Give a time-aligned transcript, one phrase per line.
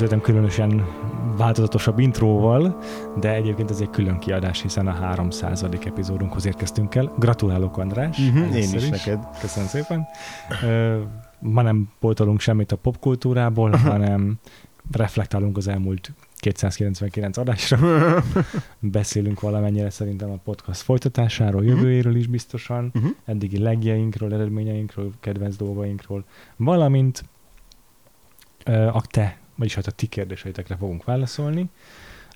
[0.00, 0.86] Készültem különösen
[1.36, 2.78] változatosabb intróval,
[3.20, 5.62] de egyébként ez egy külön kiadás, hiszen a 300.
[5.62, 7.12] epizódunkhoz érkeztünk el.
[7.18, 8.16] Gratulálok, András!
[8.18, 9.18] Mhm, én először is neked.
[9.40, 10.06] Köszönöm szépen.
[10.62, 11.00] Ö,
[11.38, 14.38] Ma nem pótolunk semmit a popkultúrából, hanem
[14.92, 17.78] reflektálunk az elmúlt 299 adásra.
[18.78, 23.06] Beszélünk valamennyire szerintem a podcast folytatásáról, jövőjéről is biztosan, Mhm.
[23.24, 26.24] eddigi legjeinkről, eredményeinkről, kedvenc dolgainkról,
[26.56, 27.24] valamint
[28.92, 31.68] a te, vagyis hát a ti kérdéseitekre fogunk válaszolni.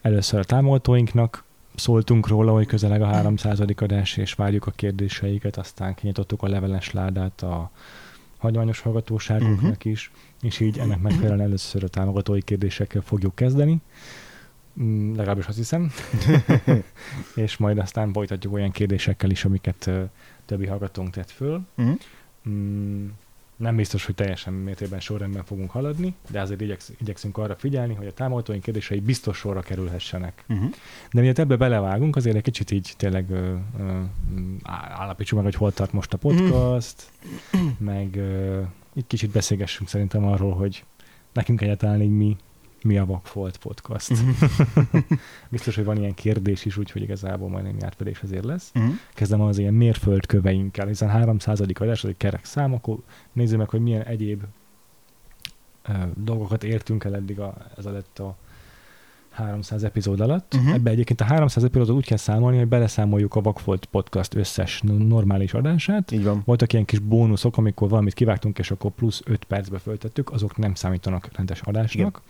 [0.02, 1.44] Először a támogatóinknak
[1.74, 3.60] szóltunk róla, hogy közeleg a 300.
[3.76, 7.70] adás, és várjuk a kérdéseiket, aztán kinyitottuk a leveles ládát a
[8.38, 10.10] hagyományos hallgatóságunknak is,
[10.42, 13.80] és így ennek megfelelően először a támogatói kérdésekkel fogjuk kezdeni.
[14.80, 15.92] Mm, legalábbis azt hiszem.
[17.44, 19.90] és majd aztán folytatjuk olyan kérdésekkel is, amiket
[20.44, 21.60] többi hallgatónk tett föl.
[21.74, 21.90] Mhm.
[22.48, 23.06] Mm,
[23.56, 28.06] nem biztos, hogy teljesen mértékben sorrendben fogunk haladni, de azért igyeksz, igyekszünk arra figyelni, hogy
[28.06, 30.44] a támogatóink kérdései biztos sorra kerülhessenek.
[30.46, 30.64] Mhm.
[31.12, 34.00] De miatt ebbe belevágunk, azért egy kicsit így tényleg ö, ö,
[34.92, 37.10] állapítsuk meg, hogy hol tart most a podcast,
[37.78, 38.60] meg ö,
[38.94, 40.84] így kicsit beszélgessünk szerintem arról, hogy
[41.32, 42.36] nekünk egyáltalán így mi,
[42.84, 44.10] mi a Vakfolt podcast.
[44.10, 44.98] Mhm.
[45.50, 48.70] Biztos, hogy van ilyen kérdés is, úgyhogy igazából majd némi átfedés azért lesz.
[48.74, 48.88] Mhm.
[49.14, 51.60] Kezdem az ilyen mérföldköveinkkel, hiszen 300.
[51.60, 52.96] adás, az egy kerek szám, akkor
[53.32, 54.42] nézzük meg, hogy milyen egyéb
[56.14, 58.36] dolgokat értünk el eddig a, ez alatt a
[59.34, 60.54] 300 epizód alatt.
[60.54, 60.74] Uh-huh.
[60.74, 65.54] Ebbe egyébként a 300 epizódot úgy kell számolni, hogy beleszámoljuk a Vakfolt podcast összes normális
[65.54, 66.10] adását.
[66.10, 66.42] Így van.
[66.44, 70.74] Voltak ilyen kis bónuszok, amikor valamit kivágtunk, és akkor plusz 5 percbe föltettük, azok nem
[70.74, 72.22] számítanak rendes adásnak.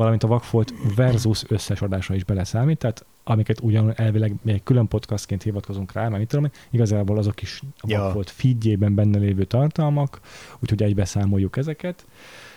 [0.00, 5.42] Valamint a Vakfolt versus összes adásra is beleszámít, tehát amiket ugyan elvileg még külön podcastként
[5.42, 8.00] hivatkozunk rá, mert mit tudom, igazából azok is a Ja.
[8.02, 10.20] Vakfolt feedjében benne lévő tartalmak,
[10.58, 12.06] úgyhogy egybe számoljuk ezeket.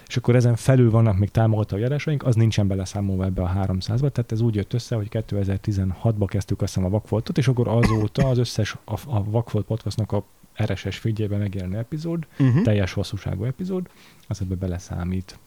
[0.08, 4.32] És akkor ezen felül vannak még támogatói adásaink, az nincsen beleszámolva ebbe a 300-ba, tehát
[4.32, 8.38] ez úgy jött össze, hogy 2016-ba kezdtük azt hiszem a Vakfoltot, és akkor azóta az
[8.38, 10.24] összes a, a Vakfolt podcastnak a
[10.64, 12.62] RSS feedjében megjelenő epizód, Mhm.
[12.62, 13.90] teljes hosszúságú epizód,
[14.28, 15.40] az ebbe beleszámít.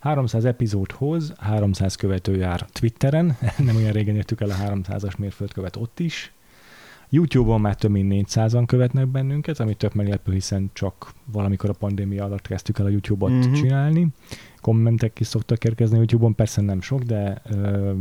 [0.00, 3.36] 300 epizódhoz 300 követő jár Twitteren,
[3.66, 6.30] nem olyan régen értük el a 300-as mérföldkövet ott is.
[7.08, 12.24] YouTube-on már több mint 400-an követnek bennünket, ami tök meglepő, hiszen csak valamikor a pandémia
[12.24, 13.40] alatt kezdtük el a YouTube-ot Mhm.
[13.40, 13.52] mm-hmm.
[13.52, 14.08] csinálni.
[14.60, 17.92] Kommentek is szoktak érkezni YouTube-on, persze nem sok, de ö,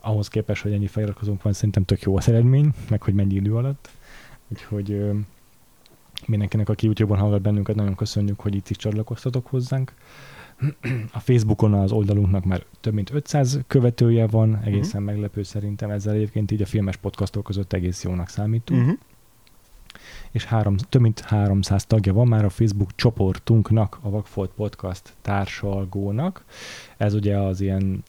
[0.00, 3.54] ahhoz képest, hogy ennyi feliratkozónk van, szerintem tök jó az eredmény, meg hogy mennyi idő
[3.56, 3.90] alatt.
[4.48, 5.12] Úgyhogy ö,
[6.26, 9.92] mindenkinek, aki YouTube-on hallgat bennünket, nagyon köszönjük, hogy itt is csatlakoztatok hozzánk.
[11.12, 15.10] A Facebookon az oldalunknak már több mint 500 követője van, egészen Mhm.
[15.10, 18.82] meglepő szerintem, ezzel egyébként így a filmes podcastok között egész jónak számítunk.
[18.82, 18.92] Mhm.
[20.30, 26.44] És három, több mint 300 tagja van már a Facebook csoportunknak, a Vagfolt Podcast társalgónak.
[26.96, 28.02] Ez ugye az ilyen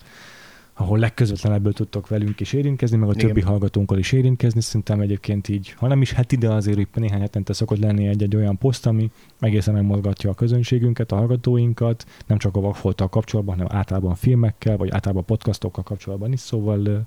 [0.79, 3.27] ahol legközvetlenebből tudtok velünk is érintkezni, meg a Igen.
[3.27, 4.61] többi hallgatónkkal is érintkezni.
[4.61, 8.35] Szerintem egyébként így, ha nem is heti, de azért így néhány hetente szokott lenni egy-egy
[8.35, 13.75] olyan poszt, ami egészen megmozgatja a közönségünket, a hallgatóinkat, nem csak a vakfolttal kapcsolatban, hanem
[13.77, 17.05] általában filmekkel, vagy általában podcastokkal kapcsolatban is, szóval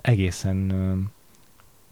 [0.00, 0.72] egészen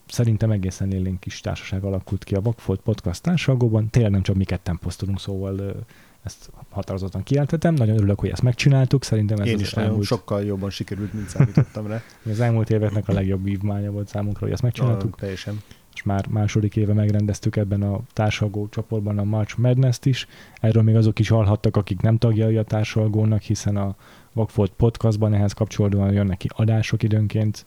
[0.08, 3.90] szerintem egészen élénk kis társaság alakult ki a Vakfolt Podcast társalgóban.
[3.90, 5.84] Tényleg nem csak mi ketten posztolunk, szóval
[6.22, 7.74] ezt határozottan kijelenthetem.
[7.74, 9.04] Nagyon örülök, hogy ezt megcsináltuk.
[9.04, 12.02] Szerintem ez Én is nagyon elmúlt, sokkal jobban sikerült, mint számítottam rá.
[12.30, 15.14] az elmúlt éveknek a legjobb vívmánya volt számunkra, hogy ezt megcsináltuk.
[15.14, 15.62] Ah, teljesen.
[15.94, 20.26] És már második éve megrendeztük ebben a társalgó csoportban a March Madness-t is.
[20.60, 23.96] Erről még azok is hallhattak, akik nem tagjai a társalgónak, hiszen a
[24.32, 27.66] Vagfolt podcastban ehhez kapcsolódóan jönnek ki adások időnként.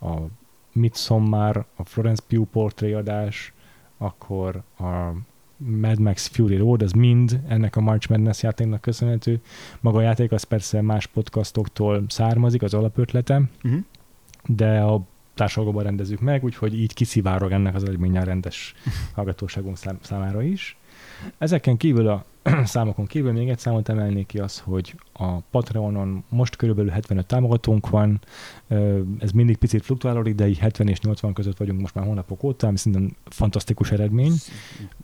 [0.00, 0.16] A
[0.72, 3.52] Midsommar, a Florence Pugh portré adás,
[3.98, 5.12] akkor a
[5.56, 9.40] Mad Max Fury Road, az mind ennek a March Madness játéknak köszönhető.
[9.80, 13.76] Maga a játék az persze más podcastoktól származik, az alapötlete, Mhm.
[14.46, 15.02] de a
[15.34, 18.74] társadalomban rendezzük meg, úgyhogy így kiszivárog ennek az eredménye a rendes
[19.14, 20.76] hallgatóságunk szám- számára is.
[21.38, 22.24] Ezeken kívül a
[22.64, 27.88] számokon kívül még egy számot emelnék ki az, hogy a Patreonon most körülbelül 75 támogatónk
[27.90, 28.20] van,
[29.18, 32.66] ez mindig picit fluktuálódik, de így 70 és 80 között vagyunk most már hónapok óta,
[32.66, 34.32] ami szerintem fantasztikus eredmény.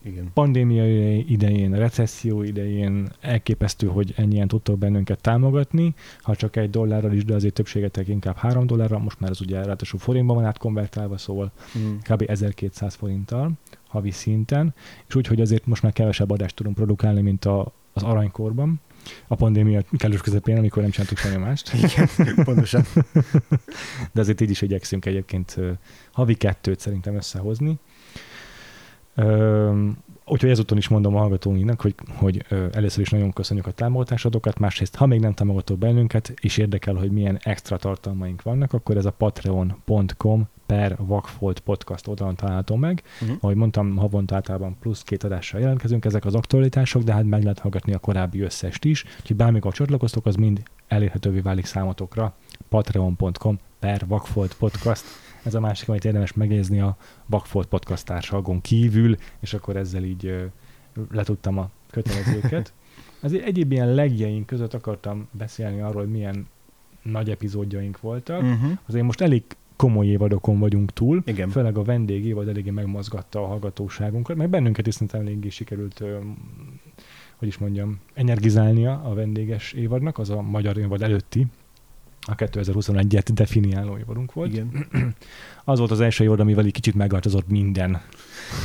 [0.02, 0.30] Igen.
[0.34, 7.24] Pandémia idején, recesszió idején elképesztő, hogy ennyien tudtok bennünket támogatni, ha csak egy dollárral is,
[7.24, 11.52] de azért többségetek inkább három dollárral, most már ez ugye ráadásul forintban van átkonvertálva, szóval
[11.78, 11.96] Mm.
[12.08, 12.24] kb.
[12.26, 13.52] 1200 forinttal
[13.92, 14.74] havi szinten,
[15.08, 18.80] és úgy, hogy azért most már kevesebb adást tudunk produkálni, mint a, az aranykorban,
[19.26, 21.72] a pandémia kellős közepén, amikor nem csináltuk semmi mást.
[21.74, 22.08] Igen,
[22.44, 22.84] pontosan.
[24.12, 25.58] De azért így is igyekszünk egyébként
[26.12, 27.78] havi kettőt szerintem összehozni.
[29.14, 29.88] Ö,
[30.26, 34.94] Úgyhogy ezúton is mondom a hallgatóinak, hogy, hogy először is nagyon köszönjük a támogatásodokat, másrészt,
[34.94, 39.10] ha még nem támogatok bennünket, és érdekel, hogy milyen extra tartalmaink vannak, akkor ez a
[39.10, 43.02] patreon.com per Vakfolt podcast oldalon található meg.
[43.20, 43.36] Uh-huh.
[43.40, 47.58] Ahogy mondtam, havonta általában plusz két adással jelentkezünk, ezek az aktualitások, de hát meg lehet
[47.58, 52.34] hallgatni a korábbi összest is, úgyhogy bármikor csatlakoztok, az mind elérhetővé válik számotokra
[52.68, 55.04] patreon.com per Vakfolt podcast.
[55.42, 56.96] Ez a másik, amit érdemes megjegyezni a
[57.26, 60.50] Vakfolt podcast társalgon kívül, és akkor ezzel így
[61.10, 62.72] letudtam a kötelezőket.
[63.24, 66.46] Az egyéb ilyen legjeink között akartam beszélni arról, hogy milyen
[67.02, 68.42] nagy epizódjaink voltak.
[68.42, 68.78] Uh-huh.
[68.86, 69.42] Azért most elég
[69.76, 71.48] komoly évadokon vagyunk túl, Igen.
[71.48, 76.02] főleg a vendég évad eléggé megmozgatta a hallgatóságunkat, meg bennünket is szerintem eléggé sikerült,
[77.36, 81.46] hogy is mondjam, energizálnia a vendéges évadnak, az a magyar évad előtti,
[82.26, 84.52] a 2021-et definiáló évadunk volt.
[84.52, 84.86] Igen.
[85.64, 88.00] Az volt az első évad, amivel egy kicsit megváltozott minden,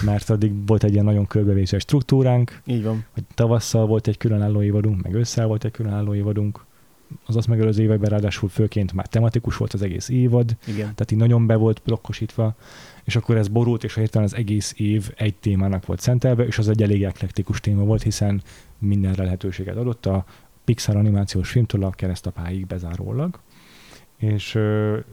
[0.05, 3.05] mert addig volt egy ilyen nagyon körbevészes struktúránk, Így van.
[3.13, 6.65] hogy tavasszal volt egy különálló évadunk, meg ősszel volt egy különálló évadunk,
[7.25, 10.77] az azt megelőző években ráadásul főként már tematikus volt az egész évad, Igen.
[10.77, 12.55] tehát így nagyon be volt blokkosítva,
[13.03, 16.69] és akkor ez borult, és hirtelen az egész év egy témának volt szentelve, és az
[16.69, 18.41] egy elég eklektikus téma volt, hiszen
[18.77, 20.25] mindenre lehetőséget adott a
[20.65, 23.39] Pixar animációs filmtől a keresztapáig bezárólag.
[24.17, 24.59] És,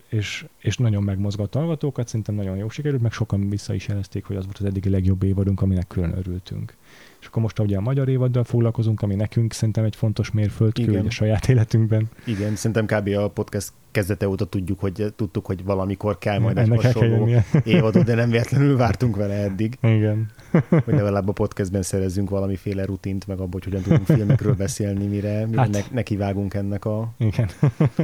[0.09, 4.25] és, és nagyon megmozgatta a hallgatókat, szerintem nagyon jó sikerült, meg sokan vissza is jelezték,
[4.25, 6.77] hogy az volt az eddigi legjobb évadunk, aminek külön örültünk.
[7.25, 11.07] És akkor most ugye a magyar évaddal foglalkozunk, ami nekünk szerintem egy fontos mérföldkő Igen.
[11.07, 12.09] a saját életünkben.
[12.25, 13.09] Igen, szerintem kb.
[13.09, 17.29] a podcast kezdete óta tudjuk, hogy tudtuk, hogy valamikor kell majd egy Ennek kell hasonló
[17.65, 20.31] évadot, de nem véletlenül vártunk vele eddig, Igen.
[20.85, 25.47] hogy legalább a podcastben szerezzünk valamiféle rutint, meg abból, hogy hogyan tudunk filmekről beszélni, mire,
[25.47, 25.71] mire Hát.
[25.71, 27.49] ne, nekivágunk ennek a, Igen.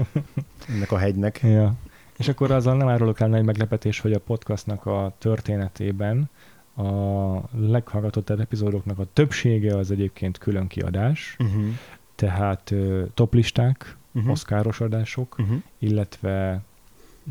[0.74, 1.40] ennek a hegynek.
[1.42, 1.74] Ja.
[2.18, 6.30] És akkor azzal nem árulok el nagy meglepetés, hogy a podcastnak a történetében
[6.80, 11.64] a leghallgatottabb epizódoknak a többsége az egyébként külön kiadás, Uh-huh.
[12.14, 14.30] tehát ö, toplisták, Uh-huh.
[14.30, 15.56] oszkáros adások, Uh-huh.
[15.78, 16.62] illetve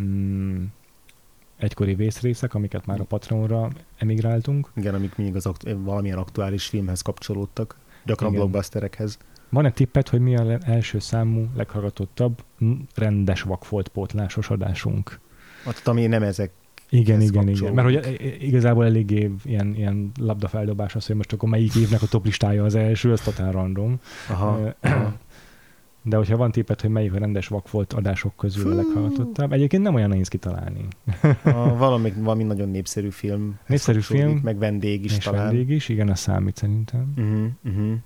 [0.01, 0.63] mm,
[1.57, 4.72] egykori vészrészek, amiket már a Patreonra emigráltunk.
[4.75, 7.75] Igen, amik mindig az aktu- valamilyen aktuális filmhez kapcsolódtak,
[8.06, 8.42] gyakran Igen.
[8.42, 9.18] blockbusterekhez.
[9.50, 12.44] Van egy tippet, hogy mi a le- első számú, leghallgatottabb
[12.95, 15.19] rendes vakfolt pótlásos adásunk?
[15.66, 16.52] Hát, ami nem ezek.
[16.89, 17.74] Igen, igen, igen.
[17.74, 22.63] Mert hogy igazából eléggé ilyen, ilyen labdafeldobás az, hogy most akkor melyik évnek a toplistája
[22.63, 24.00] az első, az totál random.
[24.30, 24.75] Aha.
[26.03, 28.75] De hogyha van tippet, hogy melyik a rendes vakfolt adások közül a Fú.
[28.77, 30.88] leghallgatottabb, egyébként nem olyan nehéz kitalálni.
[31.44, 33.59] A, valami, valami nagyon népszerű film.
[33.68, 34.39] Népszerű film.
[34.44, 35.45] Meg vendég is és talán.
[35.45, 37.13] vendég is, igen, az számít szerintem.
[37.18, 37.97] Uh-huh, uh-huh.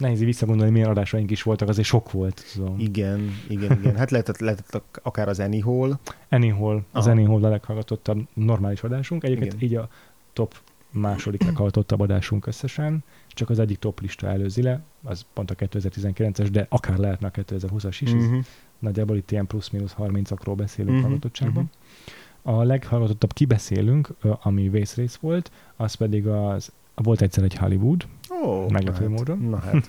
[0.00, 2.44] Nehéz visszagondolni, milyen adásaink is voltak, azért sok volt.
[2.54, 2.78] Tudom.
[2.78, 3.96] Igen, igen, igen.
[3.96, 5.98] Hát lehetett, lehetett ak- akár az Anyhol.
[6.28, 7.34] Anyhol, az Aha.
[7.34, 9.24] A leghallgatottabb normális adásunk.
[9.24, 9.64] Egyébként Igen.
[9.68, 9.88] így a
[10.32, 10.54] top
[10.90, 16.48] második leghallgatottabb adásunk összesen, csak az egyik top lista előzi le, az pont a 2019-es,
[16.52, 18.26] de akár lehetne a 2020-as is, uh-huh.
[18.26, 18.44] Uh-huh.
[18.78, 21.04] nagyjából itt ilyen plusz-minusz 30-akról beszélünk uh-huh.
[21.04, 21.70] hallgatottságban.
[22.42, 28.06] A leghallgatottabb kibeszélünk, ami vészrész volt, az pedig az volt egyszer egy Hollywood,
[28.44, 29.38] Ó, Meglepő na hát, módon.
[29.38, 29.88] Na hát,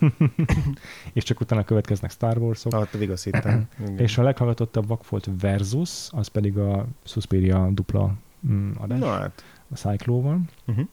[1.13, 3.67] és csak utána következnek Star Wars-ok, ah, pedig azt hittem.
[3.97, 8.13] És a leghallgatottabb vak volt Versus, az pedig a Suspiria dupla
[8.51, 9.43] mm, adás, Na hát.
[9.71, 10.39] a Cyclóval.
[10.67, 10.87] Uh-huh.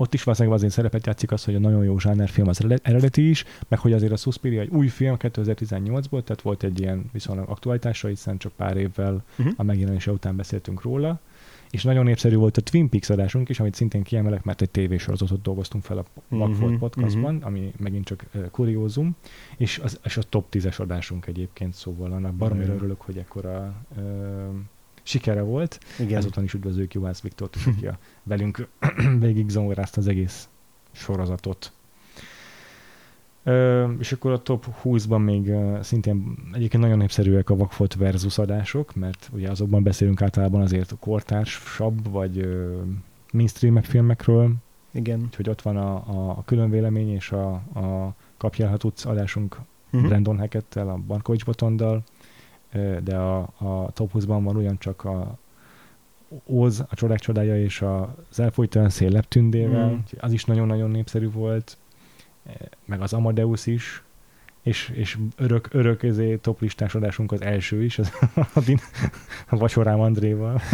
[0.00, 3.28] Ott is valószínűleg azért szerepet játszik az, hogy a nagyon jó zsánerfilm az eredet- eredeti
[3.28, 7.48] is, meg hogy azért a Suspiria egy új film 2018-ból, tehát volt egy ilyen viszonylag
[7.48, 9.54] aktualitása, hiszen csak pár évvel Uh-huh.
[9.56, 11.20] a megjelenése után beszéltünk róla,
[11.70, 15.42] és nagyon népszerű volt a Twin Peaks adásunk is, amit szintén kiemelek, mert egy tévésorozatot
[15.42, 17.46] dolgoztunk fel a Vagfolt Mhm, podcastban, mhm.
[17.46, 19.16] ami megint csak uh, kuriózum,
[19.56, 22.78] és, az, és a top 10-es adásunk egyébként, szóval annak baromira jó.
[22.78, 24.02] örülök, hogy ekkora uh,
[25.02, 25.80] sikere volt.
[25.98, 26.16] Igen.
[26.16, 28.68] Ezután is üdvözlők Juhász Viktort aki a velünk
[29.20, 30.48] végig zongorázta az egész
[30.92, 31.72] sorozatot.
[33.98, 35.52] És akkor a top 20-ban még
[35.82, 40.96] szintén egyébként nagyon népszerűek a Vakfolt versus adások, mert ugye azokban beszélünk általában azért a
[40.96, 42.48] kortársabb, vagy
[43.32, 44.52] mainstream filmekről,
[44.90, 45.20] Igen.
[45.24, 49.56] úgyhogy ott van a, a, külön vélemény és a, a kapjál, ha tudsz adásunk
[49.90, 50.06] Mhm.
[50.06, 52.02] Brandon Hacketttel, a Barkovics Botondal,
[53.02, 55.38] de a, a top 20-ban van ugyancsak a
[56.46, 59.94] Oz, a Csodák csodája és az elfolytalan szél leptündével, Mhm.
[59.94, 61.76] úgyhogy az is nagyon-nagyon népszerű volt,
[62.84, 64.02] meg az Amadeus is,
[64.62, 68.12] és, és örök, örök ezé top listás adásunk az első is, az
[68.54, 68.78] a, din,
[69.48, 70.60] a Vacsorám Andréval.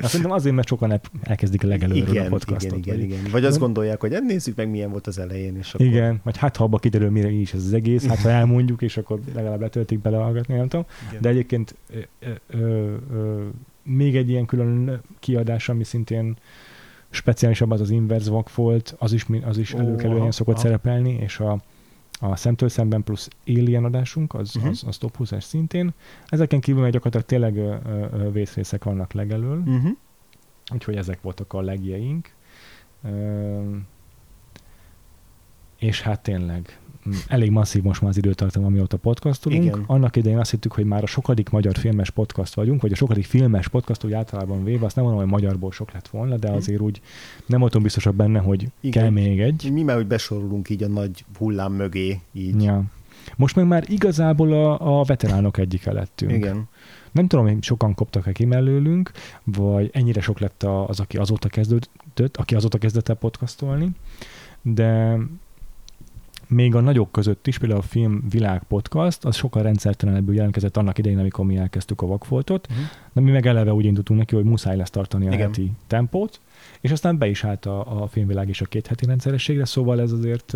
[0.00, 2.78] Szerintem azért, mert sokan el- elkezdik legelőről a Igen, podcastot.
[2.78, 3.30] igen, igen, vagy- igen.
[3.30, 5.86] Vagy azt gondolják, hogy hát nézzük meg, milyen volt az elején, és akkor...
[5.86, 8.96] Igen, vagy hát ha abba kiderül, mire is ez az egész, hát ha elmondjuk, és
[8.96, 10.86] akkor legalább letöltik belehallgatni, nem tudom.
[11.08, 11.22] Igen.
[11.22, 11.98] De egyébként ö,
[12.58, 13.46] ö, ö,
[13.84, 16.36] még egy ilyen külön kiadás, ami szintén
[17.14, 20.62] speciálisabb, az az Inverse Vak volt, az is, az is előkelően szokott aha.
[20.64, 21.58] szerepelni, és a,
[22.20, 24.68] a Szemtől szemben plusz Alien adásunk, az, Mhm.
[24.68, 25.92] az, az top 20-es szintén.
[26.26, 27.76] Ezeken kívül meg gyakorlatilag tényleg ö,
[28.12, 29.90] ö, vészrészek vannak legelől, Uh-huh.
[30.74, 32.30] úgyhogy ezek voltak a legjeink.
[35.82, 36.76] És hát tényleg
[37.26, 39.62] elég masszív most már az időtartam, amióta podcastolunk.
[39.64, 39.84] Igen.
[39.86, 43.24] Annak idején azt hittük, hogy már a sokadik magyar filmes podcast vagyunk, vagy a sokadik
[43.24, 46.56] filmes podcast úgy általában véve, azt nem mondom, hogy magyarból sok lett volna, de Mhm.
[46.56, 47.00] azért úgy
[47.46, 49.02] nem voltunk biztosak benne, hogy Igen.
[49.02, 49.70] kell még egy.
[49.72, 52.62] Mi már úgy besorolunk így a nagy hullám mögé, így.
[52.62, 52.82] Ja.
[53.36, 56.32] Most meg már igazából a, a veteránok egyike lettünk.
[56.32, 56.68] Igen.
[57.12, 59.10] Nem tudom, hogy sokan koptak-e ki mellőlünk,
[59.44, 63.90] vagy ennyire sok lett az, aki azóta kezdődött, aki azóta kezdett el podcastolni,
[64.62, 65.16] de
[66.52, 70.98] még a nagyok között is, például a Film Világ Podcast, az sokkal rendszertelenebbül jelentkezett annak
[70.98, 72.84] idején, amikor mi elkezdtük a vakfoltot, Uh-huh.
[73.12, 75.46] de mi meg eleve úgy indultunk neki, hogy muszáj lesz tartani a Igen.
[75.46, 76.40] heti tempót,
[76.80, 80.12] és aztán be is állt a, a filmvilág is a két heti rendszerességre, szóval ez
[80.12, 80.54] azért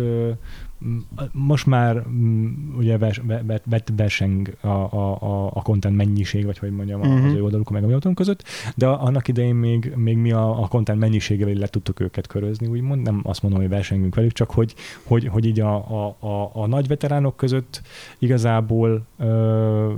[1.31, 2.45] most már m,
[2.77, 7.25] ugye vers, ve- ve- ve- verseng a, a, a, content mennyiség, vagy hogy mondjam, uh-huh.
[7.25, 8.43] az ő oldalukon meg a mi oldalunk között,
[8.75, 13.01] de annak idején még, még mi a, a content mennyiségével le tudtuk őket körözni, úgymond,
[13.01, 16.67] nem azt mondom, hogy versengünk velük, csak hogy, hogy, hogy így a, a, a, a
[16.67, 17.81] nagy veteránok között
[18.19, 19.93] igazából ö,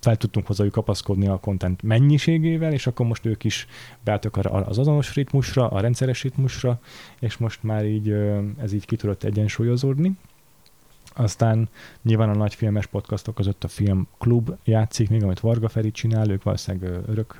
[0.00, 3.66] fel tudtunk hozzájuk kapaszkodni a content mennyiségével, és akkor most ők is
[4.04, 4.36] beálltak
[4.66, 6.80] az azonos ritmusra, a rendszeres ritmusra,
[7.20, 10.12] és most már így ö, ez így ki tudott egyensúlyozódni.
[11.14, 11.68] Aztán
[12.02, 16.30] nyilván a nagy filmes podcastok között a Film Klub játszik, még amit Varga Feri csinál,
[16.30, 17.36] ők valószínűleg örök,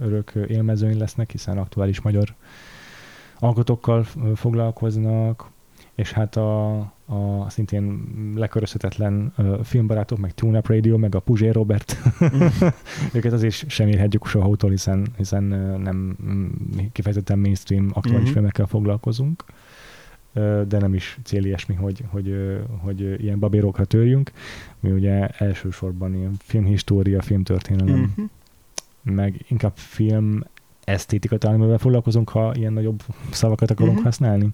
[0.00, 2.34] örök élmezőny lesznek, hiszen aktuális magyar
[3.38, 5.50] alkotókkal foglalkoznak,
[5.94, 8.02] és hát a, a szintén
[8.34, 11.96] lekörözhetetlen filmbarátok, meg Tune Up Radio, meg a Puzsér Robert,
[13.14, 15.42] őket azért sem érhetjük soha utol, hiszen, hiszen
[15.82, 16.46] nem mm,
[16.92, 18.32] kifejezetten mainstream aktuális Mhm.
[18.32, 19.44] filmekkel foglalkozunk,
[20.68, 24.32] de nem is cél ilyesmi, hogy, hogy, hogy ilyen babérokra törjünk.
[24.80, 28.28] Mi ugye elsősorban ilyen filmhistória, filmtörténelem, Uh-huh.
[29.16, 30.42] meg inkább film
[30.84, 34.04] esztétika talán, amivel foglalkozunk, ha ilyen nagyobb szavakat akarunk Mhm.
[34.04, 34.48] használni.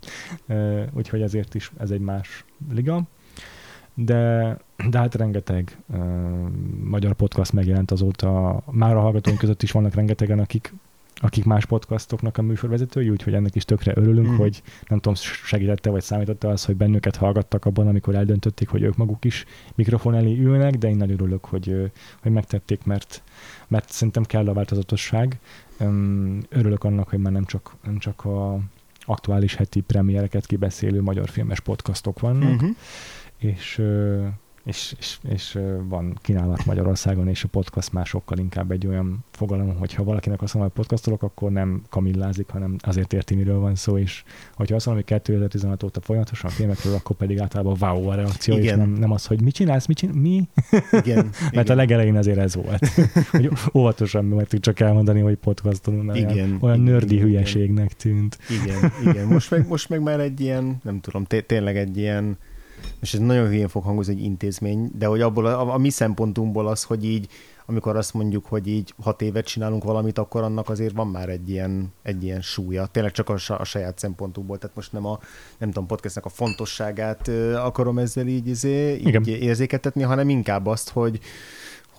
[0.92, 3.02] Úgyhogy ezért is ez egy más liga.
[3.94, 4.56] De,
[4.88, 5.98] de hát rengeteg uh,
[6.84, 8.62] magyar podcast megjelent azóta.
[8.70, 10.72] Már a hallgatóink között is vannak rengetegen, akik
[11.22, 14.36] akik más podcastoknak a műsorvezetői, úgyhogy ennek is tökre örülünk, mm.
[14.36, 15.14] hogy nem tudom,
[15.44, 20.14] segítette vagy számította az, hogy bennünket hallgattak abban, amikor eldöntötték, hogy ők maguk is mikrofon
[20.14, 23.22] elé ülnek, de én nagyon örülök, hogy, hogy megtették, mert,
[23.68, 25.38] mert szerintem kell a változatosság.
[26.48, 28.58] Örülök annak, hogy már nem csak, nem csak a
[29.04, 32.76] aktuális heti premiereket kibeszélő magyar filmes podcastok vannak, Uh-huh.
[33.38, 33.82] és,
[34.64, 39.76] és, és, és van kínálat Magyarországon, és a podcast már sokkal inkább egy olyan fogalom,
[39.76, 43.74] hogy ha valakinek azt mondom, hogy podcastolok, akkor nem kamillázik, hanem azért érti, miről van
[43.74, 44.22] szó, és
[44.54, 48.62] hogyha azt mondom, hogy 2016 óta folyamatosan filmekről, akkor pedig általában wow a reakció, és
[48.62, 48.78] Igen.
[48.78, 50.48] nem, nem az, hogy mit csinálsz, mit csinálsz, mi?
[50.92, 51.16] Igen.
[51.40, 51.66] Mert igen.
[51.70, 52.86] a legelején azért ez volt.
[53.30, 57.92] hogy óvatosan mert csak elmondani, hogy podcastolunk, mert Igen, olyan, olyan igen, nördi igen, hülyeségnek
[57.92, 58.38] tűnt.
[58.62, 59.26] Igen, igen.
[59.26, 62.38] Most meg, most meg már egy ilyen, nem tudom, té- tényleg egy ilyen,
[63.00, 66.66] és ez nagyon hülyén fog hangozni, egy intézmény, de hogy abból a, a, mi szempontunkból
[66.66, 67.28] az, hogy így,
[67.66, 71.50] amikor azt mondjuk, hogy így hat évet csinálunk valamit, akkor annak azért van már egy
[71.50, 72.86] ilyen, egy ilyen súlya.
[72.86, 75.18] Tényleg csak a, a saját szempontunkból, tehát most nem a,
[75.58, 79.22] nem tudom, podcastnek a fontosságát akarom ezzel így, izé, Igen.
[79.22, 81.20] így érzékeltetni, hanem inkább azt, hogy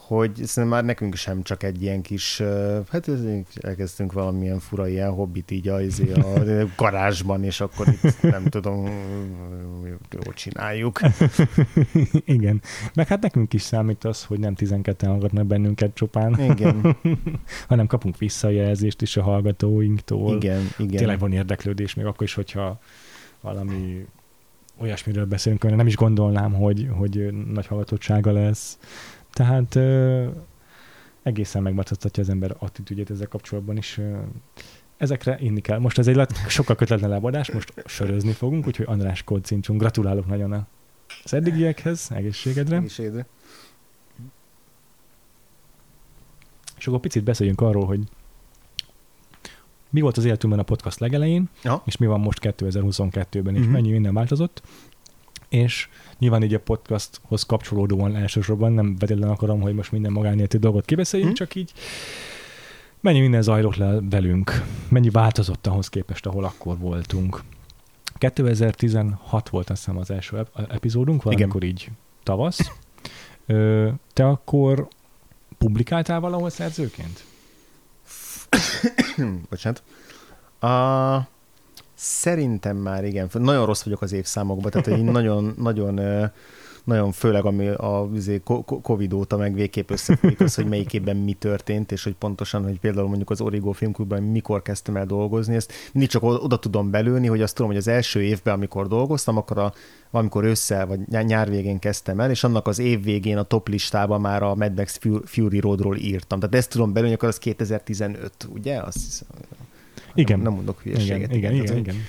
[0.07, 2.41] hogy szerintem már nekünk sem csak egy ilyen kis,
[2.91, 3.24] hát ez-
[3.62, 6.43] elkezdtünk valamilyen fura ilyen hobbit így a, izé, a
[6.77, 8.89] garázsban, és akkor itt nem tudom,
[10.12, 11.00] jól csináljuk.
[12.25, 12.62] Igen.
[12.93, 16.98] Meg hát nekünk is számít az, hogy nem 12-en hallgatnak bennünket csupán, Igen,
[17.67, 20.36] hanem kapunk visszajelzést is a hallgatóinktól.
[20.36, 20.95] igen, igen.
[20.98, 22.79] Tényleg van érdeklődés, még akkor is, hogyha
[23.41, 24.05] valami
[24.77, 28.77] olyasmiről beszélünk, amire nem is gondolnám, hogy, hogy nagy hallgatottsága lesz.
[29.33, 30.27] Tehát ö,
[31.23, 33.97] egészen megváltoztatja az ember attitűdjét ezzel kapcsolatban is.
[33.97, 34.17] Ö,
[34.97, 35.77] ezekre inni kell.
[35.79, 40.51] Most ez egy lett- sokkal kötetlenebb adás, most sörözni fogunk, úgyhogy András Kodcincsunk, gratulálok nagyon
[40.51, 40.67] a
[41.23, 42.75] az eddigiekhez, egészségedre.
[42.75, 43.25] Egészségedre.
[46.77, 47.99] És akkor picit beszéljünk arról, hogy
[49.89, 51.81] mi volt az életünkben a podcast legelején, Ja.
[51.85, 53.71] és mi van most 2022-ben, és Mhm.
[53.71, 54.61] mennyi minden változott.
[55.53, 55.88] És
[56.19, 61.31] nyilván így a podcasthoz kapcsolódóan elsősorban nem vedelen akarom, hogy most minden magánéletű dolgot kibeszéljünk,
[61.31, 61.39] Mhm.
[61.43, 61.72] csak így
[63.00, 67.41] mennyi minden zajlott le velünk, mennyi változott ahhoz képest, ahol akkor voltunk.
[68.17, 71.89] 2016 volt azt hiszem az első ep- epizódunk, valamikor így
[72.24, 72.72] tavasz.
[73.45, 74.88] Ö, te akkor
[75.57, 77.24] publikáltál valahol szerzőként?
[79.50, 79.83] Bocsánat.
[80.60, 80.67] A,
[82.03, 83.29] szerintem már igen.
[83.33, 86.00] Nagyon rossz vagyok az évszámokban, tehát hogy én nagyon, nagyon,
[86.83, 88.41] nagyon főleg ami a izé,
[88.81, 92.79] Covid óta meg végképp összefüggik az, hogy melyik évben mi történt, és hogy pontosan, hogy
[92.79, 97.27] például mondjuk az Origo Filmklubban mikor kezdtem el dolgozni, ezt mindig csak oda tudom belőni,
[97.27, 99.74] hogy azt tudom, hogy az első évben, amikor dolgoztam, akkor a,
[100.10, 103.67] valamikor ősszel vagy nyá- nyár végén kezdtem el, és annak az év végén a top
[103.67, 106.39] listában már a Mad Max Fu- Fury Roadról írtam.
[106.39, 108.77] Tehát ezt tudom belőni, akkor az 2015, ugye?
[108.77, 109.27] Azt hiszem,
[110.15, 110.36] Igen.
[110.38, 111.15] Nem, nem mondok hülyeséget.
[111.17, 111.96] Igen, igen, igen, Tehát, igen.
[111.96, 112.03] hogy-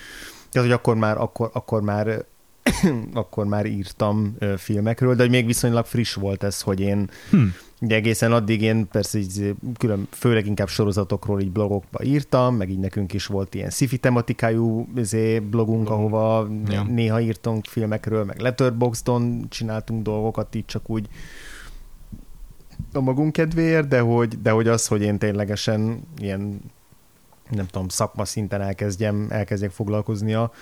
[0.51, 2.25] Tehát, hogy akkor már, akkor, akkor már
[3.15, 7.43] akkor már írtam filmekről, de hogy még viszonylag friss volt ez, hogy én Hm.
[7.81, 12.79] ugye egészen addig én persze így külön, főleg inkább sorozatokról így blogokba írtam, meg így
[12.79, 16.83] nekünk is volt ilyen sci tematikájú izé, blogunk, ahova Ja.
[16.83, 21.09] néha írtunk filmekről, meg Letterboxdon csináltunk dolgokat így csak úgy
[22.93, 26.61] a magunk kedvéért, de hogy, de hogy az, hogy én ténylegesen ilyen
[27.51, 30.53] nem tudom, szakma szinten elkezdjem, elkezdjek foglalkozni a,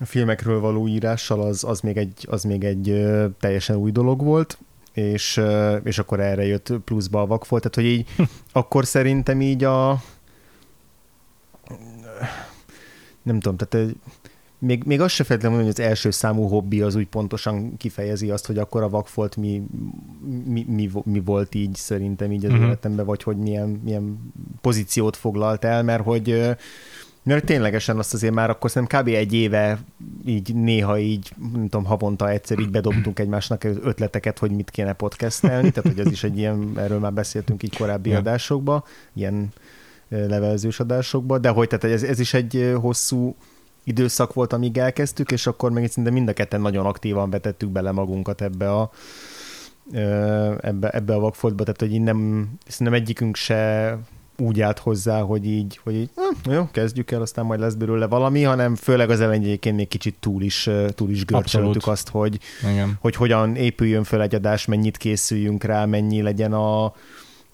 [0.00, 3.06] a filmekről való írással, az, az még egy, az még egy
[3.40, 4.58] teljesen új dolog volt,
[4.92, 5.40] és,
[5.84, 10.02] és akkor erre jött pluszba a vakfolt, tehát hogy így akkor szerintem így a
[13.22, 13.96] nem tudom, tehát egy-
[14.58, 18.30] még, még azt se feltétlenül mondani, hogy az első számú hobbi az úgy pontosan kifejezi
[18.30, 19.62] azt, hogy akkor a vakfolt mi,
[20.46, 22.66] mi, mi, mi volt így szerintem így az uh-huh.
[22.66, 26.56] életemben, vagy hogy milyen, milyen pozíciót foglalt el, mert hogy
[27.22, 29.08] mert ténylegesen azt azért már akkor szerintem kb.
[29.08, 29.78] egy éve
[30.24, 35.70] így néha így, nem tudom, havonta egyszer így bedobtunk egymásnak ötleteket, hogy mit kéne podcastelni,
[35.70, 38.18] tehát hogy az is egy ilyen, erről már beszéltünk így korábbi Ja.
[38.18, 39.48] adásokba, ilyen
[40.08, 43.36] levelezős adásokba, de hogy tehát ez, ez is egy hosszú
[43.88, 47.90] időszak volt, amíg elkezdtük, és akkor meg szinte mind a ketten nagyon aktívan vetettük bele
[47.90, 48.90] magunkat ebbe a
[50.60, 53.98] ebbe, ebbe a vakfoltba, tehát hogy így nem, szerintem egyikünk se
[54.40, 58.06] úgy állt hozzá, hogy így, hogy így hm, jó, kezdjük el, aztán majd lesz belőle
[58.06, 62.38] valami, hanem főleg az elején még kicsit túl is, túl is görcsöltük azt, hogy,
[62.72, 62.96] Igen.
[63.00, 66.92] hogy hogyan épüljön föl egy adás, mennyit készüljünk rá, mennyi legyen a,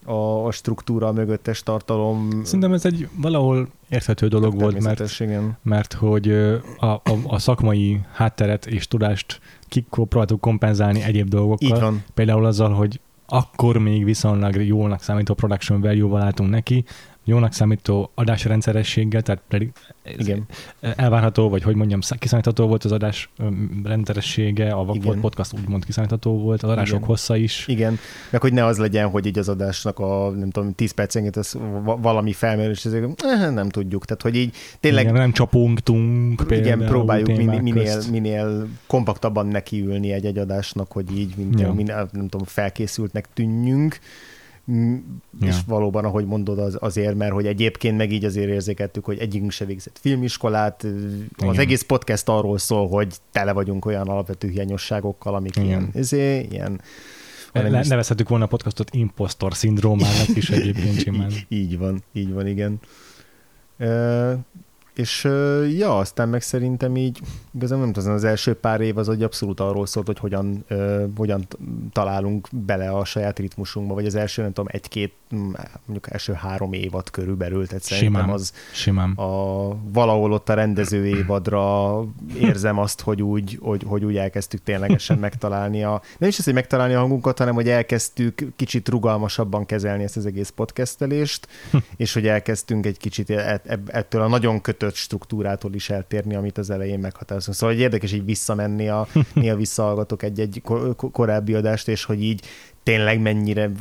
[0.05, 2.41] a, a struktúra, a mögöttes tartalom.
[2.43, 5.57] Szerintem ez egy valahol érthető dolog volt, mert, igen.
[5.61, 6.29] mert hogy
[6.77, 11.67] a, a, a szakmai hátteret és tudást kipróbáltuk kompenzálni egyéb dolgokkal.
[11.67, 12.03] Így van.
[12.13, 16.83] Például azzal, hogy akkor még viszonylag jónak számító production value-val álltunk neki,
[17.27, 19.71] jónak számító adásrendszerességgel, tehát pedig
[20.03, 20.43] ez Igen.
[20.95, 23.29] elvárható, vagy hogy mondjam, szá- kiszámítható volt az adás
[23.83, 27.07] rendszeressége, a Vakfolt podcast úgymond kiszámítható volt, az adások Igen.
[27.07, 27.67] hossza is.
[27.67, 27.97] Igen,
[28.29, 31.51] meg hogy ne az legyen, hogy így az adásnak a, nem tudom, 10 percenként
[31.83, 34.05] va- valami felmerül, és ezek, eh, nem tudjuk.
[34.05, 38.11] Tehát, hogy így tényleg Igen, nem csapongtunk például igen, próbáljuk témák minél, minél, közt.
[38.11, 41.73] minél kompaktabban nekiülni egy-egy adásnak, hogy így mint, Ja.
[41.73, 43.99] minél, nem tudom, felkészültnek tűnjünk.
[44.67, 45.47] Ja.
[45.47, 49.51] És valóban, ahogy mondod, az, azért, mert hogy egyébként meg így azért érzékeltük, hogy egyikünk
[49.51, 50.83] se végzett filmiskolát.
[50.83, 51.59] Az Igen.
[51.59, 55.67] egész podcast arról szól, hogy tele vagyunk olyan alapvető hiányosságokkal, amik Igen.
[55.67, 56.81] ilyen, izé, ilyen
[57.81, 61.29] is- nevezhetük volna a podcastot impostor szindrómának is egyébként simán.
[61.31, 62.79] így, így van, így van, igen.
[63.77, 64.33] Ö,
[64.95, 65.23] és
[65.77, 67.19] ja, aztán meg szerintem így,
[67.55, 71.05] igazán nem tudom, az első pár év az hogy abszolút arról szólt, hogy hogyan, ö,
[71.15, 71.47] hogyan
[71.91, 75.13] találunk bele a saját ritmusunkba, vagy az első, nem tudom, egy-két,
[75.85, 78.35] mondjuk első három évad körülbelül, tehát szerintem Simán.
[78.35, 79.11] az Simán.
[79.11, 81.99] a, valahol ott a rendező évadra
[82.39, 86.53] érzem azt, hogy úgy, hogy, hogy úgy elkezdtük ténylegesen megtalálni a, nem is az, hogy
[86.53, 91.47] megtalálni a hangunkat, hanem hogy elkezdtük kicsit rugalmasabban kezelni ezt az egész podcastelést,
[91.97, 96.57] és hogy elkezdtünk egy kicsit e- ebb- ettől a nagyon kötött struktúrától is eltérni, amit
[96.57, 96.99] az elején
[97.45, 97.55] meghatározunk.
[97.55, 102.23] Szóval hogy érdekes így visszamenni, a, néha visszahallgatok egy-egy ko- ko- korábbi adást, és hogy
[102.23, 102.45] így
[102.83, 103.71] tényleg mennyire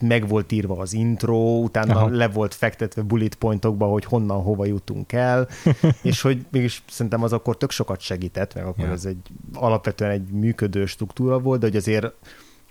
[0.00, 2.08] meg volt írva az intro, utána Aha.
[2.08, 5.48] Le volt fektetve bullet pointokba, hogy honnan, hova jutunk el,
[6.02, 8.90] és hogy mégis szerintem az akkor tök sokat segített, meg akkor ja.
[8.90, 12.12] ez egy alapvetően egy működő struktúra volt, de hogy azért,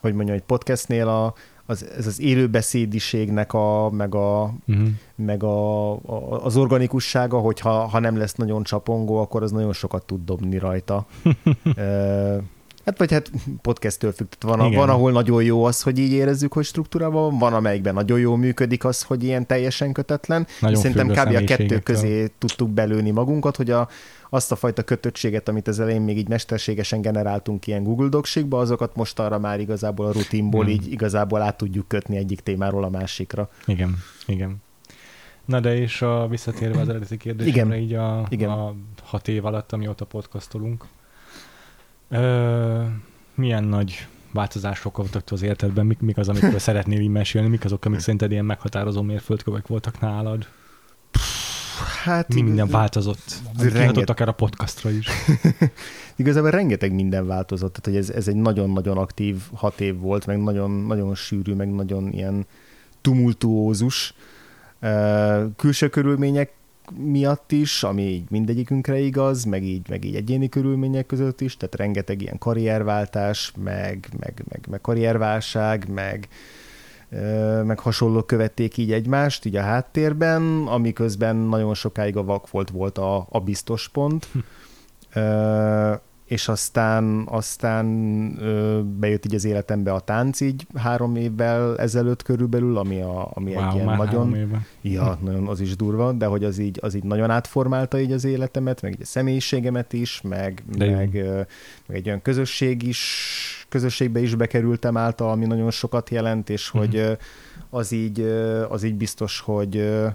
[0.02, 1.34] hogy mondjam, egy podcastnél a,
[1.70, 4.88] az, ez az élőbeszédiségnek a, meg, a, Uh-huh.
[5.16, 10.06] meg a, a, az organikussága, hogyha ha nem lesz nagyon csapongó, akkor az nagyon sokat
[10.06, 11.06] tud dobni rajta.
[12.88, 14.28] Hát vagy hát podcasttől függ.
[14.40, 17.94] Van, a, van, ahol nagyon jó az, hogy így érezzük, hogy struktúrában van, van, amelyikben
[17.94, 20.48] nagyon jól működik az, hogy ilyen teljesen kötetlen.
[20.62, 21.36] Nagyon Szerintem kb.
[21.36, 23.88] a kettő közé tudtuk belőni magunkat, hogy a,
[24.30, 28.96] azt a fajta kötöttséget, amit az elején még így mesterségesen generáltunk ilyen Google Docsikba, azokat
[28.96, 30.74] most arra már igazából a rutinból Hmm.
[30.74, 33.50] így igazából át tudjuk kötni egyik témáról a másikra.
[33.66, 34.56] Igen, igen.
[35.46, 37.84] Na de és a, visszatérve az eredeti kérdésemre, Igen.
[37.84, 38.50] így a, Igen.
[38.50, 40.86] a hat év alatt, amióta podcastolunk,
[42.10, 42.84] ö,
[43.36, 47.86] milyen nagy változások voltak az életedben, mik, mik az, amikről szeretnél így mesélni, mik azok,
[47.86, 50.48] amik szerinted ilyen meghatározó mérföldkövek voltak nálad?
[52.04, 53.42] Hát Mi minden változott?
[53.58, 55.08] renget- akár a podcastra is.
[56.16, 60.44] Igazából rengeteg minden változott, tehát hogy ez, ez egy nagyon-nagyon aktív hat év volt, meg
[60.44, 62.46] nagyon, nagyon sűrű, meg nagyon ilyen
[63.02, 64.14] tumultuózus
[65.56, 66.52] külső körülmények
[66.96, 71.76] miatt is, ami így mindegyikünkre igaz, meg így, meg így egyéni körülmények között is, tehát
[71.76, 76.28] rengeteg ilyen karrierváltás, meg, meg, meg, meg karrierválság, meg,
[77.64, 83.28] meg hasonlók követték így egymást, így a háttérben, amiközben nagyon sokáig a vakfolt volt a,
[83.30, 84.28] a biztos pont.
[85.14, 85.94] Ö,
[86.28, 87.86] és aztán, aztán
[88.40, 93.52] ö, bejött így az életembe a tánc így három évvel ezelőtt körülbelül, ami, a, ami
[93.56, 94.36] egy Wow, ilyen már nagyon.
[94.82, 98.24] Ja, nagyon az is durva, de hogy az így, az így nagyon átformálta így az
[98.26, 101.42] életemet, meg így a személyiségemet is, meg, De meg, ö,
[101.86, 103.02] meg egy olyan közösség is,
[103.70, 106.78] közösségbe is bekerültem által, ami nagyon sokat jelent, és Mhm.
[106.84, 107.12] hogy ö,
[107.70, 110.08] az így, ö, az így biztos, hogy ö,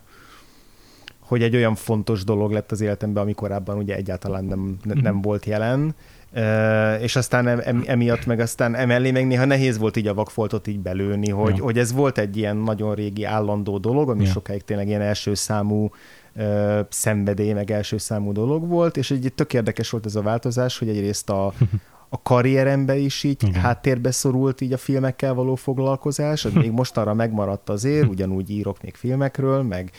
[1.33, 5.21] hogy egy olyan fontos dolog lett az életemben, ami korábban ugye egyáltalán nem, ne- nem
[5.21, 5.95] volt jelen.
[6.35, 10.15] Uh, és aztán em, em, emiatt meg aztán emellé meg néha nehéz volt így a
[10.15, 11.63] vakfoltot így belőni, hogy, Ja.
[11.63, 14.31] hogy ez volt egy ilyen nagyon régi állandó dolog, ami Ja.
[14.31, 15.89] sokáig tényleg ilyen első számú
[16.37, 20.79] uh, szenvedély, meg első számú dolog volt, és egy tök érdekes volt ez a változás,
[20.79, 21.47] hogy egyrészt a,
[22.09, 23.61] a karrierembe is így Igen.
[23.61, 28.95] háttérbe szorult így a filmekkel való foglalkozás, az még mostanra megmaradt azért, ugyanúgy írok még
[28.95, 29.91] filmekről, meg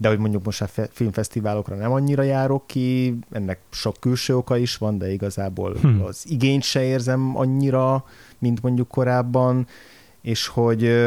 [0.00, 4.56] de hogy mondjuk most a fe- filmfesztiválokra nem annyira járok ki, ennek sok külső oka
[4.56, 6.00] is van, de igazából Hm.
[6.00, 8.04] az igényt se érzem annyira,
[8.38, 9.66] mint mondjuk korábban,
[10.22, 11.04] és hogy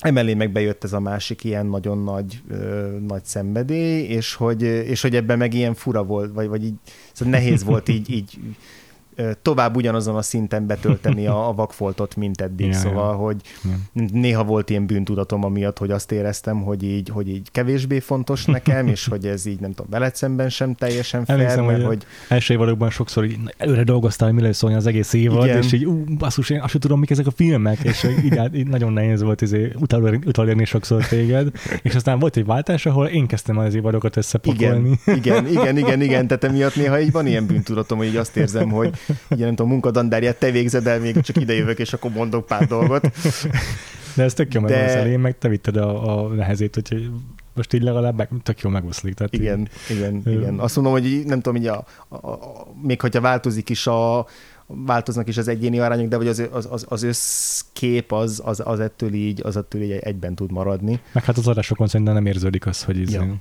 [0.00, 5.02] emellé meg bejött ez a másik ilyen nagyon nagy, ö, nagy szenvedély, és hogy, és
[5.02, 6.74] hogy ebben meg ilyen fura volt, vagy, vagy így,
[7.12, 8.38] szóval nehéz volt így, így
[9.42, 12.80] tovább ugyanazon a szinten betölteni a, a vakfoltot, mint eddig, Ja, ja, ja.
[12.88, 14.04] szóval, hogy Ja.
[14.12, 18.86] néha volt ilyen bűntudatom amiatt, hogy azt éreztem, hogy így, hogy így kevésbé fontos nekem,
[18.86, 22.04] és hogy ez így nem tudom, veled szemben sem teljesen fair, Emlékszem, mert hogy- hogy
[22.28, 25.56] Első évadokban sokszor így előre dolgoztál, hogy mi lesz szólni az egész évad, Igen.
[25.62, 28.66] és így, ú, basszus, én azt tudom, mik ezek a filmek, és így, át- így
[28.66, 29.72] nagyon nehéz volt izé,
[30.26, 31.48] utalérni sokszor téged,
[31.82, 34.98] és aztán volt egy váltás, ahol én kezdtem az évadokat összepakolni.
[35.06, 38.36] igen, igen, igen, igen, igen, tehát emiatt néha így van ilyen bűntudatom, hogy így azt
[38.36, 38.90] érzem, hogy
[39.30, 42.66] ugye nem tudom, munkadandárját te végzed el, még csak ide jövök, és akkor mondok pár
[42.66, 43.10] dolgot.
[44.16, 47.10] De ez tök jó De- megveszel, én meg te vitted a, a nehezét, hogy
[47.54, 49.14] most így legalább meg, tök jó megúszlik.
[49.14, 50.30] Tehát Igen, Így, igen, Ö.
[50.30, 50.58] igen.
[50.58, 54.26] Azt mondom, hogy így, nem tudom, hogy a, a, a, még hogyha változik is a
[54.66, 58.80] változnak is az egyéni arányok, de hogy az, az, az, az összkép az, az, az,
[58.80, 61.00] ettől így, az ettől így egyben tud maradni.
[61.12, 63.34] meg hát az adásokon szerintem nem érződik az, hogy izé, Ja,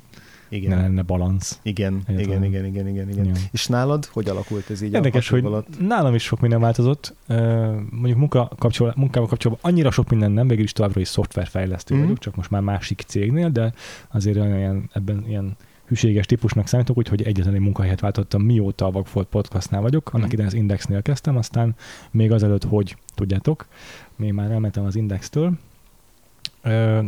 [0.52, 1.60] ne Igen, lenne balansz.
[1.64, 2.44] igen, igen, Egyáltalán.
[2.44, 3.26] igen, igen, igen, igen.
[3.26, 3.32] Ja.
[3.52, 5.88] És nálad hogy alakult ez így Érdekes, hogy alatt?
[5.88, 7.16] nálam is sok minden változott.
[7.90, 12.04] Mondjuk munka kapcsol, munkával kapcsolatban annyira sok minden nem, végül is továbbra is szoftverfejlesztő Mhm.
[12.04, 13.74] vagyok, csak most már másik cégnél, de
[14.12, 19.28] azért olyan, ebben ilyen hűséges típusnak számítok, úgyhogy egyetlen egy munkahelyet váltottam, mióta a Vagfolt
[19.28, 20.08] podcastnál vagyok.
[20.14, 20.34] Annak Mhm.
[20.34, 21.76] idején az Indexnél kezdtem, aztán
[22.12, 23.66] még azelőtt, hogy tudjátok,
[24.16, 25.52] még már elmentem az Indextől,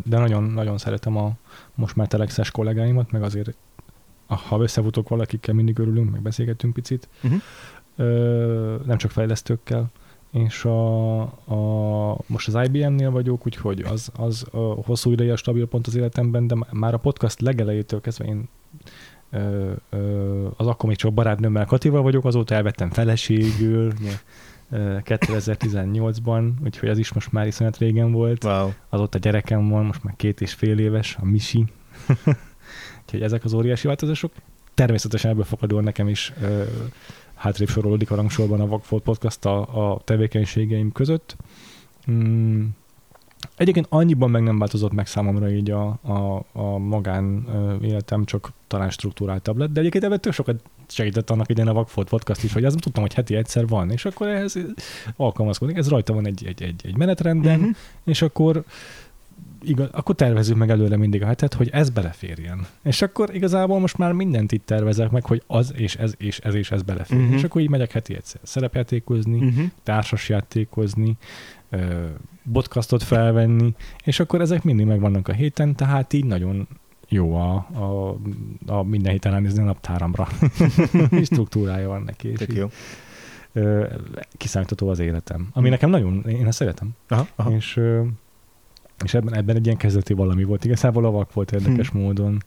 [0.04, 1.32] de nagyon, nagyon szeretem a
[1.76, 3.56] most már telexes kollégáimat, meg azért
[4.26, 7.10] ha összefutok valakikkel, mindig örülünk, meg beszélgetünk picit.
[7.22, 7.36] Mhm.
[7.96, 9.92] Ö, nem csak fejlesztőkkel,
[10.32, 15.68] és a, a, most az IBM-nél vagyok, úgyhogy az, az a hosszú ideje a stabil
[15.68, 18.50] pont az életemben, de már a podcast legelejétől kezdve én
[19.32, 23.94] ö, ö, az akkor még csak barátnőmmel Katival vagyok, azóta elvettem feleségül,
[24.72, 28.44] 2018-ban, úgyhogy az is most már iszonyat régen volt.
[28.44, 28.70] Wow.
[28.90, 31.66] Azóta gyerekem van, most már két és fél éves, a Misi.
[33.04, 34.32] úgyhogy ezek az óriási változások.
[34.74, 36.64] Természetesen ebből fakadóan nekem is ö,
[37.36, 41.36] hátrébb sorolódik a rangsorban a Vagfolt Podcast a, a tevékenységeim között.
[42.12, 42.66] Mm,
[43.56, 47.48] egyébként annyiban meg nem változott meg számomra így a, a, a magán
[47.82, 50.62] életem, csak talán struktúráltabb lett, de egyébként ebben tök sokat
[50.94, 54.06] segített annak idején a Vagfolt Podcast is, hogy azt tudtam, hogy heti egyszer van, és
[54.06, 54.58] akkor ehhez
[55.16, 55.78] alkalmazkodik.
[55.78, 57.70] Ez rajta van egy, egy, egy, egy menetrenden, Mhm.
[58.04, 58.64] és akkor
[59.66, 62.66] igaz, akkor tervezünk meg előre mindig a hetet, hogy ez beleférjen.
[62.84, 66.54] És akkor igazából most már mindent itt tervezek meg, hogy az és ez és ez
[66.54, 67.28] és ez beleférjen.
[67.28, 67.36] Mhm.
[67.38, 69.66] És akkor így megyek heti egyszer szerepjátékozni, Uh-huh.
[69.84, 71.18] társasjátékozni,
[72.54, 76.68] podcastot felvenni, és akkor ezek mindig megvannak a héten, tehát így nagyon
[77.14, 78.16] jó a, a,
[78.66, 80.28] a minden héten elnézni a naptáramra.
[81.24, 82.28] Struktúrája van neki.
[82.28, 82.70] És Tök jó.
[83.54, 83.86] ö,
[84.38, 85.48] kiszámítható az életem.
[85.54, 86.90] Ami nekem nagyon, én ezt szeretem.
[87.08, 87.52] Aha, aha.
[87.52, 88.02] És, ö,
[89.04, 90.66] és ebben, ebben egy ilyen kezdeti valami volt.
[90.66, 91.98] Igazából a vak volt érdekes Hm.
[91.98, 92.38] módon.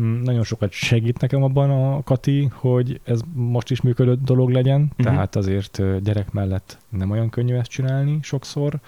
[0.00, 4.80] Mm, Nagyon sokat segít nekem abban a Kati, hogy ez most is működő dolog legyen,
[4.80, 5.06] Mhm.
[5.06, 8.80] tehát azért gyerek mellett nem olyan könnyű ezt csinálni sokszor.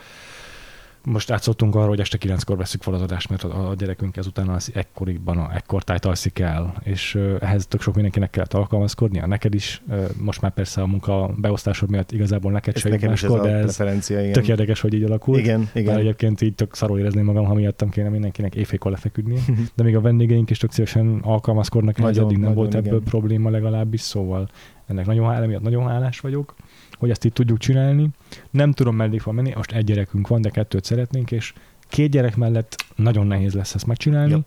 [1.09, 4.49] Most átszoktunk arra, hogy este kilenckor veszük fel az adást, mert a a gyerekünk ezután
[4.49, 9.27] az ekkorikban, a ekkortájt alszik el, és ö, ehhez tök sok mindenkinek kellett alkalmazkodnia.
[9.27, 9.83] Neked is,
[10.21, 13.51] most már persze a munka beosztásod miatt igazából neked Ez se ez máskor, a de
[13.51, 14.33] ez igen.
[14.33, 15.39] tök érdekes, hogy így alakult.
[15.39, 15.97] Igen, Bár igen.
[15.99, 19.41] egyébként így tök szarul érezném magam, ha miattam kéne mindenkinek éjfékor lefeküdnie.
[19.77, 23.05] De még a vendégeink is tök szívesen alkalmazkodnak, Nagyon, eddig nem nagyon, volt ebből igen.
[23.05, 24.49] probléma legalábbis, szóval
[24.87, 26.55] ennek nagyon, hál- emiatt nagyon hálás vagyok,
[26.93, 28.09] hogy ezt így tudjuk csinálni.
[28.51, 31.53] Nem tudom, meddig fog menni, most egy gyerekünk van, de kettőt szeretnénk, és
[31.89, 34.31] két gyerek mellett nagyon nehéz lesz ezt megcsinálni.
[34.31, 34.41] Ja.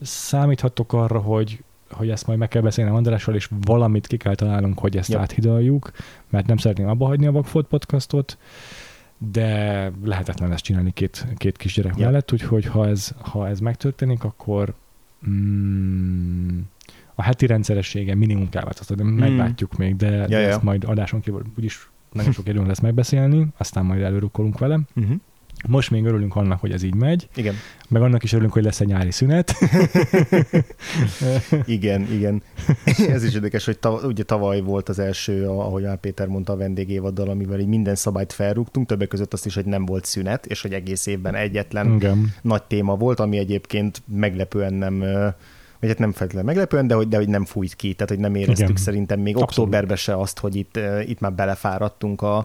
[0.00, 4.78] Számíthatok arra, hogy hogy ezt majd meg kell beszélnem Andrással, és valamit ki kell találnunk,
[4.78, 5.20] hogy ezt Ja.
[5.20, 5.90] áthidaljuk,
[6.28, 8.38] mert nem szeretném abba hagyni a Vagfolt podcastot,
[9.18, 12.04] de lehetetlen ezt csinálni két, két kisgyerek Ja.
[12.04, 14.74] mellett, úgyhogy ha ez, ha ez megtörténik, akkor
[15.28, 16.58] mm,
[17.22, 20.30] a heti rendszeressége minimum kell változtatni, de meglátjuk még, de, de Hmm.
[20.30, 20.48] Ja, ja.
[20.48, 24.80] ezt majd adáson kívül úgyis nagyon sok időnk lesz megbeszélni, aztán majd előrukkolunk vele.
[24.94, 25.16] Uh-huh.
[25.68, 27.54] Most még örülünk annak, hogy ez így megy, Igen,
[27.88, 29.54] meg annak is örülünk, hogy lesz egy nyári szünet.
[31.66, 32.42] igen, igen.
[33.08, 36.56] Ez is érdekes, hogy tav- ugye tavaly volt az első, ahogy már Péter mondta, a
[36.56, 40.62] vendégévaddal, amivel így minden szabályt felrúgtunk, többek között azt is, hogy nem volt szünet, és
[40.62, 42.34] hogy egész évben egyetlen Igen.
[42.42, 45.04] nagy téma volt, ami egyébként meglepően nem
[45.82, 48.34] vagy hát nem feltétlenül meglepően, de hogy, de hogy nem fújt ki, tehát hogy nem
[48.34, 48.82] éreztük Igen.
[48.82, 49.50] szerintem még Abszolút.
[49.58, 52.36] októberben se azt, hogy itt, ö, itt már belefáradtunk a,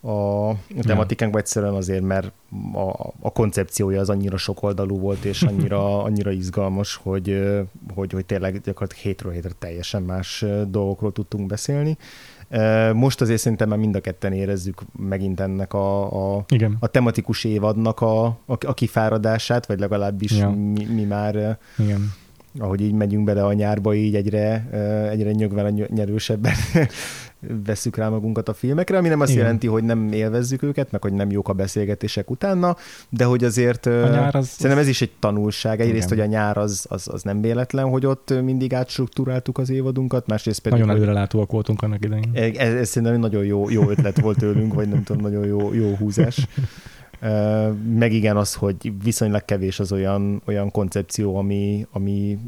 [0.00, 2.32] a tematikánkba egyszerűen azért, mert
[2.72, 7.60] a, a koncepciója az annyira sokoldalú volt, és annyira, annyira izgalmas, hogy, ö,
[7.94, 11.96] hogy, hogy tényleg gyakorlatilag hétről hétre teljesen más ö, dolgokról tudtunk beszélni.
[12.92, 16.76] Most azért szerintem már mind a ketten érezzük megint ennek a, a, Igen.
[16.80, 20.50] a tematikus évadnak a, a, a kifáradását, vagy legalábbis Ja.
[20.50, 22.12] mi, mi már, eh, Igen.
[22.58, 24.68] Ahogy így megyünk bele a nyárba, így egyre,
[25.10, 26.52] egyre nyögven nyerősebben
[27.66, 29.42] vesszük rá magunkat a filmekre, ami nem azt Igen.
[29.42, 32.76] Jelenti, hogy nem élvezzük őket, meg hogy nem jók a beszélgetések utána,
[33.08, 35.80] de hogy azért A nyár az- szerintem ez is egy tanulság.
[35.80, 36.24] Egyrészt, Igen.
[36.24, 40.60] hogy a nyár az, az, az nem véletlen, hogy ott mindig átstruktúráltuk az évadunkat, másrészt
[40.60, 42.30] pedig, Nagyon előrelátóak voltunk annak idején.
[42.56, 45.94] ez, ez szerintem nagyon jó, jó ötlet volt tőlünk, vagy nem tudom, nagyon jó, jó
[45.94, 46.46] húzás.
[47.94, 52.38] Meg igen az, hogy viszonylag kevés az olyan, olyan koncepció, ami, ami,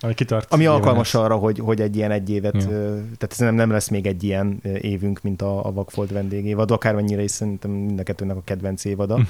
[0.00, 0.52] Ami kitart.
[0.52, 1.22] ami alkalmas át.
[1.22, 2.68] arra, hogy, hogy egy ilyen egy évet, Ja.
[2.68, 7.22] tehát ez nem, nem lesz még egy ilyen évünk, mint a, a Vagfolt vendégévad, akármennyire
[7.22, 9.20] is szerintem mind a kettőnek a kedvenc évada,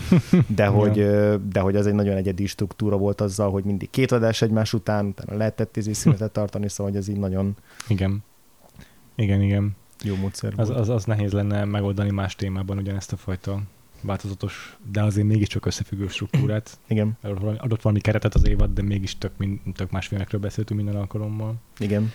[0.46, 1.06] de hogy,
[1.48, 5.06] de hogy az egy nagyon egyedi struktúra volt azzal, hogy mindig két adás egymás után,
[5.06, 7.56] utána lehetett izé szünetet tartani, szóval hogy ez így nagyon
[7.88, 8.24] Igen.
[9.14, 9.76] Igen, igen.
[10.02, 10.80] jó módszer Az, volt.
[10.80, 13.60] az, az nehéz lenne megoldani más témában ugyanezt a fajta
[14.06, 16.78] változatos, de azért mégiscsak összefüggő struktúrát.
[16.88, 17.18] Igen,
[17.58, 21.54] Adott valami, keretet az évad, de mégis tök, min, tök más filmekről beszéltünk minden alkalommal.
[21.78, 22.12] igen.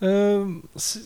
[0.00, 0.42] Ö,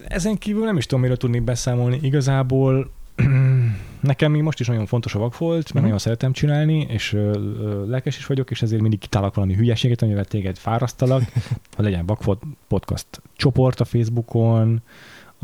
[0.09, 1.99] ezen kívül nem is tudom, miről tudnék beszámolni.
[2.03, 2.91] Igazából
[4.01, 5.83] nekem még most is nagyon fontos a vakfolt, mert Mhm.
[5.83, 10.03] nagyon szeretem csinálni, és ö, ö, lelkes is vagyok, és ezért mindig kitálok valami hülyeséget,
[10.03, 11.23] amivel téged fárasztalak.
[11.77, 14.83] Legyen vakfolt podcast csoport a Facebookon,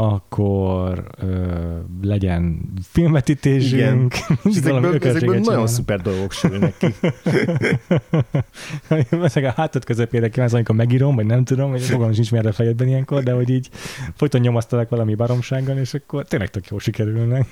[0.00, 1.26] akkor ö,
[2.02, 4.14] legyen filmvetítésünk.
[4.44, 6.94] És ezekből, ezekből nagyon szuper dolgok sülnek ki.
[9.22, 12.88] Ezek a hátad közepére kívánsz, amikor megírom, vagy nem tudom, vagy fogalmam sincs merre fejedben
[12.88, 13.68] ilyenkor, de hogy így
[14.14, 17.46] folyton nyomasztalak valami baromsággal, és akkor tényleg tök jól sikerülnek.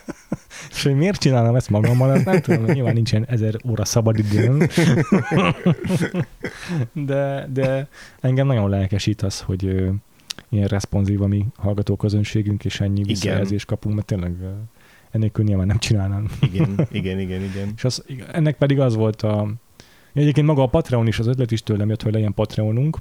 [0.74, 4.18] és hogy miért csinálom ezt magammal, azt nem tudom, hogy nyilván nincsen ezer óra szabad
[4.18, 4.66] időm.
[6.92, 7.88] de, de
[8.20, 9.90] engem nagyon lelkesít az, hogy
[10.48, 14.36] ilyen responsív a mi hallgatóközönségünk, és ennyi visszajelzést kapunk, mert tényleg
[15.10, 16.30] ennélkül nyilván nem csinálnám.
[16.40, 17.72] Igen, igen, igen, igen.
[17.76, 19.52] És az, ennek pedig az volt a...
[20.12, 22.98] Egyébként maga a Patreon is, az ötlet is tőlem jött, hogy legyen Patreonunk.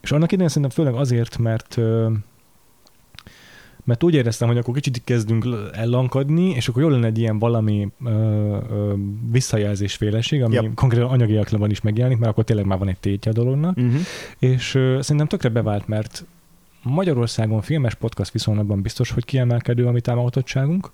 [0.00, 1.78] És annak idején szerintem főleg azért, mert
[3.84, 7.88] mert úgy éreztem, hogy akkor kicsit kezdünk ellankadni, és akkor jól lenne egy ilyen valami
[8.04, 8.94] ö, ö,
[9.30, 10.74] visszajelzésféleség, ami Yep.
[10.74, 13.76] konkrétan anyagiakban is megjelenik, mert akkor tényleg már van egy tétje a dolognak.
[13.76, 14.00] Uh-huh.
[14.38, 16.26] És ö, szerintem tökre bevált, mert
[16.82, 20.90] Magyarországon filmes podcast viszonylatban biztos, hogy kiemelkedő a mi támogatottságunk.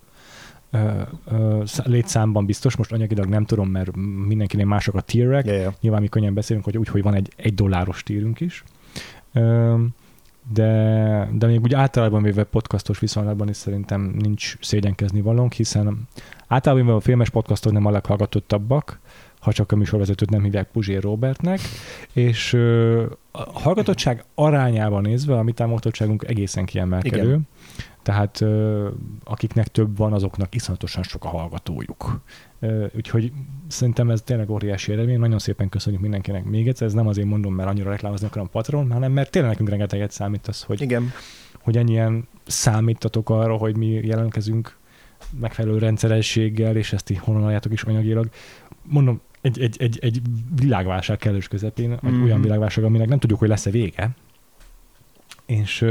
[1.84, 5.74] létszámban biztos, most anyagilag nem tudom, mert mindenkinél mások a tierek, Ja, ja.
[5.80, 8.64] nyilván mi könnyen beszélünk, hogy úgy, hogy van egy, egy dolláros tírünk is.
[10.52, 16.08] De, de még úgy általában véve podcastos viszonylatban is szerintem nincs szégyenkezni valónk, hiszen
[16.46, 19.00] általában véve a filmes podcastok nem a leghallgatottabbak,
[19.40, 21.60] ha csak a műsorvezetőt nem hívják Puzsér Robertnek,
[22.12, 22.56] és
[23.36, 27.28] a hallgatottság arányában nézve a mi támogatottságunk egészen kiemelkedő.
[27.28, 27.48] Igen.
[28.02, 28.44] Tehát
[29.24, 32.20] akiknek több van, azoknak iszonyatosan sok a hallgatójuk.
[32.96, 33.32] Úgyhogy
[33.66, 35.18] szerintem ez tényleg óriási eredmény.
[35.18, 36.86] Nagyon szépen köszönjük mindenkinek még egyszer.
[36.86, 40.46] Ez nem azért mondom, mert annyira reklámozni akarom Patreon, hanem mert tényleg nekünk rengeteget számít
[40.46, 41.12] az, hogy, Igen.
[41.62, 44.76] hogy ennyien számítatok arra, hogy mi jelentkezünk
[45.40, 48.28] megfelelő rendszerességgel, és ezt így honoljátok is anyagilag.
[48.82, 50.20] Mondom, egy, egy, egy, egy
[50.60, 52.22] világválság kellős közepén, egy Mhm.
[52.22, 54.10] olyan világválság, aminek nem tudjuk, hogy lesz-e vége.
[55.46, 55.84] És,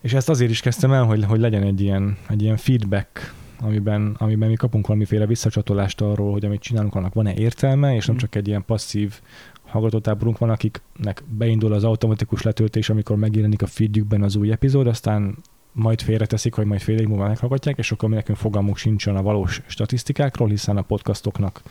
[0.00, 4.16] és ezt azért is kezdtem el, hogy, hogy legyen egy ilyen, egy ilyen feedback, amiben,
[4.18, 8.24] amiben mi kapunk valamiféle visszacsatolást arról, hogy amit csinálunk, annak van-e értelme, és nem Mhm.
[8.24, 9.20] csak egy ilyen passzív
[9.66, 15.36] hallgatótáborunk van, akiknek beindul az automatikus letöltés, amikor megjelenik a feedjükben az új epizód, aztán
[15.74, 19.22] majd félreteszik, hogy majd fél év múlva meghallgatják, és akkor mi nekünk fogalmunk sincsen a
[19.22, 21.62] valós statisztikákról, hiszen a podcastoknak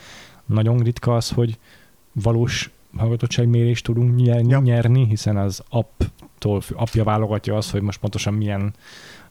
[0.45, 1.57] nagyon ritka az, hogy
[2.11, 4.59] valós hallgatottságmérést tudunk nyer- Ja.
[4.59, 8.73] nyerni, hiszen az apptól, appja válogatja azt, hogy most pontosan milyen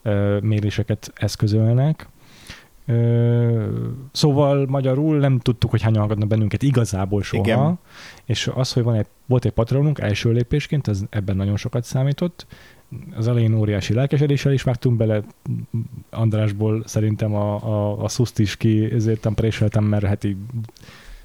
[0.02, 2.08] ö, méréseket eszközölnek.
[2.86, 3.66] Ö,
[4.12, 7.78] szóval magyarul nem tudtuk, hogy hányan hallgatnak bennünket igazából soha, Igen.
[8.24, 12.46] és az, hogy van egy, volt egy patronunk első lépésként, ez ebben nagyon sokat számított.
[13.16, 15.22] Az elején óriási lelkesedéssel is vágtunk bele,
[16.10, 20.36] Andrásból szerintem a, a, a szuszt is ki, ezért préseltem, mert heti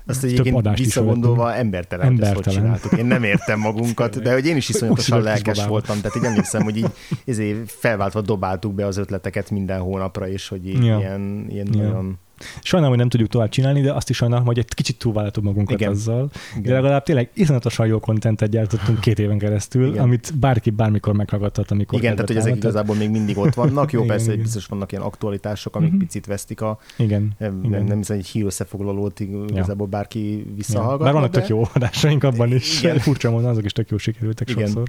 [0.05, 2.59] Azt egyébként visszagondolva embertelen, hogy ezt Embertelen.
[2.59, 2.99] csináltuk.
[2.99, 6.77] Én nem értem magunkat, de hogy én is iszonyatosan lelkes voltam, tehát így emlékszem, hogy
[6.77, 6.89] így
[7.25, 10.97] ezért felváltva dobáltuk be az ötleteket minden hónapra, és hogy így Ja.
[10.97, 11.81] ilyen, ilyen Ja.
[11.81, 12.17] nagyon...
[12.61, 15.79] Sajnálom, hogy nem tudjuk tovább csinálni, de azt is sajnálom, hogy egy kicsit túlvállaltuk magunkat
[15.79, 15.91] Igen.
[15.91, 16.29] azzal.
[16.53, 16.73] De Igen.
[16.73, 20.01] legalább tényleg iszonyatosan jó kontentet gyártottunk két éven keresztül, Igen.
[20.03, 23.91] amit bárki bármikor meghallgathat, amikor Igen, tehát hogy ezek igazából még mindig ott vannak.
[23.91, 24.45] Jó, Igen, persze, hogy igen.
[24.45, 25.99] biztos vannak ilyen aktualitások, amik Mhm.
[25.99, 26.79] picit vesztik a...
[26.97, 27.31] Igen.
[27.37, 27.83] Nem, Igen.
[27.83, 30.99] nem hiszem, egy hír összefoglalót igazából bárki visszahallgat.
[30.99, 32.81] Bár vannak tök jó adásaink abban is.
[32.83, 32.99] Igen.
[32.99, 34.65] Furcsa módon azok is tök jó sikerültek Igen.
[34.65, 34.87] sokszor.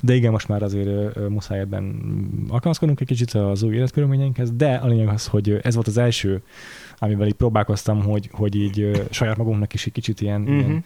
[0.00, 2.00] De igen, most már azért muszáj ebben
[2.48, 6.42] alkalmazkodnunk egy kicsit az új életkörülményeinkhez, de a lényeg az, hogy ez volt az első,
[6.98, 10.58] amivel így próbálkoztam, hogy, hogy így saját magunknak is egy kicsit ilyen, Mhm.
[10.58, 10.84] ilyen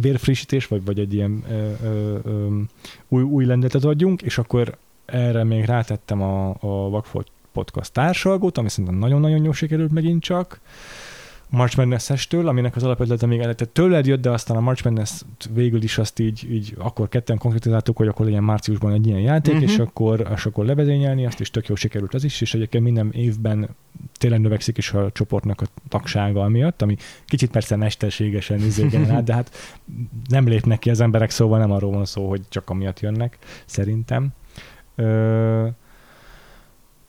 [0.00, 2.46] vérfrissítés, vagy, vagy egy ilyen ö, ö, ö,
[3.08, 8.68] új, új lendületet adjunk, és akkor erre még rátettem a, a Vagfolt podcast társalgót, ami
[8.68, 10.60] szerintem nagyon-nagyon jól sikerült megint csak.
[11.50, 15.20] March Madness-estől, aminek az alapötlete még tehát tőled jött, de aztán a March madness
[15.52, 19.54] végül is azt így, így akkor ketten konkrétizáltuk, hogy akkor legyen márciusban egy ilyen játék,
[19.54, 19.70] uh-huh.
[19.70, 23.10] és akkor, és akkor levezényelni, azt is tök jó sikerült az is, és egyébként minden
[23.12, 23.68] évben
[24.18, 29.50] tényleg növekszik is a csoportnak a tagsága miatt, ami kicsit persze mesterségesen generál, de hát
[30.28, 34.28] nem lépnek ki az emberek, szóval nem arról van szó, hogy csak amiatt jönnek, szerintem.
[34.94, 35.66] Ö,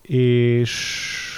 [0.02, 1.29] és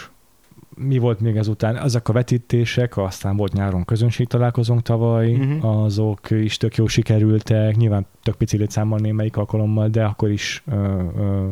[0.82, 1.78] mi volt még ezután?
[1.78, 5.84] Ezek a vetítések, aztán volt nyáron közönség találkozónk tavaly, uh-huh.
[5.84, 11.04] azok is tök jó sikerültek, nyilván tök pici létszámmal némelyik alkalommal, de akkor is ö,
[11.17, 11.50] ö,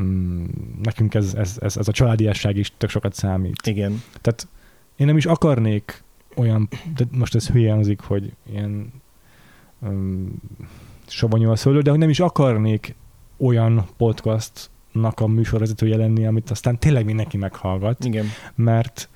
[0.00, 0.44] mm,
[0.82, 3.66] nekünk ez, ez, ez, ez a családiasság is tök sokat számít.
[3.66, 4.02] Igen.
[4.20, 4.48] Tehát
[4.96, 6.02] én nem is akarnék
[6.36, 8.92] olyan, de most ez hülye hangzik, hogy ilyen
[9.78, 10.40] um,
[11.06, 12.94] savanyú a szőlő, de hogy nem is akarnék
[13.36, 13.86] olyan
[14.94, 18.26] podcastnak a műsorvezetője lenni, amit aztán tényleg mindenki meghallgat, Igen.
[18.54, 19.08] mert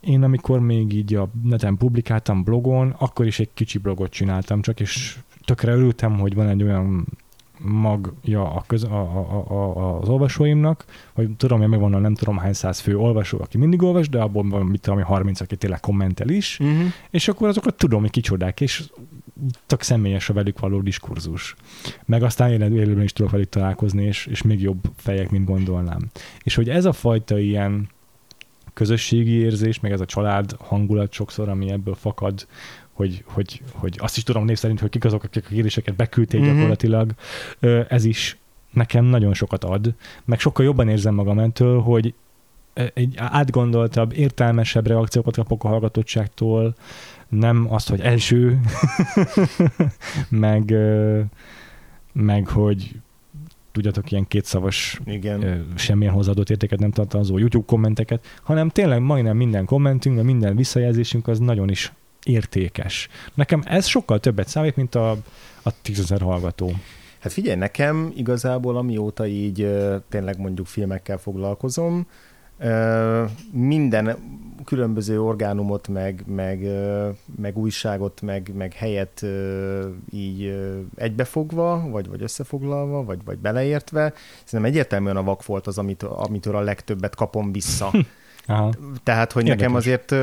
[0.00, 4.80] én amikor még így a neten publikáltam blogon, akkor is egy kicsi blogot csináltam csak,
[4.80, 7.06] és tökre örültem, hogy van egy olyan
[7.58, 12.38] magja a köz, a, a, a, az olvasóimnak, hogy tudom, hogy megvan a nem tudom
[12.38, 15.80] hány száz fő olvasó, aki mindig olvas, de abban van, mit tudom, 30, aki tényleg
[15.80, 16.92] kommentel is, Uh-huh.
[17.10, 18.84] és akkor azokat tudom, hogy kicsodák, és
[19.66, 21.54] tök személyes a velük való diskurzus.
[22.04, 26.10] Meg aztán élő- élőben is tudok velük találkozni, és, és még jobb fejek, mint gondolnám.
[26.42, 27.88] És hogy ez a fajta ilyen
[28.74, 32.46] közösségi érzés, meg ez a család hangulat sokszor, ami ebből fakad,
[32.92, 36.40] hogy, hogy, hogy azt is tudom név szerint, hogy kik azok, akik a kérdéseket beküldték
[36.40, 36.48] Mhm.
[36.48, 36.56] mm-hmm.
[36.56, 37.14] gyakorlatilag,
[37.88, 38.36] ez is
[38.70, 42.14] nekem nagyon sokat ad, meg sokkal jobban érzem magam ettől, hogy
[42.94, 46.74] egy átgondoltabb, értelmesebb reakciókat kapok a hallgatottságtól,
[47.38, 48.60] nem azt, hogy első,
[50.28, 50.74] meg,
[52.12, 52.90] meg hogy
[53.72, 55.66] tudjatok, ilyen kétszavas, Igen.
[55.74, 61.28] semmilyen hozzáadott értéket nem tartalmazó YouTube kommenteket, hanem tényleg majdnem minden kommentünk, meg minden visszajelzésünk
[61.28, 63.08] az nagyon is értékes.
[63.34, 65.10] Nekem ez sokkal többet számít, mint a,
[65.62, 66.72] a tízezer hallgató.
[67.18, 69.78] Hát figyelj, nekem igazából amióta így
[70.08, 72.06] tényleg mondjuk filmekkel foglalkozom,
[73.52, 74.16] minden
[74.64, 76.66] különböző orgánumot, meg, meg,
[77.40, 79.26] meg újságot, meg, meg helyet
[80.10, 80.58] így
[80.96, 84.12] egybefogva, vagy, vagy összefoglalva, vagy, vagy beleértve,
[84.44, 87.90] szerintem egyértelműen a vak volt az, amit, amitől a legtöbbet kapom vissza.
[88.46, 88.72] Aha.
[89.02, 89.60] Tehát, hogy Érdekes.
[89.60, 90.14] nekem azért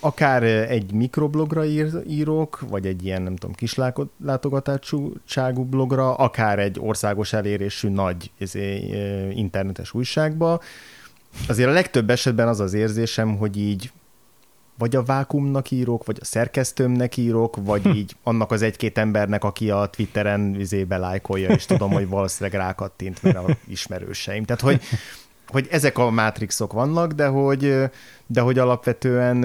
[0.00, 5.12] akár egy mikroblogra ír, írok, vagy egy ilyen, nem tudom, kis láko- látogatású
[5.54, 8.76] blogra, akár egy országos elérésű nagy izé,
[9.34, 10.60] internetes újságba,
[11.48, 13.92] azért a legtöbb esetben az az érzésem, hogy így
[14.78, 19.70] vagy a vákumnak írok, vagy a szerkesztőmnek írok, vagy így annak az egy-két embernek, aki
[19.70, 24.44] a Twitteren izébe lájkolja, és tudom, hogy valószínűleg rákattint, mert a ismerőseim.
[24.44, 24.82] Tehát, hogy,
[25.48, 27.74] hogy ezek a mátrixok vannak, de hogy,
[28.26, 29.44] de hogy alapvetően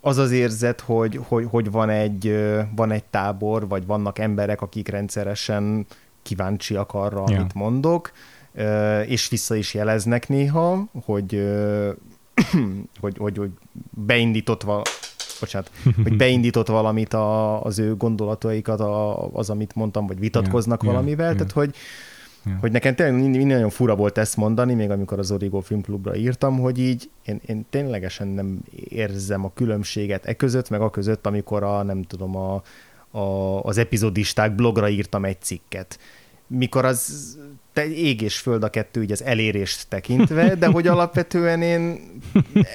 [0.00, 2.38] az az érzet, hogy, hogy, hogy van, egy,
[2.76, 5.86] van egy tábor, vagy vannak emberek, akik rendszeresen
[6.22, 7.38] kíváncsiak arra, Ja.
[7.38, 8.35] amit mondok, ö,
[9.06, 11.34] és vissza is jeleznek néha, hogy,
[13.00, 13.50] hogy, hogy, hogy
[13.90, 14.88] beindított val-
[15.40, 15.70] bocsánat,
[16.02, 21.28] hogy beindított valamit a, az ő gondolataikat, a, az, amit mondtam, vagy vitatkoznak ja, valamivel,
[21.30, 21.34] ja.
[21.34, 21.74] tehát hogy,
[22.46, 22.56] Ja.
[22.60, 26.78] hogy nekem tényleg nagyon fura volt ezt mondani, még amikor az Origo Filmklubra írtam, hogy
[26.78, 31.82] így én, én ténylegesen nem érzem a különbséget e között, meg a között, amikor a,
[31.82, 32.62] nem tudom, a,
[33.18, 35.98] a, az epizodisták blogra írtam egy cikket.
[36.46, 37.38] Mikor az
[37.76, 41.98] te ég és föld a kettő, így az elérést tekintve, de hogy alapvetően én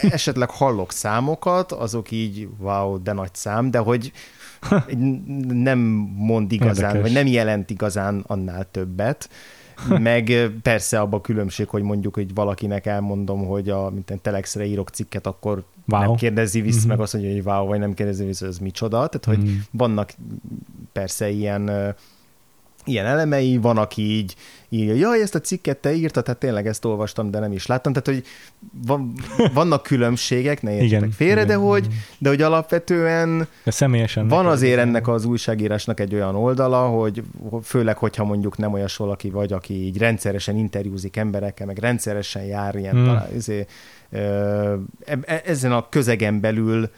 [0.02, 4.12] esetleg hallok számokat, azok így, wow, de nagy szám, de hogy
[5.48, 5.80] nem
[6.16, 7.02] mond igazán, Érdekes.
[7.02, 9.30] vagy nem jelent igazán annál többet.
[9.88, 14.66] Meg persze abban a különbség, hogy mondjuk, hogy valakinek elmondom, hogy a mint egy telexre
[14.66, 16.02] írok cikket, akkor Wow.
[16.02, 16.88] nem kérdezi vissza, Mhm.
[16.88, 19.08] meg azt mondja, hogy wow, vagy nem kérdezi vissza, hogy ez micsoda.
[19.08, 19.58] Tehát, hogy Mhm.
[19.72, 20.12] vannak
[20.92, 21.96] persze ilyen
[22.86, 24.36] ilyen elemei, van, aki így
[24.70, 27.94] írja, jaj, ezt a cikket te írtad, hát tényleg ezt olvastam, de nem is láttam.
[27.94, 28.24] Tehát, hogy
[28.86, 29.14] van,
[29.54, 31.60] vannak különbségek, ne értsetek Igen, félre, de igen.
[31.66, 34.28] hogy, de hogy alapvetően De személyesen.
[34.28, 37.24] van azért ez- ennek az újságírásnak egy olyan oldala, hogy
[37.64, 42.76] főleg, hogyha mondjuk nem olyas valaki vagy, aki így rendszeresen interjúzik emberekkel, meg rendszeresen jár
[42.76, 43.06] ilyen Hmm.
[43.06, 43.66] talán, izé,
[44.10, 44.76] ö,
[45.26, 46.90] e- ezen a közegen belül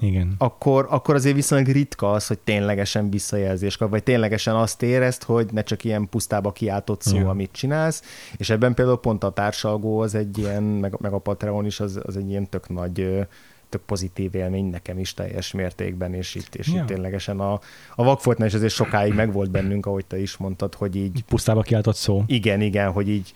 [0.00, 0.34] Igen.
[0.38, 5.48] akkor, akkor azért viszonylag ritka az, hogy ténylegesen visszajelzés kap, vagy ténylegesen azt érezt, hogy
[5.52, 7.28] ne csak ilyen pusztába kiáltott szó, Ja.
[7.28, 8.02] amit csinálsz,
[8.36, 12.00] és ebben például pont a társalgó az egy ilyen, meg, meg a Patreon is az,
[12.02, 13.26] az egy ilyen tök nagy
[13.68, 16.80] tök pozitív élmény nekem is teljes mértékben, és itt, és Ja.
[16.80, 17.52] itt ténylegesen a,
[17.94, 21.62] a vakfoltnál is azért sokáig meg volt bennünk, ahogy te is mondtad, hogy így Pusztába
[21.62, 22.22] kiáltott szó.
[22.26, 23.34] igen, igen, hogy így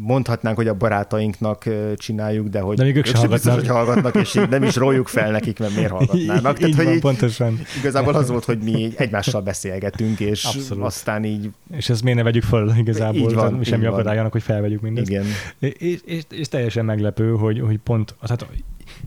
[0.00, 1.64] mondhatnánk, hogy a barátainknak
[1.96, 3.76] csináljuk, de hogy De még ők se sem biztos, hallgatnak.
[3.76, 6.60] hogy hallgatnak, és így nem is róljuk fel nekik, mert miért hallgatnának.
[6.66, 7.60] így hogy van, így, pontosan.
[7.78, 10.84] Igazából az volt, hogy mi így egymással beszélgetünk, és Abszolút.
[10.84, 13.16] Aztán így, És ezt miért ne vegyük föl igazából?
[13.18, 13.94] Így van, Tehát mi semmi így van.
[13.98, 15.10] akadályanak, hogy felvegyük mindezt.
[15.10, 15.24] igen,
[15.58, 18.46] És, és, és, teljesen meglepő, hogy, hogy pont, tehát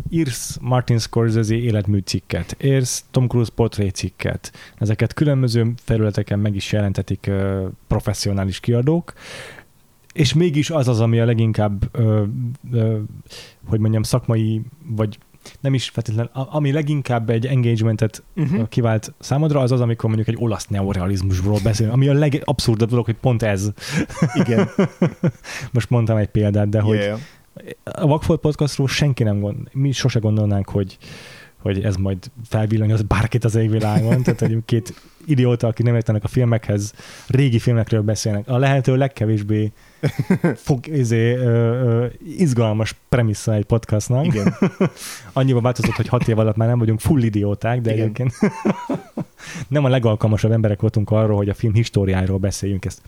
[0.09, 6.71] írsz Martin Scorsese életmű cikket, írsz Tom Cruise portré cikket, ezeket különböző felületeken meg is
[6.71, 7.31] jelentetik
[7.87, 9.13] professzionális kiadók,
[10.13, 12.23] és mégis az az, ami a leginkább, ö,
[12.71, 12.99] ö,
[13.65, 15.17] hogy mondjam, szakmai, vagy
[15.59, 18.67] nem is feltétlenül, a- ami leginkább egy engagementet uh-huh.
[18.67, 23.17] kivált számodra, az az, amikor mondjuk egy olasz neorealizmusról beszélünk, ami a legabszurdabb dolog, hogy
[23.21, 23.71] pont ez.
[24.33, 24.69] igen,
[25.73, 27.19] Most mondtam egy példát, de hogy yeah.
[27.83, 30.97] a Vakfolt podcastról senki nem gond, mi sose gondolnánk, hogy,
[31.57, 34.93] hogy ez majd felvillany az bárkit az égvilágon, tehát hogy két
[35.25, 36.93] idióta, aki nem értenek a filmekhez,
[37.27, 39.71] régi filmekről beszélnek, a lehető legkevésbé
[40.55, 42.05] fog, izé, ö, ö,
[42.37, 44.25] izgalmas premissza egy podcastnak.
[44.25, 44.55] igen,
[45.33, 48.03] Annyiban változott, hogy hat év alatt már nem vagyunk full idióták, de Igen.
[48.03, 48.33] egyébként
[49.67, 53.01] nem a legalkalmasabb emberek voltunk arról, hogy a film históriájáról beszéljünk ezt.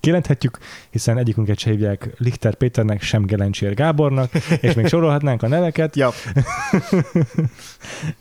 [0.00, 0.58] Kijelenthetjük,
[0.90, 6.10] hiszen egyikünket se hívják Lichter Péternek, sem Gelencsér Gábornak, és még sorolhatnánk a neveket, ja,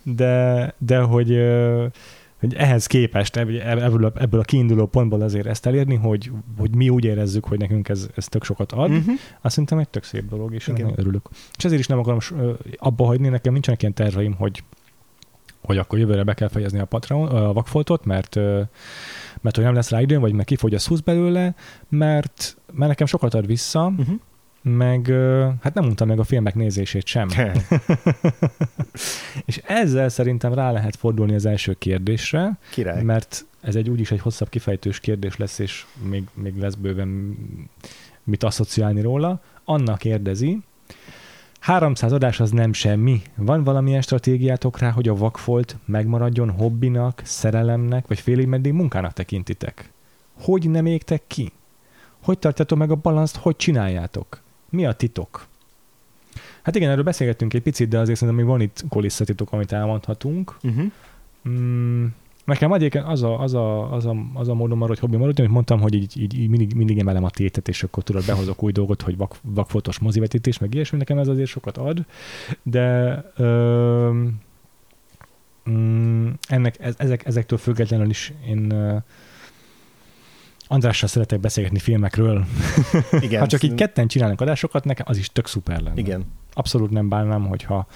[0.04, 1.40] de, de hogy,
[2.40, 6.76] hogy ehhez képest ebb- ebből a, ebből a kiinduló pontból azért ezt elérni, hogy, hogy
[6.76, 9.14] mi úgy érezzük, hogy nekünk ez, ez tök sokat ad, uh-huh.
[9.42, 10.94] azt szerintem egy tök szép dolog, és Igen.
[10.96, 11.30] örülök.
[11.58, 12.20] És ezért is nem akarom
[12.76, 14.64] abba hagyni, nekem nincsenek ilyen terveim, hogy
[15.62, 18.36] hogy akkor jövőre be kell fejezni a, Patreon, a vakfoltot, mert,
[19.42, 21.56] mert hogy nem lesz rá időm, vagy meg kifogy a szusz belőle,
[21.90, 24.20] mert, mert nekem sokat ad vissza, Uh-huh.
[24.62, 25.06] Meg
[25.62, 27.28] hát nem mondtam meg a filmek nézését sem.
[29.46, 33.04] És ezzel szerintem rá lehet fordulni az első kérdésre, Király.
[33.04, 37.38] mert ez egy úgyis egy hosszabb kifejtős kérdés lesz, és még, még lesz bőven
[38.24, 39.42] mit asszociálni róla.
[39.64, 40.60] Annak kérdezi,
[41.60, 43.22] 300 adás az nem semmi.
[43.36, 49.92] Van valamilyen stratégiátok rá, hogy a vakfolt megmaradjon hobbinak, szerelemnek, vagy félig meddig munkának tekintitek?
[50.42, 51.52] hogy nem égtek ki?
[52.24, 54.42] Hogy tartjátok meg a balanszt, hogy csináljátok?
[54.70, 55.48] Mi a titok?
[56.62, 60.58] Hát igen, erről beszélgettünk egy picit, de azért szerintem még van itt kulisszatitok, amit elmondhatunk.
[60.64, 60.92] Uh-huh.
[61.50, 62.06] Mm,
[62.46, 65.40] nekem egyébként az a, az a, az a, az a módon marad, hogy hobbi marad,
[65.40, 68.64] amit mondtam, hogy így, így, így mindig, mindig emelem a tétet, és akkor tudod, behozok
[68.64, 72.06] új dolgot, hogy vak, vakfotos mozivetítés, meg ilyesmi, nekem ez azért sokat ad,
[72.64, 74.12] de ö,
[75.70, 78.74] mm, ennek, ez, ezek, ezektől függetlenül is én
[80.72, 82.46] Andrással szeretek beszélgetni filmekről.
[83.22, 83.40] Igen.
[83.40, 86.00] ha csak így ketten csinálnak adásokat, nekem az is tök szuper lenne.
[86.00, 86.26] Igen.
[86.54, 87.88] Abszolút nem bánnám, hogyha,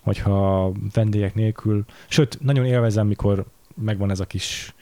[0.00, 4.74] hogyha vendégek nélkül, sőt, nagyon élvezem, mikor megvan ez a kis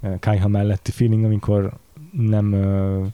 [0.00, 1.72] uh, kájha melletti feeling, amikor
[2.12, 3.06] nem uh,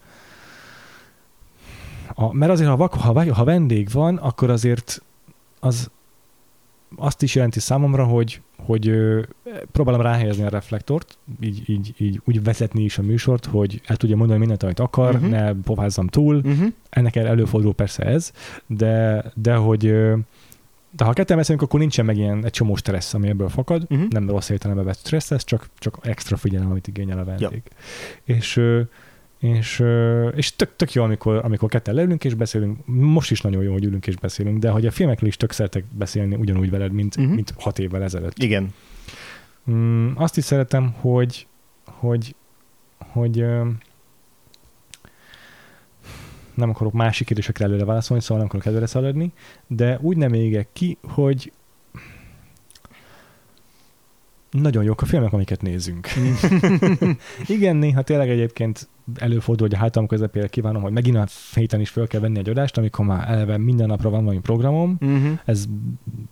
[2.14, 5.03] a, mert azért, ha, ha, ha vendég van, akkor azért
[5.61, 5.90] az
[6.97, 8.93] azt is jelenti számomra, hogy, hogy
[9.72, 14.16] próbálom ráhelyezni a reflektort, így, így, így úgy vezetni is a műsort, hogy el tudja
[14.16, 15.30] mondani mindent, amit akar, uh-huh.
[15.30, 16.36] ne pofázzam túl.
[16.36, 16.72] Uh-huh.
[16.90, 18.32] Ennek el- előfordul persze ez,
[18.66, 19.95] de, de hogy
[20.97, 23.86] de ha ketten beszélünk, akkor nincsen meg ilyen egy csomó stressz, ami ebből fakad.
[23.90, 24.09] Uh-huh.
[24.09, 27.62] Nem rossz értelembe vett stressz, ez csak, csak extra figyelem, amit igényel a vendég.
[28.24, 28.34] Ja.
[28.34, 28.61] És,
[29.43, 29.84] és,
[30.34, 32.86] és tök, tök jó, amikor, amikor ketten leülünk és beszélünk.
[32.86, 35.84] Most is nagyon jó, hogy ülünk és beszélünk, de hogy a filmekről is tök szeretek
[35.84, 37.34] beszélni ugyanúgy veled, mint, uh-huh.
[37.34, 38.38] mint hat évvel ezelőtt.
[38.38, 38.74] Igen.
[39.70, 41.47] Mm, azt is szeretem, hogy,
[41.84, 42.34] hogy,
[42.99, 43.45] hogy
[46.55, 49.32] nem akarok másik kérdésekre előre válaszolni, szóval nem akarok előre szaladni,
[49.66, 51.53] de úgy nem égek ki, hogy
[54.53, 56.09] nagyon jók a filmek, amiket nézünk.
[57.46, 61.90] Igen, néha tényleg egyébként előfordul, hogy a hátam közepére kívánom, hogy megint a héten is
[61.90, 65.38] fel kell venni egy adást, amikor már eleve minden napra van valami programom, Uh-huh.
[65.44, 65.64] ez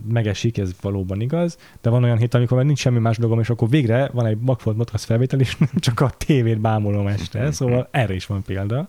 [0.09, 3.51] megesik, ez valóban igaz, de van olyan hét, amikor már nincs semmi más dolgom, és
[3.51, 7.89] akkor végre van egy Bakfolt Podcast felvétel, és nem csak a tévét bámulom este, szóval
[7.91, 8.89] erre is van példa.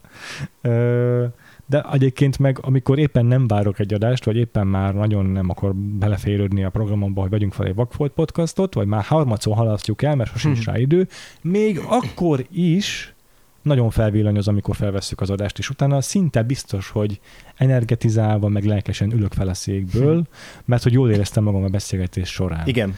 [0.61, 1.25] Ö,
[1.71, 5.75] De egyébként meg, amikor éppen nem várok egy adást, vagy éppen már nagyon nem akar
[5.75, 10.31] beleférődni a programomba, hogy vegyünk fel egy Vakfolt podcastot, vagy már harmadszor halasztjuk el, mert
[10.31, 11.07] sosincs rá idő,
[11.41, 13.13] még akkor is
[13.61, 17.19] nagyon felvillanyoz, amikor felvesszük az adást, és utána szinte biztos, hogy
[17.55, 20.27] energetizálva, meg lelkesen ülök fel a székből,
[20.65, 22.67] mert hogy jól éreztem magam a beszélgetés során.
[22.67, 22.95] Igen.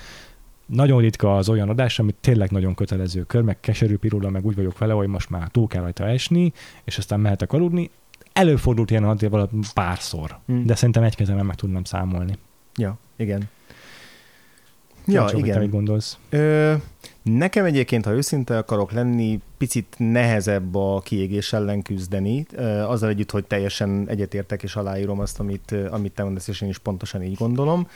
[0.66, 4.56] Nagyon ritka az olyan adás, amit tényleg nagyon kötelező kör, meg keserű pirula, meg úgy
[4.56, 6.54] vagyok vele, hogy most már túl kell rajta esni,
[6.84, 7.90] és aztán mehetek aludni.
[8.34, 10.66] Előfordult ilyen hat év alatt párszor, Mm.
[10.66, 12.38] de szerintem egy kezemben meg tudnám számolni.
[12.76, 13.44] Ja, igen.
[15.06, 15.60] Ja, Csak, Te igen.
[15.60, 16.18] mit gondolsz?
[16.30, 16.74] Ö,
[17.22, 22.46] nekem egyébként, ha őszinte akarok lenni, picit nehezebb a kiégés ellen küzdeni,
[22.88, 26.78] azzal együtt, hogy teljesen egyetértek és aláírom azt, amit, amit te mondasz, és én is
[26.78, 27.88] pontosan így gondolom.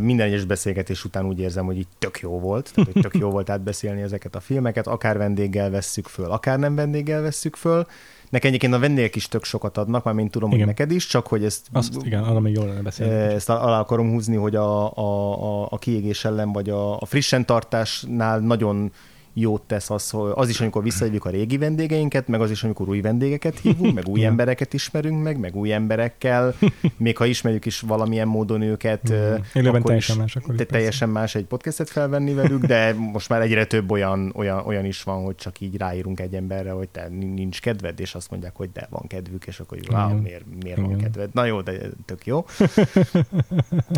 [0.00, 3.30] Minden egyes beszélgetés után úgy érzem, hogy így tök jó volt, tehát hogy tök jó
[3.36, 7.86] volt átbeszélni ezeket a filmeket, akár vendéggel vesszük föl, akár nem vendéggel vesszük föl.
[8.32, 10.60] Nekem egyébként a vendégek is tök sokat adnak, már mint tudom, Igen.
[10.60, 13.34] hogy neked is, csak hogy ezt Azt, igen, arra még jól lenne beszélni.
[13.34, 17.46] ezt alá akarom húzni, hogy a, a, a, a kiégés ellen, vagy a, a frissen
[17.46, 18.92] tartásnál nagyon
[19.34, 22.88] jót tesz az, hogy az is, amikor visszahívjuk a régi vendégeinket, meg az is, amikor
[22.88, 26.54] új vendégeket hívunk, meg új embereket ismerünk meg, meg új emberekkel,
[26.96, 30.72] még ha ismerjük is valamilyen módon őket, Élőben akkor teljesen is, más, akkor te, persze.
[30.72, 35.02] teljesen más egy podcastet felvenni velük, de most már egyre több olyan, olyan, olyan is
[35.02, 38.70] van, hogy csak így ráírunk egy emberre, hogy te nincs kedved, és azt mondják, hogy
[38.72, 40.16] de van kedvük, és akkor wow, Igen.
[40.16, 41.28] miért, miért van kedved?
[41.32, 41.72] Na jó, de
[42.04, 42.44] tök jó.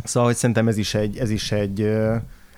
[0.04, 1.90] Szóval, hogy szerintem ez is egy, ez is egy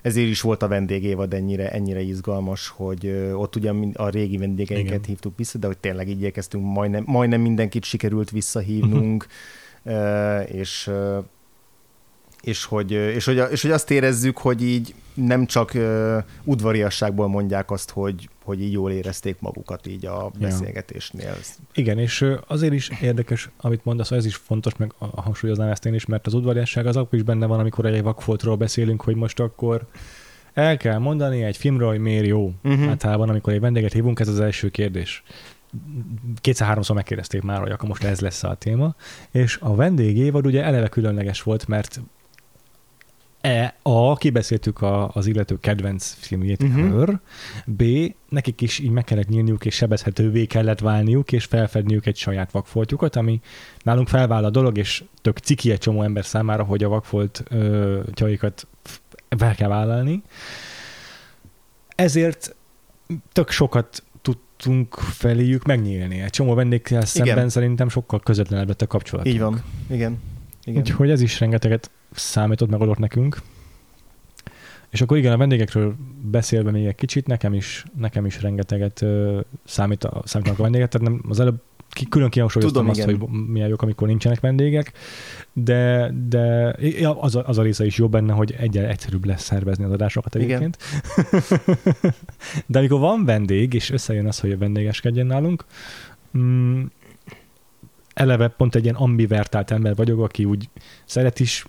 [0.07, 5.05] ezért is volt a vendégévad ennyire, ennyire izgalmas, hogy ott ugyan a régi vendégeinket Igen.
[5.07, 9.27] Hívtuk vissza, de hogy tényleg így igyekeztünk, majdnem, majdnem mindenkit sikerült visszahívnunk,
[9.83, 10.91] ö, és
[12.47, 17.71] és hogy, és, hogy, és hogy azt érezzük, hogy így nem csak uh, udvariasságból mondják
[17.71, 20.31] azt, hogy, hogy így jól érezték magukat így a Ja.
[20.39, 21.37] beszélgetésnél.
[21.75, 26.07] Igen, és azért is érdekes, amit mondasz, ez is fontos, meg hangsúlyoznám ezt én is,
[26.07, 29.87] mert az udvariasság az akkor is benne van, amikor egy vakfoltról beszélünk, hogy most akkor
[30.53, 32.53] el kell mondani egy filmről, hogy miért jó.
[32.63, 32.73] Mhm.
[32.73, 32.89] Uh-huh.
[32.89, 35.23] Általában, amikor egy vendéget hívunk, ez az első kérdés.
[36.41, 38.95] Kétszer-háromszor megkérdezték már, hogy akkor most ez lesz a téma.
[39.31, 42.01] És a vendégévad ugye eleve különleges volt, mert
[43.83, 46.99] A, kibeszéltük a, az illető kedvenc filmjét, uh-huh.
[46.99, 47.21] Her,
[47.67, 47.83] B,
[48.29, 53.17] nekik is így meg kellett nyílniuk, és sebezhetővé kellett válniuk, és felfedniük egy saját vakfoltjukat,
[53.17, 53.41] ami
[53.83, 58.01] nálunk felvál a dolog, és tök ciki egy csomó ember számára, hogy a vakfolt ö,
[58.13, 58.67] tyaikat
[59.37, 60.23] fel kell vállalni.
[61.95, 62.57] Ezért
[63.33, 66.21] tök sokat tudtunk feléjük megnyílni.
[66.21, 69.27] Egy csomó vendéggel szemben szerintem sokkal közvetlenebb lett a kapcsolat.
[69.27, 69.63] Így van.
[69.91, 70.19] Igen.
[70.65, 70.81] Igen.
[70.81, 73.43] Úgyhogy ez is rengeteget számított, megadott nekünk.
[74.91, 75.95] És akkor igen, a vendégekről
[76.31, 79.05] beszélve még egy kicsit, nekem is, nekem is rengeteget
[79.65, 83.19] számít a, számítanak a vendégek, tehát nem, az előbb ki, külön kihangsúlyoztam azt, igen.
[83.19, 84.93] hogy milyen jók, amikor nincsenek vendégek,
[85.53, 86.75] de, de
[87.21, 90.35] az, a, az a része is jó benne, hogy egyre egyszerűbb lesz szervezni az adásokat
[90.35, 90.79] egyébként.
[92.67, 95.65] de amikor van vendég, és összejön az, hogy a vendégeskedjen nálunk,
[96.39, 96.85] mm,
[98.15, 100.69] eleve pont egy ilyen ambivertált ember vagyok, aki úgy
[101.05, 101.65] szeret is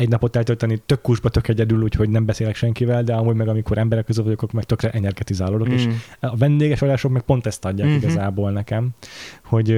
[0.00, 3.78] egy napot eltölteni tök kusba, tök egyedül, úgyhogy nem beszélek senkivel, de amúgy meg amikor
[3.78, 5.72] emberek között vagyok, akkor meg tökre energetizálódok, mm.
[5.72, 5.88] és
[6.20, 7.96] a vendéges adások meg pont ezt adják mm-hmm.
[7.96, 8.88] igazából nekem,
[9.44, 9.76] hogy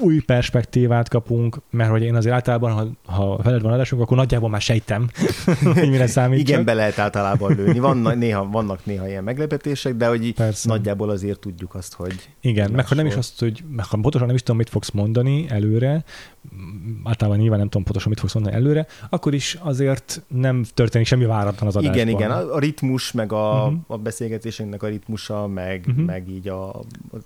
[0.00, 4.48] új perspektívát kapunk, mert hogy én azért általában, ha, ha veled van adásunk, akkor nagyjából
[4.48, 5.08] már sejtem,
[5.74, 6.38] hogy mire számít.
[6.38, 7.78] Igen, be lehet általában lőni.
[7.78, 10.68] Van, néha, vannak néha ilyen meglepetések, de hogy Persze.
[10.68, 12.28] nagyjából azért tudjuk azt, hogy...
[12.40, 14.90] Igen, meg ha nem is azt, hogy meg ha pontosan nem is tudom, mit fogsz
[14.90, 16.04] mondani előre,
[17.04, 21.24] általában nyilván nem tudom pontosan, mit fogsz mondani előre, akkor is azért nem történik semmi
[21.24, 21.98] váratlan az adásban.
[21.98, 23.78] Igen, igen, a, a ritmus, meg a, uh-huh.
[23.86, 26.04] a beszélgetésünknek a ritmusa, meg, uh-huh.
[26.04, 26.82] meg így a, a,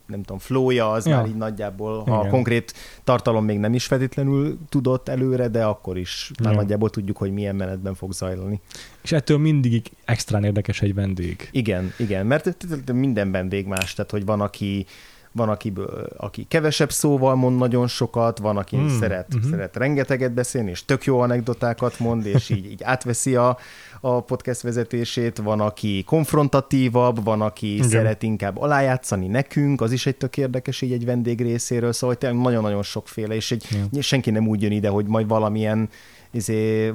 [0.07, 1.17] nem tudom, flowja, az ja.
[1.17, 2.31] már így nagyjából, ha igen.
[2.31, 6.59] konkrét tartalom még nem is feltétlenül tudott előre, de akkor is már ja.
[6.59, 8.61] nagyjából tudjuk, hogy milyen menetben fog zajlani.
[9.03, 11.49] És ettől mindig extrán érdekes egy vendég.
[11.53, 12.57] Igen, igen, mert
[12.93, 14.87] minden vendég más, tehát hogy van, aki
[15.33, 19.51] van, akiből, aki kevesebb szóval mond nagyon sokat, van, aki mm, szeret, uh-huh.
[19.51, 23.59] szeret rengeteget beszélni, és tök jó anekdotákat mond, és így, így átveszi a,
[24.01, 27.89] a podcast vezetését, van, aki konfrontatívabb, van, aki Igen.
[27.89, 32.41] szeret inkább alájátszani nekünk, az is egy tök érdekes így egy vendég részéről, szóval tényleg
[32.41, 34.03] nagyon-nagyon sokféle, és egy, Igen.
[34.03, 35.89] senki nem úgy jön ide, hogy majd valamilyen
[36.31, 36.93] izé,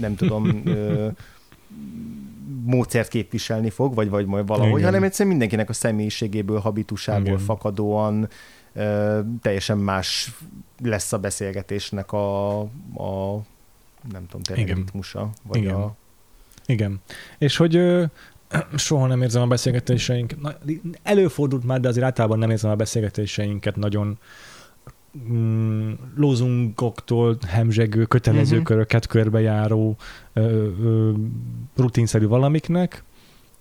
[0.00, 1.08] nem tudom, ö,
[2.64, 4.84] módszert képviselni fog, vagy, vagy majd valahogy, Igen.
[4.84, 7.38] hanem egyszerűen mindenkinek a személyiségéből, habitusából Igen.
[7.38, 8.28] fakadóan
[8.72, 10.32] ö, teljesen más
[10.82, 13.40] lesz a beszélgetésnek a, a
[14.10, 14.76] nem tudom, tényleg Igen.
[14.76, 15.74] ritmusa, vagy Igen.
[15.74, 15.94] a...
[16.66, 17.00] Igen.
[17.38, 18.04] És hogy ö,
[18.76, 20.34] soha nem érzem a beszélgetéseink,
[21.02, 24.18] előfordult már, de azért általában nem érzem a beszélgetéseinket nagyon
[25.32, 28.66] mm, lózungoktól hemzsegő, kötelező uh-huh.
[28.66, 29.96] köröket körbejáró
[30.32, 31.12] ö, ö,
[31.76, 33.04] rutinszerű valamiknek.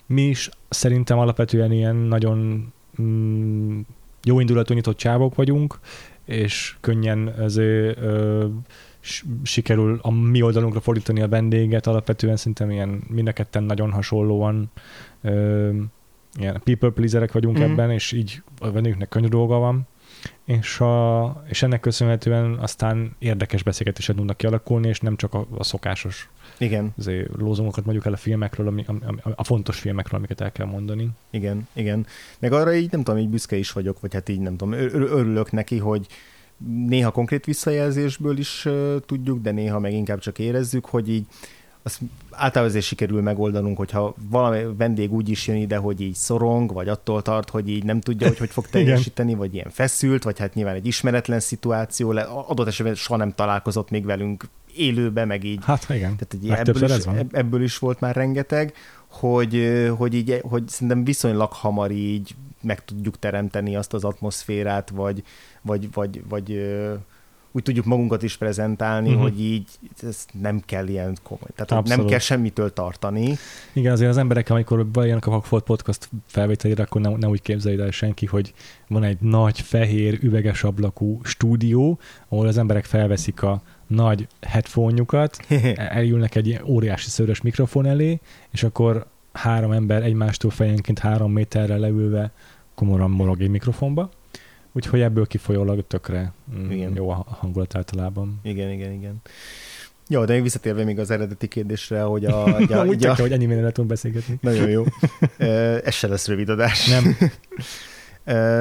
[0.06, 2.68] Mi is szerintem alapvetően ilyen nagyon
[3.02, 3.80] mm,
[4.24, 5.80] jó indulatú nyitott csávok vagyunk,
[6.26, 8.46] és könnyen ezért ö,
[9.44, 14.72] sikerül a mi oldalunkra fordítani a vendéget, alapvetően szerintem ilyen mindenketten nagyon hasonlóan
[15.22, 15.70] ö,
[16.40, 17.62] ilyen people pleaserek vagyunk mm.
[17.62, 19.88] ebben, és így a vendégünknek könnyű dolga van
[20.46, 25.64] és, a, és ennek köszönhetően aztán érdekes beszélgetések tudnak kialakulni, és nem csak a, a
[25.64, 26.94] szokásos igen.
[27.38, 28.92] lózungokat mondjuk el a filmekről, ami, a,
[29.24, 31.10] a, a fontos filmekről, amiket el kell mondani.
[31.30, 32.06] Igen, igen.
[32.40, 35.52] Meg arra így nem tudom, így büszke is vagyok, vagy hát így nem tudom, örülök
[35.52, 36.08] neki, hogy
[36.88, 41.26] néha konkrét visszajelzésből is uh, tudjuk, de néha meg inkább csak érezzük, hogy így
[41.86, 42.00] azt
[42.32, 46.88] általában azért sikerül megoldanunk, hogyha valami vendég úgy is jön ide, hogy így szorong, vagy
[46.88, 50.54] attól tart, hogy így nem tudja, hogy hogy fog teljesíteni, vagy ilyen feszült, vagy hát
[50.54, 52.10] nyilván egy ismeretlen szituáció,
[52.48, 55.64] adott esetben soha nem találkozott még velünk élőbe, meg így.
[55.64, 58.74] Hát igen, Tehát egy ebből, is, ebből is volt már rengeteg,
[59.08, 65.24] hogy, hogy, így, hogy szerintem viszonylag hamar így meg tudjuk teremteni azt az atmoszférát, vagy,
[65.62, 66.52] vagy, vagy, vagy
[67.56, 69.24] úgy tudjuk magunkat is prezentálni, uh-huh.
[69.24, 69.68] hogy így
[70.04, 71.50] ez nem kell ilyen komoly.
[71.56, 73.38] Tehát nem kell semmitől tartani.
[73.74, 77.82] Igen, azért az emberek, amikor bejönnek a Vagfolt Podcast felvételére, akkor nem, nem úgy képzeljük
[77.82, 78.54] el senki, hogy
[78.88, 85.38] van egy nagy, fehér, üveges ablakú stúdió, ahol az emberek felveszik a nagy headphone-jukat,
[85.76, 88.20] elülnek egy ilyen óriási szörös mikrofon elé,
[88.52, 92.32] és akkor három ember egymástól fejenként három méterre leülve
[92.74, 94.10] komoran morog egy mikrofonba
[94.76, 96.96] Úgyhogy ebből kifolyólag tökre mm, igen.
[96.96, 98.40] jó a hangulat általában.
[98.44, 99.22] Igen, igen, igen.
[100.08, 102.34] Jó, de még visszatérve még az eredeti kérdésre, hogy a...
[102.58, 104.38] Hogy, a, Úgy a, hogy ennyi minden tudunk beszélgetni.
[104.42, 104.84] Nagyon jó.
[105.88, 106.88] Ez se lesz rövid adás.
[106.88, 107.18] Nem.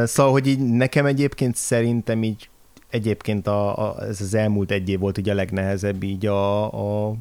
[0.07, 2.49] Szóval, hogy így nekem egyébként szerintem így
[2.95, 6.65] egyébként a, a, ez az elmúlt egy év volt ugye a legnehezebb így a,
[7.09, 7.15] a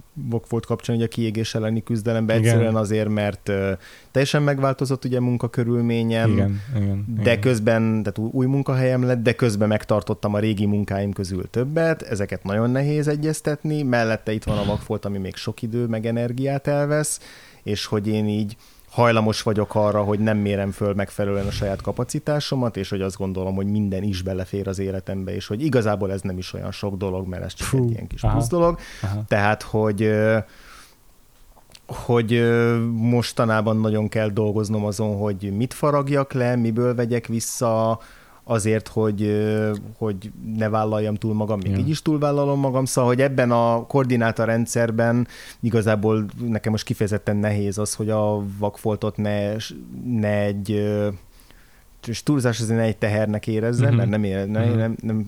[0.50, 2.50] volt kapcsán, hogy a kiégés elleni küzdelemben igen.
[2.50, 3.72] egyszerűen azért, mert uh,
[4.12, 7.40] teljesen megváltozott ugye munkakörülményem, igen, igen, de igen.
[7.40, 12.44] közben, tehát új, új munkahelyem lett, de közben megtartottam a régi munkáim közül többet, ezeket
[12.44, 17.20] nagyon nehéz egyeztetni, mellette itt van a vakfolt, ami még sok idő meg energiát elvesz,
[17.64, 18.56] és hogy én így
[18.94, 23.56] hajlamos vagyok arra, hogy nem mérem föl megfelelően a saját kapacitásomat, és hogy azt gondolom,
[23.56, 27.28] hogy minden is belefér az életembe, és hogy igazából ez nem is olyan sok dolog,
[27.28, 28.80] mert ez csak Fú, egy ilyen kis aha, plusz dolog.
[29.02, 29.24] Aha.
[29.28, 30.14] Tehát, hogy
[31.86, 32.44] hogy
[32.92, 38.00] mostanában nagyon kell dolgoznom azon, hogy mit faragjak le, miből vegyek vissza,
[38.44, 39.46] azért, hogy,
[39.98, 41.78] hogy ne vállaljam túl magam, még Ja.
[41.78, 45.28] így is túlvállalom magam, szóval, hogy ebben a koordinátorrendszerben
[45.62, 49.52] igazából nekem most kifejezetten nehéz az, hogy a vakfoltot ne,
[50.06, 50.84] ne egy
[52.08, 53.96] és túlzás azért ne egy tehernek érezzem, Mhm.
[53.98, 54.78] mert nem, ér, ne, Mhm.
[54.78, 55.26] nem, nem,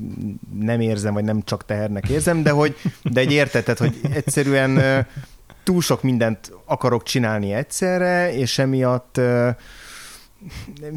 [0.59, 5.05] nem érzem, vagy nem csak tehernek érzem, de hogy de egy értetet, hogy egyszerűen
[5.63, 9.21] túl sok mindent akarok csinálni egyszerre, és emiatt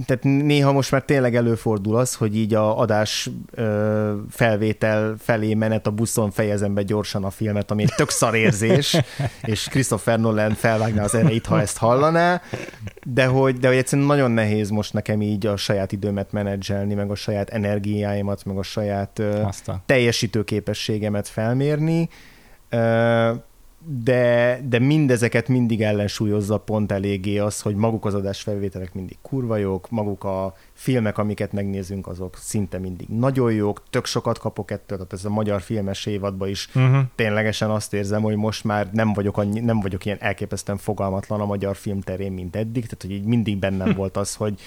[0.06, 5.86] tehát néha most már tényleg előfordul az, hogy így a adás ö, felvétel felé menet
[5.86, 8.96] a buszon fejezem be gyorsan a filmet, ami egy tök szar érzés,
[9.42, 12.42] és Christopher Nolan felvágná az ereit, ha ezt hallaná,
[13.04, 17.10] de hogy, de hogy egyszerűen nagyon nehéz most nekem így a saját időmet menedzselni, meg
[17.10, 19.82] a saját energiáimat, meg a saját ö, Azt a...
[19.86, 22.08] teljesítő képességemet felmérni,
[22.68, 23.32] ö,
[23.90, 29.90] de, de mindezeket mindig ellensúlyozza pont eléggé az, hogy maguk az adásfelvételek mindig kurva jók,
[29.90, 35.12] maguk a filmek, amiket megnézünk, azok szinte mindig nagyon jók, tök sokat kapok ettől, tehát
[35.12, 36.98] ez a magyar filmes évadban is Uh-huh.
[37.14, 41.46] ténylegesen azt érzem, hogy most már nem vagyok, annyi, nem vagyok ilyen elképesztően fogalmatlan a
[41.46, 44.60] magyar film terén, mint eddig, tehát hogy így mindig bennem volt az, hogy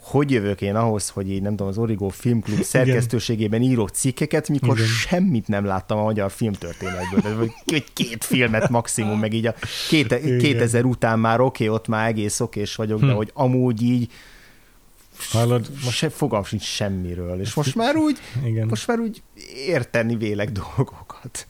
[0.00, 4.76] hogy jövök én ahhoz, hogy így nem tudom, az Origo Filmklub szerkesztőségében írok cikkeket, mikor
[4.76, 4.88] Igen.
[4.88, 7.20] semmit nem láttam a magyar filmtörténetből.
[7.20, 9.54] Tehát, vagy két filmet maximum, meg így a
[9.88, 10.38] két, Igen.
[10.38, 13.12] 2000 után már oké, okay, ott már egész okés vagyok, de Hm.
[13.16, 14.10] hogy amúgy így
[15.30, 15.70] Hallod?
[15.84, 18.66] most se, fogalmam sincs semmiről, és most már úgy, Igen.
[18.66, 19.22] most már úgy
[19.66, 21.46] érteni vélek dolgokat.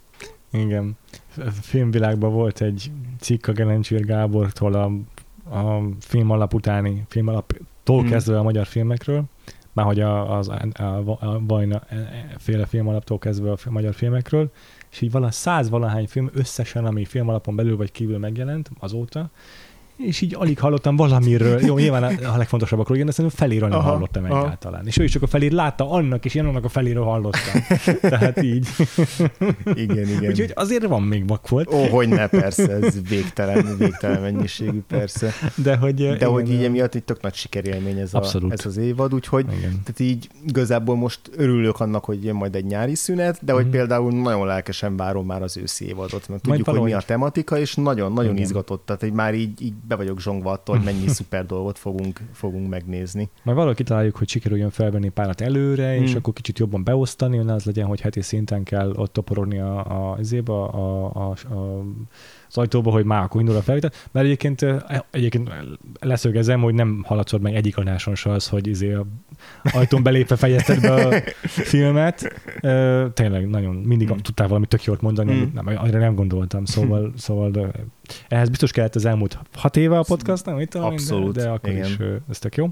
[0.52, 0.96] Igen.
[1.36, 2.90] A filmvilágban volt egy
[3.20, 4.84] cikk a Gelencsér Gábortól a,
[5.58, 7.28] a film alap utáni, film
[7.82, 8.10] alaptól Mm.
[8.10, 9.24] kezdve a magyar filmekről,
[9.72, 10.82] már hogy a, az, a,
[11.20, 14.50] a, Vajna e- féle film alaptól kezdve a magyar filmekről,
[14.90, 19.30] és így vala száz valahány film összesen, ami film alapon belül vagy kívül megjelent azóta,
[20.06, 23.78] és így alig hallottam valamiről, jó, nyilván a, a legfontosabbakról, igen, de szerintem feléről nem
[23.78, 24.38] Aha, hallottam aha.
[24.44, 24.86] egyáltalán.
[24.86, 27.62] És ő is csak a felét látta annak, és én annak a feléről hallottam.
[28.00, 28.68] Tehát így.
[29.74, 30.30] Igen, igen.
[30.30, 31.72] Úgyhogy azért van még vakfolt.
[31.74, 35.32] Ó, hogy ne, persze, ez végtelen, végtelen mennyiségű, persze.
[35.54, 38.52] De hogy, De igen, hogy így emiatt egy tök nagy sikerélmény ez, a, Abszolút.
[38.52, 39.70] ez az évad, úgyhogy Igen.
[39.70, 43.70] tehát így igazából most örülök annak, hogy jön majd egy nyári szünet, de hogy Mhm.
[43.72, 47.74] például nagyon lelkesen várom már az őszi évadot, mert tudjuk, hogy mi a tematika, és
[47.74, 51.78] nagyon-nagyon izgatott, tehát hogy már így, így be vagyok zsongva attól, hogy mennyi szuper dolgot
[51.78, 53.28] fogunk, fogunk megnézni.
[53.42, 56.18] Majd valahogy kitaláljuk, hogy sikerüljön felvenni párat előre, és Hmm.
[56.18, 59.78] akkor kicsit jobban beosztani, hogy ne az legyen, hogy heti szinten kell ott toporogni a,
[59.78, 61.84] a, azéba, a, a, a,
[62.50, 63.90] az ajtóba, hogy már akkor indul a felvétel.
[64.12, 64.76] Mert egyébként, ö,
[65.10, 65.50] egyébként
[66.00, 69.06] leszögezem, hogy nem haladszod meg egyik adáson se az, hogy izé a
[69.72, 72.40] ajtón belépve fejezted be a filmet.
[72.60, 74.18] Ö, Tényleg nagyon, mindig Hmm.
[74.18, 75.40] tudtál valami tök jót mondani, Hmm.
[75.40, 77.70] amit nem, arra nem gondoltam, szóval, szóval de
[78.28, 80.58] ehhez biztos kellett az elmúlt hat éve a podcast, nem?
[80.58, 81.84] Én, Abszolút, De, de akkor igen.
[81.84, 81.96] is
[82.30, 82.68] ez tök jó.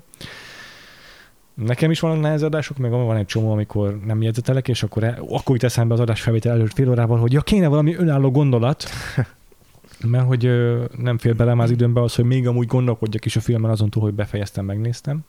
[1.54, 5.54] Nekem is vannak nehéz adások, meg van egy csomó, amikor nem jegyzetelek, és akkor, akkor
[5.54, 8.84] jut eszembe az adás felvétel előtt fél órával, hogy ja, kéne valami önálló gondolat,
[10.04, 13.36] mert hogy ö, nem fér bele már az időmbe az, hogy még amúgy gondolkodjak is
[13.36, 15.20] a filmen azon túl, hogy befejeztem, megnéztem.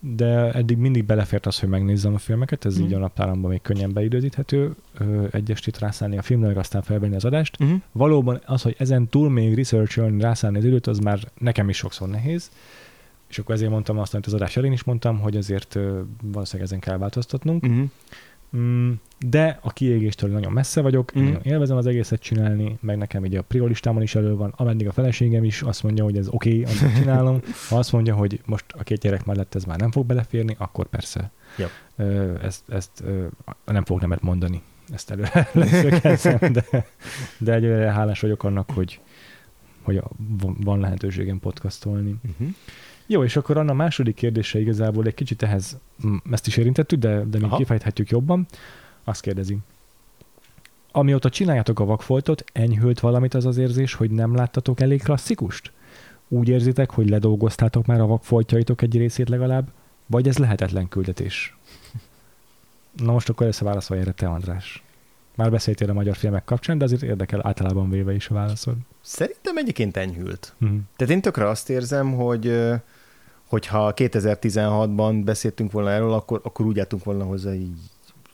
[0.00, 2.84] De eddig mindig belefért az, hogy megnézzem a filmeket, ez Mhm.
[2.86, 7.14] így a naptáramban még könnyen beidőzíthető, ö, egy estét rászállni a filmre, meg aztán felvenni
[7.14, 7.56] az adást.
[7.60, 7.80] Uh-huh.
[7.92, 12.08] Valóban az, hogy ezen túl még research rászállni az időt, az már nekem is sokszor
[12.08, 12.50] nehéz.
[13.28, 16.66] És akkor ezért mondtam azt, amit az adás elén is mondtam, hogy azért ö, valószínűleg
[16.70, 17.66] ezen kell változtatnunk.
[17.68, 17.82] Mm,
[19.18, 21.24] de a kiégéstől nagyon messze vagyok, mm.
[21.24, 24.92] nagyon élvezem az egészet csinálni, meg nekem így a priolistámon is elő van, ameddig a
[24.92, 27.40] feleségem is azt mondja, hogy ez oké, okay, amit csinálom.
[27.68, 30.86] Ha azt mondja, hogy most a két gyerek mellett ez már nem fog beleférni, akkor
[30.86, 31.66] persze Jó.
[32.42, 33.02] ezt, ezt
[33.64, 34.62] nem fog nemet mondani.
[34.92, 36.86] Ezt előre leszögezem, de,
[37.38, 39.00] de egyelőre hálás vagyok annak, hogy,
[39.82, 40.02] hogy
[40.60, 42.14] van lehetőségem podcastolni.
[42.30, 42.54] Uh-huh.
[43.06, 47.24] Jó, és akkor Anna második kérdése igazából egy kicsit ehhez, mm, ezt is érintettük, de,
[47.24, 47.56] de még Aha.
[47.56, 48.46] kifejthetjük jobban.
[49.04, 49.58] Azt kérdezi.
[50.92, 55.72] Amióta csináljátok a vakfoltot, enyhült valamit az az érzés, hogy nem láttatok elég klasszikust?
[56.28, 59.68] Úgy érzitek, hogy ledolgoztátok már a vakfoltjaitok egy részét legalább?
[60.06, 61.56] Vagy ez lehetetlen küldetés?
[62.96, 64.82] Na most akkor összeválaszolj erre te, András.
[65.34, 68.76] Már beszéltél a magyar filmek kapcsán, de azért érdekel általában véve is a válaszod.
[69.00, 70.54] Szerintem egyébként enyhült.
[70.58, 70.76] Mhm.
[70.96, 72.46] Tehát én tökre azt érzem, hogy
[73.46, 77.68] hogyha 2016-ban beszéltünk volna erről, akkor, akkor úgy álltunk volna hozzá, hogy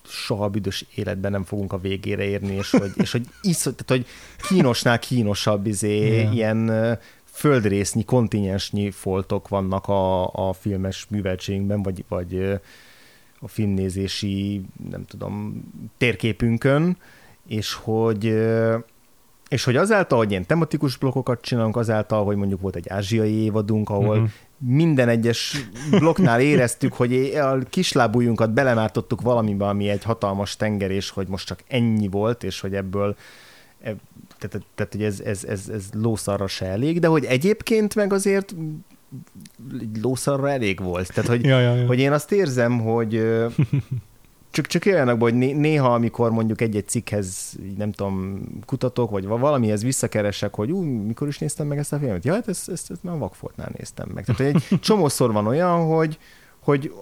[0.05, 4.07] soha büdös életben nem fogunk a végére érni, és hogy, és hogy, isz, tehát, hogy
[4.49, 6.35] kínosnál kínosabb izé, yeah.
[6.35, 12.61] ilyen földrésznyi, kontinensnyi foltok vannak a, a filmes műveltségünkben, vagy, vagy
[13.41, 15.65] a filmnézési, nem tudom,
[15.99, 16.97] térképünkön,
[17.47, 18.25] és hogy
[19.49, 23.91] És hogy azáltal, hogy ilyen tematikus blokkokat csinálunk, azáltal, hogy mondjuk volt egy ázsiai évadunk,
[23.91, 24.31] ahol uh-huh.
[24.67, 31.29] Minden egyes blokknál éreztük, hogy a kislábújunkat belemártottuk valamibe, ami egy hatalmas tenger, és hogy
[31.29, 33.17] most csak ennyi volt, és hogy ebből
[33.83, 33.95] e,
[34.39, 38.55] tehát, tehát hogy ez, ez, ez, ez lószarra se elég, de hogy egyébként meg azért
[40.03, 41.15] lószarra elég volt.
[41.15, 41.87] Tehát, hogy, Ja, ja, ja.
[41.87, 43.15] hogy én azt érzem, hogy
[44.53, 49.41] csak, csak olyanokban, hogy né- néha, amikor mondjuk egy-egy cikkhez, nem tudom, kutatok, vagy va-
[49.41, 52.25] valamihez visszakeresek, hogy ú, mikor is néztem meg ezt a filmet?
[52.25, 54.25] Ja, hát ezt, ezt, ezt már Vakfoltnál néztem meg.
[54.25, 56.19] Tehát egy csomószor van olyan, hogy,
[56.63, 56.93] hogy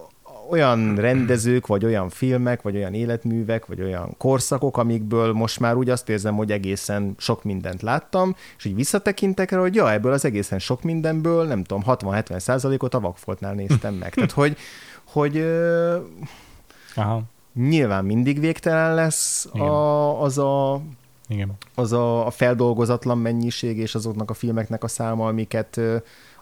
[0.50, 5.90] olyan rendezők, vagy olyan filmek, vagy olyan életművek, vagy olyan korszakok, amikből most már úgy
[5.90, 10.24] azt érzem, hogy egészen sok mindent láttam, és így visszatekintek rá, hogy ja, ebből az
[10.24, 14.14] egészen sok mindenből, nem tudom, 60-70 százalékot a Vakfoltnál néztem meg.
[14.14, 14.56] Tehát, hogy,
[15.04, 15.44] hogy
[16.94, 17.22] Aha,
[17.68, 19.66] nyilván mindig végtelen lesz Igen.
[19.66, 20.80] a, az, a,
[21.28, 21.52] igen.
[21.74, 25.80] az a, a feldolgozatlan mennyiség és azoknak a filmeknek a száma, amiket,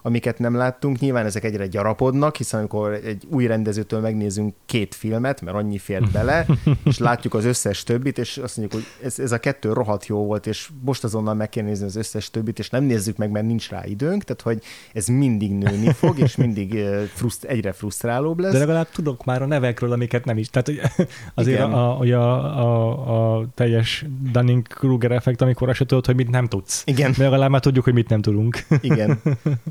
[0.01, 0.99] amiket nem láttunk.
[0.99, 6.11] Nyilván ezek egyre gyarapodnak, hiszen amikor egy új rendezőtől megnézünk két filmet, mert annyi fért
[6.11, 6.45] bele,
[6.83, 10.25] és látjuk az összes többit, és azt mondjuk, hogy ez, ez a kettő rohadt jó
[10.25, 13.45] volt, és most azonnal meg kell nézni az összes többit, és nem nézzük meg, mert
[13.45, 14.61] nincs rá időnk, tehát hogy
[14.93, 16.79] ez mindig nőni fog, és mindig
[17.13, 18.51] fruszt, egyre frusztrálóbb lesz.
[18.51, 20.49] De legalább tudok már a nevekről, amiket nem is.
[20.49, 21.73] Tehát hogy azért Igen.
[21.73, 26.83] a, a, a, a, a teljes Dunning-Kruger effekt, amikor azt tudod, hogy mit nem tudsz.
[26.85, 27.13] Igen.
[27.17, 28.65] De legalább már tudjuk, hogy mit nem tudunk.
[28.81, 29.21] Igen,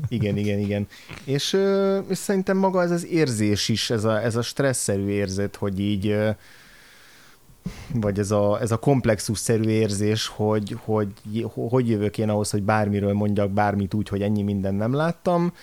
[0.07, 0.87] igen, igen, igen.
[1.23, 5.55] És, ö, és szerintem maga ez az érzés is, ez a, ez a stresszerű érzet,
[5.55, 6.15] hogy így,
[7.93, 11.07] vagy ez a, ez a komplexusszerű érzés, hogy, hogy
[11.53, 15.53] hogy jövök én ahhoz, hogy bármiről mondjak bármit úgy, hogy ennyi minden nem láttam.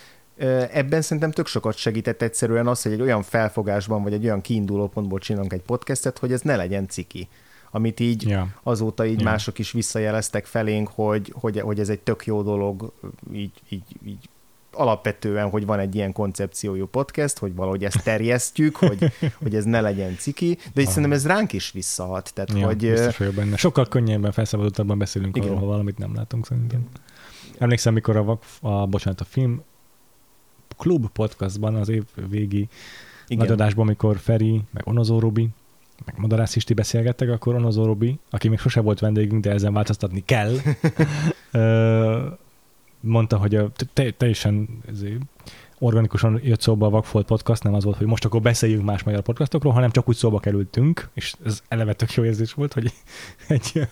[0.73, 4.89] Ebben szerintem tök sokat segített egyszerűen az, hogy egy olyan felfogásban, vagy egy olyan kiinduló
[4.89, 7.29] pontból csinálunk egy podcastet, hogy ez ne legyen ciki
[7.71, 8.49] amit így Ja.
[8.63, 9.25] azóta így Ja.
[9.25, 12.93] mások is visszajeleztek felénk, hogy, hogy, hogy ez egy tök jó dolog,
[13.33, 14.29] így, így, így
[14.77, 19.12] alapvetően, hogy van egy ilyen koncepciójú podcast, hogy valahogy ezt terjesztjük, hogy,
[19.43, 22.31] hogy ez ne legyen ciki, de így szerintem ez ránk is visszahat.
[22.35, 23.57] Tehát, Ja, hogy, biztos vagyok benne.
[23.57, 25.49] Sokkal könnyebben, felszabadultabban beszélünk Igen.
[25.49, 26.89] arról, ha valamit nem látunk szerintem.
[27.59, 29.62] Emlékszem, mikor a, a, bocsánat, a film
[30.77, 32.68] klub podcastban az év végi
[33.27, 35.49] igen, nagy adásban, amikor Feri, meg Onozó Robi,
[36.05, 40.24] meg Madarász Isti beszélgettek, akkor Onozó Robi, aki még sose volt vendégünk, de ezen változtatni
[40.24, 40.53] kell,
[43.07, 44.69] mondta, hogy a, te, teljesen
[45.79, 49.23] organikusan jött szóba a Vagfolt podcast, nem az volt, hogy most akkor beszéljünk más magyar
[49.23, 52.93] podcastokról, hanem csak úgy szóba kerültünk, és ez eleve tök jó érzés volt, hogy
[53.49, 53.89] egy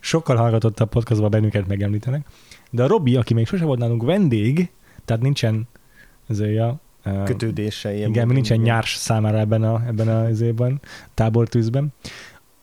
[0.00, 2.26] sokkal hallgatottabb podcastban bennünket megemlítenek.
[2.70, 4.70] De a Robi, aki még sose volt nálunk vendég,
[5.04, 5.68] tehát nincsen
[6.28, 6.80] ezért a,
[7.24, 7.94] kötődése.
[7.94, 10.78] Ilyen igen, nincsen nyárs számára ebben a, ebben a
[11.14, 11.92] tábortűzben.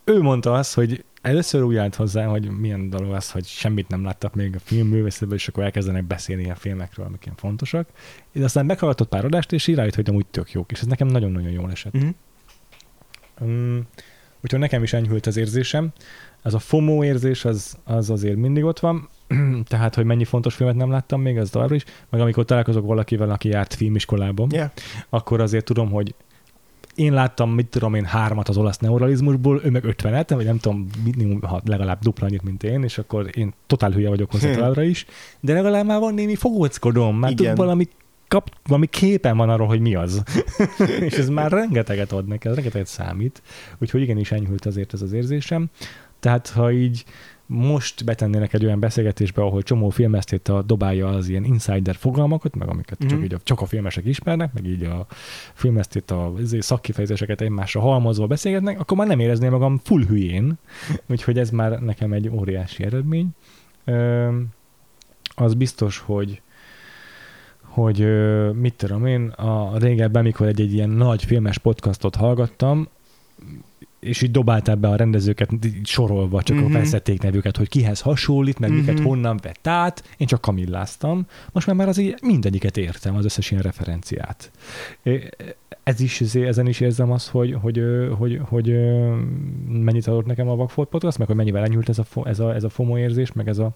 [0.03, 4.03] Ő mondta azt, hogy először úgy állt hozzá, hogy milyen dolog az, hogy semmit nem
[4.03, 7.89] láttak még a filmművészetből, és akkor elkezdenek beszélni a filmekről, amik ilyen fontosak.
[8.31, 11.51] És aztán meghallgatott pár adást, és rájött, hogy amúgy tök jók, és ez nekem nagyon-nagyon
[11.51, 11.93] jól esett.
[11.93, 12.07] Mhm.
[13.41, 13.87] Um,
[14.43, 15.91] úgyhogy nekem is enyhült az érzésem.
[16.41, 19.09] Ez a FOMO érzés, az, az azért mindig ott van,
[19.67, 23.29] tehát, hogy mennyi fontos filmet nem láttam még, az továbbra is, meg amikor találkozok valakivel,
[23.29, 24.71] aki járt filmiskolában, Yeah.
[25.09, 26.15] akkor azért tudom, hogy
[26.95, 30.87] én láttam, mit tudom én, hármat az olasz neuralizmusból, ő meg ötvenet, vagy nem tudom,
[31.03, 34.83] minimum, ha legalább dupla annyit, mint én, és akkor én totál hülye vagyok hozzá továbbra
[34.83, 35.05] is,
[35.39, 37.87] de legalább már van némi fogóckodom, már tud valami
[38.27, 40.23] kap, valami képen van arról, hogy mi az.
[41.07, 43.41] és ez már rengeteget ad neked, rengeteget számít.
[43.77, 45.69] Úgyhogy igenis enyhült azért ez az érzésem.
[46.19, 47.03] Tehát, ha így
[47.51, 52.97] most betennének egy olyan beszélgetésbe, ahol csomó filmesztét dobálja az ilyen insider fogalmakat, meg amiket
[52.99, 53.23] csak, Mhm.
[53.23, 55.05] így a, csak a filmesek ismernek, meg így a
[55.53, 60.57] filmesztét, a izé, szakkifejezéseket egymásra halmozva beszélgetnek, akkor már nem érezném magam full hülyén,
[61.09, 63.29] úgyhogy ez már nekem egy óriási eredmény.
[63.85, 64.27] Ö,
[65.35, 66.41] az biztos, hogy
[67.61, 68.05] hogy
[68.53, 72.87] mit tudom én, a régebben, mikor egy, egy ilyen nagy filmes podcastot hallgattam,
[73.99, 75.49] és így dobálták be a rendezőket
[75.83, 76.71] sorolva, csak uh-huh.
[76.71, 78.85] felszedték nevüket, hogy kihez hasonlít, meg uh-huh.
[78.85, 81.25] miket honnan vett át, én csak kamilláztam.
[81.51, 84.51] Most már már az így mindegyiket értem, az összes ilyen referenciát.
[85.83, 87.81] Ez is, ezé- ezen is érzem azt, hogy, hogy,
[88.17, 88.75] hogy, hogy,
[89.67, 92.63] mennyit adott nekem a Vagfolt podcast, meg hogy mennyivel enyhült ez a, ez a, ez
[92.63, 93.71] a FOMO érzés, meg ez a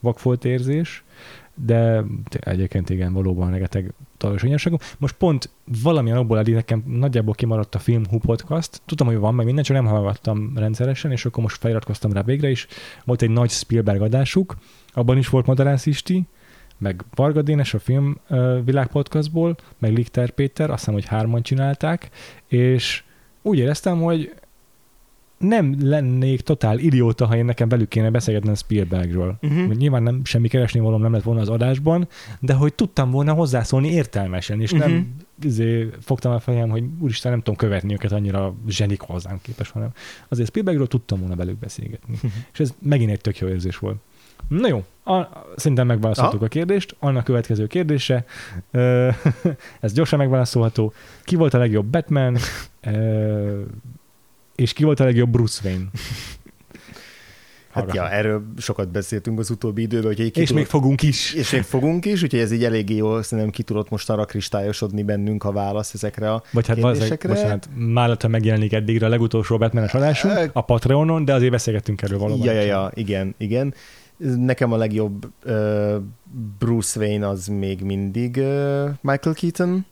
[0.00, 1.04] Vagfolt érzés,
[1.54, 4.78] de egyébként igen, valóban rengeteg talajos anyagságom.
[4.98, 5.48] Most pont
[5.82, 8.80] valamilyen abból eddig nekem nagyjából kimaradt a Film Hu podcast.
[8.86, 12.50] Tudtam, hogy van meg minden, csak nem hallgattam rendszeresen, és akkor most feliratkoztam rá végre
[12.50, 12.66] is.
[13.04, 14.56] Volt egy nagy Spielberg adásuk,
[14.92, 16.26] abban is volt Madarász Isti,
[16.78, 22.10] meg Varga Dénes a film ö, világpodcastból, meg Lichter Péter, azt hiszem, hogy hárman csinálták,
[22.46, 23.04] és
[23.42, 24.34] úgy éreztem, hogy
[25.48, 29.36] nem lennék totál idióta, ha én nekem velük kéne beszélgetnem Spielbergről.
[29.42, 29.72] Uh-huh.
[29.72, 32.08] Nyilván nem, semmi keresni valóm nem lett volna az adásban,
[32.40, 35.00] de hogy tudtam volna hozzászólni értelmesen, és nem Mhm.
[35.42, 39.88] izé, fogtam a fejem, hogy úristen, nem tudom követni őket annyira zsenik hozzám képes, hanem
[40.28, 42.14] azért Spielbergről tudtam volna velük beszélgetni.
[42.22, 42.32] Mhm.
[42.52, 43.96] és ez megint egy tök jó érzés volt.
[44.48, 45.26] Na jó, a,
[45.56, 46.44] szerintem megválaszoltuk Aha.
[46.44, 46.96] a kérdést.
[46.98, 48.24] Annak következő kérdése,
[48.70, 49.08] ö,
[49.80, 50.92] ez gyorsan megválaszolható.
[51.22, 52.36] Ki volt a legjobb Batman,
[52.80, 53.60] ö,
[54.56, 55.84] és ki volt a legjobb Bruce Wayne?
[57.74, 61.32] Hát ja, erről sokat beszéltünk az utóbbi időben, hogy és még fogunk is.
[61.32, 65.02] és még fogunk is, úgyhogy ez így eléggé jól szerintem ki tudott most arra kristályosodni
[65.02, 67.28] bennünk a válasz ezekre a Vagy hát kérdésekre.
[67.28, 72.02] bocsánat, már ha megjelenik eddigre a legutolsó batman adásunk, Ö, a Patreonon, de azért beszélgettünk
[72.02, 72.46] erről valóban.
[72.46, 73.74] Ja, ja, ja, igen, igen.
[74.16, 75.94] Nekem a legjobb uh,
[76.58, 79.86] Bruce Wayne az még mindig uh, Michael Keaton,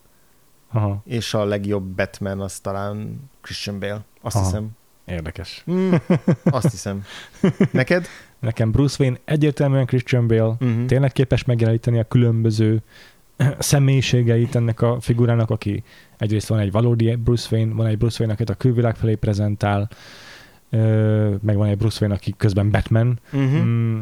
[0.73, 4.05] Aha, és a legjobb Batman az talán Christian Bale.
[4.23, 4.45] Azt Aha.
[4.45, 4.69] hiszem.
[5.05, 5.65] érdekes.
[5.71, 5.93] Mm,
[6.45, 7.05] azt hiszem.
[7.71, 8.07] Neked?
[8.39, 10.85] Nekem Bruce Wayne egyértelműen Christian Bale, Uh-huh.
[10.87, 12.83] tényleg képes megjeleníteni a különböző
[13.59, 15.83] személyiségeit ennek a figurának, aki
[16.19, 19.89] egyrészt van egy valódi Bruce Wayne, van egy Bruce Wayne, akit a külvilág felé prezentál,
[21.41, 23.19] meg van egy Bruce Wayne, aki közben Batman.
[23.33, 24.01] Uh-huh.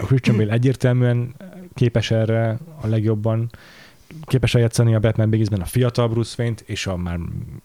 [0.00, 1.34] A Christian Bale egyértelműen
[1.74, 3.50] képes erre a legjobban,
[4.24, 7.18] képes eljátszani a Batman Begins-ben a fiatal Bruce Wayne-t, és a már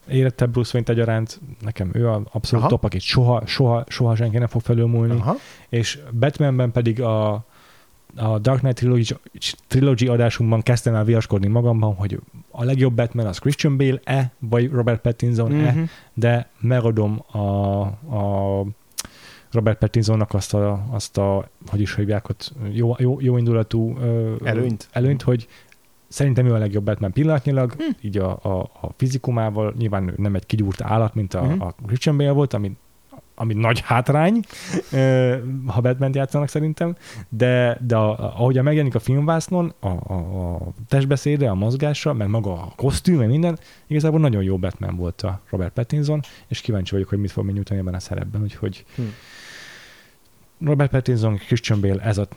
[0.07, 1.39] érettebb Bruce Wayne-t egyaránt.
[1.61, 2.73] Nekem ő a abszolút Aha.
[2.73, 5.35] top, akit soha, soha, soha senki nem fog felülmúlni Aha.
[5.69, 7.31] és Batmanben pedig a,
[8.15, 9.17] a Dark Knight Trilogy,
[9.67, 12.19] Trilogy adásunkban kezdtem el viaskodni magamban, hogy
[12.51, 15.89] a legjobb Batman az Christian Bale-e, vagy Robert Pattinson-e, Uh-huh.
[16.13, 17.37] de megadom a,
[18.15, 18.65] a
[19.51, 23.97] Robert Pattinsonnak azt a, azt a hogy is hívják ott, jó, jó, jó indulatú
[24.43, 24.87] Előnyt.
[24.91, 25.47] előnyt, hogy
[26.14, 27.84] szerintem ő a legjobb Batman pillanatnyilag, Hm.
[28.01, 31.61] így a, a, a fizikumával, nyilván ő nem egy kigyúrt állat, mint a, Mhm.
[31.61, 32.72] a Christian Bale volt, ami,
[33.36, 34.39] ami nagy hátrány,
[35.66, 36.95] ha batman játszanak szerintem,
[37.30, 40.14] de, de a, ahogy megjelenik a filmvásznon, a, a,
[40.55, 43.57] a testbeszéde, a mozgása, meg maga a kosztüm, meg minden,
[43.88, 47.80] igazából nagyon jó Batman volt a Robert Pattinson, és kíváncsi vagyok, hogy mit fog nyújtani
[47.80, 49.01] ebben a szerepben, úgyhogy Hm.
[50.66, 52.28] Robert Pattinson, Christian Bale, ez a,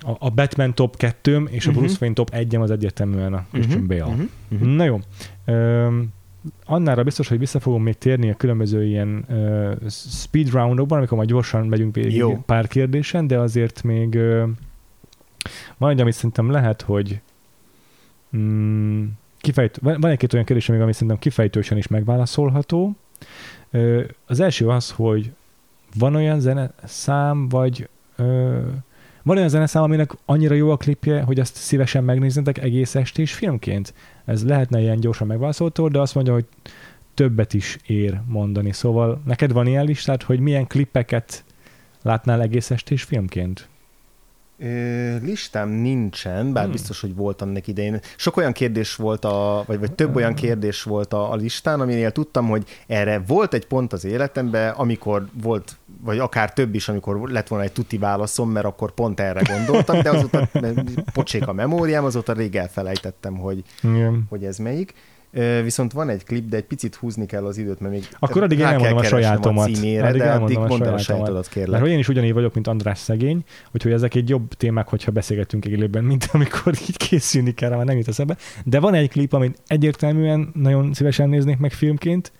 [0.00, 1.78] a, a Batman top 2 és a Mhm.
[1.78, 4.04] Bruce Wayne top 1 az egyértelműen a Christian Bale.
[4.04, 4.22] Uh-huh.
[4.50, 4.68] Uh-huh.
[4.68, 5.00] Na jó.
[5.44, 6.08] Öm,
[6.64, 11.28] annára biztos, hogy vissza fogom még térni a különböző ilyen uh, speed roundokban, amikor majd
[11.28, 12.42] gyorsan megyünk végig Jó.
[12.46, 14.48] pár kérdésen, de azért még uh,
[15.76, 17.20] van egy, amit szerintem lehet, hogy
[18.36, 19.04] mm,
[19.38, 22.96] kifejt, van egy-két olyan kérdés, még, ami szerintem kifejtősen is megválaszolható.
[23.70, 25.32] Ö, az első az, hogy
[25.98, 28.58] van olyan zene szám, vagy ö,
[29.22, 33.94] van olyan zeneszám, aminek annyira jó a klipje, hogy azt szívesen megnéznetek egész estés filmként?
[34.24, 36.44] Ez lehetne ilyen gyorsan megválaszoltó, de azt mondja, hogy
[37.14, 38.72] többet is ér mondani.
[38.72, 41.44] Szóval neked van ilyen listát, hogy milyen klippeket
[42.02, 43.69] látnál egész estés filmként?
[45.22, 46.72] Listám nincsen, bár Hmm.
[46.72, 48.00] biztos, hogy volt annak idején.
[48.16, 52.10] Sok olyan kérdés volt, a, vagy, vagy több olyan kérdés volt a, a listán, aminél
[52.12, 57.30] tudtam, hogy erre volt egy pont az életemben, amikor volt, vagy akár több is, amikor
[57.30, 60.48] lett volna egy tuti válaszom, mert akkor pont erre gondoltam, de azóta
[61.12, 64.26] pocsék a memóriám, azóta rég elfelejtettem, hogy, Igen.
[64.28, 64.94] hogy ez melyik.
[65.62, 68.60] Viszont van egy klip, de egy picit húzni kell az időt, mert még Akkor addig
[68.60, 69.68] elmondom a sajátomat.
[69.68, 71.70] A címére, Addig de addig mondd el a sajátodat, kérlek.
[71.70, 75.10] Mert hogy én is ugyanígy vagyok, mint András szegény, úgyhogy ezek egy jobb témák, hogyha
[75.10, 78.36] beszélgetünk élőben, mint amikor így készülni kell, már nem jut eszembe.
[78.64, 82.32] De van egy klip, amit egyértelműen nagyon szívesen néznék meg filmként,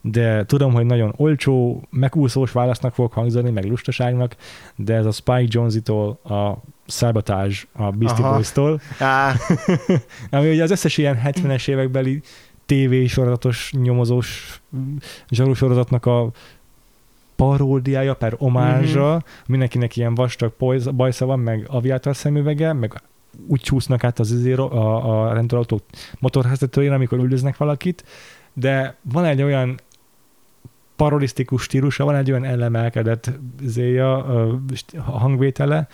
[0.00, 4.36] de tudom, hogy nagyon olcsó, megúszós válasznak fog hangzani, meg lustaságnak,
[4.76, 8.28] de ez a Spike Jonze-tól a Sabotage a Beastie.
[8.30, 8.80] Boys-tól,
[10.30, 12.22] ami ugye az összes ilyen 70-es évekbeli
[12.66, 14.96] tévésorozatos, nyomozós mm,
[15.30, 16.30] zsarusorozatnak a
[17.36, 19.18] paródiája, per omázsa, mm-hmm.
[19.46, 23.02] mindenkinek ilyen vastag bajsz- bajsza van, meg aviátor szemüvege, meg
[23.46, 25.80] úgy csúsznak át az izé, a, a rendőrautó
[26.18, 28.04] motorháztetőjén, amikor üldöznek valakit,
[28.52, 29.80] de van egy olyan
[30.96, 33.30] parodisztikus stílusa, van egy olyan elemelkedett
[34.74, 35.88] st- hangvétele,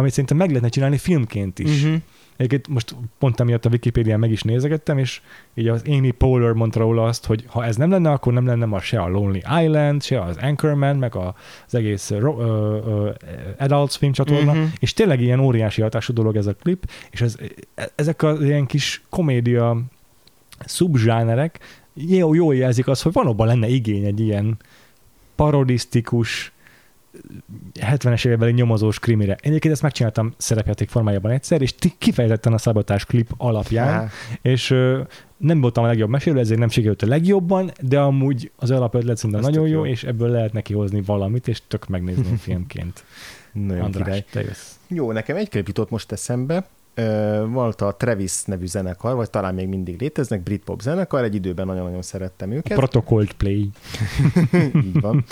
[0.00, 1.82] amit szerintem meg lehetne csinálni filmként is.
[1.82, 1.94] mhm.
[2.36, 5.20] Egyébként most pont amiatt a Wikipédián meg is nézegettem, és
[5.54, 8.64] így az Amy Poehler mondta róla azt, hogy ha ez nem lenne, akkor nem lenne
[8.66, 13.08] ma se a Lonely Island, se az Anchorman, meg az egész uh, uh,
[13.58, 14.62] Adult Swim csatorna, Mhm.
[14.78, 17.36] és tényleg ilyen óriási hatású dolog ez a klip, és ez,
[17.94, 19.82] ezek az ilyen kis komédia
[20.64, 21.58] szubzsánerek
[21.94, 24.56] jó, jól jelzik azt, hogy van abban lenne igény egy ilyen
[25.34, 26.52] parodisztikus,
[27.80, 29.36] 70-es évekbeli nyomozós krimire.
[29.42, 34.08] Egyébként ezt megcsináltam szerepjáték formájában egyszer, és kifejezetten a szabotás klip alapján, Á,
[34.42, 35.00] és ö,
[35.36, 39.40] nem voltam a legjobb mesélő, ezért nem sikerült a legjobban, de amúgy az alapötlet szerintem
[39.40, 39.86] nagyon jó, jó.
[39.86, 43.04] és ebből lehet neki hozni valamit, és tök megnézni filmként.
[43.52, 44.24] Nagyon András, király.
[44.30, 44.74] te jössz.
[44.88, 46.66] Jó, nekem egy klip jutott most eszembe.
[47.46, 52.02] Volt a Travis nevű zenekar, vagy talán még mindig léteznek, Britpop zenekar, egy időben nagyon-nagyon
[52.02, 52.76] szerettem őket.
[52.76, 53.70] Protocold Play.
[54.74, 55.24] így van.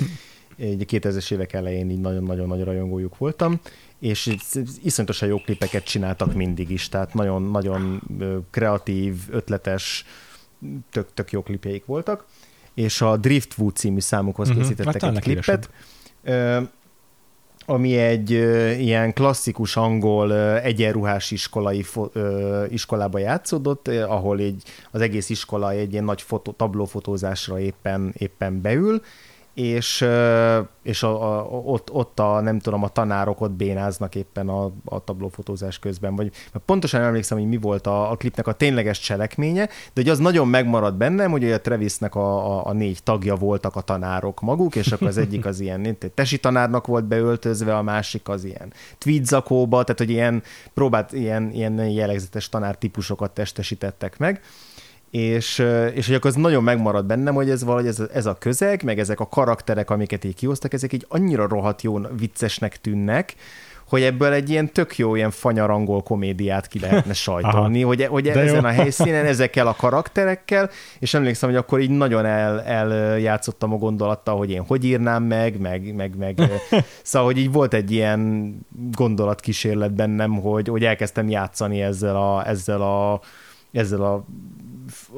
[0.58, 3.60] Egy 2000-es évek elején így nagyon-nagyon nagy rajongójuk voltam,
[3.98, 4.42] és így
[4.82, 8.02] iszonyatosan jó klipeket csináltak mindig is, tehát nagyon-nagyon
[8.50, 10.04] kreatív, ötletes,
[10.90, 12.24] tök, tök jó klipjeik voltak,
[12.74, 15.70] és a Driftwood című számukhoz Mhm, készítettek hát egy klipet,
[17.66, 18.30] ami egy
[18.80, 21.84] ilyen klasszikus angol egyenruhás iskolai
[22.68, 29.02] iskolába játszódott, ahol így az egész iskola egy ilyen nagy fotó, tablófotózásra éppen, éppen beül,
[29.58, 30.04] és,
[30.82, 35.04] és a, a, ott, ott a, nem tudom, a tanárok ott bénáznak éppen a, a
[35.04, 39.66] tablófotózás közben, vagy mert pontosan emlékszem, hogy mi volt a, a klipnek a tényleges cselekménye,
[39.66, 43.76] de hogy az nagyon megmaradt bennem, hogy a Travisnek a, a, a négy tagja voltak
[43.76, 48.28] a tanárok maguk, és akkor az egyik az ilyen tesi tanárnak volt beöltözve, a másik
[48.28, 50.42] az ilyen tweed zakóba, tehát hogy ilyen
[50.74, 54.40] próbált ilyen, ilyen jellegzetes tanár típusokat testesítettek meg,
[55.10, 58.82] és, és hogy akkor az nagyon megmaradt bennem, hogy ez valahogy ez, ez a közeg,
[58.84, 63.34] meg ezek a karakterek, amiket így kihoztak, ezek így annyira rohadt jó, viccesnek tűnnek,
[63.88, 68.40] hogy ebből egy ilyen tök jó, ilyen fanyarangol komédiát ki lehetne sajtolni, hogy, hogy De
[68.40, 68.68] ezen jó.
[68.68, 74.36] a helyszínen, ezekkel a karakterekkel, és emlékszem, hogy akkor így nagyon el, eljátszottam a gondolattal,
[74.36, 76.40] hogy én hogy írnám meg, meg, meg, meg
[77.02, 78.52] szóval, hogy így volt egy ilyen
[78.92, 83.20] gondolatkísérlet bennem, hogy, hogy elkezdtem játszani ezzel a, ezzel a,
[83.72, 84.24] ezzel a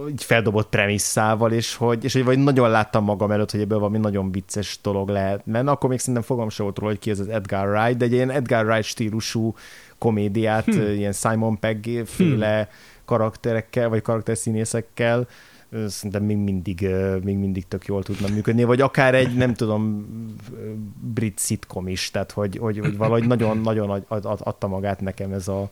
[0.09, 3.99] így feldobott premisszával, és hogy, és hogy vagy nagyon láttam magam előtt, hogy ebből valami
[3.99, 5.47] nagyon vicces dolog lehet.
[5.47, 8.05] Mert akkor még szerintem fogom se volt róla, hogy ki ez az Edgar Wright, de
[8.05, 9.55] egy ilyen Edgar Wright stílusú
[9.99, 10.80] komédiát, hm.
[10.80, 12.68] ilyen Simon Pegg féle hm.
[13.05, 15.26] karakterekkel, vagy karakterszínészekkel
[15.86, 16.88] szerintem még mindig,
[17.22, 20.07] még mindig tök jól tudna működni, vagy akár egy, nem tudom,
[21.01, 25.49] brit szitkom is, tehát hogy, hogy, hogy valahogy nagyon-nagyon ad, ad, adta magát nekem ez
[25.49, 25.70] a,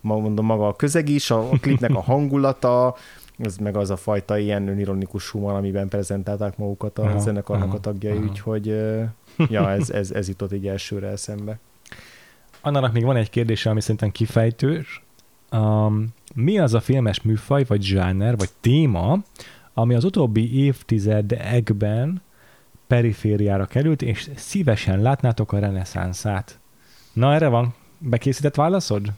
[0.00, 2.96] mondom, maga a közeg is, a, a klipnek a hangulata,
[3.38, 7.76] ez meg az a fajta ilyen önironikus humor, amiben prezentálták magukat a Aha, zenekarnak aha,
[7.76, 8.26] a tagjai, aha.
[8.26, 8.66] úgyhogy
[9.50, 11.58] ja, ez, ez, ez jutott így elsőre eszembe.
[12.60, 15.02] Annak még van egy kérdése, ami szerintem kifejtős.
[15.52, 19.18] Um, mi az a filmes műfaj, vagy zsáner, vagy téma,
[19.74, 22.22] ami az utóbbi évtizedekben
[22.86, 26.58] perifériára került, és szívesen látnátok a reneszánszát?
[27.12, 29.12] Na, erre van bekészített válaszod?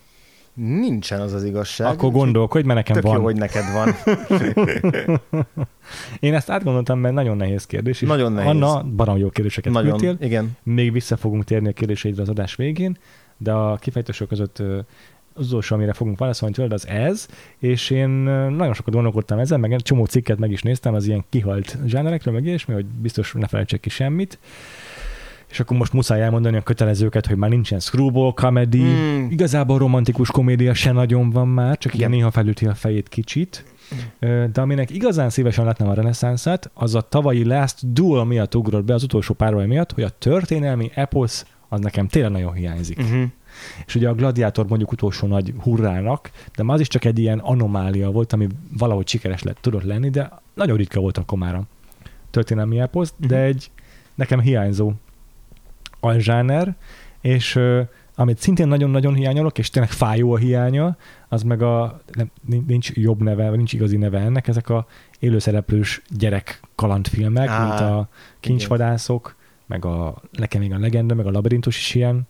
[0.59, 1.87] Nincsen az az igazság.
[1.93, 3.17] Akkor gondolkodj, mert nekem Tök van.
[3.17, 3.95] jó, hogy neked van.
[6.21, 8.03] Én ezt átgondoltam, mert nagyon nehéz kérdés.
[8.03, 8.51] és Nagyon nehéz.
[8.51, 10.27] Anna, barom jó kérdéseket Nagyon, küldtél.
[10.27, 10.57] igen.
[10.63, 12.97] Még vissza fogunk térni a kérdéseidre az adás végén,
[13.37, 14.63] de a kifejtősök között
[15.35, 17.27] az utolsó, amire fogunk válaszolni tőled, az ez,
[17.59, 21.25] és én nagyon sokat gondolkodtam ezen, meg egy csomó cikket meg is néztem az ilyen
[21.29, 24.39] kihalt zsánerekről, meg ilyesmi, hogy biztos ne felejtsek ki semmit.
[25.51, 29.27] És akkor most muszáj elmondani a kötelezőket, hogy már nincsen screwball comedy, Mm.
[29.31, 32.11] igazából romantikus komédia se nagyon van már, csak Igen.
[32.11, 33.65] néha felüti a fejét kicsit.
[34.53, 38.95] De aminek igazán szívesen látnám a reneszánszát, az a tavalyi Last Duel miatt ugrott be
[38.95, 42.99] az utolsó párbaj miatt, hogy a történelmi eposz az nekem tényleg nagyon hiányzik.
[42.99, 43.23] Uh-huh.
[43.87, 47.39] És ugye a Gladiátor mondjuk utolsó nagy hurrának, de már az is csak egy ilyen
[47.39, 48.47] anomália volt, ami
[48.79, 51.67] valahogy sikeres lett, tudott lenni, de nagyon ritka volt a
[52.31, 53.45] történelmi eposz, de Mhm.
[53.45, 53.71] egy
[54.15, 54.93] nekem hiányzó
[56.01, 56.75] alzsáner,
[57.21, 57.59] és
[58.15, 60.97] amit szintén nagyon-nagyon hiányolok, és tényleg fájó a hiánya,
[61.29, 62.31] az meg a, nem,
[62.67, 64.87] nincs jobb neve, nincs igazi neve ennek, ezek a
[65.19, 68.09] élőszereplős gyerek kalandfilmek, Á, mint a
[68.41, 69.37] kincsvadászok,
[69.67, 72.27] meg a nekem még a legenda, meg a labirintus is ilyen,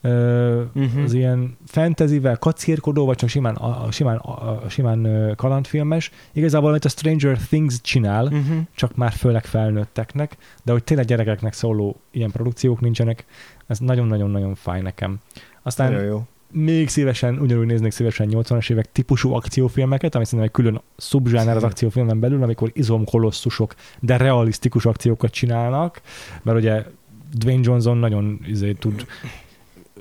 [0.00, 1.02] Mhm.
[1.04, 6.10] az ilyen fantasyvel kacérkodó, vagy csak simán, a, simán, a, simán kalandfilmes.
[6.32, 8.58] Igazából amit a Stranger Things csinál, Uh-huh.
[8.74, 13.24] csak már főleg felnőtteknek, de hogy tényleg gyerekeknek szóló ilyen produkciók nincsenek,
[13.66, 15.18] ez nagyon-nagyon-nagyon fáj nekem.
[15.62, 16.26] Aztán Nagyon jó.
[16.52, 21.62] még szívesen, ugyanúgy néznék szívesen 80-as évek típusú akciófilmeket, ami szerintem egy külön szubzsáner az
[21.64, 26.00] akciófilmen belül, amikor izomkolosszusok, de realisztikus akciókat csinálnak,
[26.42, 26.84] mert ugye
[27.32, 29.06] Dwayne Johnson nagyon izé, tud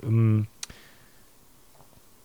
[0.08, 0.48] um,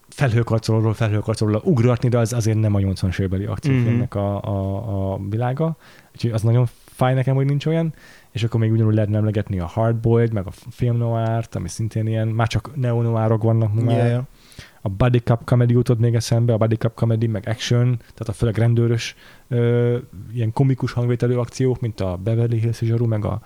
[0.09, 5.77] felhőkarcolóról felhőkarcolóra ugratni, de az azért nem a 80-as évbeli akciófilmnek a, a, a világa.
[6.13, 7.95] Úgyhogy az nagyon fáj nekem, hogy nincs olyan.
[8.31, 12.29] És akkor még ugyanúgy lehetne emlegetni a Hardboiled, meg a Film Noir-t, ami szintén ilyen,
[12.29, 13.97] már csak neo-noirok vannak már.
[13.97, 14.25] Yeah, yeah.
[14.81, 18.33] A Buddy Cup Comedy jutott még eszembe, a Buddy Cup Comedy, meg Action, tehát a
[18.33, 19.15] főleg rendőrös
[19.49, 19.99] ö,
[20.33, 23.43] ilyen komikus hangvételű akciók, mint a Beverly Hills zsaru, meg a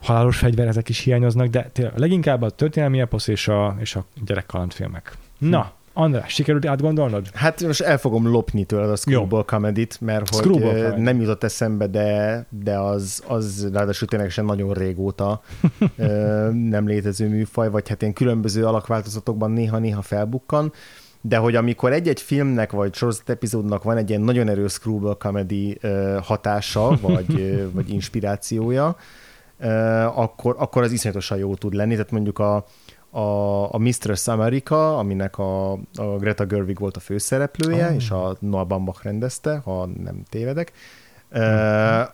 [0.00, 4.04] halálos fegyver, ezek is hiányoznak, de tényleg leginkább a történelmi eposz és a, és a
[4.24, 5.16] gyerekkalandfilmek.
[5.38, 7.30] Na, András, sikerült átgondolnod?
[7.34, 11.02] Hát most el fogom lopni tőled a Screwball comedy mert hogy comedy.
[11.02, 15.42] nem jutott eszembe, de, de az, az ráadásul ténylegesen nagyon régóta
[16.76, 20.72] nem létező műfaj, vagy hát ilyen különböző alakváltozatokban néha-néha felbukkan,
[21.20, 25.78] de hogy amikor egy-egy filmnek vagy sorozat epizódnak van egy ilyen nagyon erős Screwball comedy
[26.22, 28.96] hatása, vagy, vagy inspirációja,
[30.14, 31.92] akkor, akkor az iszonyatosan jó tud lenni.
[31.92, 32.64] Tehát mondjuk a,
[33.10, 37.94] a, a Mistress America, aminek a, a Greta Gerwig volt a főszereplője, oh.
[37.94, 40.72] és a Noah Bambach rendezte, ha nem tévedek.
[41.30, 42.08] Uh,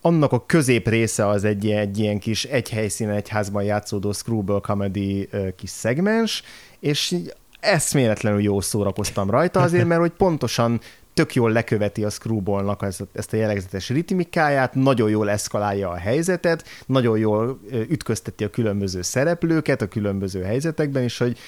[0.00, 4.60] annak a közép része az egy, egy ilyen kis egy helyszínen, egy házban játszódó screwball
[4.60, 6.42] comedy uh, kis szegmens,
[6.80, 7.16] és
[7.60, 10.80] eszméletlenül jó szórakoztam rajta azért, mert hogy pontosan
[11.20, 16.64] tök jól leköveti a screwballnak ezt, ezt a jellegzetes ritmikáját, nagyon jól eszkalálja a helyzetet,
[16.86, 21.38] nagyon jól ütközteti a különböző szereplőket a különböző helyzetekben, és hogy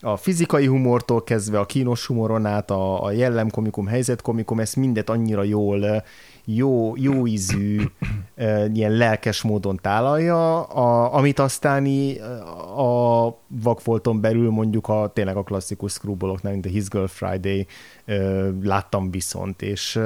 [0.00, 5.42] a fizikai humortól kezdve a kínos humoron át, a, a jellemkomikum, helyzetkomikum, ezt mindet annyira
[5.42, 6.04] jól
[6.44, 7.82] jó, jó ízű,
[8.72, 11.86] ilyen lelkes módon tálalja, a, amit aztán
[12.76, 17.66] a vakfolton belül mondjuk a tényleg a klasszikus screwballoknál, mint a His Girl Friday
[18.62, 20.00] láttam viszont, és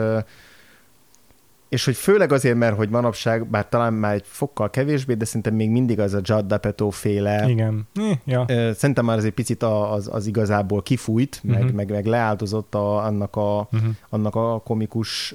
[1.69, 5.55] és hogy főleg azért, mert hogy manapság, bár talán már egy fokkal kevésbé, de szerintem
[5.55, 7.49] még mindig az a Judd Apatow féle.
[7.49, 7.89] Igen.
[8.25, 8.45] Ja.
[8.75, 11.61] Szerintem már az egy picit az, az igazából kifújt, uh-huh.
[11.61, 13.91] meg, meg, meg leáldozott a, annak, a, uh-huh.
[14.09, 15.35] annak a komikus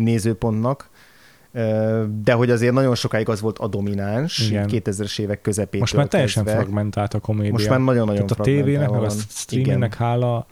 [0.00, 0.88] nézőpontnak,
[2.22, 4.68] de hogy azért nagyon sokáig az volt a domináns, Igen.
[4.72, 6.62] 2000-es évek közepétől Most már teljesen kezdve.
[6.62, 7.52] fragmentált a komédia.
[7.52, 10.46] Most már nagyon-nagyon Tehát a tévének, meg a streamingnek hála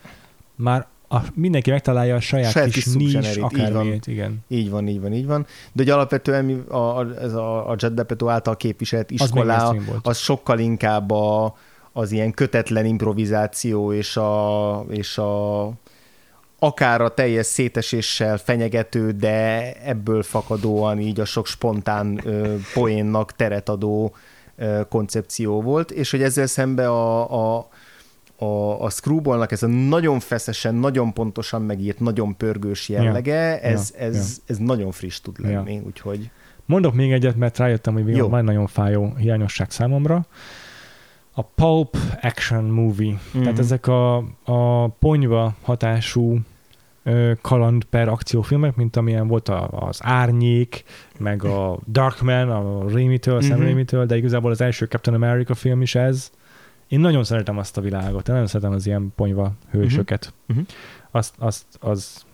[0.54, 4.38] már a, mindenki megtalálja a saját, saját kis, kis nis akármiét, igen.
[4.48, 5.46] Így van, így van, így van.
[5.72, 10.18] De hogy alapvetően a, a, ez a, a Jet Bepeto által képviselt iskolá, az, az
[10.18, 11.56] sokkal inkább a,
[11.92, 15.72] az ilyen kötetlen improvizáció és a, és a
[16.58, 23.68] akár a teljes széteséssel fenyegető, de ebből fakadóan így a sok spontán ö, poénnak teret
[23.68, 24.14] adó
[24.56, 27.68] ö, koncepció volt, és hogy ezzel szembe a, a,
[28.38, 33.92] a, a Screwballnak ez a nagyon feszesen, nagyon pontosan megírt, nagyon pörgős jellege, ja, ez,
[33.94, 34.42] ja, ez, ja.
[34.46, 35.82] ez nagyon friss tud lenni, ja.
[35.86, 36.30] úgyhogy...
[36.64, 40.26] Mondok még egyet, mert rájöttem, hogy még van nagyon fájó hiányosság számomra
[41.38, 43.10] a pulp action movie.
[43.10, 43.42] Mm-hmm.
[43.42, 46.38] Tehát ezek a, a ponyva hatású
[47.40, 50.84] kaland per akciófilmek, mint amilyen volt a, az Árnyék,
[51.18, 53.48] meg a Darkman, a Raimi-től, mm-hmm.
[53.48, 56.30] Sam Raimi-től, de igazából az első Captain America film is ez.
[56.88, 60.32] Én nagyon szeretem azt a világot, én nagyon szeretem az ilyen ponyva hősöket.
[60.52, 60.62] Mm-hmm.
[61.10, 62.24] Azt, azt, az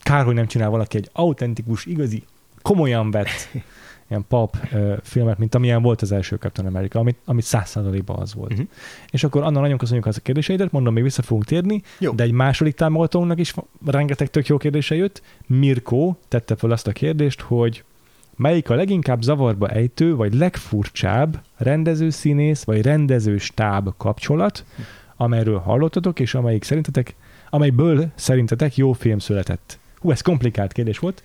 [0.00, 2.24] kár, hogy nem csinál valaki egy autentikus, igazi,
[2.62, 3.48] komolyan vett
[4.10, 7.76] ilyen uh, filmet, mint amilyen volt az első Captain America, amit, amit száz
[8.06, 8.52] az volt.
[8.52, 8.66] Uh-huh.
[9.10, 12.12] És akkor annak nagyon köszönjük az a kérdéseidet, mondom, még vissza fogunk térni, jó.
[12.12, 13.54] de egy második támogatónak is
[13.86, 15.22] rengeteg tök jó kérdése jött.
[15.46, 17.84] Mirko tette fel azt a kérdést, hogy
[18.36, 24.64] melyik a leginkább zavarba ejtő, vagy legfurcsább rendező-színész, vagy rendező-stáb kapcsolat,
[25.16, 27.14] amelyről hallottatok, és amelyik szerintetek,
[27.50, 29.78] amelyből szerintetek jó film született.
[29.98, 31.22] Hú, ez komplikált kérdés volt,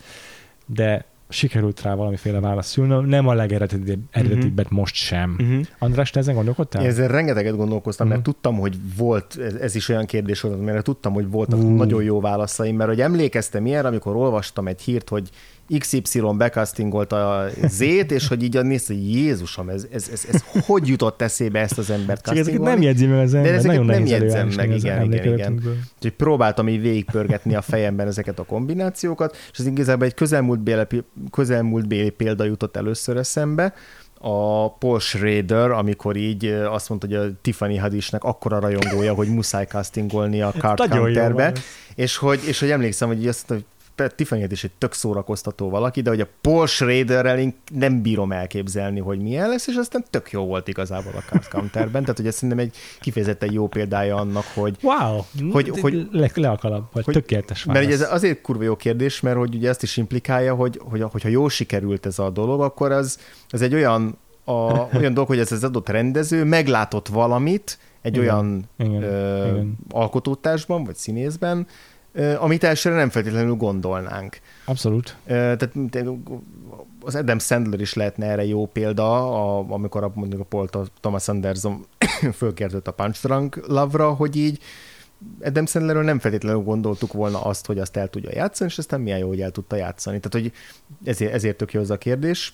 [0.65, 1.05] de
[1.35, 4.69] sikerült rá valamiféle választ szülnöm, nem a legeredetibbet uh-huh.
[4.69, 5.35] most sem.
[5.39, 5.65] Uh-huh.
[5.79, 6.81] András, te ezen gondolkodtál?
[6.81, 8.23] Én ezen rengeteget gondolkoztam, uh-huh.
[8.23, 11.65] mert tudtam, hogy volt, ez, ez is olyan kérdés volt, mert tudtam, hogy voltak uh.
[11.65, 15.29] nagyon jó válaszaim, mert hogy emlékeztem ilyenre, amikor olvastam egy hírt, hogy
[15.77, 20.87] XY becastingolta a Z-t, és hogy így nézte, hogy Jézusom, ez, ez, ez, ez, hogy
[20.87, 24.05] jutott eszébe ezt az embert Csak ezeket nem jegyzi meg az ember, De ezeket nem
[24.05, 25.53] jegyzem meg, igen, igen, igen.
[25.95, 31.03] Úgyhogy próbáltam így végigpörgetni a fejemben ezeket a kombinációkat, és az igazából egy közelmúlt béli,
[31.31, 33.73] közelmúlt béli példa jutott először eszembe,
[34.27, 39.65] a Paul Schrader, amikor így azt mondta, hogy a Tiffany Hadisnek akkora rajongója, hogy muszáj
[39.65, 41.53] castingolni a Card Counterbe,
[41.95, 46.01] és hogy, és hogy emlékszem, hogy azt mondta, hogy tiffany is egy tök szórakoztató valaki,
[46.01, 50.31] de hogy a Paul Schraderrel én nem bírom elképzelni, hogy milyen lesz, és aztán tök
[50.31, 54.45] jó volt igazából a Card Counterben, tehát hogy ez szerintem egy kifejezetten jó példája annak,
[54.53, 54.77] hogy...
[54.81, 55.21] Wow!
[55.51, 57.83] Hogy, hogy, le, le a kalap, vagy hogy, tökéletes válasz.
[57.83, 61.29] Mert ez azért kurva jó kérdés, mert hogy ugye ezt is implikálja, hogy, hogy hogyha
[61.29, 63.19] jól sikerült ez a dolog, akkor az,
[63.49, 64.51] az egy olyan, a,
[64.97, 69.77] olyan dolog, hogy ez az adott rendező meglátott valamit, egy igen, olyan igen, ö, igen.
[69.89, 71.67] alkotótársban, vagy színészben,
[72.39, 74.39] amit elsőre nem feltétlenül gondolnánk.
[74.65, 75.17] Abszolút.
[75.25, 75.69] Tehát
[77.01, 80.69] az Adam Sandler is lehetne erre jó példa, a, amikor a, mondjuk a Paul
[80.99, 81.85] Thomas Anderson
[82.33, 84.59] fölkértett a Punch Drunk Love-ra, hogy így
[85.43, 89.19] Adam Sandlerről nem feltétlenül gondoltuk volna azt, hogy azt el tudja játszani, és aztán milyen
[89.19, 90.19] jó, hogy el tudta játszani.
[90.19, 90.57] Tehát, hogy
[91.07, 92.53] ezért, ezért tök jó az a kérdés.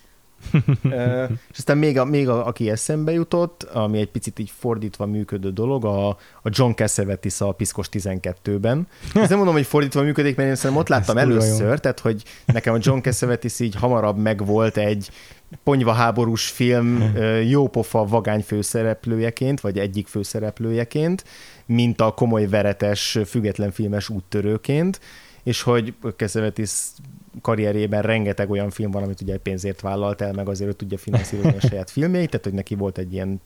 [1.52, 5.52] És aztán még, a, még a, aki eszembe jutott, ami egy picit így fordítva működő
[5.52, 6.08] dolog, a,
[6.42, 8.88] a John Cassavetes a Piszkos 12-ben.
[9.14, 12.24] Ezt nem mondom, hogy fordítva működik, mert én szerintem ott láttam Ez először, tehát hogy
[12.46, 15.10] nekem a John Cassavetes így hamarabb megvolt egy
[15.64, 21.24] ponyvaháborús film ö, jópofa vagány főszereplőjeként, vagy egyik főszereplőjeként,
[21.66, 25.00] mint a komoly veretes, független filmes úttörőként,
[25.44, 26.72] és hogy Cassavetes
[27.42, 31.68] karrierjében rengeteg olyan film van, amit ugye pénzért vállalt el, meg azért tudja finanszírozni a
[31.68, 33.42] saját filmjeit, tehát hogy neki volt egy ilyen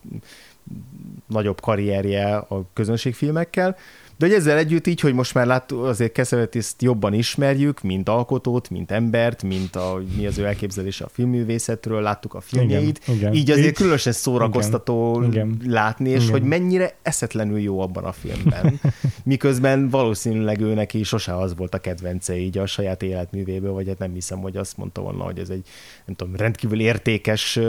[1.27, 3.77] nagyobb karrierje a közönségfilmekkel,
[4.17, 8.69] de hogy ezzel együtt így, hogy most már láttuk, azért Cassavetes-t jobban ismerjük, mint alkotót,
[8.69, 13.33] mint embert, mint a, mi az ő elképzelése a filmművészetről, láttuk a filmjeit, Igen, igen.
[13.33, 16.31] így azért Így- különösen szórakoztató Igen, látni, és Igen.
[16.31, 18.79] hogy mennyire eszetlenül jó abban a filmben.
[19.23, 23.97] Miközben valószínűleg ő neki sose az volt a kedvence így a saját életművéből, vagy hát
[23.99, 25.67] nem hiszem, hogy azt mondta volna, hogy ez egy
[26.05, 27.59] nem tudom, rendkívül értékes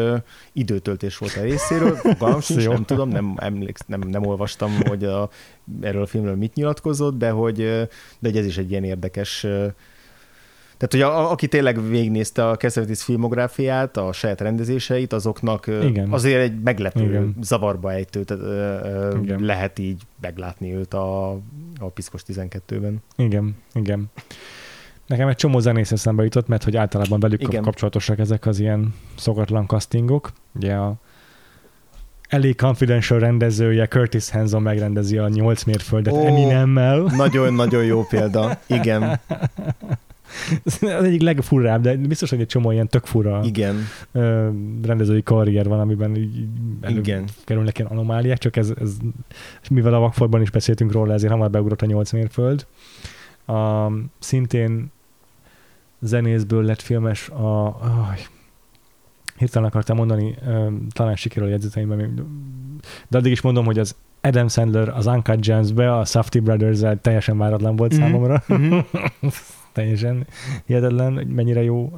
[0.52, 1.94] időtöltés volt a részéről.
[1.96, 5.30] Fogalmam sincs, nem tudom, nem, emléksz, nem, nem olvastam, hogy a,
[5.80, 7.88] erről a filmről mit nyilatkozott, de hogy, de
[8.28, 9.46] hogy ez is egy ilyen érdekes
[10.76, 16.12] tehát, hogy a, a- aki tényleg végignézte a Cassavetes filmográfiát, a saját rendezéseit, azoknak Igen.
[16.12, 17.34] azért egy meglepő, Igen.
[17.40, 19.40] Zavarba ejtő, tehát, ö, Igen.
[19.40, 21.30] lehet így meglátni őt a,
[21.78, 23.02] a Piszkos 12-ben.
[23.16, 24.10] Igen, igen.
[25.06, 27.62] Nekem egy csomó zenész eszembe jutott, mert hogy általában velük igen.
[27.62, 30.32] kapcsolatosak ezek az ilyen szokatlan castingok.
[30.54, 30.94] Ugye a
[32.28, 36.26] elég confidential rendezője Curtis Hanson megrendezi a 8 mérföldet oh.
[36.26, 36.98] Eminemmel.
[37.16, 38.58] Nagyon-nagyon jó példa.
[38.66, 39.20] Igen,
[40.64, 43.76] Ez az egyik legfurrább, de biztos, hogy egy csomó ilyen tök fura igen.
[44.82, 46.48] rendezői karrier van, amiben így
[46.88, 47.24] Igen.
[47.24, 48.96] előkerülnek ilyen anomáliák, csak ez, ez
[49.70, 52.66] mivel a vakforban is beszéltünk róla, ezért hamar beugrott a 8 mérföld.
[53.46, 53.86] A,
[54.18, 54.92] szintén
[56.00, 57.66] zenészből lett filmes a...
[57.80, 58.26] Aj,
[59.38, 60.34] hirtelen akartam mondani,
[60.88, 62.26] talán sikerül a jegyzeteimben,
[63.08, 63.96] de addig is mondom, hogy az
[64.26, 68.00] Adam Sandler az Uncut Gems-be a Safety brothers teljesen váratlan volt Mhm.
[68.02, 68.74] számomra Mhm.
[69.72, 70.26] teljesen
[70.66, 71.92] hihetetlen, hogy mennyire jó.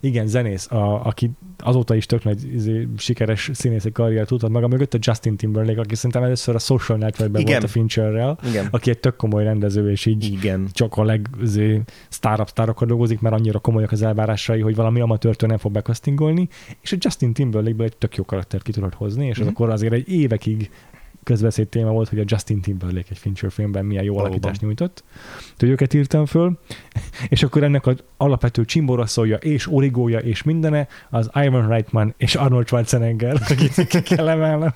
[0.00, 4.94] Igen, zenész, a, aki azóta is tök nagy izé, sikeres színészi karriert tudhat maga mögött,
[4.94, 7.52] a Justin Timberlake, aki szerintem először a Social Networkben Igen.
[7.52, 8.68] volt a Fincherrel, Igen.
[8.70, 10.68] aki egy tök komoly rendező, és így Igen.
[10.72, 15.48] csak a leg izé, sztárabb sztárokkal dolgozik, mert annyira komolyak az elvárásai, hogy valami amatőrtől
[15.48, 16.48] nem fog bekasztingolni,
[16.80, 19.46] és a Justin Timberlake-ből egy tök jó karaktert ki tudott hozni, és Mhm.
[19.46, 20.70] az akkor azért egy évekig
[21.22, 24.32] közbeszéd téma volt, hogy a Justin Timberlake egy Fincher filmben milyen jó Valóban.
[24.32, 25.04] alakítást nyújtott.
[25.52, 26.58] Úgyhogy őket írtam föl,
[27.28, 32.66] és akkor ennek az alapvető csimboraszolja és origója és mindene az Ivan Reitman és Arnold
[32.66, 34.74] Schwarzenegger, akit ki kell emelnem.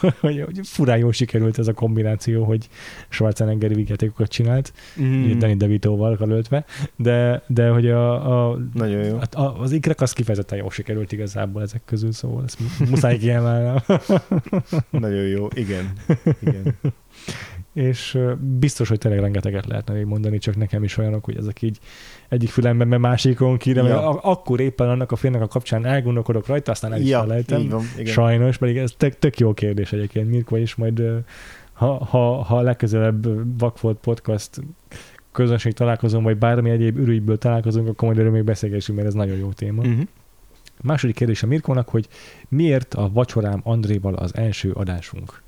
[0.20, 2.68] hogy, hogy furán jól sikerült ez a kombináció, hogy
[3.08, 5.38] Schwarzenegger vígjátékokat csinált, mm.
[5.38, 6.64] Danny DeVito-val karöltve,
[6.96, 9.18] de, de hogy a, a Nagyon jó.
[9.30, 13.16] A, az ikrek az kifejezetten jól sikerült igazából ezek közül, szóval ezt mu- muszáj
[13.56, 13.82] kiemelnem.
[14.90, 15.46] Nagyon jó.
[15.54, 15.92] Igen.
[16.40, 16.74] Igen.
[17.74, 18.18] és
[18.58, 21.78] biztos, hogy tényleg rengeteget lehetne még mondani, csak nekem is olyanok, hogy ezek így
[22.28, 24.10] egyik fülemben, mert másikon ki, de Ja.
[24.10, 27.68] akkor éppen annak a filmnek a kapcsán elgondolkodok rajta, aztán el is Ja, felejtem.
[27.68, 27.82] van.
[27.98, 28.12] Igen.
[28.12, 31.02] Sajnos, pedig ez tök, tök jó kérdés egyébként, Mirko is majd,
[31.72, 33.26] ha, ha, ha legközelebb
[33.58, 34.50] Vakfolt Podcast
[35.32, 39.36] közönség találkozom, vagy bármi egyéb ürügyből találkozunk, akkor majd erről még beszélgessünk, mert ez nagyon
[39.36, 39.82] jó téma.
[40.82, 42.08] Második kérdés a Mirkónak, hogy
[42.48, 45.42] miért a vacsorám Andréval az első adásunk?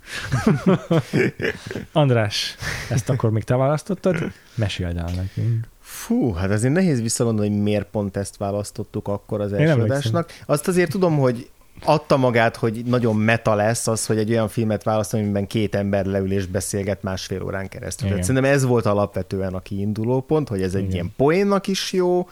[1.92, 2.56] András,
[2.90, 4.16] ezt akkor még te választottad?
[4.54, 5.68] Meséld el nekünk.
[5.80, 10.32] Fú, hát azért nehéz visszagondolni, hogy miért pont ezt választottuk akkor az első adásnak.
[10.46, 11.50] Azt azért tudom, hogy
[11.84, 16.04] adta magát, hogy nagyon meta lesz az, hogy egy olyan filmet választani, amiben két ember
[16.06, 18.06] leül és beszélget másfél órán keresztül.
[18.06, 18.18] Igen.
[18.18, 20.92] Tehát szerintem ez volt alapvetően a kiinduló pont, hogy ez egy Igen.
[20.92, 22.28] ilyen poénnak is jó,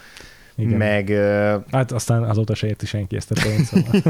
[0.59, 0.76] Igen.
[0.76, 1.09] meg
[1.70, 4.02] Hát aztán azóta se érti senki ezt a poént, szóval.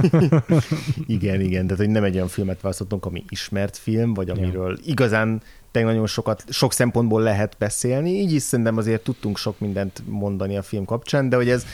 [1.07, 4.35] igen, igen, tehát hogy nem egy olyan filmet választottunk, ami ismert film, vagy Ja.
[4.35, 9.59] amiről igazán tényleg nagyon sokat, sok szempontból lehet beszélni, így is szerintem azért tudtunk sok
[9.59, 11.67] mindent mondani a film kapcsán, de hogy ez,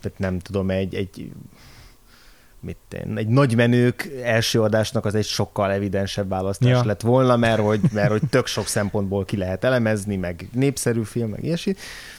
[0.00, 1.32] tehát nem tudom, egy, egy
[2.60, 6.76] mit én, egy nagy menők első adásnak az egy sokkal evidensebb választás Ja.
[6.76, 6.84] ja.
[6.84, 11.30] lett volna, mert hogy, mert hogy tök sok szempontból ki lehet elemezni, meg népszerű film,
[11.30, 11.74] meg ilyesmi,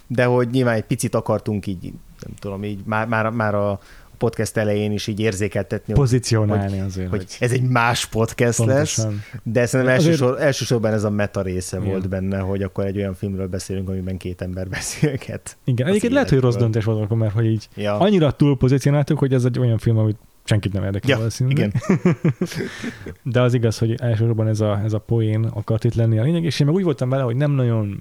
[0.07, 1.81] de hogy nyilván egy picit akartunk így,
[2.21, 3.79] nem tudom, így már, már, már a
[4.17, 8.95] podcast elején is így érzékeltetni, hogy, Pozícionálni azért, hogy hogy ez egy más podcast lesz,
[8.95, 9.23] pontosan.
[9.43, 11.89] de szerintem Azért- elsősor, elsősorban ez a meta része Igen.
[11.89, 15.57] volt benne, hogy akkor egy olyan filmről beszélünk, amiben két ember beszélget.
[15.63, 19.19] Igen, egyébként lehet, hogy rossz döntés volt akkor, mert hogy így Ja, annyira túl pozícionáltuk,
[19.19, 21.57] hogy ez egy olyan film, amit senkit nem érdekel Ja, valószínűleg.
[21.57, 21.71] igen.
[23.23, 26.43] De az igaz, hogy elsősorban ez a, ez a poén akart itt lenni a lényeg,
[26.43, 27.99] és én meg úgy voltam vele, hogy nem nagyon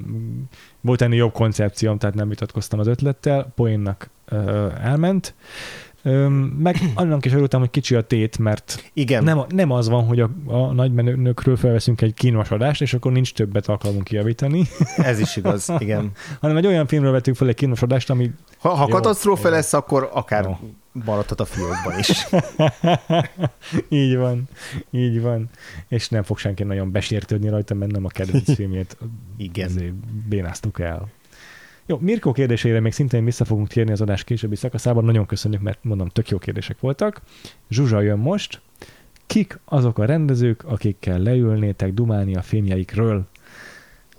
[0.81, 5.35] volt ennél jobb koncepcióm, tehát nem vitatkoztam az ötlettel, poénnak ö, elment.
[6.03, 9.25] Ö, meg annak is örültem, hogy kicsi a tét, mert Igen.
[9.25, 13.35] nem, nem az van, hogy a, a nagymenőkről felveszünk egy kínos adást, és akkor nincs
[13.35, 14.63] többet alkalmunk kijavítani,
[14.97, 16.11] Ez is igaz, igen.
[16.41, 20.11] hanem egy olyan filmről vettünk fel egy kínos adást, ami Ha, ha katasztrófa lesz, akkor
[20.13, 20.57] akár Jó.
[21.05, 22.27] Maradhat a fiókban is.
[23.89, 24.49] így van,
[24.91, 25.49] így van.
[25.89, 28.97] És nem fog senki nagyon besértődni rajta, mert nem a kedvenc filmjét
[29.37, 30.03] Igen.
[30.29, 31.09] bénáztuk el.
[31.87, 35.05] Jó, Mirko kérdésére még szintén vissza fogunk térni az adás későbbi szakaszában.
[35.05, 37.21] Nagyon köszönjük, mert mondom, tök jó kérdések voltak.
[37.69, 38.61] Zsuzsa jön most.
[39.27, 43.27] Kik azok a rendezők, akikkel leülnétek dumálni a filmjeikről?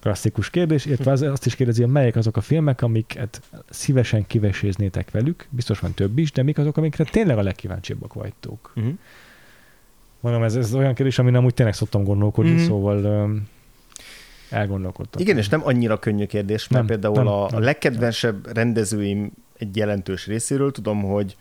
[0.05, 5.11] Klasszikus kérdés, illetve az- azt is kérdezi, hogy melyek azok a filmek, amiket szívesen kiveséznétek
[5.11, 8.73] velük, biztos van több is, de mik azok, amikre tényleg a legkíváncsibbak vagytok?
[8.75, 8.93] Uh-huh.
[10.19, 12.65] Mondom, ez, ez olyan kérdés, amin amúgy tényleg szoktam gondolkodni, mm-hmm.
[12.65, 13.29] szóval
[14.49, 15.21] elgondolkodtam.
[15.21, 17.61] Igen, és nem annyira könnyű kérdés, mert Nem, például nem, a, nem.
[17.61, 21.35] a legkedvensebb rendezőim egy jelentős részéről tudom, hogy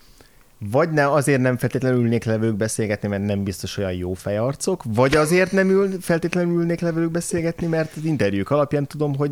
[0.59, 4.83] vagy ne azért nem feltétlenül ülnék le velük beszélgetni, mert nem biztos olyan jó fejarcok,
[4.87, 9.31] vagy azért nem ül, feltétlenül ülnék le velük beszélgetni, mert interjúk alapján tudom, hogy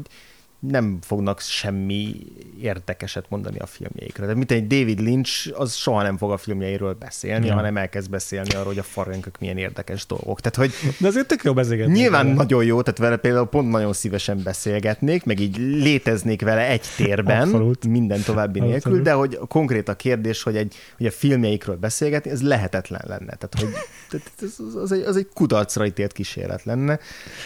[0.69, 2.17] nem fognak semmi
[2.61, 4.27] érdekeset mondani a filmjeikről.
[4.27, 7.55] Tehát mint egy David Lynch, az soha nem fog a filmjeiről beszélni, Ja.
[7.55, 10.41] hanem elkezd beszélni arról, hogy a farönkök milyen érdekes dolgok.
[10.41, 11.93] Tehát, hogy De azért tök jó beszélgetni.
[11.93, 12.37] Nyilván vele.
[12.37, 17.41] nagyon jó, tehát vele például pont nagyon szívesen beszélgetnék, meg így léteznék vele egy térben,
[17.43, 17.87] Abszolút.
[17.87, 19.03] minden további nélkül, Abszolút.
[19.03, 23.35] de hogy konkrét a kérdés, hogy, egy, hogy a filmjeikről beszélgetni, ez lehetetlen lenne.
[23.35, 23.69] Tehát, hogy
[24.11, 26.99] tehát ez, az, az, egy, az egy kudarcra ítélt kísérlet lenne.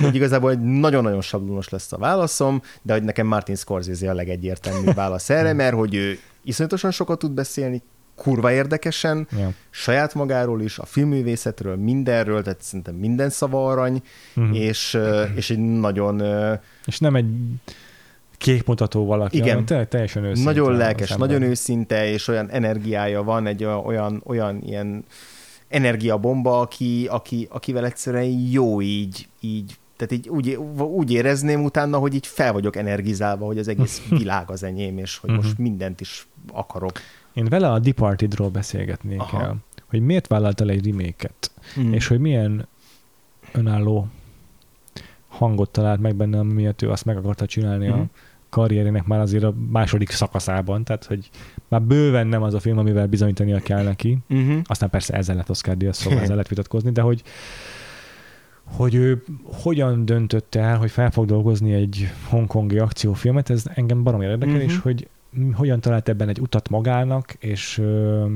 [0.04, 4.94] Úgy igazából egy nagyon-nagyon sablonos lesz a válaszom, de hogy nekem Martin Scorsese a legegyértelműbb
[4.94, 7.82] válasz erre, mert hogy ő iszonyatosan sokat tud beszélni,
[8.14, 9.50] kurva érdekesen, Ja.
[9.70, 14.02] saját magáról is, a filmművészetről, mindenről, tehát szerintem minden szava arany,
[14.34, 14.52] Mhm.
[14.52, 14.98] és,
[15.34, 16.22] és egy nagyon,
[16.84, 17.26] És nem egy
[18.38, 19.64] képmutató valaki, Igen.
[19.64, 20.50] tényleg teljesen őszinte.
[20.52, 25.04] nagyon lelkes, nagyon őszinte, és olyan energiája van, egy olyan, olyan, olyan ilyen
[25.68, 32.14] energiabomba, aki, aki, akivel egyszerűen jó így, így tehát így úgy, úgy érezném utána, hogy
[32.14, 35.62] így fel vagyok energizálva, hogy az egész világ az enyém, és hogy most Mhm.
[35.62, 36.92] mindent is akarok.
[37.32, 39.42] Én vele a Departedról beszélgetnék Aha.
[39.42, 39.56] el,
[39.90, 41.30] hogy miért vállalt el egy remake
[41.80, 41.92] Mm.
[41.92, 42.66] és hogy milyen
[43.52, 44.08] önálló
[45.28, 47.98] hangot talált meg benne, ami miatt ő azt meg akarta csinálni Mhm.
[47.98, 48.04] a
[48.48, 51.30] karrierének már azért a második szakaszában, tehát hogy
[51.68, 54.18] már bőven nem az a film, amivel bizonyítania kell neki.
[54.28, 54.58] Uh-huh.
[54.64, 57.22] Aztán persze ezzel lett Oscar díjas, szóval ezzel lehet vitatkozni, de hogy
[58.66, 64.22] hogy ő hogyan döntött el, hogy fel fog dolgozni egy hongkongi akciófilmet, ez engem barom
[64.22, 64.70] érdekel, uh-huh.
[64.70, 65.08] és hogy
[65.52, 68.26] hogyan talált ebben egy utat magának, és ö,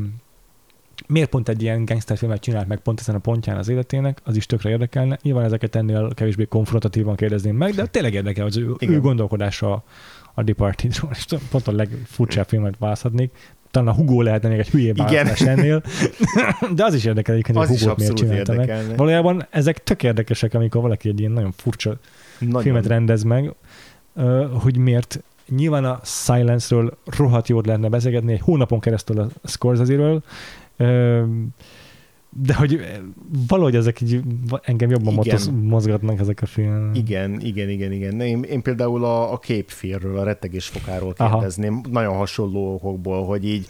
[1.06, 4.46] miért pont egy ilyen gangsterfilmet csinált meg pont ezen a pontján az életének, az is
[4.46, 5.18] tökre érdekelne.
[5.22, 8.94] Nyilván ezeket ennél kevésbé konfrontatívan kérdezném meg, de tényleg érdekel az ő, Igen.
[8.94, 9.84] ő gondolkodása
[10.34, 13.56] a Departedról, és pont a legfurcsább filmet választhatnék.
[13.70, 15.82] Talán a Hugo lehetne még egy hülyébb választás ennél,
[16.76, 18.60] de az is érdekel egyébként, hogy Az is Hugo-t miért csinálta meg.
[18.68, 18.96] érdekelne.
[18.96, 21.96] Valójában ezek tök érdekesek, amikor valaki egy ilyen nagyon furcsa
[22.38, 22.62] Nagyon.
[22.62, 23.54] filmet rendez meg,
[24.52, 25.22] hogy miért
[25.56, 30.22] nyilván a Silence-ről rohadt jót lehetne beszélgetni egy hónapon keresztül a Scorsese-ről,
[32.32, 32.86] de hogy
[33.48, 34.20] valahogy ezek így
[34.62, 36.96] engem jobban motoz, mozgatnak ezek a filmek.
[36.96, 38.20] Igen, igen, igen, igen.
[38.20, 41.32] Én, én például a, a Cape Fear-ről, a rettegés fokáról Aha.
[41.32, 43.66] kérdezném, nagyon hasonló okokból, hogy így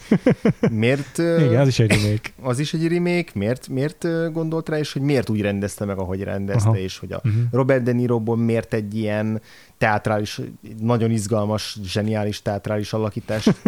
[0.71, 1.17] miért...
[1.47, 2.29] Igen, az is egy remake.
[2.41, 6.23] az is egy remake, miért, miért gondolt rá, és hogy miért úgy rendezte meg, ahogy
[6.23, 6.77] rendezte, Aha.
[6.77, 7.43] és hogy a Uh-huh.
[7.51, 9.41] Robert De Niroból miért egy ilyen
[9.77, 10.41] teátrális,
[10.79, 13.61] nagyon izgalmas, zseniális teátrális alakítást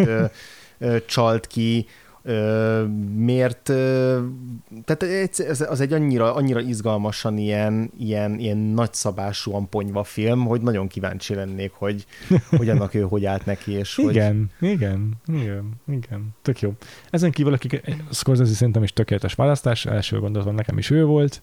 [1.06, 1.86] csalt ki,
[3.14, 3.62] miért,
[4.84, 5.02] tehát
[5.38, 11.34] ez, az egy annyira, annyira izgalmasan ilyen, ilyen, ilyen nagyszabásúan ponyva film, hogy nagyon kíváncsi
[11.34, 12.06] lennék, hogy,
[12.56, 16.72] hogy annak ő hogy állt neki, és hogy Igen, igen, igen, igen, tök jó.
[17.10, 21.42] Ezen kívül, akik Scorsese szerintem is tökéletes választás, első gondolatom nekem is ő volt.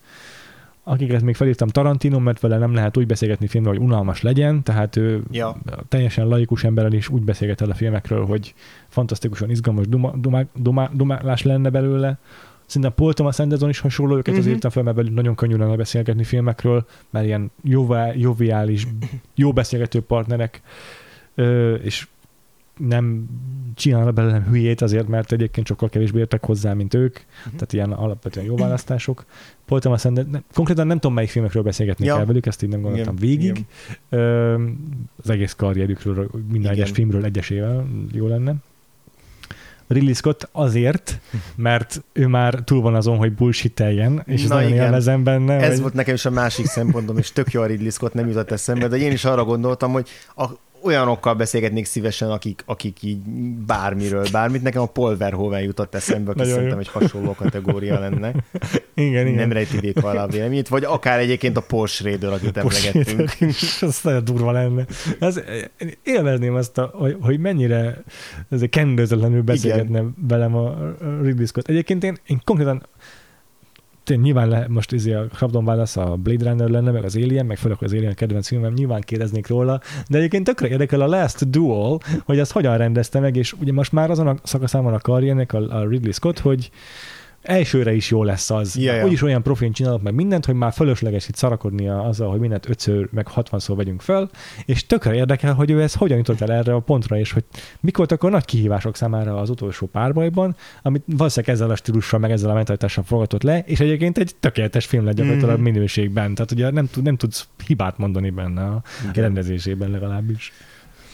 [0.83, 4.95] Akiket még felírtam Tarantino, mert vele nem lehet úgy beszélgetni filmről, hogy unalmas legyen, tehát
[4.95, 5.57] ő Ja.
[5.87, 8.53] teljesen laikus emberrel is úgy beszélget el a filmekről, hogy
[8.87, 12.17] fantasztikusan izgalmas duma, duma, duma, dumálás lenne belőle.
[12.65, 14.33] Szerintem Paul Thomas Anderson is hasonló, őket Mhm.
[14.35, 14.47] uh-huh.
[14.47, 18.87] az írtam fel, mert velük nagyon könnyű lenne beszélgetni filmekről, mert ilyen jóvá, joviális,
[19.35, 20.61] jó beszélgető partnerek,
[21.83, 22.07] és
[22.87, 23.25] nem
[23.75, 27.13] csinálnak belőlem hülyét azért, mert egyébként sokkal kevésbé értek hozzá, mint ők.
[27.17, 27.53] Uh-huh.
[27.53, 29.25] Tehát ilyen alapvetően jó választások.
[29.65, 32.15] Thomas Anderson, ne, konkrétan nem tudom, melyik filmekről beszélgetni Ja.
[32.15, 33.49] kell velük, ezt így nem gondoltam Igen, végig.
[33.49, 33.65] igen.
[34.09, 34.53] Ö,
[35.23, 36.71] az egész karrierükről, minden Igen.
[36.73, 38.55] egyes filmről egyesével jó lenne.
[39.87, 41.19] Ridley Scott azért,
[41.55, 44.85] mert ő már túl van azon, hogy bullshit-eljen, és Na nagyon igen.
[44.85, 45.53] élvezem benne.
[45.53, 48.27] Ez hogy- volt nekem is a másik szempontom, és tök jó a Ridley Scott nem
[48.27, 50.45] jutott eszembe, de én is arra gondoltam, hogy a,
[50.83, 53.17] olyanokkal beszélgetnék szívesen, akik, akik így
[53.65, 54.61] bármiről, bármit.
[54.61, 58.33] Nekem a Paul Verhoeven jutott eszembe, aki szerintem egy hasonló kategória lenne.
[58.93, 59.33] igen, igen.
[59.33, 63.29] Nem rejti a véleményét, vagy akár egyébként a Paul Schrader, akit emlegettünk.
[63.81, 64.85] az nagyon durva lenne.
[65.77, 68.03] Én élvezném azt, a, hogy, hogy mennyire
[68.49, 71.67] ez kendőzetlenül beszélgetne velem a a Ridley Scott.
[71.67, 72.85] Egyébként én, én konkrétan
[74.11, 77.45] tényleg nyilván le, most izé a Krabdon válasz a Blade Runner lenne, meg az Alien,
[77.45, 81.49] meg főleg az Alien kedvenc filmem, nyilván kérdeznék róla, de egyébként tökre érdekel a Last
[81.49, 84.99] Duel, hogy azt hogyan rendezte meg, és ugye most már azon a szakaszán van a
[84.99, 86.71] karriernek a, a Ridley Scott, hogy
[87.41, 88.77] elsőre is jó lesz az.
[88.77, 89.05] Ja, ja.
[89.05, 93.07] Úgyis olyan profin csinálok meg mindent, hogy már fölösleges itt szarakodnia azzal, hogy mindent ötször,
[93.11, 94.29] meg hatvanszor vegyünk fel,
[94.65, 97.43] és tökre érdekel, hogy ő ezt hogyan jutott el erre a pontra, és hogy
[97.79, 102.31] mik voltak a nagy kihívások számára az utolsó párbajban, amit valószínűleg ezzel a stílussal, meg
[102.31, 105.63] ezzel a mentalitással fogadott le, és egyébként egy tökéletes film lett gyakorlatilag Mhm.
[105.63, 106.35] minőségben.
[106.35, 109.23] Tehát ugye nem, tud, nem tudsz hibát mondani benne a Igen.
[109.23, 110.51] rendezésében legalábbis.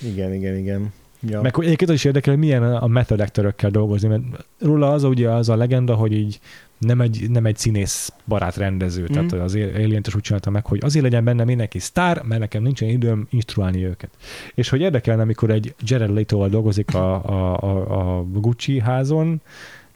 [0.01, 0.93] Igen, igen, igen.
[1.19, 1.41] Ja.
[1.41, 4.23] Meg egyébként az is érdekel, hogy milyen a method actorökkel dolgozni, mert
[4.60, 6.39] róla az ugye az a legenda, hogy így
[6.77, 9.14] nem egy, nem egy színész barát rendező, mm.
[9.14, 12.64] tehát az alien is úgy csinálta meg, hogy azért legyen benne mindenki sztár, mert nekem
[12.64, 14.10] nincsen időm instruálni őket.
[14.53, 19.41] És hogy érdekelne, amikor egy Jared Leto-val dolgozik a, a, a, a Gucci házon,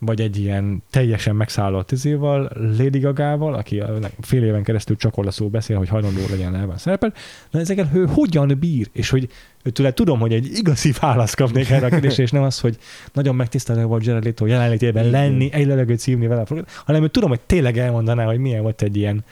[0.05, 3.83] vagy egy ilyen teljesen megszállott izéval, Lady Gagával, aki
[4.21, 7.13] fél éven keresztül csak olaszul beszél, hogy hajlandó legyen elben szerepel,
[7.51, 9.29] na ezeket ő hogyan bír, és hogy
[9.63, 12.77] őtőle tudom, hogy egy igazi választ kapnék erre a kérdésre, és nem az, hogy
[13.13, 16.43] nagyon megtisztelő volt Jared Leto jelenlétében lenni, egy levegőt szívni vele,
[16.85, 19.23] hanem ő tudom, hogy tényleg elmondaná, hogy milyen volt egy ilyen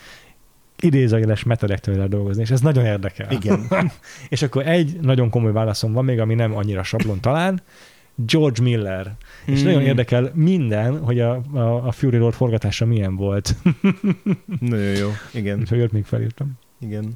[0.79, 3.31] idézőjeles metodektől dolgozni, és ez nagyon érdekel.
[3.31, 3.67] Igen.
[4.29, 7.61] És akkor egy nagyon komoly válaszom van még, ami nem annyira sablon talán,
[8.25, 9.15] George Miller.
[9.45, 9.65] És Mm.
[9.65, 13.55] nagyon érdekel minden, hogy a, a, a Fury Road forgatása milyen volt.
[14.59, 15.09] Nagyon jó.
[15.33, 15.59] Igen.
[15.59, 16.51] Úgyhogy őt még felírtam.
[16.79, 17.11] Igen.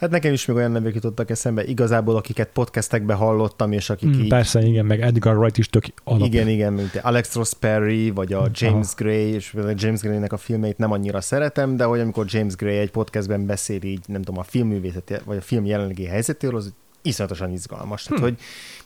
[0.00, 4.20] Hát nekem is még olyan nevek jutottak eszembe, igazából akiket podcastekbe hallottam, és akik Mm,
[4.20, 4.28] így...
[4.28, 6.26] persze, igen, meg Edgar Wright is tök alap.
[6.26, 10.78] Igen, igen, mint Alex Ross Perry, vagy a James Gray, és James Gray-nek a filmeit
[10.78, 14.44] nem annyira szeretem, de hogy amikor James Gray egy podcastben beszél így, nem tudom, a
[14.44, 18.02] filmművészet, vagy a film jelenlegi helyzetéről, az iszonyatosan izgalmas.
[18.02, 18.24] Tehát, Hm.
[18.24, 18.38] hogy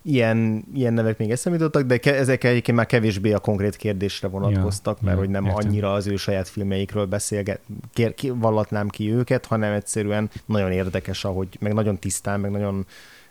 [0.02, 4.28] ilyen, ilyen nevek még eszembe jutottak, de ke- ezek egyébként már kevésbé a konkrét kérdésre
[4.28, 5.66] vonatkoztak, Ja, mert ja, hogy nem értem.
[5.66, 7.60] annyira az ő saját filmeikről beszélget,
[7.93, 12.86] kér, ki, vallatnám ki őket, hanem egyszerűen nagyon érdekes, ahogy, meg nagyon tisztán, meg nagyon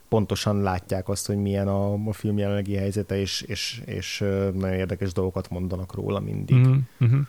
[0.09, 4.19] pontosan látják azt, hogy milyen a, a film jelenlegi helyzete, és, és, és
[4.53, 6.55] nagyon érdekes dolgokat mondanak róla mindig.
[6.55, 6.61] Mm.
[6.61, 7.19] Uh-huh, uh-huh.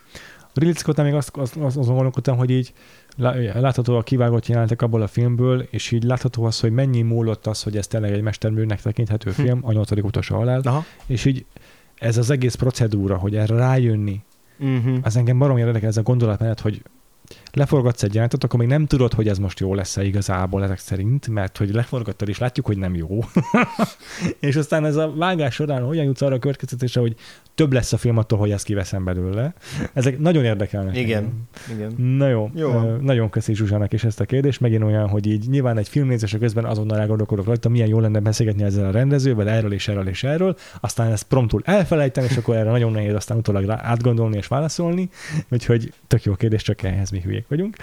[0.54, 2.72] Ridley Scott még azt, azt, azt azon gondolkodtam, hogy így
[3.16, 7.62] látható a kivágott jelenetek abból a filmből, és így látható az, hogy mennyi múlott az,
[7.62, 9.42] hogy ez tényleg egy mesterműnek tekinthető Hm.
[9.42, 10.84] film, a nyolcadik utolsó halál, Aha.
[11.06, 11.44] és így
[11.98, 14.20] ez az egész procedúra, hogy erre rájönni,
[14.58, 14.98] Uh-huh.
[15.02, 16.82] az engem barom érdekel ez a gondolatmenet, hogy
[17.52, 21.28] leforgatsz egy jelenetet, akkor még nem tudod, hogy ez most jó lesz-e igazából ezek szerint,
[21.28, 23.18] mert hogy leforgattad és látjuk, hogy nem jó.
[24.40, 27.16] és aztán ez a vágás során hogyan jutsz arra a következtetésre, hogy
[27.54, 29.54] több lesz a film attól, hogy ezt kiveszem belőle.
[29.92, 30.96] Ezek nagyon érdekelnek.
[30.96, 31.92] Igen, igen.
[32.16, 32.70] Na jó, Jó
[33.00, 34.60] nagyon köszi Zsuzsának is ezt a kérdést.
[34.60, 38.62] Megint olyan, hogy így nyilván egy filmnézése közben azonnal elgondolkodok rajta, milyen jó lenne beszélgetni
[38.62, 42.70] ezzel a rendezővel, erről és erről és erről, aztán ezt promptul elfelejteni, és akkor erre
[42.70, 45.08] nagyon nehéz aztán utólag átgondolni és válaszolni.
[45.50, 47.76] Úgyhogy tök jó kérdés, csak ehhez mi hülyék vagyunk.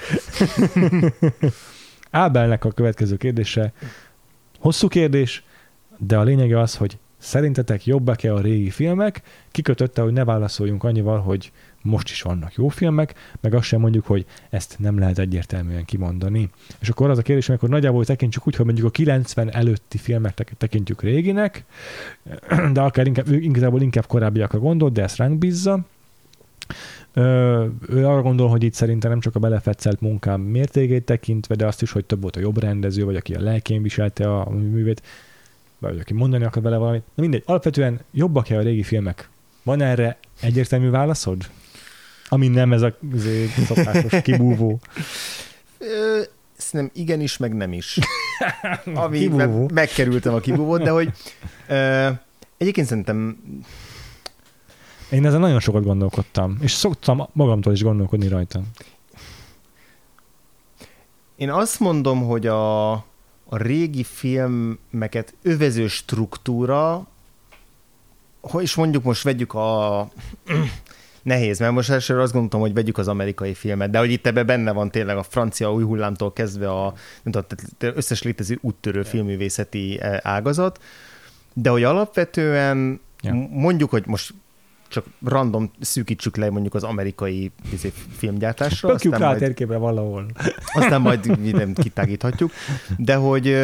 [2.11, 3.73] Ábelnek a következő kérdése.
[4.59, 5.43] Hosszú kérdés,
[5.97, 9.21] de a lényege az, hogy szerintetek jobbak-e a régi filmek?
[9.51, 14.05] Kikötötte, hogy ne válaszoljunk annyival, hogy most is vannak jó filmek, meg azt sem mondjuk,
[14.05, 16.49] hogy ezt nem lehet egyértelműen kimondani.
[16.79, 20.33] És akkor az a kérdés, akkor nagyjából tekintsük úgy, hogy mondjuk a 90 előtti filmek
[20.33, 21.65] tek- tekintjük réginek,
[22.73, 25.85] de akár inkább, igazából inkább korábbiakra gondolt, de ezt ránk bízza.
[27.13, 31.65] Ö, ő arra gondol, hogy itt szerintem nem csak a belefetszelt munkám mértékét tekintve, de
[31.65, 34.49] azt is, hogy több volt a jobb rendező, vagy aki a lelkén viselte a, a
[34.49, 35.01] művét,
[35.79, 37.03] vagy aki mondani akar vele valamit.
[37.13, 39.29] Na mindegy, alapvetően jobbak-e a régi filmek?
[39.63, 41.49] Van erre egyértelmű válaszod?
[42.27, 42.97] Ami nem ez a
[43.65, 44.79] szokásos kibúvó.
[45.77, 46.21] Ö,
[46.57, 47.97] szerintem igenis, meg nem is.
[48.93, 49.69] Ami Kibúvó.
[49.73, 51.11] megkerültem a kibúvót, de hogy
[51.67, 52.09] ö,
[52.57, 53.37] egyébként szerintem
[55.09, 58.61] Én ezen nagyon sokat gondolkodtam, és szoktam magamtól is gondolkodni rajta.
[61.35, 62.91] Én azt mondom, hogy a,
[63.45, 67.07] a régi filmeket övező struktúra,
[68.41, 70.07] hogy és mondjuk most vegyük a...
[71.21, 74.45] Nehéz, mert most elsőre azt gondoltam, hogy vegyük az amerikai filmet, de hogy itt ebben
[74.45, 77.45] benne van tényleg a francia új hullámtól kezdve a nem
[77.77, 80.81] tudom, összes létező úttörő filmművészeti eh, ágazat,
[81.53, 83.33] de hogy alapvetően Ja.
[83.49, 84.33] Mondjuk, hogy most
[84.89, 88.89] csak random szűkítsük le mondjuk az amerikai izé, filmgyártásra.
[88.89, 90.25] Pökjük rá a térképre valahol.
[90.73, 92.51] Aztán majd nem kitágíthatjuk.
[92.97, 93.57] De hogy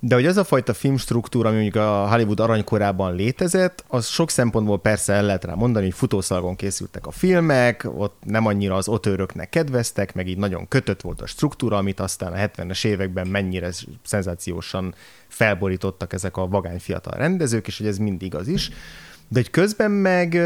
[0.00, 4.80] de hogy az a fajta filmstruktúra, ami mondjuk a Hollywood aranykorában létezett, az sok szempontból
[4.80, 9.48] persze el lehet rá mondani, hogy futószalgon készültek a filmek, ott nem annyira az otőröknek
[9.48, 13.70] kedveztek, meg így nagyon kötött volt a struktúra, amit aztán a 70-es években mennyire
[14.04, 14.94] szenzációsan
[15.28, 18.70] felborítottak ezek a vagány fiatal rendezők, és hogy ez mindig az is.
[19.28, 20.38] De hogy közben meg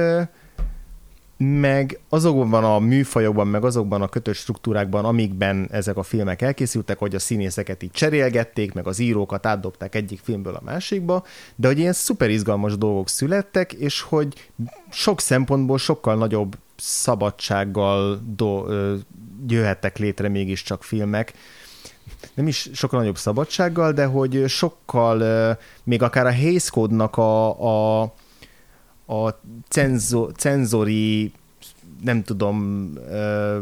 [1.45, 7.15] meg azokban a műfajokban, meg azokban a kötött struktúrákban, amikben ezek a filmek elkészültek, hogy
[7.15, 11.25] a színészeket így cserélgették, meg az írókat átdobták egyik filmből a másikba,
[11.57, 14.51] de hogy ilyen szuper izgalmas dolgok születtek, és hogy
[14.91, 18.65] sok szempontból sokkal nagyobb szabadsággal do,
[19.49, 21.33] jöhettek létre mégiscsak filmek,
[22.35, 28.13] nem is sokkal nagyobb szabadsággal, de hogy sokkal, még akár a Hays Code-nak a, a
[29.13, 31.33] a cenzo, cenzori,
[32.03, 33.59] nem tudom, ö,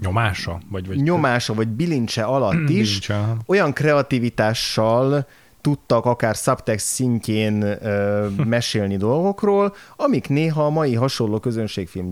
[0.00, 0.60] nyomása?
[0.68, 3.36] Vagy, vagy nyomása, vagy bilincse alatt is bilincse.
[3.46, 5.26] olyan kreativitással
[5.60, 12.10] tudtak akár subtext szintjén ö, mesélni dolgokról, amik néha a mai hasonló közönségfilm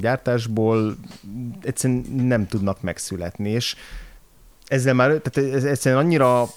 [1.63, 3.77] egyszerűen nem tudnak megszületni, és
[4.67, 6.49] ezzel már, tehát ez egyszerűen annyira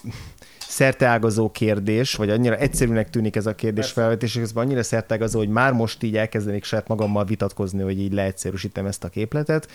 [0.72, 5.72] szerteágazó kérdés, vagy annyira egyszerűnek tűnik ez a kérdés felvetés, és annyira szerteágazó, hogy már
[5.72, 9.68] most így elkezdenék saját magammal vitatkozni, hogy így leegyszerűsítem ezt a képletet,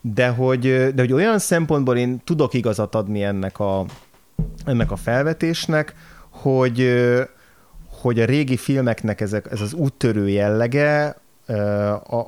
[0.00, 0.60] de hogy,
[0.94, 3.84] de hogy olyan szempontból én tudok igazat adni ennek a,
[4.64, 5.94] ennek a felvetésnek,
[6.28, 7.02] hogy,
[8.00, 11.16] hogy a régi filmeknek ezek, ez az úttörő jellege,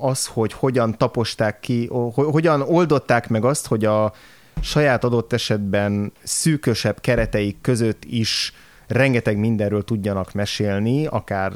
[0.01, 4.13] az, hogy hogyan taposták ki, hogyan oldották meg azt, hogy a,
[4.61, 8.53] saját adott esetben szűkösebb kereteik között is
[8.87, 11.53] rengeteg mindenről tudjanak mesélni, akár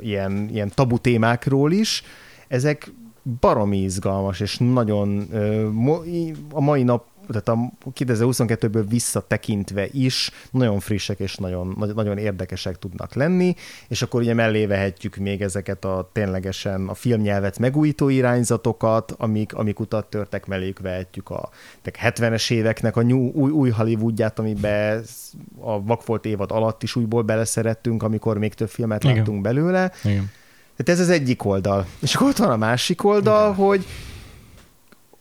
[0.00, 2.02] ilyen, ilyen tabu témákról is,
[2.48, 2.92] ezek
[3.40, 5.28] baromi izgalmas, és nagyon
[6.52, 13.14] a mai nap tehát a 2022-ből visszatekintve is nagyon frissek és nagyon, nagyon érdekesek tudnak
[13.14, 13.54] lenni,
[13.88, 19.80] és akkor ugye mellé vehetjük még ezeket a ténylegesen a filmnyelvet megújító irányzatokat, amik, amik
[19.80, 21.48] utat törtek, melléjük vehetjük a
[21.84, 25.04] 70-es éveknek a new, új, új Hollywoodját, amiben
[25.60, 29.16] a Vakfolt évad alatt is újból beleszerettünk, amikor még több filmet Igen.
[29.16, 29.92] láttunk belőle.
[30.04, 30.30] Igen.
[30.76, 31.86] Tehát ez az egyik oldal.
[32.00, 33.66] És akkor ott van a másik oldal, Igen.
[33.66, 33.86] hogy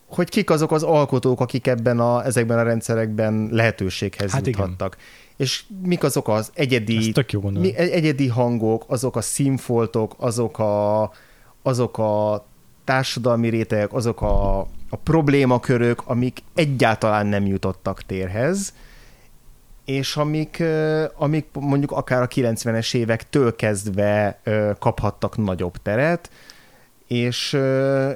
[0.10, 4.95] hogy kik azok az alkotók, akik ebben a, ezekben a rendszerekben lehetőséghez hát juthattak.
[4.95, 5.07] Igen.
[5.38, 11.11] És mik azok az egyedi, mi, egyedi hangok, azok a színfoltok, azok a,
[11.61, 12.45] azok a
[12.84, 14.60] társadalmi rétegek, azok a,
[14.90, 18.73] a problémakörök, amik egyáltalán nem jutottak térhez,
[19.86, 20.64] és amik,
[21.15, 24.41] amik mondjuk akár a 90-es évektől kezdve
[24.80, 26.30] kaphattak nagyobb teret,
[27.07, 27.57] és,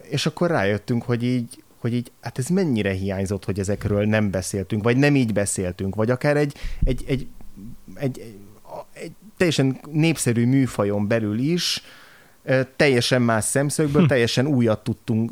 [0.09, 4.83] és akkor rájöttünk, hogy így hogy így, hát ez mennyire hiányzott, hogy ezekről nem beszéltünk,
[4.83, 7.27] vagy nem így beszéltünk, vagy akár egy, egy, egy,
[7.95, 8.35] egy, egy,
[8.93, 11.81] egy teljesen népszerű műfajon belül is,
[12.75, 14.07] teljesen más szemszögből, hm.
[14.07, 15.31] teljesen újat tudtunk,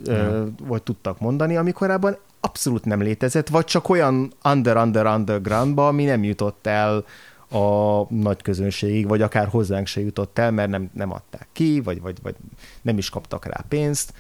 [0.64, 7.06] vagy tudtak mondani, amikorában abszolút nem létezett, vagy csak olyan under-under-undergroundba, ami nem jutott el
[7.50, 12.02] a nagy közönségig, vagy akár hozzánk se jutott el, mert nem, nem adták ki, vagy,
[12.02, 12.36] vagy, vagy
[12.82, 14.14] nem is kaptak rá pénzt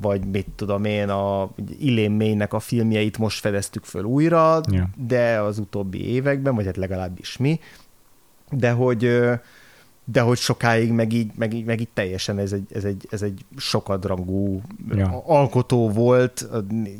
[0.00, 4.86] vagy mit tudom én, a Illén Maynek a filmjeit most fedeztük föl újra, yeah.
[4.96, 7.60] de az utóbbi években, vagy hát legalábbis mi,
[8.50, 9.30] de hogy
[10.12, 13.22] de hogy sokáig meg így, meg így, meg így teljesen ez egy, ez egy, ez
[13.22, 14.60] egy sokadrangú
[14.90, 15.22] ja.
[15.26, 16.48] alkotó volt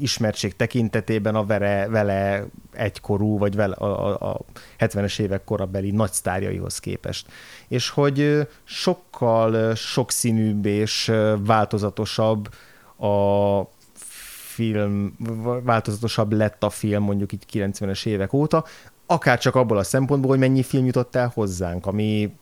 [0.01, 4.41] ismertség tekintetében a vele, vele egykorú, vagy vele a, a, a
[4.79, 7.27] 70-es évek korabeli nagy sztárjaihoz képest.
[7.69, 12.49] És hogy sokkal sokszínűbb és változatosabb
[12.99, 13.71] a
[14.55, 15.17] film,
[15.63, 18.65] változatosabb lett a film mondjuk így 90-es évek óta,
[19.07, 22.33] akár csak abból a szempontból, hogy mennyi film jutott el hozzánk, ami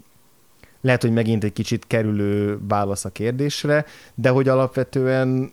[0.81, 3.85] lehet, hogy megint egy kicsit kerülő válasz a kérdésre,
[4.15, 5.53] de hogy alapvetően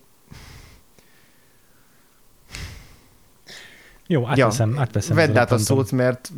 [4.06, 5.16] Jó, átveszem, ja, átveszem.
[5.16, 6.32] Vedd át a szót, mert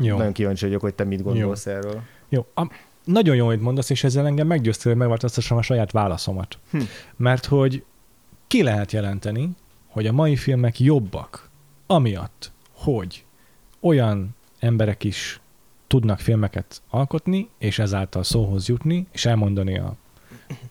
[0.00, 0.16] Jó.
[0.16, 1.72] nagyon kíváncsi vagyok, hogy te mit gondolsz Jó.
[1.72, 2.00] erről.
[2.28, 2.70] Jó, a,
[3.04, 6.58] nagyon jó, hogy mondasz, és ezzel engem meggyőztél, hogy megváltoztassam a saját válaszomat.
[6.70, 6.80] Hm.
[7.16, 7.84] Mert hogy
[8.48, 9.50] ki lehet jelenteni,
[9.86, 11.50] hogy a mai filmek jobbak,
[11.86, 13.24] amiatt, hogy
[13.80, 15.40] olyan emberek is
[15.86, 19.96] tudnak filmeket alkotni, és ezáltal szóhoz jutni, és elmondani a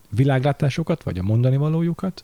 [0.10, 2.24] világlátásokat, vagy a mondani valójukat,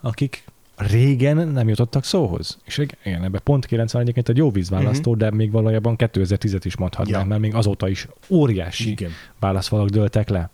[0.00, 0.44] akik
[0.76, 2.58] régen nem jutottak szóhoz.
[2.64, 5.28] És igen, ebben pont 90 egyébként egy jó vízválasztó, uh-huh.
[5.28, 7.28] de még valójában 2010-et is mondhatnánk, ja.
[7.28, 9.10] mert még azóta is óriási igen.
[9.38, 10.50] válaszfalak dőltek le.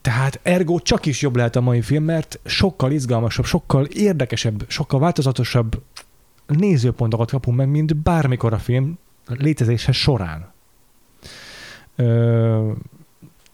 [0.00, 5.00] Tehát ergo csak is jobb lehet a mai film, mert sokkal izgalmasabb, sokkal érdekesebb, sokkal
[5.00, 5.82] változatosabb
[6.46, 10.52] nézőpontokat kapunk meg, mint bármikor a film létezése során.
[11.96, 12.72] Ö,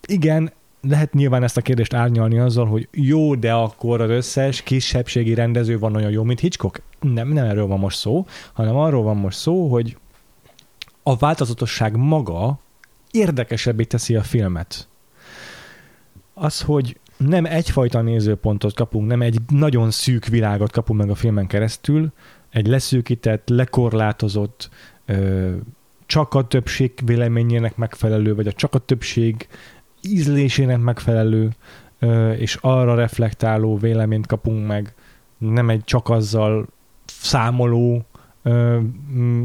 [0.07, 5.35] igen, lehet nyilván ezt a kérdést árnyalni azzal, hogy jó, de akkor az összes kisebbségi
[5.35, 6.83] rendező van olyan jó, mint Hitchcock.
[7.01, 9.97] Nem, nem erről van most szó, hanem arról van most szó, hogy
[11.03, 12.59] a változatosság maga
[13.11, 14.89] érdekesebbé teszi a filmet.
[16.39, 21.47] Az, hogy nem egyfajta nézőpontot kapunk, nem egy nagyon szűk világot kapunk meg a filmen
[21.47, 22.13] keresztül,
[22.51, 24.71] egy leszűkített, lekorlátozott,
[26.07, 29.49] csak a többség véleményének megfelelő, vagy a csak a többség
[30.01, 31.51] ízlésének megfelelő,
[32.37, 34.95] és arra reflektáló véleményt kapunk meg,
[35.39, 36.67] nem egy csak azzal
[37.05, 38.05] számoló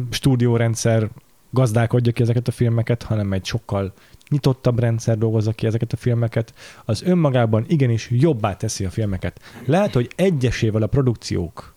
[0.09, 1.09] stúdiórendszer
[1.49, 3.93] gazdálkodja ki ezeket a filmeket, hanem egy sokkal
[4.31, 6.53] nyitottabb rendszer dolgozza ki ezeket a filmeket,
[6.85, 9.41] az önmagában igenis jobbá teszi a filmeket.
[9.65, 11.75] Lehet, hogy egyesével a produkciók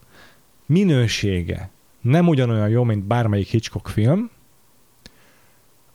[0.67, 1.71] minősége
[2.01, 4.31] nem ugyanolyan jó, mint bármelyik Hitchcock film,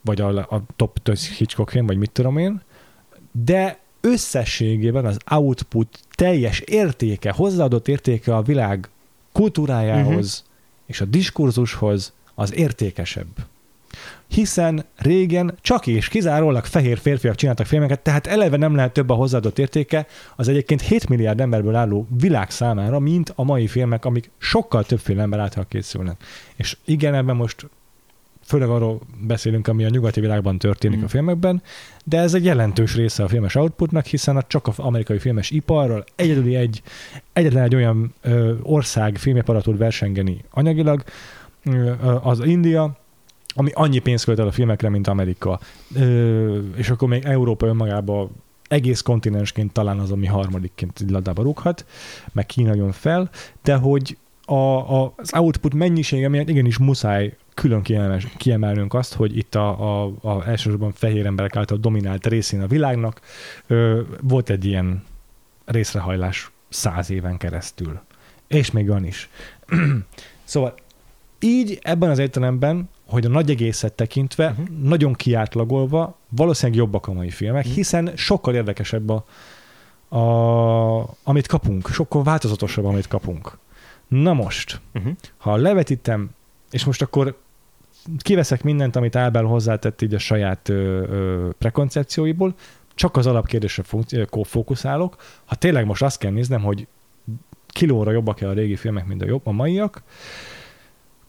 [0.02, 2.62] vagy a, a top Hitchcock film, vagy mit tudom én,
[3.32, 8.90] de összességében az output teljes értéke, hozzáadott értéke a világ
[9.32, 10.54] kultúrájához uh-huh.
[10.86, 13.28] és a diskurzushoz az értékesebb.
[14.28, 19.14] Hiszen régen csak és kizárólag fehér férfiak csináltak filmeket, tehát eleve nem lehet több a
[19.14, 20.06] hozzáadott értéke
[20.36, 25.00] az egyébként 7 milliárd emberből álló világ számára, mint a mai filmek, amik sokkal több
[25.00, 26.24] film ember által készülnek.
[26.56, 27.70] És igen, ebben most
[28.50, 31.04] főleg arról beszélünk, ami a nyugati világban történik mm.
[31.04, 31.62] a filmekben,
[32.04, 36.04] de ez egy jelentős része a filmes outputnak, hiszen a csak az amerikai filmes iparral
[36.16, 36.82] egyedüli egy,
[37.34, 41.04] egyetlen egy olyan ö, ország filmiparat tud versengeni anyagilag,
[41.64, 41.92] ö,
[42.22, 42.98] az India,
[43.60, 45.60] ami annyi pénzt költ el a filmekre, mint Amerika.
[45.96, 48.30] Ö, és akkor még Európa önmagában
[48.68, 51.86] egész kontinensként talán az, ami harmadikként ladába rúghat,
[52.32, 53.30] meg Kína jön fel,
[53.64, 57.82] de hogy a, a, az output mennyisége miatt igenis muszáj külön
[58.38, 63.22] kiemelnünk azt, hogy itt a, a, a elsősorban fehér emberek által dominált részén a világnak
[63.68, 65.04] ö, volt egy ilyen
[65.66, 68.00] részrehajlás száz éven keresztül.
[68.48, 69.30] És még van is.
[70.44, 70.76] szóval
[71.40, 74.68] így ebben az értelemben, hogy a nagy egészet tekintve, uh-huh.
[74.84, 77.76] nagyon kiátlagolva, valószínűleg jobbak a mai filmek, uh-huh.
[77.76, 79.26] hiszen sokkal érdekesebb a,
[80.18, 83.58] a, amit kapunk, sokkal változatosabb, amit kapunk.
[84.08, 85.14] Na most, uh-huh.
[85.38, 86.30] ha levetítem,
[86.72, 87.38] és most akkor
[88.18, 92.54] kiveszek mindent, amit Ábel hozzátett így a saját ö, ö, prekoncepcióiból,
[92.96, 93.84] csak az alapkérdésre
[94.44, 95.16] fókuszálok.
[95.46, 96.88] Ha tényleg most azt kell néznem, hogy
[97.68, 100.04] kilóra jobbak-e a régi filmek, mint a jobb, a maiak,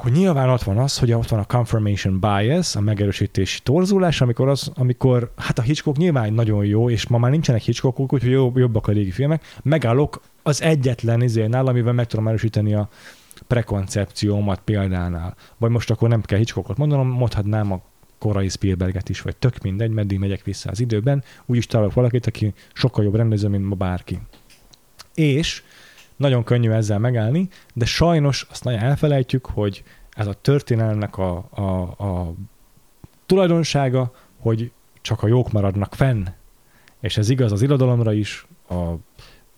[0.01, 4.49] akkor nyilván ott van az, hogy ott van a confirmation bias, a megerősítési torzulás, amikor,
[4.49, 8.87] az, amikor hát a Hitchcock nyilván nagyon jó, és ma már nincsenek Hitchcockok, úgyhogy jobbak
[8.87, 12.89] a régi filmek, megállok az egyetlen izénál, amivel meg tudom erősíteni a,
[13.47, 15.37] prekoncepciómat példánál.
[15.59, 17.81] Vagy most akkor nem kell Hitchcockot mondanom, mondhatnám a
[18.19, 22.55] korai Spielberget is, vagy tök mindegy, meddig megyek vissza az időben, úgyis találok valakit, aki
[22.73, 24.21] sokkal jobb rendező, mint ma bárki.
[25.15, 25.63] És
[26.21, 31.81] nagyon könnyű ezzel megállni, de sajnos azt nagyon elfelejtjük, hogy ez a történelmnek a, a,
[32.05, 32.33] a
[33.27, 34.71] tulajdonsága, hogy
[35.01, 36.27] csak a jók maradnak fenn.
[37.01, 38.95] És ez igaz az irodalomra is, a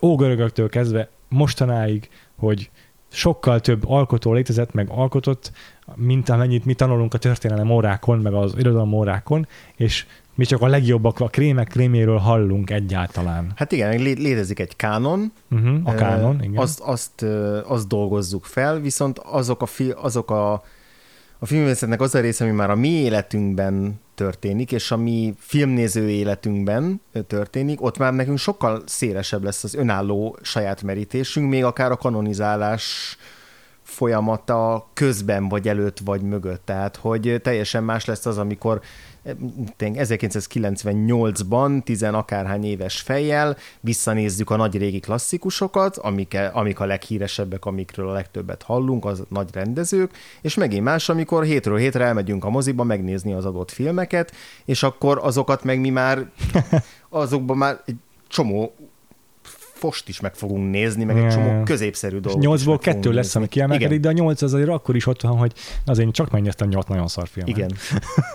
[0.02, 2.70] ógörögöktől kezdve mostanáig, hogy
[3.08, 5.52] sokkal több alkotó létezett, meg alkotott,
[5.94, 10.66] mint amennyit mi tanulunk a történelem órákon, meg az irodalom órákon, és mi csak a
[10.66, 13.52] legjobbak, a krémek kréméről hallunk egyáltalán.
[13.56, 15.32] Hát igen, lé- létezik egy kánon.
[15.50, 16.62] Uh-huh, a kánon, uh, igen.
[16.62, 17.22] Azt, azt,
[17.66, 20.62] azt dolgozzuk fel, viszont azok a, fi- azok a
[21.42, 26.08] a filmművészetnek az a része, ami már a mi életünkben történik, és a mi filmnéző
[26.08, 31.96] életünkben történik, ott már nekünk sokkal szélesebb lesz az önálló saját merítésünk, még akár a
[31.96, 33.16] kanonizálás
[33.82, 36.62] folyamata közben, vagy előtt, vagy mögött.
[36.64, 38.80] Tehát, hogy teljesen más lesz az, amikor
[39.24, 48.08] 1998-ban, tizen akárhány éves fejjel visszanézzük a nagy régi klasszikusokat, amik, amik a leghíresebbek, amikről
[48.08, 52.84] a legtöbbet hallunk, az nagy rendezők, és megint más, amikor hétről hétre elmegyünk a moziba
[52.84, 54.32] megnézni az adott filmeket,
[54.64, 56.30] és akkor azokat meg mi már,
[57.08, 57.96] azokban már egy
[58.28, 58.74] csomó
[59.82, 62.42] fost is meg fogunk nézni, meg egy csomó középszerű dolgot.
[62.42, 65.52] Nyolcból kettő lesz, ami kiemelkedik, de a nyolc azért akkor is ott van, hogy
[65.84, 67.56] azért csak megnéztem nyolc nagyon szar filmet.
[67.56, 67.72] Igen.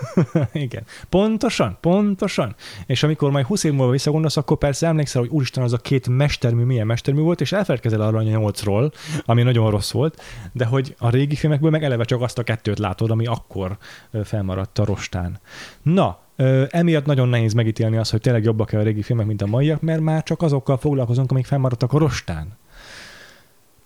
[0.66, 0.82] Igen.
[1.08, 2.54] Pontosan, pontosan.
[2.86, 6.08] És amikor majd 20 év múlva visszagondolsz, akkor persze emlékszel, hogy úristen, az a két
[6.08, 8.92] mestermű milyen mestermű volt, és elfelejtkezel arra a nyolcról,
[9.24, 10.22] ami nagyon rossz volt,
[10.52, 13.76] de hogy a régi filmekből meg eleve csak azt a kettőt látod, ami akkor
[14.24, 15.40] felmaradt a rostán.
[15.82, 16.26] Na,
[16.68, 20.00] emiatt nagyon nehéz megítélni azt, hogy tényleg jobbak-e a régi filmek, mint a maiak, mert
[20.00, 22.56] már csak azokkal foglalkozunk, amik felmaradtak a rostán.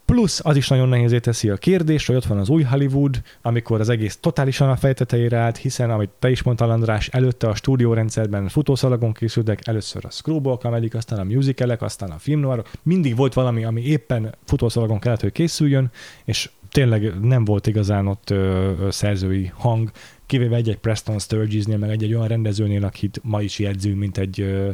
[0.05, 3.81] Plusz az is nagyon nehézé teszi a kérdést, hogy ott van az új Hollywood, amikor
[3.81, 8.49] az egész totálisan a fejtetejére állt, hiszen, amit te is mondtál, András, előtte a stúdiórendszerben
[8.49, 12.71] futószalagon készültek, először a screwball comedy, aztán a musicalek, aztán a filmnoirok.
[12.83, 15.91] Mindig volt valami, ami éppen futószalagon kellett, hogy készüljön,
[16.25, 19.91] és tényleg nem volt igazán ott ö, ö, szerzői hang,
[20.33, 24.71] kivéve egy-egy Preston Sturgesnél, meg egy-egy olyan rendezőnél, akit ma is jegyzünk, mint egy ö,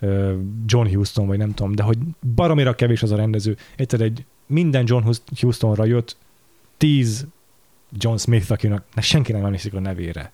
[0.00, 0.34] ö,
[0.66, 1.98] John Huston, vagy nem tudom, de hogy
[2.34, 3.56] baromira kevés az a rendező.
[3.76, 5.10] Egyszer egy minden John
[5.40, 6.16] Hustonra jött
[6.76, 7.26] tíz
[7.98, 10.32] John Smith, akinek senki nem emlékszik a nevére,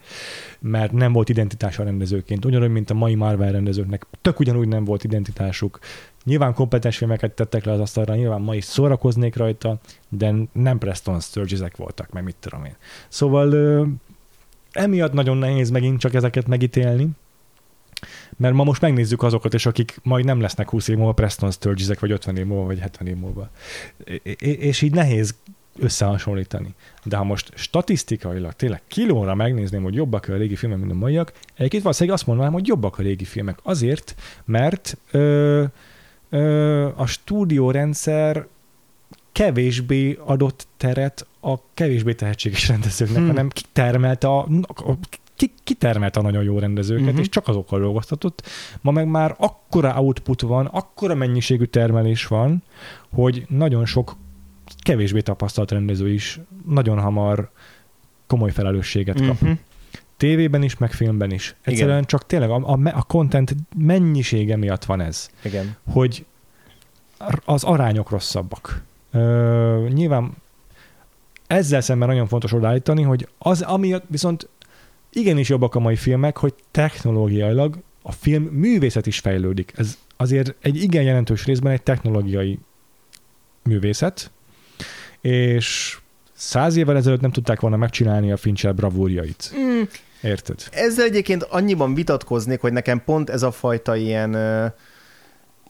[0.59, 2.45] mert nem volt identitása rendezőként.
[2.45, 5.79] Ugyanúgy, mint a mai Marvel rendezőknek, tök ugyanúgy nem volt identitásuk.
[6.25, 9.79] Nyilván kompetens filmeket tettek le az asztalra, nyilván ma is szórakoznék rajta,
[10.09, 12.77] de nem Preston Sturgesek voltak, meg mit tudom én.
[13.09, 13.49] Szóval
[14.73, 17.09] emiatt nagyon nehéz megint csak ezeket megítélni,
[18.37, 22.01] mert ma most megnézzük azokat, és akik majd nem lesznek 20 év múlva Preston Sturgesek,
[22.01, 23.51] vagy 50 év múlva, vagy 70 év múlva.
[24.39, 25.35] És így nehéz
[25.79, 26.75] összehasonlítani.
[27.05, 31.33] De ha most statisztikailag tényleg kilóra megnézném, hogy jobbak a régi filmek, mint a maiak,
[31.55, 33.59] egyébként valószínűleg azt mondanám, hogy jobbak a régi filmek.
[33.63, 34.15] Azért,
[34.45, 35.65] mert ö,
[36.31, 38.47] ö, a stúdiórendszer
[39.33, 43.27] kevésbé adott teret a kevésbé tehetséges rendezőknek, hmm.
[43.27, 44.99] hanem kitermelte a, a
[45.41, 47.21] ki, kitermelte a nagyon jó rendezőket, uh-huh.
[47.21, 48.43] és csak azokkal dolgoztatott.
[48.81, 52.63] Ma meg már akkora output van, akkora mennyiségű termelés van,
[53.15, 54.17] hogy nagyon sok
[54.79, 57.51] kevésbé tapasztalt rendező is nagyon hamar
[58.27, 59.43] komoly felelősséget kap.
[59.43, 59.59] Uh-huh.
[60.17, 61.55] Tévében is, meg filmben is.
[61.63, 62.07] Egyszerűen Igen.
[62.07, 65.31] csak tényleg a, a, a content mennyisége miatt van ez.
[65.43, 65.77] Igen.
[65.93, 66.25] Hogy
[67.45, 68.83] az arányok rosszabbak.
[69.11, 70.33] Ö, nyilván
[71.51, 74.49] ezzel szemben nagyon fontos odaállítani, hogy az, ami viszont
[75.13, 79.73] igenis jobbak a mai filmek, hogy technológiailag a film művészet is fejlődik.
[79.77, 82.59] Ez azért egy igen jelentős részben egy technológiai
[83.63, 84.31] művészet,
[85.21, 85.99] és
[86.33, 89.53] száz évvel ezelőtt nem tudták volna megcsinálni a Fincher bravúrjait.
[89.59, 89.83] Mm.
[90.23, 90.63] Érted?
[90.71, 94.67] Ezzel egyébként annyiban vitatkoznék, hogy nekem pont ez a fajta ilyen ö,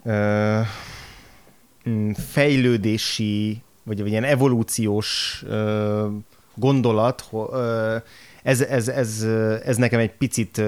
[0.04, 0.60] ö,
[1.88, 6.06] mm, fejlődési, vagy, vagy ilyen evolúciós ö,
[6.54, 7.96] gondolat, ö,
[8.42, 9.26] ez, ez, ez,
[9.64, 10.62] ez nekem egy picit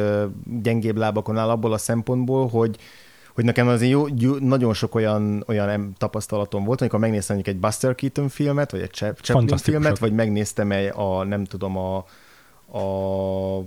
[0.62, 2.76] gyengébb lábakon áll abból a szempontból, hogy,
[3.34, 7.94] hogy nekem azért jó, jó, nagyon sok olyan, olyan tapasztalatom volt, amikor megnéztem egy Buster
[7.94, 11.96] Keaton filmet, vagy egy Chaplin filmet, vagy megnéztem egy a, nem tudom, a,
[12.78, 13.64] a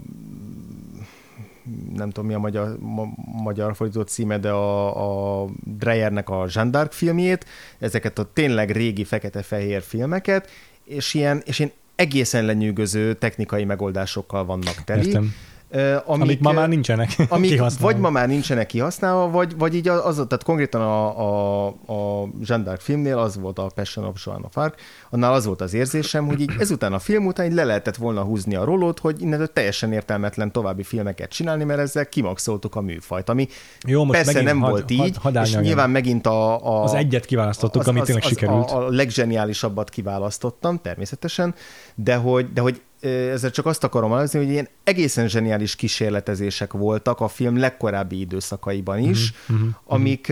[1.95, 3.07] nem tudom mi a magyar, ma,
[3.43, 7.45] magyar fordított címe, de a, a Dreyernek a Jean d'Arc filmjét,
[7.79, 10.49] ezeket a tényleg régi fekete-fehér filmeket,
[10.83, 15.07] és, ilyen, és én egészen lenyűgöző technikai megoldásokkal vannak teli.
[15.07, 15.33] Értem.
[15.75, 17.61] Amik, amik ma már nincsenek amik.
[17.79, 22.63] Vagy ma már nincsenek kihasználva, vagy, vagy így az, tehát konkrétan a, a, a Jean
[22.65, 26.25] d'Arc filmnél az volt a Passion of Joan of Arc, annál az volt az érzésem,
[26.25, 29.53] hogy így ezután a film után így le lehetett volna húzni a rolót, hogy innentől
[29.53, 33.47] teljesen értelmetlen további filmeket csinálni, mert ezzel kimaxoltuk a műfajt, ami
[33.87, 36.83] Jó, most persze nem had, volt így, had, had és nyilván megint a, a...
[36.83, 38.71] Az egyet kiválasztottuk, az, amit tényleg az, sikerült.
[38.71, 41.55] A, a legzseniálisabbat kiválasztottam, természetesen,
[41.95, 47.19] de hogy, de hogy ezzel csak azt akarom alazni, hogy ilyen egészen zseniális kísérletezések voltak
[47.19, 50.31] a film legkorábbi időszakaiban is, uh-huh, amik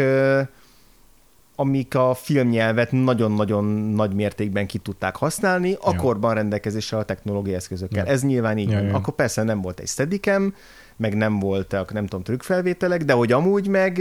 [1.55, 8.05] amik a filmnyelvet nagyon-nagyon nagy mértékben ki tudták használni, akkorban rendelkezésre a technológiai eszközökkel.
[8.05, 8.11] Ja.
[8.11, 8.95] Ez nyilván így ja, Ja.
[8.95, 10.53] Akkor persze nem volt egy steadicam,
[10.97, 13.97] meg nem voltak, nem tudom, trükkfelvételek, de hogy amúgy meg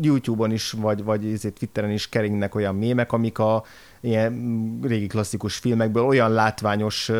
[0.00, 3.64] YouTube-on is, vagy, vagy izé Twitteren is keringnek olyan mémek, amik a
[4.04, 7.10] ilyen régi klasszikus filmekből olyan látványos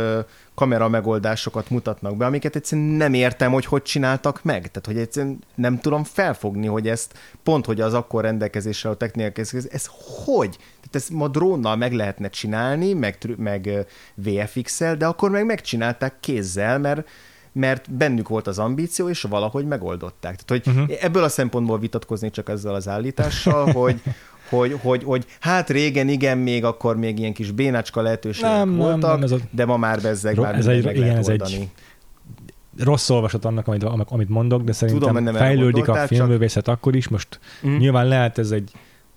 [0.54, 4.60] kamera megoldásokat mutatnak be, amiket egyszerűen nem értem, hogy hogy csináltak meg.
[4.60, 9.42] Tehát, hogy egyszerűen nem tudom felfogni, hogy ezt pont, hogy az akkor rendelkezésre a technikai
[9.42, 9.88] eszköz, ez
[10.24, 10.56] hogy?
[10.56, 16.78] Tehát ezt ma drónnal meg lehetne csinálni, meg, meg VFX-el, de akkor meg megcsinálták kézzel,
[16.78, 17.08] mert
[17.54, 20.42] mert bennük volt az ambíció, és valahogy megoldották.
[20.42, 20.98] Tehát, hogy uh-huh.
[21.00, 24.02] ebből a szempontból vitatkozni csak ezzel az állítással, hogy,
[24.48, 29.00] hogy, hogy, hogy hát régen igen, még akkor még ilyen kis bénácska lehetőségek nem, voltak,
[29.00, 29.36] nem, nem, ez a...
[29.50, 31.68] de ma már bezzeg már ez egy, igen, ez egy
[32.78, 36.74] rossz olvasat annak, amit, amit mondok, de szerintem Tudom, fejlődik a filmművészet csak...
[36.74, 37.08] akkor is.
[37.08, 37.76] Most mm.
[37.76, 38.70] nyilván lehet ez egy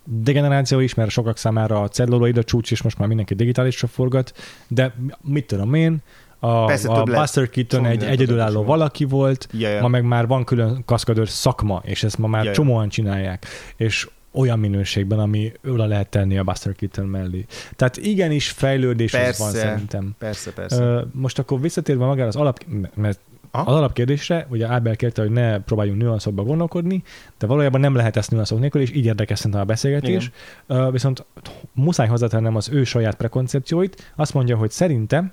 [0.04, 4.32] degeneráció is, mert sokak számára a celluloid a csúcs, és most már mindenki digitálisra forgat,
[4.68, 6.02] de mit tudom én,
[6.38, 7.02] a, Persze, a.
[7.02, 9.80] Buster Keaton Csomó egy egyedülálló valaki volt, Ja, ja.
[9.80, 12.54] ma meg már van külön kaszkadőr szakma, és ezt ma már Ja, ja.
[12.54, 13.46] csomóan csinálják,
[13.76, 17.46] és olyan minőségben, ami oda lehet tenni a Buster Keaton mellé.
[17.76, 19.66] Tehát igenis fejlődés az van Persze.
[19.66, 20.14] szerintem.
[20.18, 21.04] Persze, persze.
[21.12, 22.64] Most akkor visszatérve magára az alap,
[22.94, 23.70] mert Aha.
[23.70, 27.02] az alapkérdésre, ugye Ábel kérte, hogy ne próbáljunk nüanszokba gondolkodni,
[27.38, 30.30] de valójában nem lehet ezt nüanszok nélkül, és így érdekes szerintem a beszélgetés.
[30.66, 31.24] Ö, viszont
[31.72, 34.12] muszáj hozzátennem az ő saját prekoncepcióit.
[34.16, 35.32] Azt mondja, hogy szerintem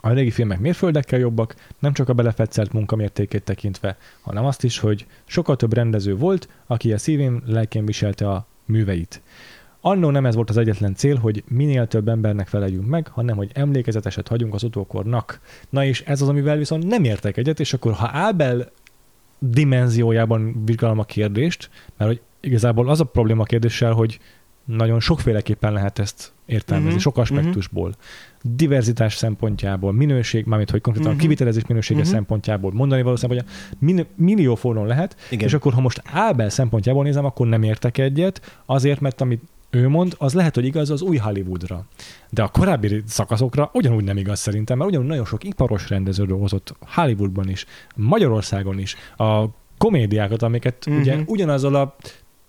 [0.00, 5.06] a régi filmek mérföldekkel jobbak, nem csak a belefetszelt munkamértékét tekintve, hanem azt is, hogy
[5.24, 9.22] sokkal több rendező volt, aki a szívén, lelkén viselte a műveit.
[9.80, 13.50] Annó nem ez volt az egyetlen cél, hogy minél több embernek feleljünk meg, hanem hogy
[13.54, 15.40] emlékezeteset hagyunk az utókornak.
[15.70, 18.70] Na és ez az, amivel viszont nem értek egyet, és akkor ha Ábel
[19.38, 24.18] dimenziójában vizsgálom a kérdést, mert hogy igazából az a probléma a kérdéssel, hogy
[24.64, 27.94] nagyon sokféleképpen lehet ezt értelmezni, Mhm, sok aspektusból.
[28.42, 31.22] Diverzitás szempontjából, minőség, mármint hogy konkrétan a Mhm.
[31.22, 32.08] kivitelezés minősége Mhm.
[32.08, 35.46] szempontjából, mondani való szempontjából, min- millió forrón lehet, Igen.
[35.48, 39.88] és akkor ha most Ábel szempontjából nézem, akkor nem értek egyet, azért, mert amit ő
[39.88, 41.84] mond, az lehet, hogy igaz az új Hollywoodra.
[42.30, 46.74] De a korábbi szakaszokra ugyanúgy nem igaz szerintem, mert ugyanúgy nagyon sok iparos rendező dolgozott
[46.80, 48.96] Hollywoodban is, Magyarországon is.
[49.16, 49.44] A
[49.78, 51.02] komédiákat, amiket uh-huh.
[51.02, 51.96] ugye ugyanazzal a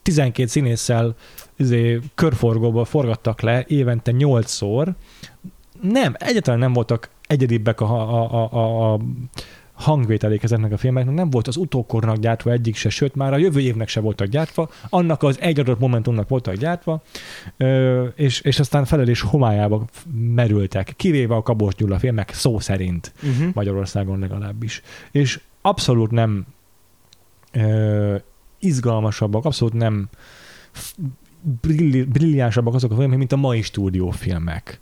[0.02, 1.16] 12 színésszel
[1.56, 4.88] izé, körforgóba forgattak le évente 8-szor,
[5.82, 9.00] nem, egyáltalán nem voltak egyedibbek a, a, a, a, a
[9.74, 13.60] hangvételék ezeknek a filmeknek, nem volt az utókornak gyártva egyik se, sőt már a jövő
[13.60, 17.02] évnek se voltak gyártva, annak az egy adott momentumnak voltak gyártva,
[18.16, 23.14] és, és aztán felelés homályába merültek, kivéve a Kabos Gyula filmek szó szerint.
[23.24, 23.54] Uh-huh.
[23.54, 24.82] Magyarországon legalábbis.
[25.12, 26.46] És abszolút nem
[27.52, 28.16] ö,
[28.60, 30.10] izgalmasabbak, abszolút nem
[31.62, 34.80] brilli, brilliánsabbak azok a filmek, mint a mai stúdiófilmek.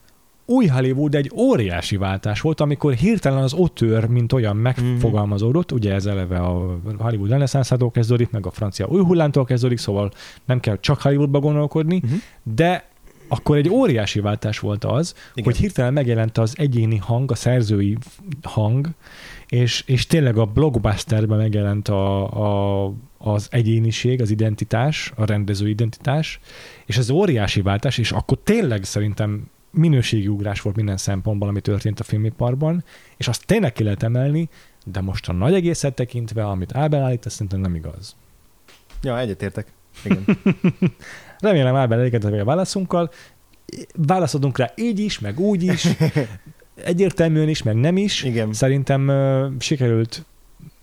[0.49, 6.05] Új Hollywood egy óriási váltás volt, amikor hirtelen az otőr, mint olyan megfogalmazódott, ugye ez
[6.05, 10.11] eleve a Hollywood reneszánszától kezdődik, meg a francia új hullámtól kezdődik, szóval
[10.45, 12.19] nem kell csak Hollywoodba gondolkodni, Uh-huh.
[12.55, 12.87] de
[13.27, 15.13] akkor egy óriási váltás volt az.
[15.33, 15.43] Igen.
[15.43, 17.97] hogy hirtelen megjelent az egyéni hang, a szerzői
[18.41, 18.87] hang,
[19.47, 26.39] és, és tényleg a blockbusterben megjelent a, a, az egyéniség, az identitás, a rendező identitás,
[26.85, 31.99] és ez óriási váltás, és akkor tényleg szerintem minőségi ugrás volt minden szempontból, ami történt
[31.99, 32.83] a filmiparban,
[33.17, 34.49] és azt tényleg ki lehet emelni,
[34.85, 38.15] de most a nagy egészet tekintve, amit Ábel állít, ez szerintem nem igaz.
[39.01, 39.67] Ja, egyetértek.
[40.03, 40.25] Igen.
[41.39, 43.11] Remélem Ábel elégedett a válaszunkkal.
[43.95, 45.87] Válaszodunk rá így is, meg úgy is,
[46.83, 48.23] egyértelműen is, meg nem is.
[48.23, 48.53] Igen.
[48.53, 50.25] Szerintem uh, sikerült,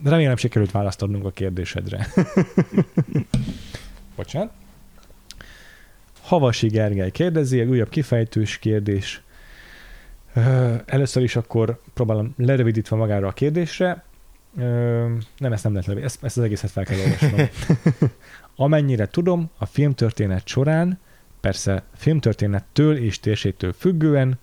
[0.03, 2.07] remélem sikerült választ adnunk a kérdésedre.
[4.15, 4.51] Bocsánat.
[6.27, 9.21] Havasi Gergely kérdezi, egy újabb kifejtős kérdés.
[10.85, 14.03] Először is akkor próbálom lerövidítve magára a kérdésre.
[15.37, 17.47] Nem, ezt nem lehet lerövidíteni, ezt, ezt az egészet fel kell olvasnom.
[18.65, 20.99] Amennyire tudom, a filmtörténet során,
[21.39, 24.39] persze filmtörténettől és térségtől függően,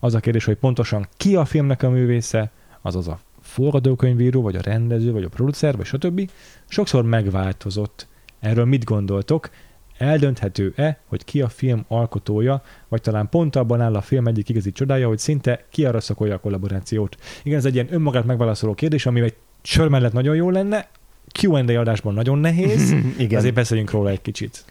[0.00, 4.60] az a kérdés, hogy pontosan ki a filmnek a művésze, azaz a forgatókönyvíró, vagy a
[4.60, 6.30] rendező, vagy a producer, vagy stb.
[6.68, 8.06] sokszor megváltozott.
[8.40, 9.50] Erről mit gondoltok?
[9.98, 14.72] Eldönthető-e, hogy ki a film alkotója, vagy talán pont abban áll a film egyik igazi
[14.72, 17.16] csodája, hogy szinte kiaraszakolja a kollaborációt.
[17.42, 20.88] Igen, ez egy ilyen önmagát megválaszoló kérdés, ami egy sör mellett nagyon jó lenne,
[21.42, 23.38] Q&A adásban nagyon nehéz, Igen.
[23.38, 24.64] ezért beszéljünk róla egy kicsit.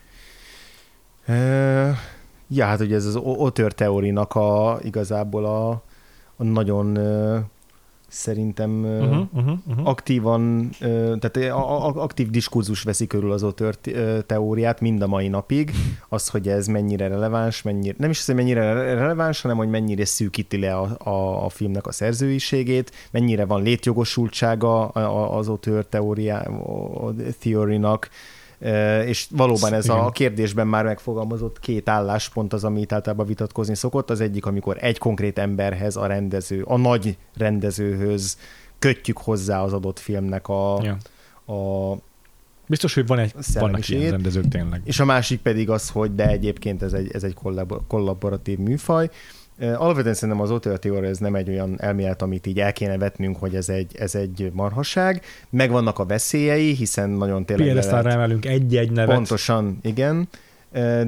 [2.47, 5.69] Ja, hát ugye ez az otör teórinak a, igazából a,
[6.35, 6.97] a nagyon
[8.07, 9.87] szerintem Uh-huh, uh-huh, uh-huh.
[9.87, 10.69] aktívan,
[11.19, 15.71] tehát a, a, aktív diskurzus veszi körül az otör te- teóriát mind a mai napig,
[16.09, 19.69] az, hogy ez mennyire releváns, mennyire, nem is az, hogy mennyire re- releváns, hanem hogy
[19.69, 26.39] mennyire szűkíti le a, a, a filmnek a szerzőiségét, mennyire van létjogosultsága az otör teóriá,
[26.39, 28.09] a theory-nak,
[29.05, 34.09] és valóban ez a kérdésben már megfogalmazott két álláspont az, amit általában vitatkozni szokott.
[34.09, 38.37] Az egyik, amikor egy konkrét emberhez, a rendező, a nagy rendezőhöz
[38.79, 40.97] kötjük hozzá az adott filmnek a, Ja.
[41.55, 41.97] a
[42.69, 44.81] Biztos, hogy van egy, vannak ilyen rendezők tényleg.
[44.83, 49.09] és a másik pedig az, hogy de egyébként ez egy, ez egy kollab- kollaboratív műfaj.
[49.59, 53.37] Alapvetően szerintem az Otto teória ez nem egy olyan elmélet, amit így el kéne vetnünk,
[53.37, 55.21] hogy ez egy, ez egy marhaság.
[55.49, 57.65] Megvannak a veszélyei, hiszen nagyon tényleg...
[57.65, 59.15] le Piedesztálra lehet- emelünk egy-egy nevet.
[59.15, 60.27] Pontosan, igen.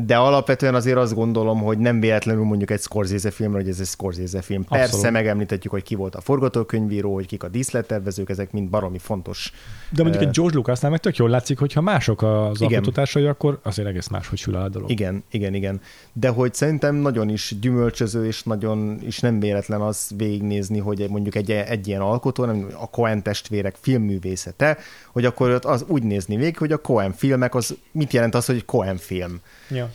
[0.05, 3.85] De alapvetően azért azt gondolom, hogy nem véletlenül mondjuk egy Scorsese filmre, hogy ez egy
[3.85, 4.61] Scorsese film.
[4.67, 4.91] Abszolút.
[4.91, 9.51] Persze megemlítetjük, hogy ki volt a forgatókönyvíró, hogy kik a díszlettervezők, ezek mind baromi fontos.
[9.89, 12.73] De mondjuk egy George Lucasnál meg tök jól látszik, hogy ha mások az igen.
[12.73, 14.89] alkotótársai, akkor azért egész máshogy sül a dolog.
[14.89, 15.81] Igen, igen, igen.
[16.13, 21.35] De hogy szerintem nagyon is gyümölcsöző, és nagyon is nem véletlen az végignézni, hogy mondjuk
[21.35, 24.77] egy, egy ilyen alkotó, nem a Coen testvérek filmművészete,
[25.11, 28.65] hogy akkor az úgy nézni végig, hogy a Coen filmek, az mit jelent az, hogy
[28.65, 29.39] Coen film?
[29.69, 29.89] Ja.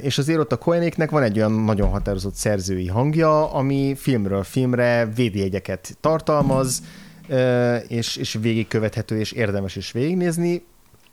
[0.00, 5.06] És azért ott a Coenéknek van egy olyan nagyon határozott szerzői hangja, ami filmről filmre
[5.14, 6.82] védjegyeket tartalmaz,
[7.88, 10.62] és, és végigkövethető, és érdemes is végignézni.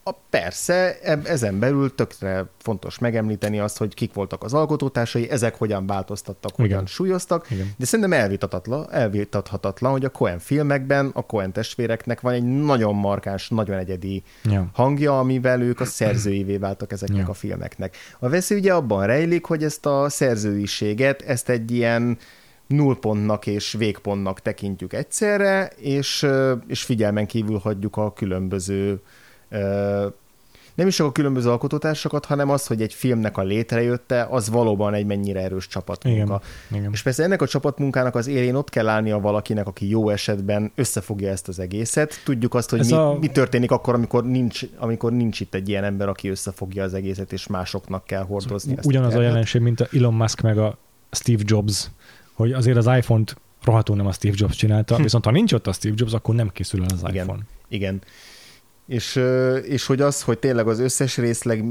[0.03, 5.85] A, persze, ezen belül tökre fontos megemlíteni azt, hogy kik voltak az alkotótársai, ezek hogyan
[5.85, 6.85] változtattak, hogyan Igen.
[6.85, 7.73] súlyoztak, Igen.
[7.77, 13.49] de szerintem elvitathatatlan, elvitathatatlan, hogy a Cohen filmekben a Cohen testvéreknek van egy nagyon markáns,
[13.49, 14.69] nagyon egyedi ja.
[14.73, 17.29] hangja, amivel ők a szerzőivé váltak ezeknek ja.
[17.29, 17.95] a filmeknek.
[18.19, 22.17] A veszély ugye abban rejlik, hogy ezt a szerzőiséget, ezt egy ilyen
[22.67, 26.27] nullpontnak és végpontnak tekintjük egyszerre, és,
[26.67, 29.01] és figyelmen kívül hagyjuk a különböző
[30.79, 34.93] nem is csak a különböző alkotótársakat, hanem az, hogy egy filmnek a létrejötte, az valóban
[34.93, 36.41] egy mennyire erős csapatmunka.
[36.69, 36.91] Igen, igen.
[36.93, 41.29] És persze ennek a csapatmunkának az élén ott kell állnia valakinek, aki jó esetben összefogja
[41.29, 42.21] ezt az egészet.
[42.23, 43.17] Tudjuk azt, hogy mi, a...
[43.19, 47.33] mi történik akkor, amikor nincs, amikor nincs itt egy ilyen ember, aki összefogja az egészet,
[47.33, 48.77] és másoknak kell hordozni.
[48.77, 50.77] Ezt Ugyanaz a, jelenség, mint a Elon Musk meg a
[51.11, 51.89] Steve Jobs,
[52.33, 55.73] hogy azért az iPhone-t rohadtul nem a Steve Jobs csinálta, viszont ha nincs ott a
[55.73, 57.41] Steve Jobs, akkor nem készül el az igen, iPhone.
[57.67, 58.01] Igen
[58.89, 59.21] és,
[59.63, 61.63] és hogy az, hogy tényleg az összes részleg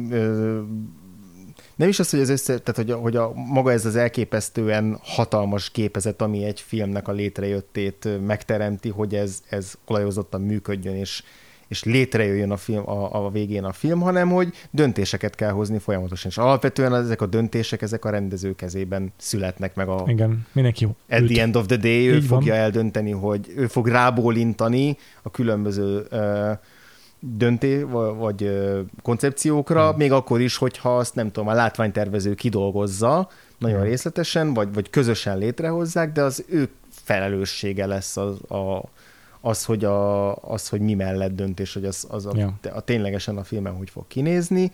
[1.76, 4.98] nem is az, hogy az össze, tehát hogy, a, hogy a, maga ez az elképesztően
[5.02, 11.22] hatalmas képezet, ami egy filmnek a létrejöttét megteremti, hogy ez, ez olajozottan működjön, és,
[11.68, 16.30] és létrejöjjön a, film, a, a végén a film, hanem hogy döntéseket kell hozni folyamatosan.
[16.30, 20.04] És alapvetően ezek a döntések, ezek a rendező kezében születnek meg a...
[20.06, 20.96] Igen, mindenki jó.
[21.18, 22.62] At the end of the day ő Így fogja van.
[22.62, 26.50] eldönteni, hogy ő fog rábólintani a különböző uh,
[27.20, 27.82] dönté,
[28.16, 28.50] vagy
[29.02, 29.96] koncepciókra, hmm.
[29.96, 33.28] még akkor is, hogyha azt nem tudom, a látványtervező kidolgozza
[33.58, 33.88] nagyon hmm.
[33.88, 38.82] részletesen, vagy, vagy közösen létrehozzák, de az ő felelőssége lesz az, a,
[39.40, 42.58] az, hogy, a, az, hogy mi mellett döntés, hogy az, az a, ja.
[42.74, 44.72] a, ténylegesen a filmen hogy fog kinézni.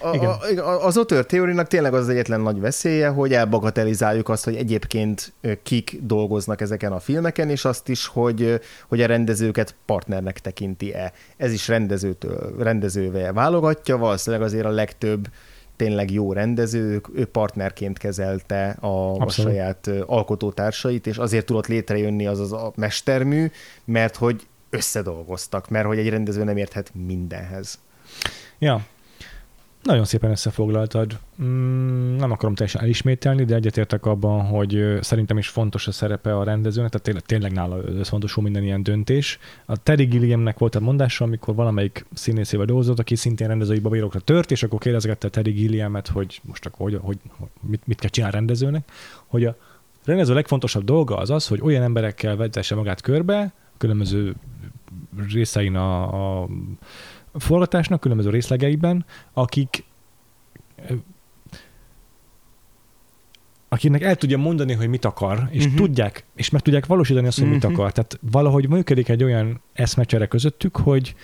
[0.00, 0.58] A, Igen.
[0.58, 5.32] A, az otör teórinak tényleg az, az egyetlen nagy veszélye, hogy elbagatelizáljuk azt, hogy egyébként
[5.62, 11.12] kik dolgoznak ezeken a filmeken, és azt is, hogy, hogy a rendezőket partnernek tekinti-e.
[11.36, 15.28] Ez is rendezőtől, rendezővel válogatja, valószínűleg azért a legtöbb
[15.76, 22.40] tényleg jó rendező, ő partnerként kezelte a, a saját alkotótársait, és azért tudott létrejönni az
[22.40, 23.50] az a mestermű,
[23.84, 27.78] mert hogy összedolgoztak, mert hogy egy rendező nem érthet mindenhez.
[28.58, 28.86] Ja,
[29.82, 31.18] nagyon szépen összefoglaltad.
[31.42, 36.44] Mm, nem akarom teljesen elismételni, de egyetértek abban, hogy szerintem is fontos a szerepe a
[36.44, 39.38] rendezőnek, tehát tényleg, tényleg nála összfontosul minden ilyen döntés.
[39.64, 44.50] A Terry Gilliamnek volt a mondása, amikor valamelyik színészével dolgozott, aki szintén rendezői babírokra tört,
[44.50, 48.36] és akkor kérdezgette Terry Gilliamet, hogy most akkor hogy, hogy, hogy mit, mit kell csinálni
[48.36, 48.90] rendezőnek,
[49.26, 49.56] hogy a
[50.04, 54.34] rendező legfontosabb dolga az az, hogy olyan emberekkel vezesse magát körbe, különböző
[55.32, 56.02] részein a,
[56.42, 56.48] a
[57.32, 59.84] forgatásnak különböző részlegeiben, akik
[63.72, 65.80] akinek el tudja mondani, hogy mit akar, és uh-huh.
[65.80, 67.62] tudják, és meg tudják valósítani azt, hogy uh-huh.
[67.62, 67.80] mit mhm.
[67.80, 67.92] akar.
[67.92, 71.14] Tehát valahogy működik egy olyan eszmecsere közöttük, hogy,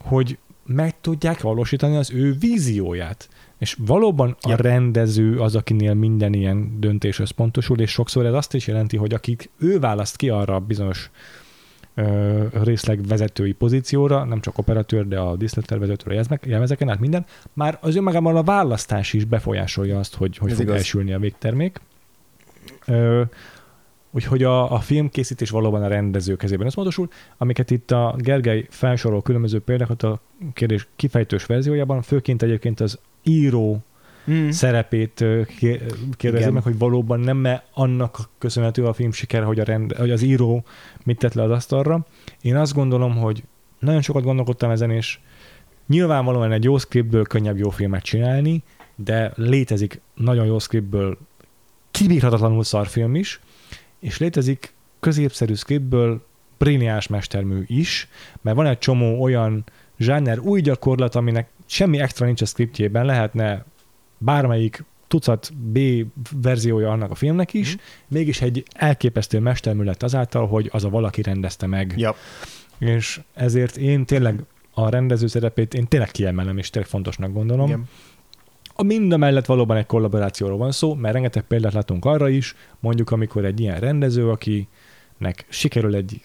[0.00, 3.28] hogy meg tudják valósítani az ő vízióját.
[3.58, 4.54] És valóban ja.
[4.54, 9.14] a rendező az, akinél minden ilyen döntés összpontosul, és sokszor ez azt is jelenti, hogy
[9.14, 11.10] akik ő választ ki arra bizonyos
[12.62, 17.96] részleg vezetői pozícióra, nem csak operatőr, de a díszlettervezőtől a jelmezeken át minden, már az
[17.96, 20.76] önmagában a választás is befolyásolja azt, hogy hogy Ez fog igaz.
[20.76, 21.80] elsülni a végtermék.
[24.10, 29.60] úgyhogy a, a filmkészítés valóban a rendező kezében összpontosul, amiket itt a Gergely felsorol különböző
[29.60, 30.20] példákat a
[30.52, 33.82] kérdés kifejtős verziójában, főként egyébként az író
[34.30, 34.48] mm.
[34.48, 35.24] szerepét
[36.16, 40.10] kérdezem meg, hogy valóban nem -e annak köszönhető a film siker, hogy, a rend, hogy
[40.10, 40.64] az író
[41.04, 42.06] mit tett le az asztalra.
[42.40, 43.42] Én azt gondolom, hogy
[43.78, 45.18] nagyon sokat gondolkodtam ezen, és
[45.86, 48.62] nyilvánvalóan egy jó scriptből könnyebb jó filmet csinálni,
[48.94, 51.18] de létezik nagyon jó scriptből
[51.90, 53.40] kibírhatatlanul szarfilm is,
[53.98, 56.22] és létezik középszerű scriptből
[56.58, 58.08] brilliáns mestermű is,
[58.40, 59.64] mert van egy csomó olyan
[59.98, 63.64] zsáner új gyakorlat, aminek semmi extra nincs a scriptjében, lehetne
[64.20, 65.78] bármelyik tucat B
[66.42, 67.78] verziója annak a filmnek is, mm.
[68.08, 71.94] mégis egy elképesztő mestermű lett azáltal, hogy az a valaki rendezte meg.
[71.96, 72.14] Yep.
[72.78, 74.44] És ezért én tényleg
[74.74, 77.66] a rendező szerepét én tényleg kiemelem, és tényleg fontosnak gondolom.
[77.66, 77.88] Igen.
[78.74, 82.54] A mind a mellett valóban egy kollaborációról van szó, mert rengeteg példát látunk arra is,
[82.80, 86.20] mondjuk amikor egy ilyen rendező, akinek sikerül egy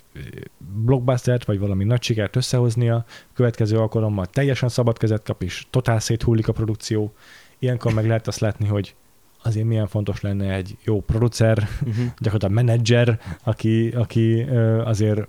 [0.84, 6.48] blockbustert, vagy valami nagy sikert összehoznia, következő alkalommal teljesen szabad kezet kap, és totál széthullik
[6.48, 7.14] a produkció.
[7.60, 8.96] Ilyenkor meg lehet azt látni, hogy
[9.44, 12.06] azért milyen fontos lenne egy jó producer, Uh-huh.
[12.22, 14.42] gyakorlatilag menedzser, aki, aki
[14.84, 15.28] azért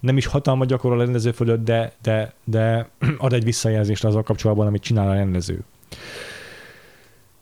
[0.00, 2.88] nem is hatalmat gyakorol a rendező fölött, de, de, de
[3.18, 5.60] ad egy visszajelzést azzal kapcsolatban, amit csinál a rendező.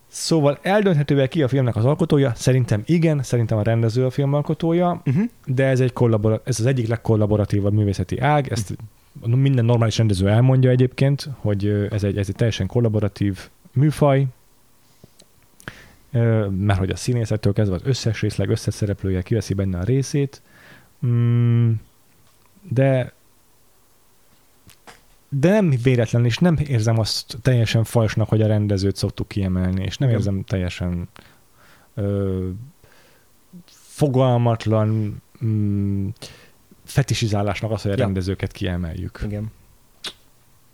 [0.06, 2.32] Szóval eldönthető ki a filmnek az alkotója?
[2.34, 5.24] Szerintem igen, szerintem a rendező a film alkotója, Uh-huh.
[5.46, 8.76] de ez, egy kollabora- ez az egyik legkollaboratívabb művészeti ág, ezt
[9.26, 14.26] minden normális rendező elmondja egyébként, hogy ez egy, ez egy teljesen kollaboratív műfaj,
[16.50, 20.42] mert hogy a színészettől kezdve az összes részleg összeszereplője kiveszi benne a részét,
[21.06, 21.72] Mm,
[22.68, 23.12] de
[25.28, 29.96] de nem véletlen, és nem érzem azt teljesen falsnak, hogy a rendezőt szoktuk kiemelni, és
[29.96, 31.08] nem érzem teljesen
[31.94, 32.48] ö,
[33.70, 36.08] fogalmatlan mm,
[36.90, 38.04] fetisizálásnak azt, hogy a Ja.
[38.04, 39.20] rendezőket kiemeljük.
[39.24, 39.50] Igen.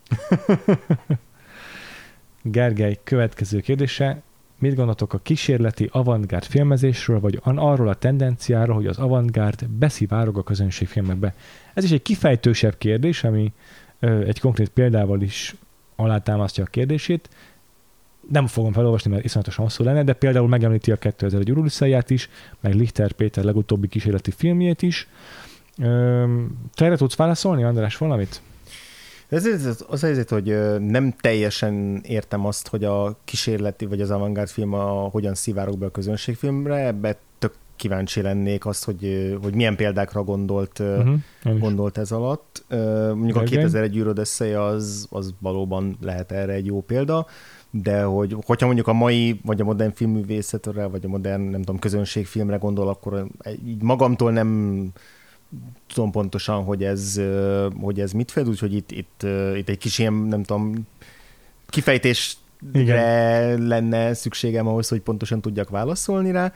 [2.43, 4.22] Gergely következő kérdése.
[4.59, 10.43] Mit gondoltok a kísérleti avantgárd filmezésről, vagy arról a tendenciáról, hogy az avantgárd beszivárog a
[10.43, 11.34] közönségfilmekbe?
[11.74, 13.52] Ez is egy kifejtősebb kérdés, ami
[14.01, 15.55] ö, egy konkrét példával is
[15.97, 17.28] alátámasztja a kérdését.
[18.30, 22.28] Nem fogom felolvasni, mert iszonyatosan hosszú lenne, de például megemlíti a 2001 Urulisszáját is,
[22.60, 25.09] meg Lichter Péter legutóbbi kísérleti filmjét is.
[26.74, 28.40] Te erre tudsz válaszolni, András, valamit?
[29.28, 34.48] Ez az, az helyzet, hogy nem teljesen értem azt, hogy a kísérleti vagy az avantgárd
[34.48, 39.77] film a, hogyan szivárog be a közönségfilmre, ebbe tök kíváncsi lennék azt, hogy, hogy milyen
[39.77, 41.59] példákra gondolt, uh-huh.
[41.59, 42.65] Gondolt ez alatt.
[42.69, 43.59] Mondjuk a Gergely?
[43.59, 47.27] 2001 űröd összeje az, az valóban lehet erre egy jó példa,
[47.70, 51.78] de hogy, hogyha mondjuk a mai, vagy a modern filmművészetre, vagy a modern, nem tudom,
[51.78, 53.27] közönségfilmre gondol, akkor
[53.66, 54.93] így magamtól nem
[55.95, 57.20] tudom pontosan, hogy ez,
[57.81, 59.27] hogy ez mit fed, úgyhogy itt, itt,
[59.57, 60.87] itt egy kis ilyen, nem tudom,
[61.69, 62.39] kifejtésre
[62.73, 63.66] Igen.
[63.66, 66.53] lenne szükségem ahhoz, hogy pontosan tudjak válaszolni rá.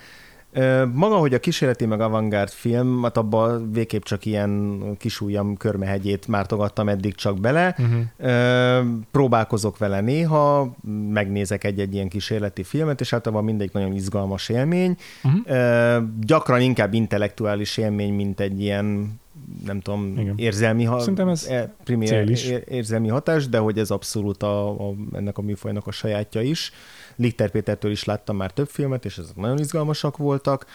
[0.93, 6.29] Maga, hogy a kísérleti meg avantgárd film, hát abba végképp csak ilyen kis ujjam körmehegyét
[6.29, 7.77] mártogattam eddig csak bele.
[7.79, 8.87] Uh-huh.
[9.11, 10.75] Próbálkozok vele néha,
[11.11, 14.97] megnézek egy-egy ilyen kísérleti filmet, és általában mindegy nagyon izgalmas élmény.
[15.25, 16.05] Uh-huh.
[16.21, 19.19] Gyakran inkább intellektuális élmény, mint egy ilyen
[19.65, 20.35] nem tudom, Igen.
[20.37, 22.45] érzelmi, ha, Szerintem ez e- primér is.
[22.45, 26.73] ér- érzelmi hatás, de hogy ez abszolút a, a, ennek a műfajnak a sajátja is.
[27.21, 30.67] Lichter Pétertől is láttam már több filmet, és ezek nagyon izgalmasak voltak.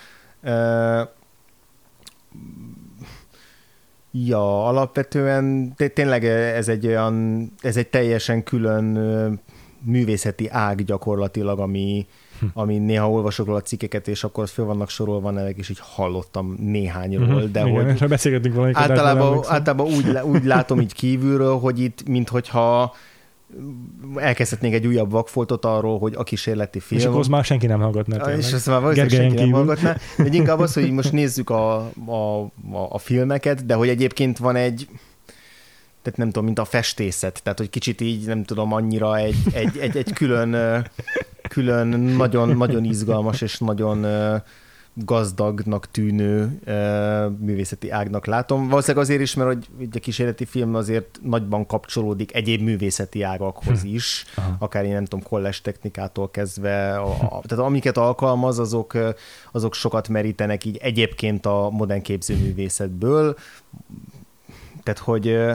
[4.11, 8.83] Ja, alapvetően té- tényleg ez egy olyan, ez egy teljesen külön
[9.81, 12.05] művészeti ág gyakorlatilag, ami,
[12.39, 12.45] Hm.
[12.53, 17.27] ami néha olvasok róla cikkeket, és akkor föl vannak sorolva nevek, és így hallottam néhányról,
[17.41, 17.51] Mhm.
[17.51, 18.81] de Igen, hogy beszélgetünk valamikor.
[18.81, 22.93] általában, általában úgy, úgy látom így kívülről, hogy itt, minthogyha
[24.15, 26.99] elkezdhetnénk egy újabb vakfoltot arról, hogy a kísérleti film.
[26.99, 28.15] És akkor az már senki nem hallgatná.
[28.15, 28.43] Ja, tényleg.
[28.43, 29.75] és azt már valószínűleg Gergelyen senki nem kívül.
[29.85, 30.25] hallgatná.
[30.31, 31.75] De inkább az, hogy most nézzük a,
[32.05, 32.41] a,
[32.71, 34.87] a, a filmeket, de hogy egyébként van egy,
[36.01, 39.77] tehát nem tudom, mint a festészet, tehát hogy kicsit így, nem tudom, annyira egy, egy,
[39.77, 40.85] egy, egy külön,
[41.49, 44.05] külön nagyon, nagyon izgalmas és nagyon
[44.95, 48.67] gazdagnak tűnő ö, művészeti ágnak látom.
[48.67, 54.25] Valószínűleg azért is, mert hogy a kísérleti film azért nagyban kapcsolódik egyéb művészeti ágakhoz is,
[54.35, 54.55] Aha.
[54.59, 59.09] akár én nem tudom, kollás technikától kezdve, a, a, tehát amiket alkalmaz, azok, ö,
[59.51, 63.35] azok sokat merítenek így egyébként a modern képzőművészetből,
[64.83, 65.53] tehát hogy ö,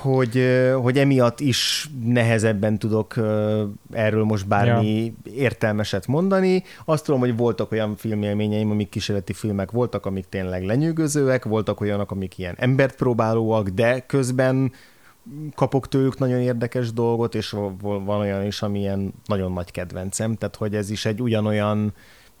[0.00, 0.48] hogy,
[0.82, 3.14] hogy emiatt is nehezebben tudok
[3.92, 5.32] erről most bármi ja.
[5.32, 6.62] értelmeset mondani.
[6.84, 12.10] Azt tudom, hogy voltak olyan filmélményeim, amik kísérleti filmek voltak, amik tényleg lenyűgözőek, voltak olyanok,
[12.10, 14.72] amik ilyen embert próbálóak, de közben
[15.54, 17.50] kapok tőlük nagyon érdekes dolgot, és
[17.80, 21.92] van olyan is, ami ilyen nagyon nagy kedvencem, tehát hogy ez is egy ugyanolyan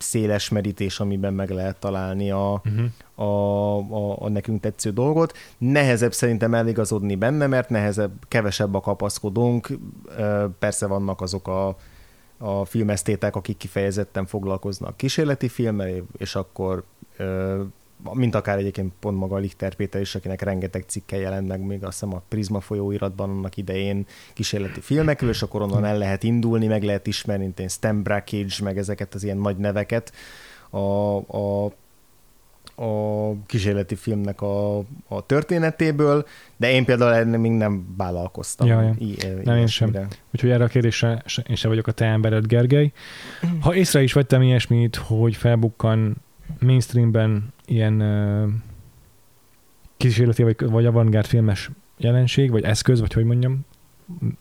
[0.04, 3.28] széles merítés, amiben meg lehet találni a, Uh-huh.
[3.28, 5.32] a, a, a nekünk tetsző dolgot.
[5.58, 9.68] Nehezebb szerintem eligazodni benne, mert nehezebb, kevesebb a kapaszkodónk.
[10.58, 11.76] Persze vannak azok a,
[12.38, 16.84] a filmesztétek, akik kifejezetten foglalkoznak kísérleti filmmel, és akkor
[18.12, 22.00] mint akár egyébként pont maga Lichter Péter is, akinek rengeteg cikke jelent meg még azt
[22.00, 26.82] hiszem a Prisma folyóiratban annak idején kísérleti filmekről, és akkor onnan el lehet indulni, meg
[26.82, 30.12] lehet ismerni, mint én Stan Brakhage, meg ezeket az ilyen nagy neveket
[30.70, 31.72] a, a
[32.76, 34.78] a kísérleti filmnek a,
[35.08, 36.26] a történetéből,
[36.56, 38.66] de én például ennél még nem vállalkoztam.
[38.66, 38.94] Ja, ja.
[38.98, 39.96] I- Nem, én sem.
[40.34, 42.92] Úgyhogy erre a kérdésre én sem vagyok a te embered, Gergely.
[43.60, 46.16] Ha észre is vettem ilyesmit, hogy felbukkan
[46.60, 48.50] mainstreamben ilyen uh,
[49.96, 53.64] kísérleti vagy, vagy avantgárd filmes jelenség, vagy eszköz, vagy hogy mondjam,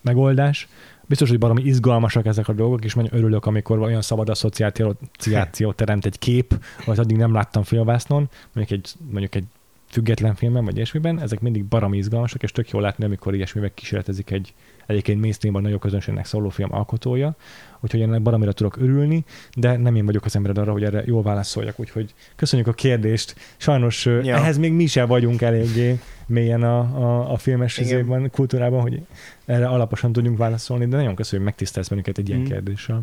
[0.02, 0.68] megoldás,
[1.06, 6.06] biztos, hogy baromi izgalmasak ezek a dolgok, és nagyon örülök, amikor olyan szabad asszociációt teremt
[6.06, 9.46] egy kép, vagy addig nem láttam filmvásznon, mondjuk egy, mondjuk egy
[9.88, 14.32] független filmben, vagy ilyesmiben, ezek mindig baromi izgalmasak, és tök jó látni, amikor ilyesmivel kísérletezik
[14.32, 14.54] egy
[14.86, 17.36] egyébként mainstreamban nagyobb közönségnek szóló film alkotója,
[17.80, 19.24] úgyhogy ennek baromira tudok örülni,
[19.56, 23.36] de nem én vagyok az embered arra, hogy erre jól válaszoljak, úgyhogy köszönjük a kérdést.
[23.58, 24.36] Sajnos ja.
[24.36, 29.02] Ehhez még mi sem vagyunk eléggé mélyen a, a, a filmes izében, kultúrában, hogy
[29.46, 32.50] erre alaposan tudjunk válaszolni, de nagyon köszönjük, hogy megtisztelsz bennünket egy ilyen Mhm.
[32.52, 33.02] kérdéssel.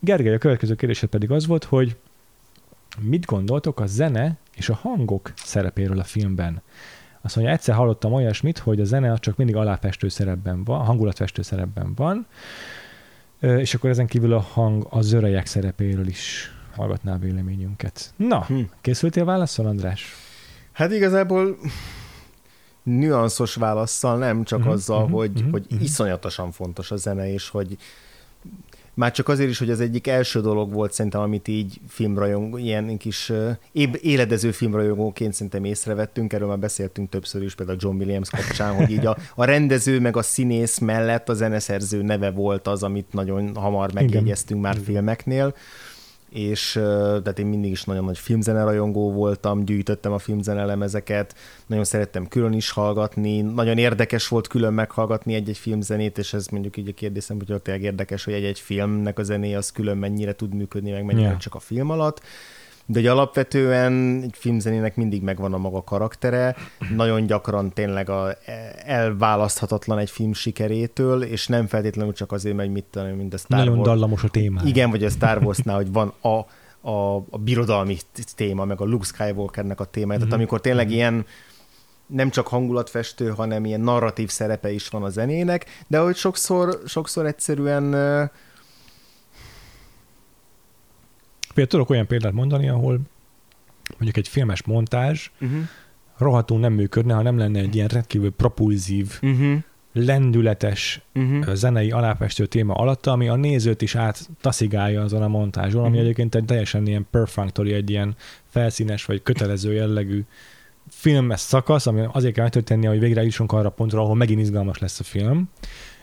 [0.00, 1.96] Gergely, a következő kérdésed pedig az volt, hogy
[3.00, 6.62] mit gondoltok a zene és a hangok szerepéről a filmben?
[7.22, 11.94] Azt mondja, egyszer hallottam olyasmit, hogy a zene csak mindig aláfestő szerepben van, hangulatfestő szerepben
[11.94, 12.26] van,
[13.40, 18.12] és akkor ezen kívül a hang a zörejek szerepéről is hallgatná véleményünket.
[18.16, 18.60] Na, Hm.
[18.80, 20.14] készültél válaszol, András?
[20.72, 21.56] Hát igazából
[22.82, 25.82] nüanszos válaszsal nem, csak Mhm, uh-huh, azzal, mhm, uh-huh, hogy, mhm, uh-huh, hogy mhm.
[25.82, 27.76] iszonyatosan fontos a zene, és hogy
[28.94, 32.96] már csak azért is, hogy az egyik első dolog volt szerintem, amit így filmrajongó, ilyen
[32.96, 33.32] kis
[34.00, 39.06] éledező filmrajongóként szerintem észrevettünk, erről már beszéltünk többször is, például John Williams kapcsán, hogy így
[39.06, 43.92] a, a rendező meg a színész mellett a zeneszerző neve volt az, amit nagyon hamar
[43.92, 44.84] megjegyeztünk már Igen.
[44.84, 45.54] filmeknél
[46.32, 51.34] és tehát én mindig is nagyon nagy filmzene rajongó voltam, gyűjtöttem a filmzene lemezeket,
[51.66, 56.76] nagyon szerettem külön is hallgatni, nagyon érdekes volt külön meghallgatni egy-egy filmzenét, és ez mondjuk
[56.76, 60.54] így a kérdésem, hogy tényleg érdekes, hogy egy-egy filmnek a zenéje az külön mennyire tud
[60.54, 61.38] működni, meg mennyire yeah.
[61.38, 62.20] csak a film alatt.
[62.86, 66.56] De hogy alapvetően egy filmzenének mindig megvan a maga karaktere,
[66.96, 68.36] nagyon gyakran tényleg a,
[68.84, 73.58] elválaszthatatlan egy film sikerétől, és nem feltétlenül csak azért, mert mit tudom, mint a Star
[73.58, 73.88] Nagyon Wars.
[73.88, 74.60] dallamos a téma.
[74.64, 76.28] Igen, vagy a Star Warsnál, hogy van a,
[76.90, 77.96] a, a birodalmi
[78.36, 80.18] téma, meg a Luke Skywalkernek a témája.
[80.18, 80.38] Tehát Mhm.
[80.40, 81.26] amikor tényleg ilyen
[82.06, 87.26] nem csak hangulatfestő, hanem ilyen narratív szerepe is van a zenének, de hogy sokszor, sokszor
[87.26, 88.24] egyszerűen ö,
[91.54, 93.00] Például tudok olyan példát mondani, ahol
[93.92, 95.58] mondjuk egy filmes montázs uh-huh.
[96.16, 99.56] rohadtul nem működne, ha nem lenne egy ilyen rendkívül propulzív, Uh-huh.
[99.92, 101.54] lendületes Uh-huh.
[101.54, 106.00] zenei aláfestő téma alatta, ami a nézőt is áttaszigálja azon a montázson, ami Mhm.
[106.00, 108.14] egyébként egy teljesen ilyen perfunctory, egy ilyen
[108.48, 110.24] felszínes vagy kötelező jellegű
[110.88, 115.00] filmes szakasz, ami azért kell megtörténnie, hogy végre jussunk arra pontra, ahol megint izgalmas lesz
[115.00, 115.48] a film,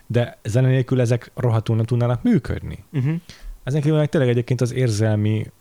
[0.07, 2.84] de zene nélkül ezek rohadtul nem tudnának működni.
[2.93, 3.13] Uh-huh.
[3.70, 5.52] Ezen kívül meg tényleg egyébként az érzelmi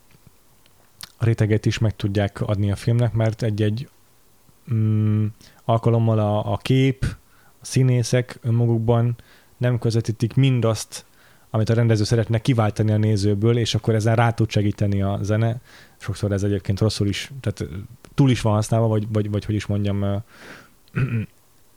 [1.19, 3.89] réteget is meg tudják adni a filmnek, mert egy-egy
[4.73, 5.27] mm,
[5.65, 7.05] alkalommal a, a kép,
[7.61, 9.17] a színészek önmagukban
[9.57, 11.05] nem közvetítik mindazt,
[11.51, 15.61] amit a rendező szeretne kiváltani a nézőből, és akkor ezzel rá tud segíteni a zene.
[15.97, 17.73] Sokszor ez egyébként rosszul is, tehát
[18.15, 20.23] túl is van használva, vagy, vagy, vagy hogy is mondjam,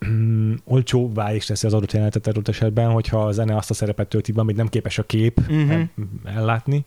[0.08, 4.08] ö, olcsóbbá is teszi az adott jelenetet adott esetben, hogyha a zene azt a szerepet
[4.08, 5.72] tölti be, amit nem képes a kép Mhm.
[5.72, 5.90] el-
[6.26, 6.86] ellátni,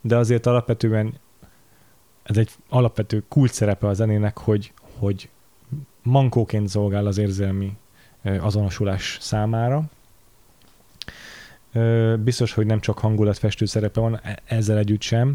[0.00, 1.12] de azért alapvetően
[2.22, 5.28] ez egy alapvető kult szerepe a zenének, hogy, hogy
[6.02, 7.76] mankóként szolgál az érzelmi
[8.22, 9.82] azonosulás számára.
[12.18, 15.34] Biztos, hogy nem csak hangulatfestő szerepe van, e- ezzel együtt sem.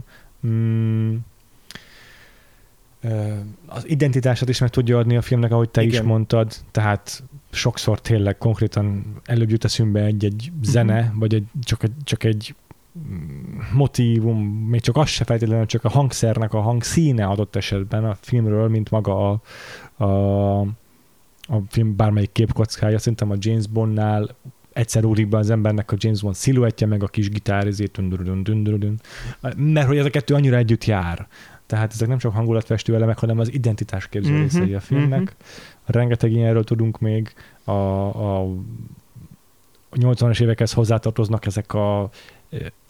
[3.66, 5.94] Az identitását is meg tudja adni a filmnek, ahogy te Igen.
[6.02, 11.20] is mondtad, tehát sokszor tényleg konkrétan előbb jut eszünkbe egy-egy zene, Mhm.
[11.20, 12.56] vagy egy, csak, egy, csak egy
[13.74, 18.68] motívum, még csak az se feltétlenül, csak a hangszernek a hangszíne adott esetben a filmről,
[18.70, 19.42] mint maga a,
[20.04, 20.60] a,
[21.48, 22.98] a film bármelyik képkockája.
[23.00, 24.36] Szerintem a James Bondnál
[24.74, 27.98] egyszer úrik be az embernek a James Bond sziluettje, meg a kis gitár, ezért
[29.56, 31.28] mert hogy ez a kettő annyira együtt jár.
[31.66, 35.36] Tehát ezek nem csak hangulatfestő elemek, hanem az identitásképző Mhm, részei a filmnek.
[35.86, 37.34] Rengeteg ilyenről tudunk még.
[37.64, 38.48] A, a
[39.92, 42.10] 80-as évekhez hozzátartoznak ezek a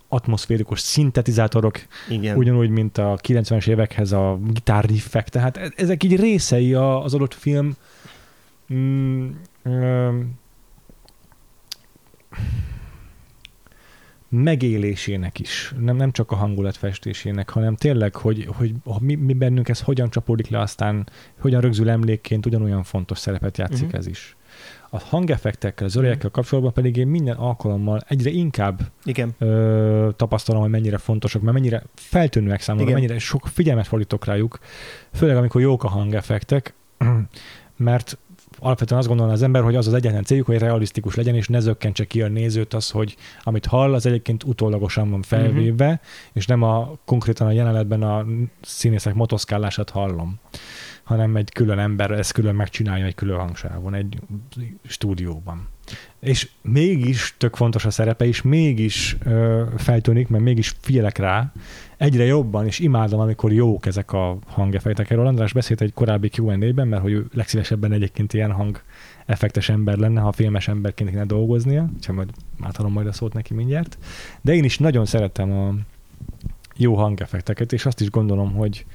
[0.07, 1.79] atmoszférikus szintetizátorok,
[2.09, 2.37] Igen.
[2.37, 7.75] ugyanúgy, mint a 90-es évekhez a gitárriffek, tehát e- ezek így részei az adott film
[8.73, 9.29] mm,
[9.63, 10.33] öm,
[14.29, 19.33] megélésének is, nem, nem csak a hangulat festésének, hanem tényleg, hogy, hogy, hogy mi, mi
[19.33, 23.95] bennünk ez hogyan csapódik le, aztán hogyan rögzül emlékként, ugyanolyan fontos szerepet játszik Mhm.
[23.95, 24.35] ez is.
[24.89, 29.35] A hangeffektekkel, az öregekkel kapcsolatban pedig én minden alkalommal egyre inkább Igen.
[29.37, 32.99] ö, tapasztalom, hogy mennyire fontosak, mert mennyire feltűnőek számomra, Igen.
[33.01, 34.59] mennyire sok figyelmet fordítok rájuk,
[35.13, 36.73] főleg amikor jók a hangeffektek,
[37.77, 38.17] mert
[38.59, 41.59] alapvetően azt gondolna az ember, hogy az az egyetlen céljuk, hogy realisztikus legyen, és ne
[41.59, 45.99] zökkentse ki a nézőt az, hogy amit hall, az egyébként utólagosan van felvéve, uh-huh.
[46.33, 48.25] és nem a konkrétan a jelenetben a
[48.61, 50.39] színészek motoszkálását hallom
[51.05, 54.19] hanem egy külön ember ezt külön megcsinálja egy külön hangsávon, egy
[54.83, 55.67] stúdióban.
[56.25, 61.51] És mégis tök fontos a szerepe, és mégis ö, feltűnik, mert mégis figyelek rá,
[61.97, 65.09] egyre jobban, és imádom, amikor jók ezek a hangeffektek.
[65.09, 68.81] Erről András beszélt egy korábbi Q&A-ben, mert hogy ő legszívesebben egyébként ilyen hang
[69.25, 72.29] effektes ember lenne, ha filmes emberként kéne dolgoznia, úgyhogy majd
[72.61, 73.97] átadom majd a szót neki mindjárt.
[74.41, 75.73] De én is nagyon szeretem a
[76.75, 78.85] jó hangeffekteket, és azt is gondolom, hogy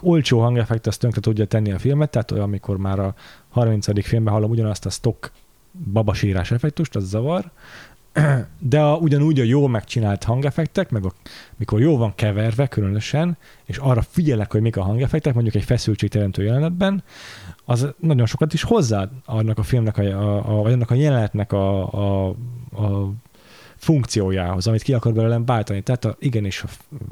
[0.00, 3.14] olcsó hangeffekt azt tönkre tudja tenni a filmet, tehát olyan, amikor már a
[3.48, 4.04] 30.
[4.04, 5.32] filmben hallom ugyanazt a stock
[5.92, 7.50] babasírás effektust, az zavar,
[8.58, 11.12] de a, ugyanúgy a jó megcsinált hangeffektek, meg a,
[11.56, 16.42] mikor jó van keverve különösen, és arra figyelek, hogy mik a hangeffektek, mondjuk egy feszültségteremtő
[16.42, 17.02] jelenetben,
[17.64, 21.92] az nagyon sokat is hozzá annak a filmnek, a, a, a, annak a jelenetnek a,
[21.92, 22.28] a,
[22.72, 23.12] a
[23.76, 25.82] funkciójához, amit ki akar belőlem váltani.
[25.82, 26.64] Tehát a, igenis,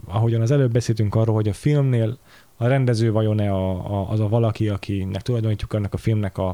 [0.07, 2.19] ahogyan az előbb beszéltünk arról, hogy a filmnél
[2.57, 6.49] a rendező vajon-e a, a, az a valaki, akinek tulajdonítjuk annak a filmnek a,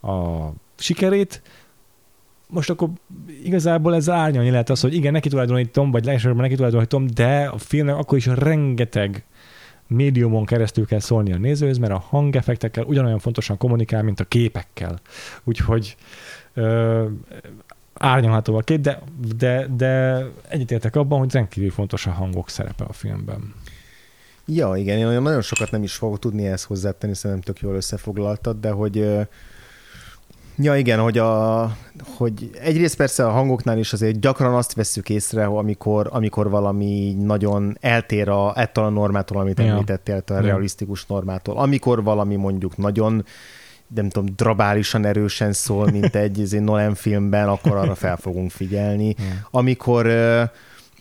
[0.00, 1.42] a sikerét,
[2.48, 2.88] most akkor
[3.44, 7.58] igazából ez árnyalni lehet az, hogy igen, neki tulajdonítom, vagy legesebben neki tulajdonítom, de a
[7.58, 9.24] filmnek akkor is rengeteg
[9.86, 15.00] médiumon keresztül kell szólni a nézőhöz, mert a hangeffektekkel ugyanolyan fontosan kommunikál, mint a képekkel.
[15.44, 15.96] Úgyhogy
[16.54, 17.06] ö,
[17.94, 19.02] árnyalható a két, de,
[19.36, 23.54] de, de egyetértek abban, hogy rendkívül fontos a hangok szerepe a filmben.
[24.46, 28.60] Ja, igen, én nagyon sokat nem is fogok tudni ezt hozzátenni, szerintem tök jól összefoglaltad,
[28.60, 29.26] de hogy
[30.58, 31.62] Ja, igen, hogy, a,
[32.16, 37.76] hogy egyrészt persze a hangoknál is azért gyakran azt vesszük észre, amikor, amikor valami nagyon
[37.80, 39.64] eltér a, ettől a normától, amit ja.
[39.64, 41.56] említettél, a realisztikus normától.
[41.56, 43.24] Amikor valami mondjuk nagyon
[43.94, 49.14] nem tudom, drabálisan erősen szól, mint egy Nolan filmben, akkor arra fel fogunk figyelni.
[49.18, 49.24] Ja.
[49.50, 50.06] Amikor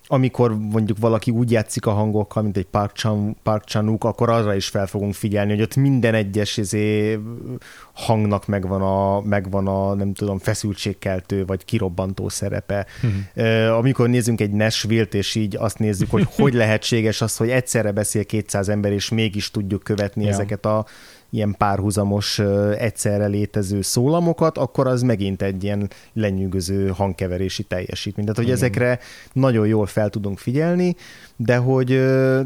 [0.07, 4.55] amikor mondjuk valaki úgy játszik a hangokkal, mint egy Park, Chan, Park Chan-wook, akkor arra
[4.55, 7.19] is fel fogunk figyelni, hogy ott minden egyes izé,
[7.93, 12.85] hangnak megvan a, megvan a, nem tudom, feszültségkeltő vagy kirobbantó szerepe.
[13.03, 13.77] Uh-huh.
[13.77, 18.23] Amikor nézzünk egy Nashville-t, és így azt nézzük, hogy hogy lehetséges az, hogy egyszerre beszél
[18.23, 20.29] 200 ember, és mégis tudjuk követni ja.
[20.29, 20.85] ezeket a
[21.35, 22.39] ilyen párhuzamos,
[22.77, 28.25] egyszerre létező szólamokat, akkor az megint egy ilyen lenyűgöző hangkeverési teljesítmény.
[28.25, 28.57] Tehát, hogy Igen.
[28.57, 28.99] ezekre
[29.33, 30.95] nagyon jól fel tudunk figyelni,
[31.35, 31.87] de hogy,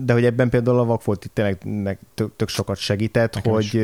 [0.06, 3.78] de hogy ebben például a vakfolt itt tényleg tök, tök sokat segített, Nekem hogy is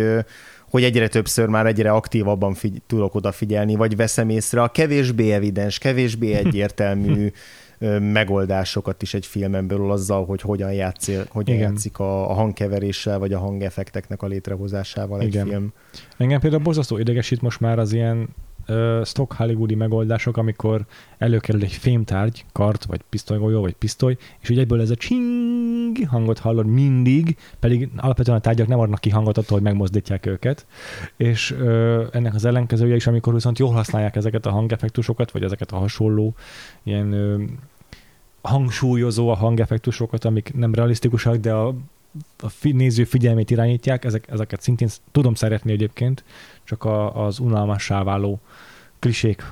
[0.70, 5.78] hogy egyre többször már egyre aktívabban figy- tudok odafigyelni, vagy veszem észre a kevésbé evidens,
[5.78, 7.32] kevésbé egyértelmű
[8.00, 11.70] megoldásokat is egy filmen belül azzal, hogy hogyan, játszél, hogyan Igen.
[11.70, 15.48] játszik a, a hangkeveréssel, vagy a hangeffekteknek a létrehozásával egy Igen.
[15.48, 15.74] film.
[16.18, 18.28] Engem például borzasztó idegesít most már az ilyen
[19.04, 20.86] stock hollywoodi megoldások, amikor
[21.18, 26.40] előkerül egy fémtárgy, kart, vagy pisztolygolyó, vagy pisztoly, és ugye egyből ez a csing hangot
[26.40, 30.66] hallod mindig, pedig alapvetően a tárgyak nem adnak ki hangot attól, hogy megmozdítják őket,
[31.18, 35.72] és uh, ennek az ellenkezője is, amikor viszont jól használják ezeket a hangeffektusokat, vagy ezeket
[35.72, 36.36] a hasonló
[36.84, 37.44] ilyen uh,
[38.42, 41.68] hangsúlyozó a hangeffektusokat, amik nem realisztikusak, de a,
[42.38, 46.24] a néző figyelmét irányítják, ezek, ezeket szintén tudom szeretni egyébként,
[46.66, 48.40] csak a, az unalmassá váló
[49.00, 49.44] klisék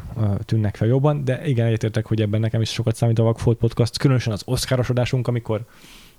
[0.45, 3.98] tűnnek fel jobban, de igen, egyetértek, hogy ebben nekem is sokat számít a Vagfolt Podcast,
[3.98, 5.65] különösen az oszkárosodásunk, amikor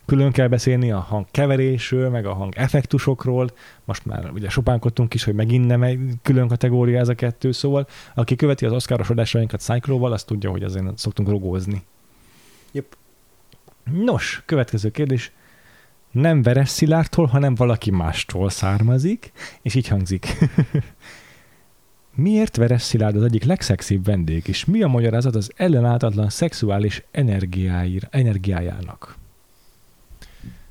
[0.07, 3.51] külön kell beszélni a hangkeverésről, meg a hang effektusokról.
[3.85, 7.87] Most már ugye sopánkodtunk is, hogy megint nem egy külön kategória ez a kettő, szóval
[8.15, 11.83] aki követi az oszkárosodásainkat Cyclóval, azt tudja, hogy azért szoktunk rogózni.
[12.73, 12.97] Yep.
[13.93, 15.33] Nos, következő kérdés.
[16.15, 19.33] Nem Veres Szilárdtól, hanem valaki mástól származik,
[19.63, 20.27] és így hangzik.
[22.15, 27.03] Miért Veres Szilárd az egyik legszexibb vendég, és mi a magyarázat az ellenáltatlan szexuális
[28.11, 29.17] energiájának?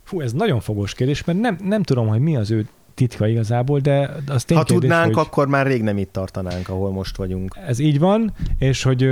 [0.03, 3.80] Fú, ez nagyon fogós kérdés, mert nem, nem tudom, hogy mi az ő titka igazából,
[3.80, 7.57] de az Ha tudnánk, hogy akkor már rég nem itt tartanánk, ahol most vagyunk.
[7.68, 9.10] Ez így van, és hogy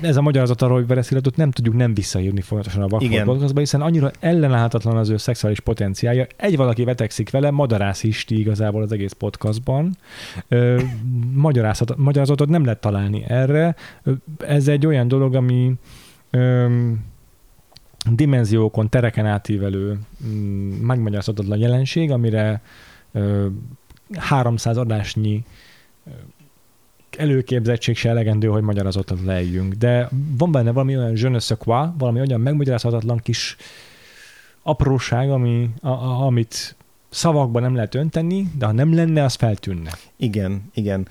[0.00, 3.80] ez a magyarázat arról, hogy Vereszilatot nem tudjuk nem visszaírni folyamatosan a Vakfolt podcastba, hiszen
[3.80, 6.26] annyira ellenállhatatlan az ő szexuális potenciája.
[6.36, 9.96] Egy valaki vetekszik vele, madarász is igazából az egész podcastban.
[11.96, 13.74] Magyarázatot nem lehet találni erre.
[14.38, 15.72] Ez egy olyan dolog, ami
[18.10, 22.62] dimenziókon, tereken átívelő mm, megmagyarázhatatlan jelenség, amire
[23.12, 23.46] ö,
[24.14, 25.44] 300 adásnyi
[27.18, 30.08] előképzettség se elegendő, hogy magyarázatlan lejjünk, de
[30.38, 31.38] van benne valami olyan je ne
[31.98, 33.56] valami olyan megmagyarázhatatlan kis
[34.62, 36.76] apróság, ami, a, a, amit
[37.12, 39.90] szavakban nem lehet önteni, de ha nem lenne, az feltűnne.
[40.16, 41.08] Igen, igen.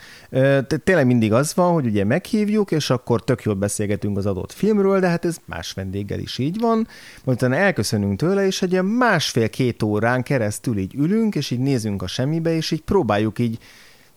[0.83, 4.99] Tényleg mindig az van, hogy ugye meghívjuk, és akkor tök jól beszélgetünk az adott filmről,
[4.99, 6.87] de hát ez más vendéggel is így van.
[7.23, 12.07] Majd utána elköszönünk tőle, és egy másfél-két órán keresztül így ülünk, és így nézünk a
[12.07, 13.57] semmibe, és így próbáljuk így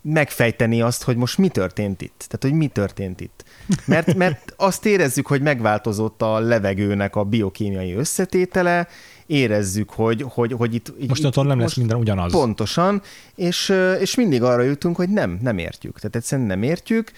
[0.06, 2.24] megfejteni azt, hogy most mi történt itt.
[2.28, 3.44] Tehát, hogy mi történt itt.
[3.86, 8.88] Mert, mert azt érezzük, hogy megváltozott a levegőnek a biokémiai összetétele,
[9.26, 11.08] érezzük, hogy, hogy, hogy itt...
[11.08, 12.32] Mostantól nem lesz minden ugyanaz.
[12.32, 13.02] Pontosan,
[13.34, 15.96] és, és mindig arra jutunk, hogy nem, nem értjük.
[15.96, 17.10] Tehát egyszerűen nem értjük,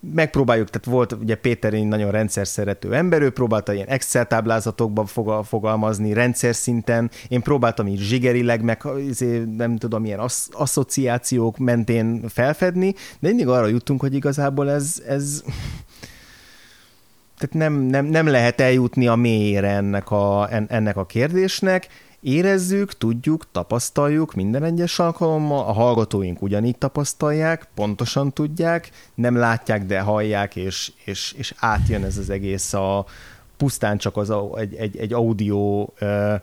[0.00, 5.06] megpróbáljuk, tehát volt ugye Péter egy nagyon rendszer szerető ember, ő próbálta ilyen Excel táblázatokban
[5.44, 12.28] fogalmazni rendszer szinten, én próbáltam így zsigerileg, meg izé, nem tudom, milyen asz- asszociációk mentén
[12.28, 15.42] felfedni, de mindig arra jutunk, hogy igazából ez, ez
[17.38, 21.88] tehát nem, nem, nem lehet eljutni a mélyére ennek a, ennek a kérdésnek,
[22.20, 30.00] érezzük, tudjuk, tapasztaljuk minden egyes alkalommal, a hallgatóink ugyanígy tapasztalják, pontosan tudják, nem látják, de
[30.00, 33.06] hallják, és, és, és átjön ez az egész a
[33.56, 36.34] pusztán csak az egy, egy, egy audio ö,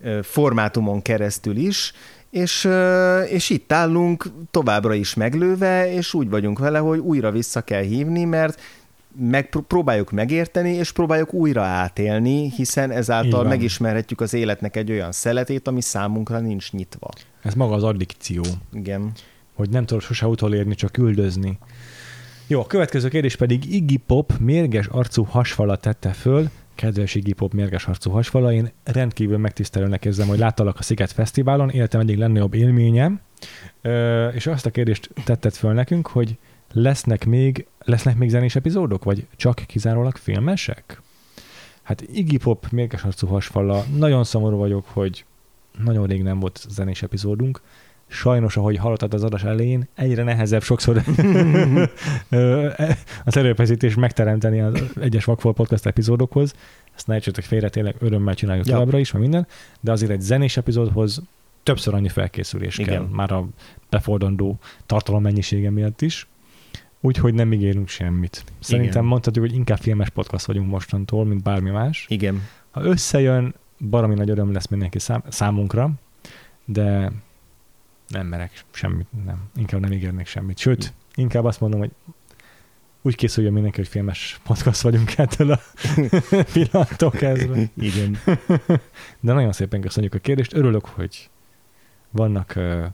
[0.00, 1.92] ö, formátumon keresztül is,
[2.30, 2.68] és,
[3.28, 8.24] és itt állunk továbbra is meglőve, és úgy vagyunk vele, hogy újra vissza kell hívni,
[8.24, 8.60] mert
[9.20, 15.68] meg, próbáljuk megérteni, és próbáljuk újra átélni, hiszen ezáltal megismerhetjük az életnek egy olyan szeletét,
[15.68, 17.08] ami számunkra nincs nyitva.
[17.42, 18.42] Ez maga az addikció.
[18.72, 19.12] Igen.
[19.54, 21.58] Hogy nem tudod sose utolérni, csak üldözni.
[22.46, 26.48] Jó, a következő kérdés pedig Iggy Pop mérges arcú hasfala tette föl.
[26.74, 31.70] Kedves Iggy Pop mérges arcú hasfala, én rendkívül megtisztelőnek érzem, hogy láttalak a Sziget Fesztiválon,
[31.70, 33.20] életem egyik legnagyobb élményem,
[34.32, 36.36] és azt a kérdést tetted föl nekünk, hogy
[36.72, 41.02] lesznek még, lesznek még zenés epizódok, vagy csak kizárólag filmesek?
[41.82, 45.24] Hát Iggy Pop mérges arcú hasfalla, nagyon szomorú vagyok, hogy
[45.84, 47.60] nagyon rég nem volt zenés epizódunk.
[48.10, 50.96] Sajnos, ahogy hallottad az adás elején, egyre nehezebb sokszor
[53.24, 56.54] az erőfeszítés megteremteni az egyes Vakfol Podcast epizódokhoz.
[56.94, 58.72] Ezt ne értsétek félre, tényleg örömmel csináljuk ja.
[58.72, 59.46] továbbra is, meg minden,
[59.80, 61.22] de azért egy zenés epizódhoz
[61.62, 62.94] többször annyi felkészülés Igen.
[62.94, 63.46] kell, már a
[63.90, 66.26] befordandó tartalom mennyisége miatt is.
[67.00, 68.44] Úgyhogy nem ígérünk semmit.
[68.60, 69.04] Szerintem Igen.
[69.04, 72.06] mondhatjuk, hogy inkább filmes podcast vagyunk mostantól, mint bármi más.
[72.08, 72.42] Igen.
[72.70, 73.54] Ha összejön,
[73.88, 75.90] barami nagy öröm lesz mindenki szám, számunkra,
[76.64, 77.12] de
[78.08, 79.38] nem merek semmit, nem.
[79.56, 80.58] Inkább nem ígérnék semmit.
[80.58, 81.90] Sőt, inkább azt mondom, hogy
[83.02, 85.60] úgy készüljön mindenki, hogy filmes podcast vagyunk ettől a
[86.52, 87.70] pillanattól kezdve.
[87.76, 88.18] Igen.
[89.20, 90.54] De nagyon szépen köszönjük a kérdést.
[90.54, 91.30] Örülök, hogy
[92.10, 92.84] vannak uh,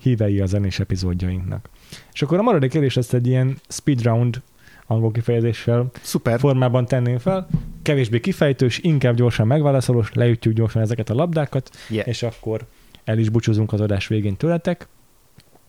[0.00, 1.68] hívei a zenés epizódjainknak.
[2.12, 4.42] És akkor a maradék kérdés ezt egy ilyen speed round
[4.86, 6.38] angol kifejezéssel Szuper.
[6.38, 7.46] formában tenném fel.
[7.82, 12.08] Kevésbé kifejtős, inkább gyorsan megválaszolós, leütjük gyorsan ezeket a labdákat, yeah.
[12.08, 12.66] és akkor
[13.04, 14.88] el is búcsúzunk az adás végén tőletek.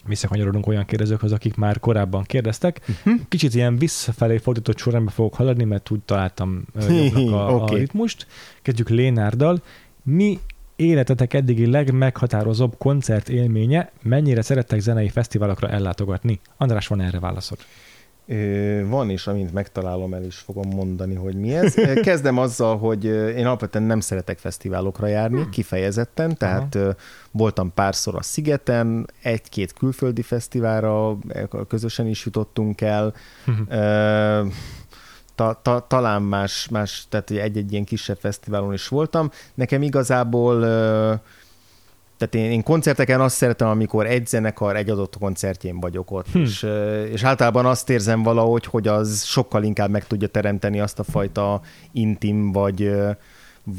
[0.06, 2.82] Visszakanyarodunk olyan kérdezőkhöz, akik már korábban kérdeztek.
[2.90, 3.22] Uh-huh.
[3.30, 7.30] Kicsit ilyen visszafelé fordított sorrendben fogok haladni, mert úgy találtam a, okay.
[7.32, 8.28] a ritmust.
[8.62, 9.62] Kezdjük Lénárdal.
[10.04, 10.40] Mi
[10.78, 16.40] életetek eddigi legmeghatározóbb koncert élménye, mennyire szerettek zenei fesztiválokra ellátogatni?
[16.58, 17.58] András, van erre válaszod?
[18.88, 21.74] Van is, amint megtalálom, el is fogom mondani, hogy mi ez.
[22.02, 25.50] Kezdem azzal, hogy én alapvetően nem szeretek fesztiválokra járni, hmm.
[25.50, 26.96] kifejezetten, tehát Aha.
[27.32, 31.18] voltam párszor a Szigeten, egy-két külföldi fesztiválra
[31.68, 33.14] közösen is jutottunk el.
[33.46, 33.68] Hmm
[35.38, 39.32] ta, ta, talán más, más, tehát egy-egy ilyen kisebb fesztiválon is voltam.
[39.54, 40.60] Nekem igazából
[42.18, 46.40] tehát én, én koncerteken azt szeretem, amikor egy zenekar egy adott koncertjén vagyok ott, hm.
[46.40, 46.68] és,
[47.12, 51.62] és általában azt érzem valahogy, hogy az sokkal inkább meg tudja teremteni azt a fajta
[51.92, 52.92] intim, vagy,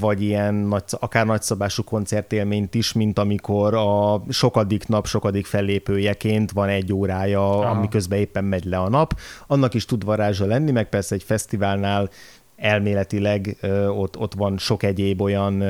[0.01, 6.69] vagy ilyen nagy, akár nagyszabású koncertélményt is, mint amikor a sokadik nap sokadik fellépőjeként van
[6.69, 7.71] egy órája, Aha.
[7.71, 9.19] amiközben éppen megy le a nap.
[9.47, 12.11] Annak is tud varázsa lenni, meg persze egy fesztiválnál
[12.57, 13.57] elméletileg
[13.89, 15.65] ott, ott van sok egyéb olyan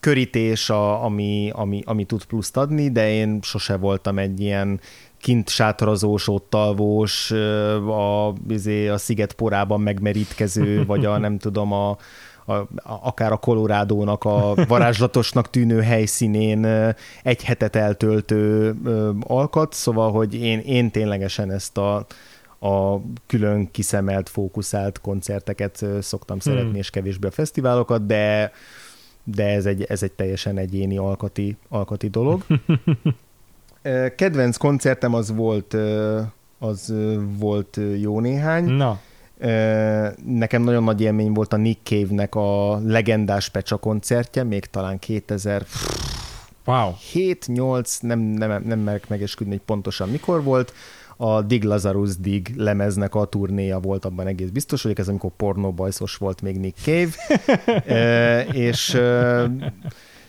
[0.00, 4.80] körítés, a, ami, ami, ami tud pluszt adni, de én sose voltam egy ilyen
[5.18, 7.30] kint sátorazós, ott alvós,
[7.88, 11.96] a, izé, a sziget porában megmerítkező, vagy a nem tudom, a,
[12.52, 16.64] a, a, akár a Kolorádónak a varázslatosnak tűnő helyszínén
[17.22, 18.74] egy hetet eltöltő
[19.20, 22.06] alkat, szóval, hogy én, én ténylegesen ezt a,
[22.60, 26.52] a külön kiszemelt, fókuszált koncerteket szoktam hmm.
[26.52, 28.52] szeretni, és kevésbé a fesztiválokat, de
[29.24, 32.44] de ez egy, ez egy teljesen egyéni alkati, alkati dolog.
[34.16, 35.76] Kedvenc koncertem az volt
[36.58, 36.94] az
[37.38, 38.64] volt jó néhány.
[38.64, 39.00] Na.
[40.24, 45.66] Nekem nagyon nagy élmény volt a Nick Cave-nek a legendás Pecsa koncertje, még talán 2000
[46.64, 46.90] wow.
[47.14, 50.72] 7-8, nem, nem, nem merek megesküdni, hogy pontosan mikor volt.
[51.16, 56.16] A Dig Lazarus Dig lemeznek a turnéja volt abban egész biztos, hogy ez amikor pornóbajszos
[56.16, 57.10] volt még Nick Cave.
[57.86, 59.50] e, és e,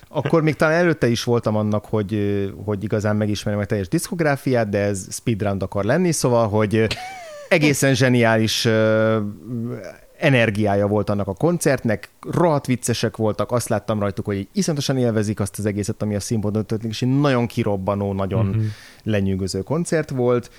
[0.08, 2.18] akkor még talán előtte is voltam annak, hogy,
[2.66, 6.88] hogy igazán megismerem a teljes diszkográfiát, de ez speedrun akar lenni, szóval, hogy
[7.54, 8.68] egészen zseniális
[10.18, 15.60] energiája volt annak a koncertnek, rohadt viccesek voltak, azt láttam rajtuk, hogy iszonyatosan élvezik azt
[15.60, 18.66] az egészet, ami a színpadon történik, és egy nagyon kirobbanó, nagyon mm-hmm.
[19.04, 20.52] lenyűgöző koncert volt.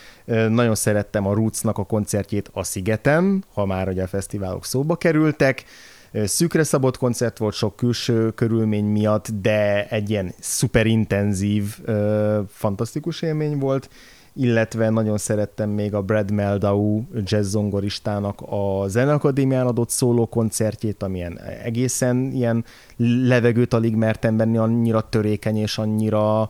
[0.49, 5.65] Nagyon szerettem a Rootsnak a koncertjét a Szigeten, ha már ugye a fesztiválok szóba kerültek.
[6.25, 11.79] Szűkre szabott koncert volt sok külső körülmény miatt, de egy ilyen szuperintenzív,
[12.49, 13.89] fantasztikus élmény volt
[14.35, 21.39] illetve nagyon szerettem még a Brad Meldau jazz zongoristának a Zeneakadémián adott szóló koncertjét, amilyen
[21.39, 22.65] egészen ilyen
[22.97, 26.49] levegőt alig mertem venni, annyira törékeny és annyira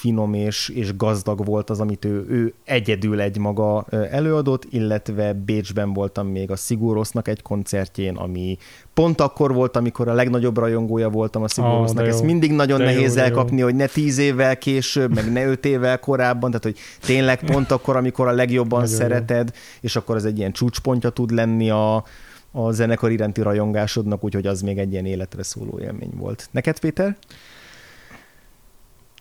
[0.00, 5.92] finom és, és gazdag volt az, amit ő, ő egyedül egy maga előadott, illetve Bécsben
[5.92, 8.58] voltam még a Szigúrosznak egy koncertjén, ami
[8.94, 12.02] pont akkor volt, amikor a legnagyobb rajongója voltam a Szigúrosznak.
[12.04, 13.64] Oh, Ezt mindig nagyon de nehéz jó, elkapni, jó.
[13.64, 17.96] hogy ne tíz évvel később, meg ne öt évvel korábban, tehát hogy tényleg pont akkor,
[17.96, 19.60] amikor a legjobban nagyon szereted, jó.
[19.80, 22.04] és akkor ez egy ilyen csúcspontja tud lenni a,
[22.52, 26.48] a zenekar iránti rajongásodnak, úgyhogy az még egy ilyen életre szóló élmény volt.
[26.50, 27.16] Neked, Péter?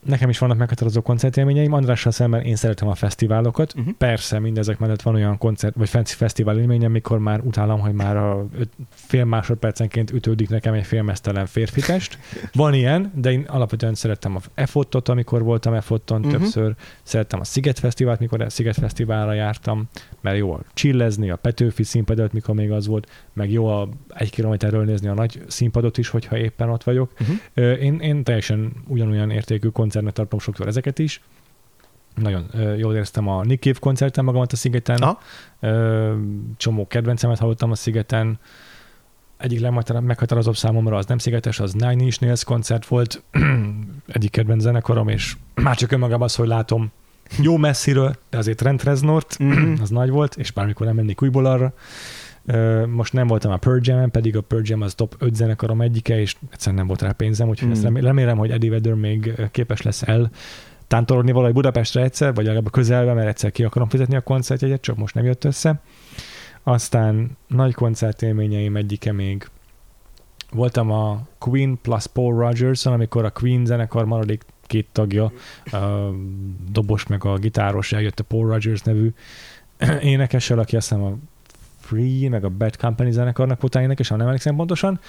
[0.05, 1.73] Nekem is vannak meghatározó koncertélményeim.
[1.73, 3.73] Andrással szemben én szeretem a fesztiválokat.
[3.77, 3.93] Uh-huh.
[3.93, 8.17] Persze, mindezek mellett van olyan koncert, vagy fancy fesztivál élményem, amikor már utálom, hogy már
[8.17, 8.47] a
[8.89, 12.17] fél másodpercenként ütődik nekem egy félmeztelen férfitest.
[12.53, 16.39] Van ilyen, de én alapvetően szerettem a EFOT-ot, amikor voltam EFOT-on uh-huh.
[16.39, 16.75] többször.
[17.03, 19.89] Szerettem a Sziget Fesztivált, mikor a Sziget Fesztiválra jártam,
[20.21, 24.31] mert jó a chillezni, a Petőfi színpadot, mikor még az volt, meg jó a egy
[24.31, 27.11] kilométerről nézni a nagy színpadot is, hogyha éppen ott vagyok.
[27.19, 27.83] Uh-huh.
[27.83, 31.21] Én, én teljesen ugyanolyan értékű koncertnek tartom sokszor ezeket is.
[32.15, 35.01] Nagyon jól éreztem a Nick Cave koncerten magamat a szigeten.
[35.01, 35.19] Aha.
[36.57, 38.39] Csomó kedvencemet hallottam a szigeten.
[39.37, 43.23] Egyik legmeghatározóbb számomra az nem szigetes, az Nine Inch Nails koncert volt.
[44.07, 46.91] Egyik kedvenc zenekarom, és már csak önmagában az, hogy látom
[47.41, 49.73] jó messziről, de azért Trent Reznort, mm-hmm.
[49.81, 51.73] az nagy volt, és bármikor nem mennék újból arra.
[52.87, 56.19] Most nem voltam a Pearl jam pedig a Pearl Jam az top 5 zenekarom egyike,
[56.19, 57.71] és egyszerűen nem volt rá pénzem, úgyhogy mm.
[57.71, 60.29] ezt remélem, hogy Eddie Vedder még képes lesz el
[60.87, 64.81] tántorogni valahogy Budapestre egyszer, vagy legalább a közelbe, mert egyszer ki akarom fizetni a koncertjegyet,
[64.81, 65.81] csak most nem jött össze.
[66.63, 69.47] Aztán nagy koncertélményeim egyike még
[70.51, 75.31] voltam a Queen plus Paul Rogers, amikor a Queen zenekar maradék két tagja,
[75.71, 75.77] a
[76.71, 79.13] dobos meg a gitáros eljött a Paul Rogers nevű
[80.01, 81.17] énekessel, aki azt hiszem a
[81.89, 84.99] Free, meg a Bad Company zenekarnak volt énekes, ha nem emlékszem pontosan,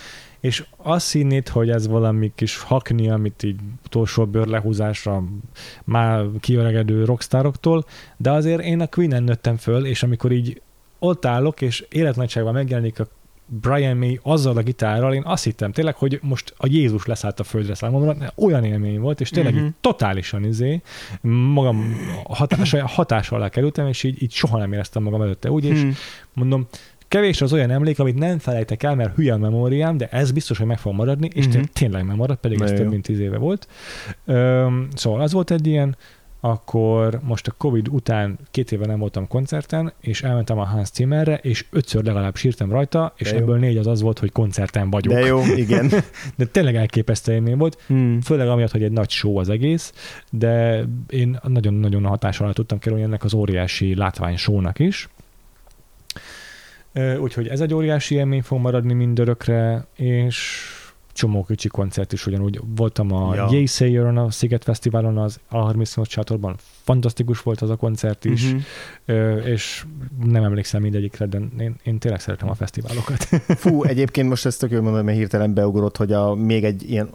[0.41, 5.25] és azt hinnét, hogy ez valami kis hakni, amit így utolsó bőrlehúzásra
[5.85, 7.85] már kiöregedő rockstaroktól,
[8.17, 10.63] de azért én a Queen-en nőttem föl, és amikor így
[10.99, 13.09] ott állok, és életnagyságban megjelenik a
[13.53, 17.45] Brian May azzal a gitárral, én azt hittem tényleg, hogy most a Jézus leszállt a
[17.45, 19.69] földre számomra, olyan élmény volt, és tényleg uh-huh.
[19.69, 20.81] így totálisan izé,
[21.53, 25.79] magam hatás, hatás alá kerültem, és így, így soha nem éreztem magam előtte úgy, és
[25.79, 25.95] uh-huh.
[26.33, 26.67] mondom,
[27.09, 30.59] kevés az olyan emlék, amit nem felejtek el, mert hülye a memóriám, de ez biztos,
[30.59, 31.65] hogy meg fog maradni, és uh-huh.
[31.65, 33.69] tényleg megmaradt, pedig ez több mint tíz éve volt.
[34.27, 35.97] Üm, szóval az volt egy ilyen,
[36.41, 41.37] akkor most a Covid után két éve nem voltam koncerten, és elmentem a Hans Zimmerre,
[41.37, 43.61] és ötször legalább sírtam rajta, és De ebből jó.
[43.61, 45.15] négy az az volt, hogy koncerten vagyok.
[45.15, 45.91] De jó, igen.
[46.37, 48.21] de tényleg elképesztő élmény volt, hmm.
[48.21, 49.93] főleg amiatt, hogy egy nagy show az egész,
[50.31, 55.09] de én nagyon-nagyon hatás alá tudtam kerülni ennek az óriási látvány show-nak is.
[57.21, 60.67] Úgyhogy ez egy óriási élmény fog maradni mindörökre, és
[61.21, 62.61] csomó kicsi koncert is ugyanúgy.
[62.77, 63.49] Voltam a ja.
[63.51, 66.57] Yay Sayer-on, a Sziget Fesztiválon, az A38 sátorban.
[66.83, 69.47] Fantasztikus volt az a koncert is, uh-huh.
[69.47, 69.85] és
[70.25, 73.23] nem emlékszem mindegyikre, de én, én tényleg szeretem a fesztiválokat.
[73.63, 77.11] Fú, egyébként most ezt tök jól mondom, mert hirtelen beugrott, hogy a, még egy ilyen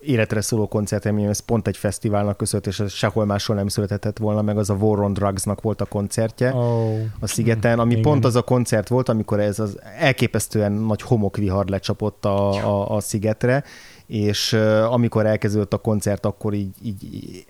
[0.00, 4.42] életre szóló koncertélmény, ez pont egy fesztiválnak köszönhet, és ez sehol máshol nem született volna,
[4.42, 7.00] meg az a War on Drugs-nak volt a koncertje oh.
[7.20, 8.02] a szigeten, ami Igen.
[8.02, 13.00] pont az a koncert volt, amikor ez az elképesztően nagy homokvihar lecsapott a, a, a
[13.00, 13.64] szigetre,
[14.06, 14.52] és
[14.90, 17.44] amikor elkezdődött a koncert, akkor így, így, így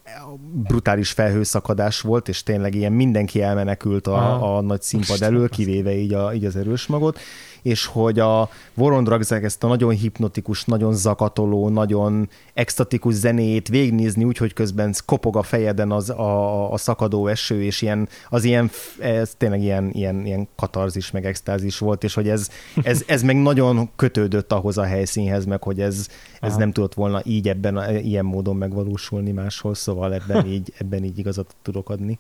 [0.53, 6.13] brutális felhőszakadás volt, és tényleg ilyen mindenki elmenekült a, a nagy színpad elől, kivéve így,
[6.13, 7.19] a, így az erős magot,
[7.63, 14.53] és hogy a Vorondragzák ezt a nagyon hipnotikus, nagyon zakatoló, nagyon extatikus zenéjét végignézni, úgyhogy
[14.53, 19.63] közben kopog a fejeden az a, a szakadó eső, és ilyen, az ilyen, ez tényleg
[19.63, 22.49] ilyen, ilyen, ilyen katarzis, meg extázis volt, és hogy ez,
[22.83, 26.09] ez, ez meg nagyon kötődött ahhoz a helyszínhez, meg hogy ez,
[26.41, 31.19] ez nem tudott volna így ebben, ilyen módon megvalósulni máshol, szóval ebben így, ebben így
[31.19, 32.19] igazat tudok adni.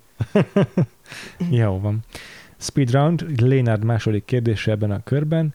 [1.51, 2.05] Jó van.
[2.61, 5.55] Speedround, Lénárd második kérdése ebben a körben.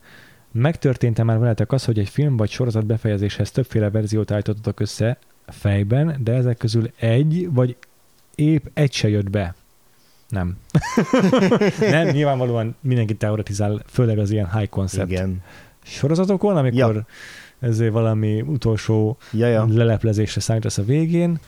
[0.51, 5.17] Megtörtént-e már veletek az, hogy egy film vagy sorozat befejezéshez többféle verziót állítottatok össze
[5.47, 7.75] fejben, de ezek közül egy, vagy
[8.35, 9.55] épp egy se jött be?
[10.29, 10.57] Nem.
[11.79, 15.41] nem, nyilvánvalóan mindenki teoretizál, főleg az ilyen high concept Igen.
[15.83, 17.05] sorozatokon, amikor ja.
[17.59, 19.67] ezért valami utolsó ja, ja.
[19.69, 21.39] leleplezésre számítasz a végén,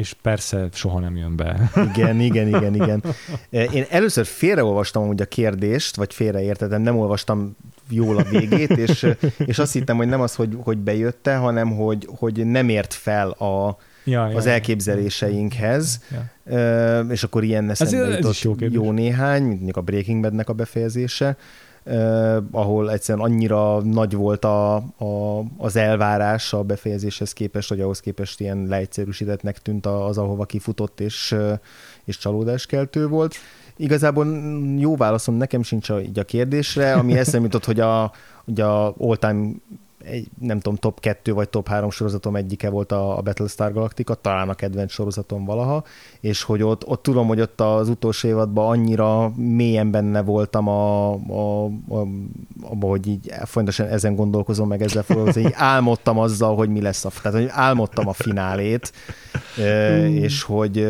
[0.00, 1.70] és persze soha nem jön be.
[1.94, 3.02] Igen, igen, igen, igen.
[3.50, 7.56] Én először félreolvastam úgy a kérdést, vagy félreértettem, nem olvastam
[7.88, 9.06] jól a végét, és,
[9.38, 13.30] és azt hittem, hogy nem az, hogy, hogy bejötte, hanem hogy, hogy nem ért fel
[13.30, 16.00] a, ja, az ja, elképzeléseinkhez,
[16.44, 17.00] ja.
[17.10, 21.36] és akkor ilyen eszembe ez, ez jó, jó néhány, mint a Breaking Badnek a befejezése,
[21.84, 28.00] Uh, ahol egyszerűen annyira nagy volt a, a, az elvárás a befejezéshez képest, hogy ahhoz
[28.00, 31.36] képest ilyen leegyszerűsítettnek tűnt az, ahova kifutott, és,
[32.04, 33.34] és csalódáskeltő volt.
[33.76, 34.26] Igazából
[34.78, 38.12] jó válaszom nekem sincs a, így a kérdésre, ami eszembe jutott, hogy a,
[38.44, 39.50] hogy a all-time
[40.04, 44.14] egy, nem tudom, top 2 vagy top 3 sorozatom egyike volt a, a Battlestar Galactica,
[44.14, 45.84] talán a kedvenc sorozatom valaha,
[46.20, 51.12] és hogy ott, ott tudom, hogy ott az utolsó évadban annyira mélyen benne voltam a,
[51.12, 52.06] a, a,
[52.62, 57.04] abba, hogy így folyamatosan ezen gondolkozom, meg ezzel foglalkozom, hogy álmodtam azzal, hogy mi lesz
[57.04, 58.92] a, tehát hogy álmodtam a finálét,
[60.06, 60.88] és hogy,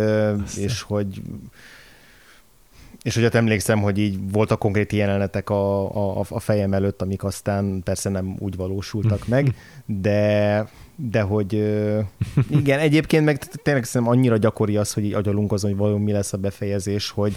[0.57, 1.23] és hogy
[3.03, 7.25] és hogy ott emlékszem, hogy így voltak konkrét jelenetek a, a, a fejem előtt, amik
[7.25, 9.55] aztán persze nem úgy valósultak meg,
[9.87, 11.53] de, de hogy
[12.61, 16.13] igen, egyébként meg tényleg szerintem annyira gyakori az, hogy így agyalunk azon, hogy valami mi
[16.13, 17.37] lesz a befejezés, hogy,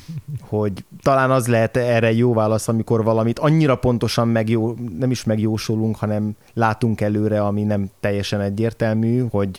[0.40, 5.96] hogy talán az lehet erre jó válasz, amikor valamit annyira pontosan megjó, nem is megjósolunk,
[5.96, 9.58] hanem látunk előre, ami nem teljesen egyértelmű, hogy,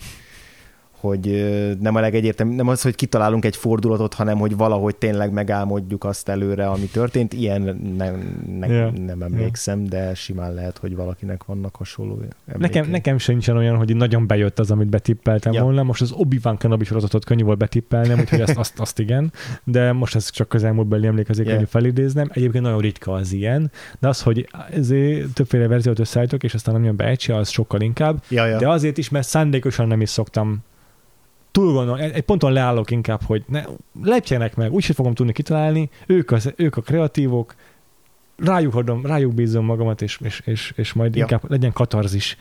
[1.05, 1.47] hogy
[1.79, 6.29] nem a legegyértelmű, nem az, hogy kitalálunk egy fordulatot, hanem hogy valahogy tényleg megálmodjuk azt
[6.29, 7.33] előre, ami történt.
[7.33, 7.61] Ilyen
[7.97, 8.93] nem, nem, yeah.
[8.93, 9.89] nem emlékszem, yeah.
[9.89, 12.21] de simán lehet, hogy valakinek vannak hasonló
[12.57, 15.65] Nekem, nekem sincsen olyan, hogy nagyon bejött az, amit betippeltem yeah.
[15.65, 15.83] volna.
[15.83, 19.31] Most az Obi-Wan Kenobi sorozatot könnyű volt betippelnem, úgyhogy azt, azt, azt igen,
[19.63, 21.65] de most ez csak közelmúltbeli emlékezik, yeah.
[21.65, 22.29] felidéznem.
[22.33, 26.83] Egyébként nagyon ritka az ilyen, de az, hogy ezért többféle verziót összeállítok, és aztán nem
[26.83, 28.23] jön be egy az sokkal inkább.
[28.29, 28.57] Ja, ja.
[28.57, 30.63] De azért is, mert szándékosan nem is szoktam
[31.55, 33.63] túl gondolom, egy ponton leállok inkább, hogy ne,
[34.03, 37.55] lepjenek meg, úgyse fogom tudni kitalálni, ők, az, ők a kreatívok,
[38.37, 41.21] rájuk adom, rájuk bízom magamat, és, és, és, és majd ja.
[41.21, 42.37] inkább legyen katarzis.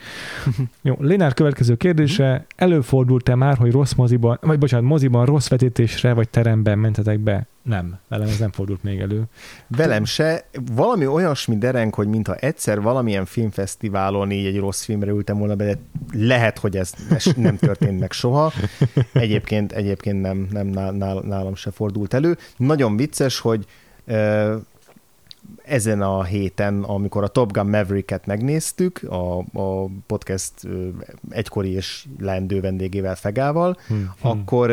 [0.81, 6.29] Jó, Lénár következő kérdése, előfordult-e már, hogy rossz moziban, vagy bocsánat, moziban rossz vetítésre, vagy
[6.29, 7.47] teremben mentetek be?
[7.61, 9.23] Nem, velem ez nem fordult még elő.
[9.67, 10.45] Velem se.
[10.71, 15.65] Valami olyasmi dereng, hogy mintha egyszer valamilyen filmfesztiválon így egy rossz filmre ültem volna be,
[15.65, 15.77] de
[16.13, 16.93] lehet, hogy ez
[17.35, 18.51] nem történt meg soha.
[19.13, 20.67] Egyébként, egyébként nem, nem
[21.25, 22.37] nálam se fordult elő.
[22.57, 23.65] Nagyon vicces, hogy
[25.67, 30.53] ezen a héten, amikor a Top Gun Maverick-et megnéztük, a, a podcast
[31.29, 34.13] egykori és leendő vendégével Fegával, hmm.
[34.21, 34.71] akkor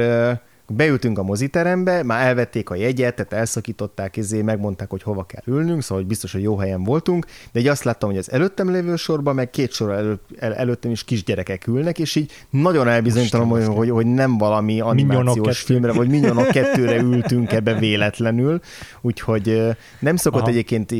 [0.76, 5.82] beültünk a moziterembe, már elvették a jegyet, tehát elszakították, izé, megmondták, hogy hova kell ülnünk,
[5.82, 8.96] szóval hogy biztos, hogy jó helyen voltunk, de így azt láttam, hogy az előttem lévő
[8.96, 13.66] sorban, meg két sor elő, el, előttem is kisgyerekek ülnek, és így nagyon elbizonytalom, hogy,
[13.66, 18.60] hogy, hogy nem valami animációs filmre, vagy Minyonok kettőre ültünk ebbe véletlenül,
[19.00, 19.62] úgyhogy
[20.00, 20.50] nem szokott Aha.
[20.50, 20.90] egyébként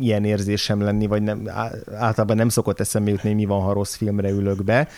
[0.00, 1.50] ilyen érzésem lenni, vagy nem,
[1.94, 4.88] általában nem szokott eszembe jutni, mi van, ha rossz filmre ülök be,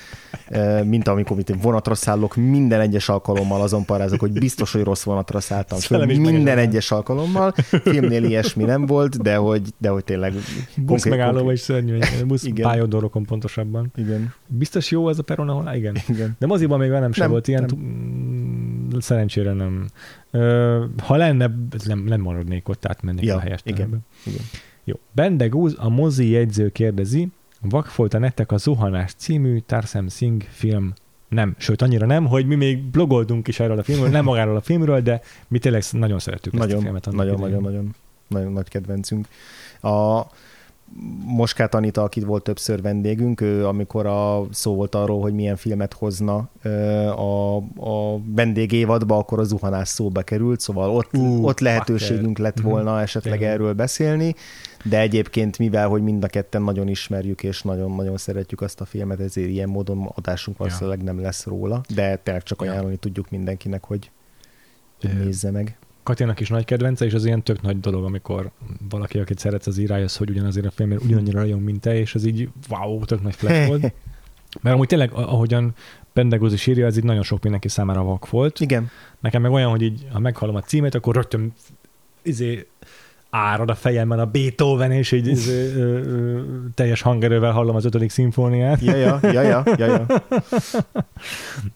[0.85, 5.41] mint amikor itt vonatra szállok minden egyes alkalommal azon parázok, hogy biztos, hogy rossz vonatra
[5.41, 7.53] szálltam föl minden egyes alkalommal.
[7.83, 10.35] Filmnél ilyesmi nem volt, de hogy, de hogy tényleg...
[10.77, 13.93] Busz megállóba is szörnyű, busz pályodorokon pontosabban.
[13.97, 14.35] Igen.
[14.47, 15.75] Biztos jó ez a peron, ahol?
[15.75, 15.97] Igen.
[16.09, 16.37] Igen.
[16.39, 17.65] De moziban még velem sem nem, volt ilyen.
[17.69, 17.79] Nem.
[17.79, 19.87] Mm, szerencsére nem.
[21.03, 21.51] Ha lenne,
[21.85, 24.05] nem, nem maradnék ott, átmennék ja, a helyes igen.
[24.25, 24.41] igen.
[24.85, 24.95] Jó.
[25.13, 27.29] Bendegúz, a mozi jegyző kérdezi,
[27.61, 30.93] Vakfolta nektek a Zuhanás című Tarsem Singh film
[31.29, 34.61] nem, sőt annyira nem, hogy mi még blogoltunk is erről a filmről, nem magáról a
[34.61, 37.11] filmről, de mi tényleg nagyon szeretjük nagyon, ezt a filmet.
[37.11, 37.95] Nagyon, nagyon, nagyon,
[38.29, 39.29] nagyon nagy kedvencünk.
[39.81, 40.21] A,
[41.25, 45.93] Moskát Anita, akit volt többször vendégünk, ő amikor a szó volt arról, hogy milyen filmet
[45.93, 46.49] hozna
[47.17, 52.69] a, a vendégévadba, akkor a zuhanás szóba került, szóval ott, uh, ott lehetőségünk lett mhm.
[52.69, 54.35] volna esetleg erről beszélni,
[54.89, 59.21] de egyébként mivel, hogy mind a ketten nagyon ismerjük és nagyon-nagyon szeretjük azt a filmet,
[59.21, 62.99] ezért ilyen módon adásunk valószínűleg nem lesz róla, de tényleg csak ajánlani ja.
[62.99, 64.11] tudjuk mindenkinek, hogy,
[65.01, 65.79] hogy nézze meg.
[66.03, 68.51] Katyának is nagy kedvence, és az ilyen tök nagy dolog, amikor
[68.89, 72.25] valaki, akit szeretsz, az írás, hogy ugyanazért a filmért ugyanannyira rajong, mint te, és az
[72.25, 73.81] így wow, tök nagy flash volt.
[74.63, 75.75] Mert amúgy tényleg, ahogyan
[76.13, 78.61] Pendegóz is írja, ez így nagyon sok mindenki számára vak volt.
[78.61, 78.91] Igen.
[79.21, 81.53] Nekem meg olyan, hogy így, ha meghallom a címét, akkor rögtön
[82.23, 82.67] izé,
[83.37, 86.41] árad a fejemben a Beethoven, és így izé, ö, ö,
[86.75, 88.81] teljes hangerővel hallom az ötödik szimfóniát.
[88.81, 90.07] Ja, ja, ja, ja, ja, ja.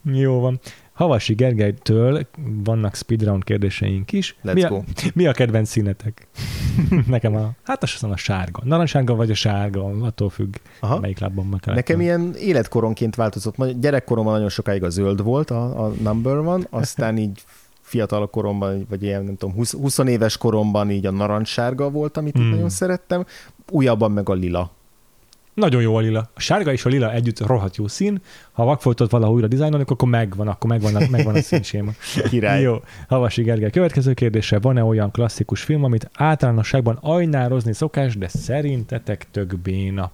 [0.22, 0.60] Jó van.
[0.92, 2.26] Havasi Gergelytől
[2.64, 4.36] vannak speedround kérdéseink is.
[4.44, 4.82] Let's mi, a, go.
[5.14, 6.26] mi a kedvenc színetek?
[7.06, 8.60] Nekem a, hát azt hiszem a sárga.
[8.64, 11.00] Narancssárga vagy a sárga, attól függ, Aha.
[11.00, 11.74] melyik lábban kell.
[11.74, 13.80] Nekem ilyen életkoronként változott.
[13.80, 17.44] Gyerekkoromban nagyon sokáig a zöld volt a, a number one, aztán így
[17.90, 22.38] fiatal koromban, vagy ilyen, nem tudom, 20, 20 éves koromban így a narancssárga volt, amit
[22.38, 22.50] mm.
[22.50, 23.24] nagyon szerettem,
[23.70, 24.70] újabban meg a lila.
[25.54, 26.30] Nagyon jó a lila.
[26.34, 28.20] A sárga és a lila együtt rohadt jó szín.
[28.52, 31.90] Ha vakfoltot valahogy újra dizájnolni, akkor megvan, akkor megvan, a, megvan a színséma.
[32.30, 32.62] Király.
[32.62, 32.76] Jó.
[33.08, 34.58] Havasi Gergely következő kérdése.
[34.58, 40.10] Van-e olyan klasszikus film, amit általánosságban ajnározni szokás, de szerintetek tök béna?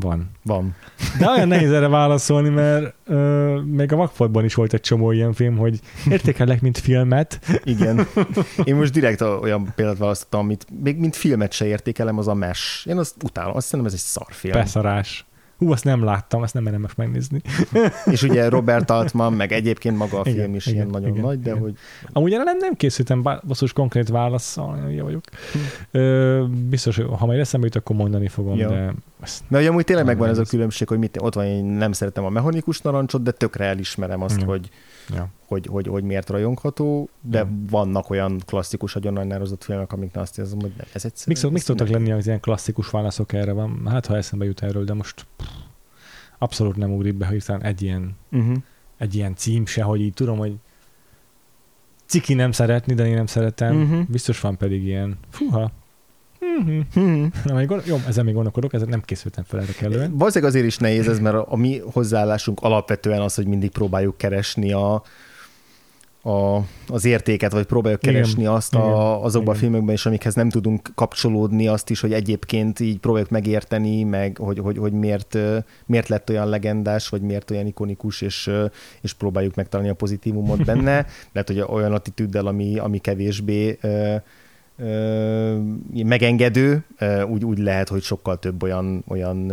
[0.00, 0.30] Van.
[0.42, 0.74] Van.
[1.18, 5.32] De olyan nehéz erre válaszolni, mert ö, még a Vakfoltban is volt egy csomó ilyen
[5.32, 5.80] film, hogy
[6.10, 7.40] értékelek, mint filmet.
[7.64, 8.06] Igen.
[8.64, 12.86] Én most direkt olyan példát választottam, amit még mint filmet se értékelem, az a MES.
[12.88, 14.54] Én azt utálom, azt szerintem ez egy szarfilm.
[14.54, 15.24] Beszarás.
[15.60, 17.40] Hú, azt nem láttam, azt nem merem most megnézni.
[18.12, 21.22] és ugye Robert Altman, meg egyébként maga a igen, film is igen, ilyen nagyon igen,
[21.22, 21.62] nagy, de igen.
[21.62, 21.74] hogy...
[22.12, 25.24] Amúgy erre nem, nem készültem basszus konkrét válaszsal, jó vagyok.
[25.90, 28.68] Ö, biztos, hogy ha majd eszembe jut, akkor mondani fogom, jó.
[28.68, 28.94] de...
[29.48, 32.28] Mert amúgy tényleg megvan ez a különbség, hogy mit, ott van, én nem szeretem a
[32.28, 34.70] mechanikus narancsot, de tökre elismerem azt, hogy
[35.14, 35.28] ja.
[35.46, 37.48] hogy, hogy, hogy miért rajongható, de ja.
[37.70, 41.38] vannak olyan klasszikus, agyonajnározott filmek, amik azt érzem, hogy ez egyszerűen...
[41.42, 43.86] Mik, mik szoktak lenni az ilyen klasszikus válaszok erre van?
[43.86, 45.48] Hát, ha eszembe jut erről, de most pff,
[46.38, 48.56] abszolút nem ugrik be, hiszen egy ilyen, uh-huh.
[48.98, 50.54] egy ilyen cím se, hogy így tudom, hogy
[52.06, 53.82] ciki nem szeretni, de én nem szeretem.
[53.82, 54.06] Uh-huh.
[54.08, 55.18] Biztos van pedig ilyen.
[55.28, 55.70] Fúha.
[56.44, 57.26] Mm-hmm.
[57.44, 60.16] Na, jó, ezen még gondolkodok, ezzel nem készültem fel erre kellően.
[60.16, 64.16] Valószínűleg azért is nehéz ez, mert a, a mi hozzáállásunk alapvetően az, hogy mindig próbáljuk
[64.16, 65.02] keresni a,
[66.22, 69.56] a, az értéket, vagy próbáljuk keresni igen, azt a, azokban igen.
[69.56, 74.36] a filmekben is, amikhez nem tudunk kapcsolódni, azt is, hogy egyébként így próbáljuk megérteni, meg
[74.36, 75.38] hogy, hogy, hogy miért,
[75.86, 78.50] miért lett olyan legendás, vagy miért olyan ikonikus, és,
[79.00, 81.06] és próbáljuk megtalálni a pozitívumot benne.
[81.32, 83.78] Lehet, hogy olyan attitűddel, ami, ami kevésbé
[86.04, 86.84] megengedő,
[87.28, 89.52] úgy, úgy lehet, hogy sokkal több olyan, olyan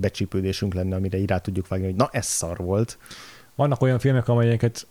[0.00, 2.98] becsípődésünk lenne, amire így rá tudjuk vágni, hogy na, ez szar volt.
[3.54, 4.86] Vannak olyan filmek, amelyeket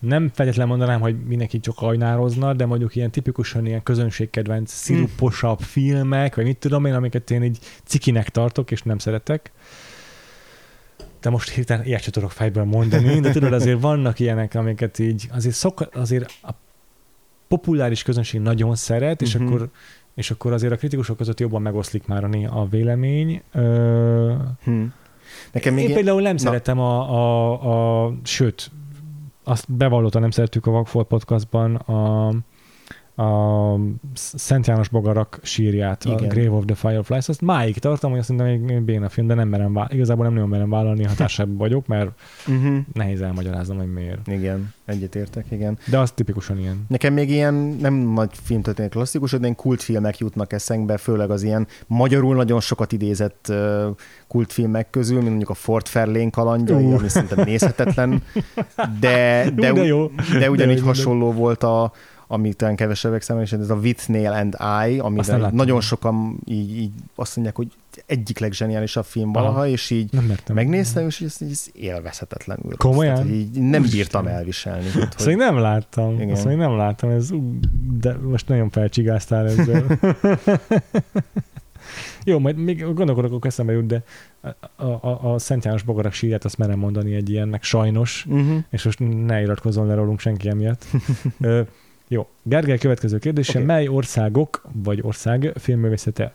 [0.00, 5.66] nem feltétlenül mondanám, hogy mindenki csak ajnározna, de mondjuk ilyen tipikusan ilyen közönségkedvenc, sziruposabb hmm.
[5.66, 9.52] filmek, vagy mit tudom én, amiket én így cikinek tartok, és nem szeretek.
[11.20, 15.28] De most hirtelen ilyet sem tudok fejből mondani, de tudod, azért vannak ilyenek, amiket így,
[15.32, 16.50] azért, szok, azért a
[17.50, 19.50] populáris közönség nagyon szeret, és, uh-huh.
[19.50, 19.68] akkor,
[20.14, 23.42] és akkor azért a kritikusok között jobban megoszlik már a, a vélemény.
[23.52, 24.32] Ö,
[24.64, 24.92] hmm.
[25.52, 26.38] Nekem még én például nem Na.
[26.38, 28.70] szeretem a, a, a, sőt,
[29.44, 32.28] azt bevallottan nem szerettük a Vagfolt podcastban a,
[33.20, 33.78] a
[34.14, 36.18] Szent János Bogarak sírját, Igen.
[36.18, 39.34] a Grave of the Fireflies, azt máig tartom, hogy azt mondom, hogy béna film, de
[39.34, 42.10] nem merem vá- igazából nem nagyon merem vállalni, ha társaságban vagyok, mert
[42.46, 42.76] uh-huh.
[42.92, 44.26] nehéz elmagyaráznom, hogy miért.
[44.26, 45.78] Igen, egyetértek, igen.
[45.86, 46.84] De az tipikusan ilyen.
[46.88, 52.34] Nekem még ilyen nem nagy filmtörténet klasszikus, de kultfilmek jutnak eszembe, főleg az ilyen magyarul
[52.34, 53.56] nagyon sokat idézett uh,
[54.28, 56.98] kultfilmek közül, mint mondjuk a Fort Fairlane kalandjai, uh.
[56.98, 58.22] ami szerintem nézhetetlen,
[59.00, 60.10] de, de, de, jó.
[60.38, 61.92] de ugyanígy de hasonló volt a,
[62.32, 64.56] ami talán kevesebbek számára, és ez a With Nail and
[64.88, 67.68] I, ami nagyon sokan így, így azt mondják, hogy
[68.06, 69.66] egyik legzseniálisabb film valaha, Aha.
[69.66, 72.76] és így nem megnéztem, és ez, ez élvezhetetlenül.
[72.76, 73.14] Komolyan?
[73.14, 74.90] Tehát, így nem bírtam elviselni.
[74.90, 75.08] Hogy...
[75.16, 76.14] Szóval nem láttam.
[76.14, 76.30] Igen.
[76.30, 77.30] Azt még nem láttam, ez,
[78.00, 79.84] de most nagyon felcsigáztál ezzel.
[82.24, 84.02] Jó, majd még gondolkodok, akkor eszembe jut, de
[84.76, 88.58] a, a, a Szent János Bogarak sírját azt merem mondani egy ilyennek, sajnos, uh-huh.
[88.70, 90.84] és most ne iratkozzon le rólunk senki emiatt.
[92.12, 92.28] Jó.
[92.42, 93.52] Gergely következő kérdése.
[93.52, 93.64] Okay.
[93.64, 96.34] Mely országok vagy ország filmművészete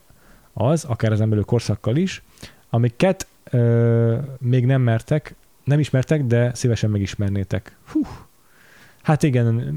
[0.53, 2.23] az, akár az emberő korszakkal is,
[2.69, 7.75] amiket ö, még nem mertek, nem ismertek, de szívesen megismernétek.
[7.91, 8.01] Hú.
[9.01, 9.73] Hát igen.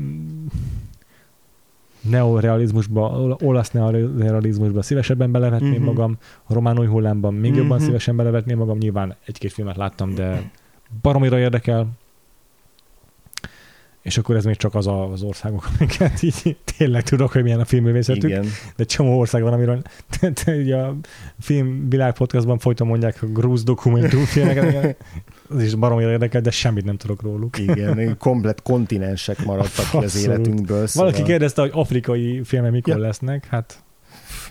[2.00, 3.10] neorealizmusba,
[3.42, 5.84] olasz neorealizmusba szívesebben belevetném Mhm.
[5.84, 7.86] magam, a román új hullámban még jobban Mhm.
[7.86, 10.50] szívesen belevetném magam, nyilván egy-két filmet láttam, de
[11.02, 11.86] baromira érdekel.
[14.08, 17.60] És akkor ez még csak az a, az országok, amiket így tényleg tudok, hogy milyen
[17.60, 18.46] a filmművészetük, Igen.
[18.76, 19.82] de csomó ország van, amiről
[20.20, 20.96] te, te, ugye a
[21.40, 24.96] filmvilág podcastban folyton mondják a grúz dokumentumfilmeket,
[25.48, 27.58] az is baromira érdekel, de semmit nem tudok róluk.
[27.58, 30.86] Igen, komplet kontinensek maradtak ki az életünkből.
[30.86, 31.10] Szóval...
[31.10, 33.00] Valaki kérdezte, hogy afrikai filmek mikor Ja.
[33.00, 33.82] lesznek, hát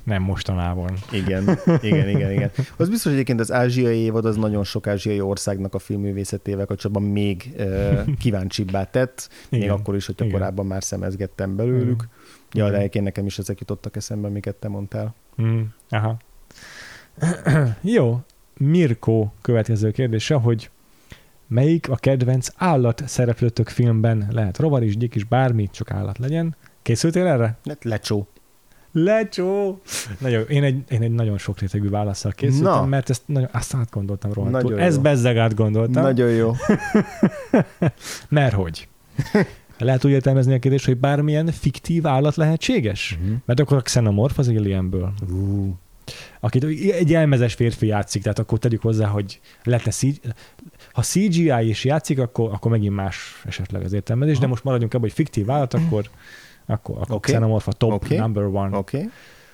[0.08, 0.94] nem mostanában.
[1.12, 2.52] Igen, igen, igen, igen.
[2.78, 7.10] Az biztos, hogy egyébként az ázsiai évad az nagyon sok ázsiai országnak a filmművészetével kapcsolatban
[7.10, 9.74] még uh, kíváncsibbá tett, még Igen.
[9.74, 10.38] akkor is, hogyha Igen.
[10.38, 12.08] korábban már szemezgettem belőlük.
[12.52, 15.16] Ja, de egyébként nekem is ezek jutottak eszembe, amiket te mondtál.
[15.42, 16.18] Mm, aha.
[17.82, 18.20] Jó,
[18.58, 20.70] Mirko következő kérdése, hogy
[21.48, 24.28] melyik a kedvenc állat szereplőtök filmben?
[24.32, 26.56] Lehet rovar is, gyik is, bármi, csak állat legyen.
[26.82, 27.58] Készültél erre?
[27.82, 28.28] Lecsó.
[28.92, 29.82] Lecsó!
[30.20, 32.86] Nagyon, én, egy, én egy nagyon sok rétegű válaszsal készültem, Na.
[32.86, 34.50] mert ezt nagyon, azt átgondoltam róla.
[34.50, 35.02] Nagyon Ez jó.
[35.02, 36.04] bezzeg átgondoltam.
[36.04, 36.54] Nagyon jó.
[38.30, 38.88] Mert hogy?
[39.78, 43.18] Lehet úgy értelmezni a kérdést, hogy bármilyen fiktív állat lehetséges?
[43.22, 43.34] Mhm.
[43.46, 45.14] Mert akkor a xenomorf az Alienből.
[45.30, 45.68] Uh,
[46.40, 50.20] Akit egy elmezes férfi játszik, tehát akkor tegyük hozzá, hogy lehetne CGI,
[50.92, 54.50] ha CGI is játszik, akkor, akkor megint más esetleg az értelmezés, de Aha.
[54.50, 56.10] most maradjunk abban, hogy fiktív állat, akkor,
[56.68, 58.18] akkor, akkor xenomorf a top Oké.
[58.18, 58.78] number one.
[58.78, 59.10] Okay.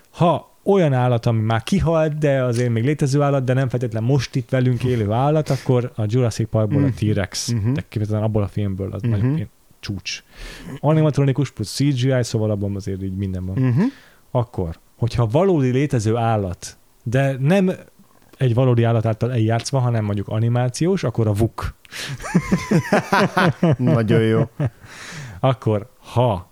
[0.09, 4.35] Ha olyan állat, ami már kihalt, de azért még létező állat, de nem feltétlenül most
[4.35, 6.95] itt velünk élő állat, akkor a Jurassic Parkból a Mhm.
[6.95, 7.73] T-Rex, Mhm.
[7.73, 9.11] de kifejezetten abból a filmből az Mhm.
[9.11, 10.23] nagyon csúcs.
[10.79, 13.57] Animatronikus plusz CGI, szóval abban azért így minden van.
[13.57, 13.83] Uh-huh.
[14.31, 17.71] Akkor, hogyha valódi létező állat, de nem
[18.37, 21.73] egy valódi állat által eljátszva, hanem mondjuk animációs, akkor a VUK.
[23.77, 24.49] Nagyon jó.
[25.39, 26.51] Akkor, ha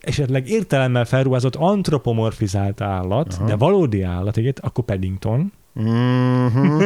[0.00, 3.46] esetleg értelemmel felruházott antropomorfizált állat, Aha.
[3.46, 5.52] de valódi állat, igen, akkor Paddington.
[5.74, 6.82] Uh-huh.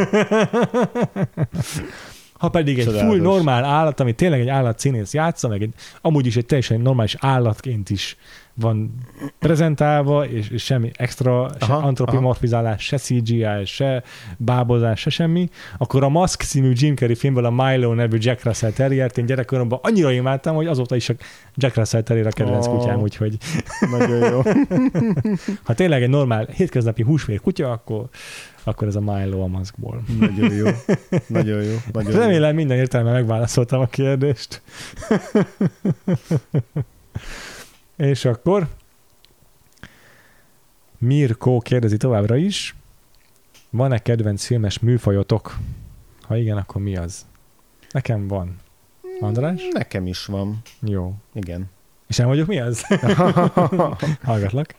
[2.32, 3.14] Ha pedig egy Csodálatos.
[3.14, 7.16] full normál állat, ami tényleg egy állatszínész játsza, meg egy, amúgy is egy teljesen normális
[7.18, 8.16] állatként is
[8.54, 8.94] van
[9.38, 14.02] prezentálva, és, és semmi extra, se Aha, antropomorfizálás, se CGI, se
[14.36, 18.70] bábozás, se semmi, akkor a Mask című Jim Carrey filmből a Milo nevű Jack Russell
[18.70, 21.14] Terriert én gyerekkoromban annyira imádtam, hogy azóta is a
[21.54, 22.76] Jack Russell Terrier a kedvenc Ó.
[22.76, 23.36] kutyám, úgyhogy
[23.90, 24.42] Nagyon jó.
[25.66, 28.08] ha tényleg egy normál hétköznapi húsvér kutya, akkor,
[28.64, 30.02] akkor ez a Milo a Maskból.
[30.18, 30.66] Nagyon jó.
[31.26, 31.72] Nagyon jó.
[31.92, 32.18] Nagyon jó.
[32.18, 34.62] Remélem minden értelemben megválaszoltam a kérdést.
[37.96, 38.68] És akkor
[40.98, 42.74] Mirko kérdezi továbbra is,
[43.70, 45.56] van-e kedvenc filmes műfajotok?
[46.22, 47.26] Ha igen, akkor mi az?
[47.90, 48.56] Nekem van.
[49.20, 49.62] András?
[49.72, 50.62] Nekem is van.
[50.80, 51.14] Jó.
[51.32, 51.70] Igen.
[52.06, 52.86] És nem vagyok mi az?
[54.22, 54.74] Hallgatlak.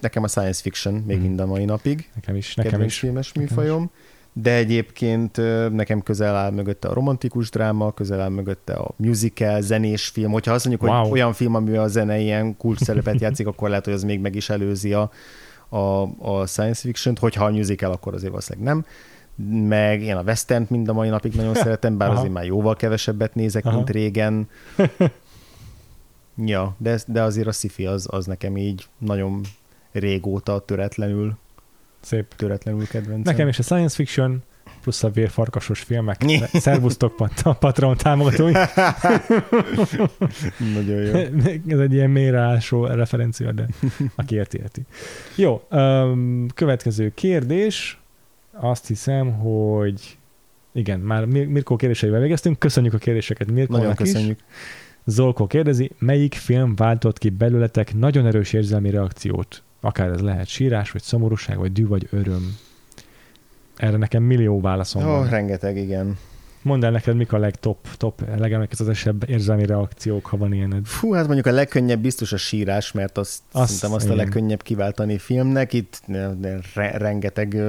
[0.00, 1.26] Nekem a science fiction még Mhm.
[1.26, 2.10] mind a mai napig.
[2.14, 2.98] Nekem is, nekem kedvenc is.
[2.98, 3.90] filmes Nekem műfajom.
[4.34, 5.36] De egyébként
[5.72, 10.32] nekem közel áll mögötte a romantikus dráma, közel áll mögötte a musical, zenés film.
[10.32, 11.00] Hogyha azt mondjuk, Wow.
[11.02, 14.20] hogy olyan film, amiben a zene ilyen kult szerepet játszik, akkor lehet, hogy az még
[14.20, 15.10] meg is előzi a,
[15.68, 15.76] a,
[16.18, 17.18] a science fiction-t.
[17.18, 18.84] Hogyha a musical, akkor azért valószínűleg nem.
[19.68, 22.18] Meg én a western mind a mai napig nagyon szeretem, bár Aha.
[22.18, 23.76] azért már jóval kevesebbet nézek, Aha.
[23.76, 24.48] mint régen.
[26.44, 29.40] Ja, de, de azért a sci az, az nekem így nagyon
[29.92, 31.32] régóta töretlenül,
[32.02, 32.34] Szép.
[32.36, 33.32] töretlenül kedvencem.
[33.32, 34.42] Nekem is a science fiction,
[34.82, 36.24] plusz a vérfarkasos filmek.
[36.52, 38.52] Szervusztok, pat- Patreon támogatói.
[40.74, 41.12] Nagyon jó.
[41.74, 43.66] Ez egy ilyen mélyreásó referencia, de
[44.14, 44.82] aki érti, érti.
[45.36, 45.62] Jó,
[46.54, 48.00] következő kérdés.
[48.52, 50.18] Azt hiszem, hogy
[50.72, 52.58] igen, már Mir- Mirko kérdéseivel végeztünk.
[52.58, 54.12] Köszönjük a kérdéseket Nagyon Mirkónak is.
[54.12, 54.38] köszönjük.
[55.04, 59.62] Zolko kérdezi, melyik film váltott ki belőletek nagyon erős érzelmi reakciót?
[59.84, 62.56] Akár ez lehet sírás, vagy szomorúság, vagy dű, vagy öröm.
[63.76, 65.28] Erre nekem millió válaszom Ó, van.
[65.28, 66.18] rengeteg, igen.
[66.62, 70.84] Mondd el neked, mik a legtop, top, legemlékezetesebb érzelmi reakciók, ha van ilyened.
[70.86, 74.16] Fú, hát mondjuk a legkönnyebb biztos a sírás, mert azt, Azt, szerintem azt igen.
[74.18, 75.72] a legkönnyebb kiváltani filmnek.
[75.72, 76.02] Itt
[76.74, 77.62] re- rengeteg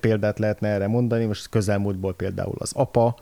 [0.00, 1.24] példát lehetne erre mondani.
[1.24, 3.16] Most közelmúltból például az apa,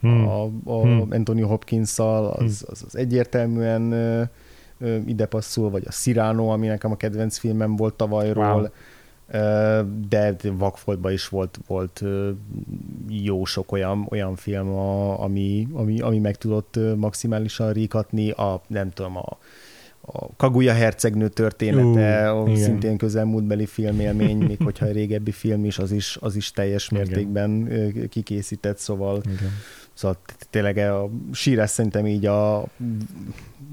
[0.00, 0.28] Hmm.
[0.28, 1.06] a, a Hmm.
[1.10, 3.82] Anthony Hopkins-szal, az, az, az egyértelműen
[5.06, 8.54] ide passzol, vagy a Cyrano, ami nekem a kedvenc filmem volt tavalyról.
[8.54, 8.68] Wow.
[10.08, 12.02] De Vakfoltban is volt, volt
[13.08, 19.16] jó sok olyan, olyan film, ami, ami, ami meg tudott maximálisan ríkatni, a, nem tudom,
[19.16, 19.38] a,
[20.06, 22.62] a Kaguya hercegnő története, Ú, uh, igen.
[22.62, 27.06] szintén közelmúltbeli filmélmény, még hogyha régebbi film is, az is, az is teljes Igen.
[27.06, 29.50] mértékben ö, kikészített, szóval, Igen.
[29.92, 30.18] szóval
[30.50, 32.64] tényleg a sírás szerintem így a,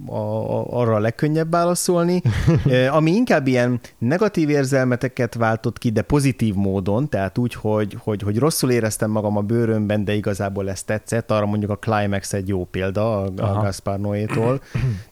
[0.06, 2.22] a, a, arra a legkönnyebb válaszolni.
[2.98, 8.38] Ami inkább ilyen negatív érzelmeteket váltott ki, de pozitív módon, tehát úgy, hogy, hogy, hogy
[8.38, 12.66] rosszul éreztem magam a bőrömben, de igazából ez tetszett, arra mondjuk a Climax egy jó
[12.66, 13.62] példa a, a.
[13.62, 14.62] Gaspar Noé-tól,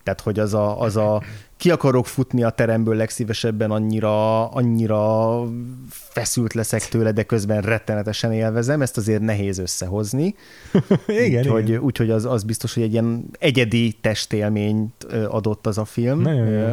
[0.04, 1.22] tehát hogy az a, az a
[1.60, 5.44] ki akarok futni a teremből legszívesebben, annyira, annyira
[5.90, 10.36] feszült leszek tőle, de közben rettenetesen élvezem, ezt azért nehéz összehozni.
[11.26, 11.82] igen, Úgyhogy, igen.
[11.82, 16.20] úgyhogy az, az biztos, hogy egy ilyen egyedi testélményt adott az a film.
[16.20, 16.68] Nagyon jó.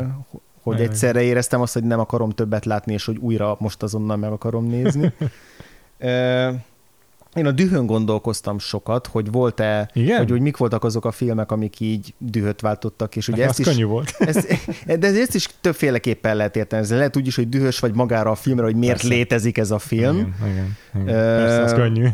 [0.62, 0.90] Hogy Nagyon jó.
[0.90, 4.66] egyszerre éreztem azt, hogy nem akarom többet látni, és hogy újra most azonnal meg akarom
[4.66, 5.12] nézni.
[7.36, 10.18] Én a dühön gondolkoztam sokat, hogy volt-e, Igen?
[10.18, 13.58] hogy, hogy mik voltak azok a filmek, amik így dühöt váltottak, és ugye Nekem ezt
[13.58, 14.14] is, könnyű volt.
[14.30, 14.58] ezt,
[14.98, 16.86] de ezt is többféleképpen lehet érteni.
[16.88, 19.14] Lehet úgy is, hogy dühös vagy magára a filmre, hogy miért Persze.
[19.14, 20.16] létezik ez a film.
[20.16, 21.06] Igen, igen, igen.
[21.14, 22.06] Persze, az könnyű.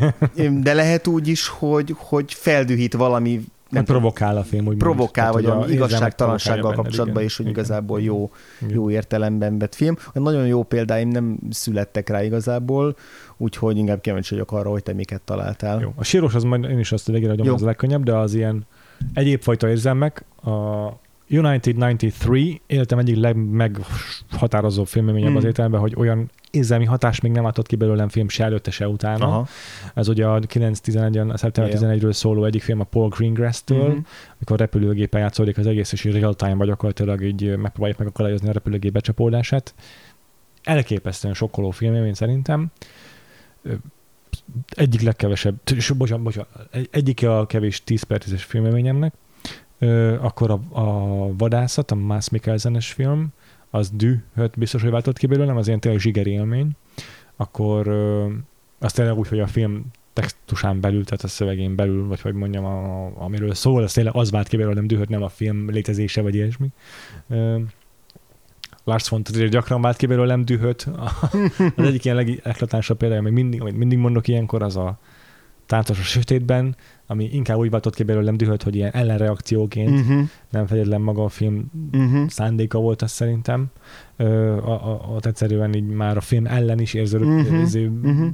[0.63, 5.45] De lehet úgy is, hogy, hogy feldühít valami Nem provokál a film, úgy provokál, vagy
[5.45, 7.59] a igazságtalansággal kapcsolatban is, hogy igen.
[7.59, 8.75] igazából jó, Igen.
[8.75, 9.97] jó értelemben vett film.
[10.13, 12.97] Nagyon jó példáim nem születtek rá igazából,
[13.43, 15.81] úgyhogy inkább kíváncsi vagyok arra, hogy te miket találtál.
[15.81, 15.93] Jó.
[15.97, 17.55] A sírós az majd én is azt végére Jó.
[17.55, 18.67] az a legkönnyebb, de az ilyen
[19.15, 20.25] egyéb fajta érzelmek.
[20.45, 20.51] A
[21.29, 25.37] United 93 életem egyik legmeghatározóbb filmélményebb Hmm.
[25.37, 28.89] az értelemben, hogy olyan érzelmi hatás még nem látott ki belőlem film se előtte, se
[28.89, 29.27] utána.
[29.27, 29.47] Aha.
[29.95, 31.99] Ez ugye a 9-11, a szeptember Igen.
[31.99, 33.99] 11-ről szóló egyik film a Paul Greengrass-től, Mhm.
[34.37, 39.75] amikor repülőgépen játszódik az egész, és real time gyakorlatilag így megpróbálják megakadályozni a repülőgép becsapódását.
[40.63, 42.71] Elképesztően sokkoló film, szerintem.
[44.69, 45.55] Egyik legkevesebb,
[45.97, 49.15] bocsánat, bocsánat, egy- egyik a kevés 10 per 10-es filmélményemnek.
[49.79, 53.29] Ö, Akkor a, a vadászat, a Mass Mikkelsenes film,
[53.71, 56.71] az dühöt biztos, hogy váltott ki belőlem, az ilyen tényleg zsigeri élmény.
[57.37, 57.89] Akkor
[58.79, 62.65] az tényleg úgy, hogy a film textusán belül, tehát a szövegén belül, vagy hogy mondjam,
[62.65, 66.35] a, amiről szól, az tényleg az vált ki belőlem dühöt, nem a film létezése, vagy
[66.35, 66.69] ilyesmi.
[68.85, 70.89] Lars von Trier gyakran vált ki belőlem dühöt.
[71.77, 74.99] Az egyik ilyen legeklatánsabb példája, amit mindig, amit mindig mondok ilyenkor, az a
[75.67, 80.21] táncos a sötétben, ami inkább úgy váltott ki belőlem dühöt, hogy ilyen ellenreakcióként, Mhm.
[80.51, 82.27] nem fegyetlen maga a film Mhm.
[82.27, 83.67] szándéka volt az szerintem.
[84.17, 88.27] Ö, a, a, ott egyszerűen így már a film ellen is Mhm, uh-huh, mhm.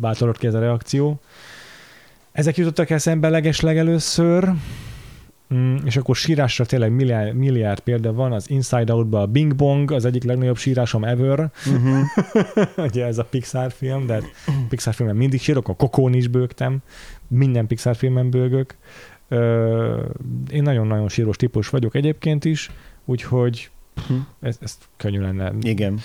[0.00, 1.20] bátorodott ki ez a reakció.
[2.32, 4.52] Ezek jutottak eszembe legesleg először,
[5.54, 9.90] Mm, és akkor sírásra tényleg milliárd, milliárd példa van, az Inside Out-ban a Bing Bong,
[9.90, 11.96] az egyik legnagyobb sírásom ever, Mhm.
[12.86, 14.22] ugye ez a Pixar film, de
[14.68, 16.78] Pixar filmben mindig sírok, a Kokón is bőgtem,
[17.28, 18.76] minden Pixar filmben bőgök.
[20.50, 22.70] Én nagyon-nagyon sírós típus vagyok egyébként is,
[23.04, 23.70] úgyhogy
[24.06, 24.14] Hm.
[24.40, 25.98] ez, ez könnyű lenne Igen.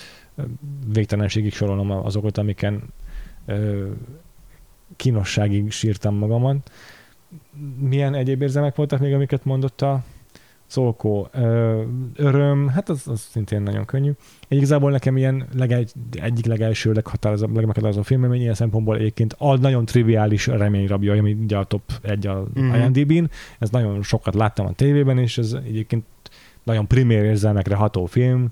[0.92, 2.82] végtelenségig sorolnom azokat, amiken
[4.96, 6.70] kínosságig sírtam magamat.
[7.78, 10.02] Milyen egyéb érzelmek voltak még, amiket mondott a
[10.66, 11.28] Szolkó?
[12.16, 14.12] Öröm, hát az, az szintén nagyon könnyű.
[14.48, 20.46] Igazából nekem ilyen legegy, egyik legelső, leghatározóbb, legmeghatározóbb film, ilyen szempontból egyébként a nagyon triviális
[20.46, 22.64] reményrabja, ami ugye a top egy a Mhm.
[22.64, 22.80] mm-hmm.
[22.80, 23.30] IMDb-n.
[23.58, 26.04] Ez nagyon sokat láttam a tévében, és ez egyébként
[26.62, 28.48] nagyon primér érzelmekre ható film,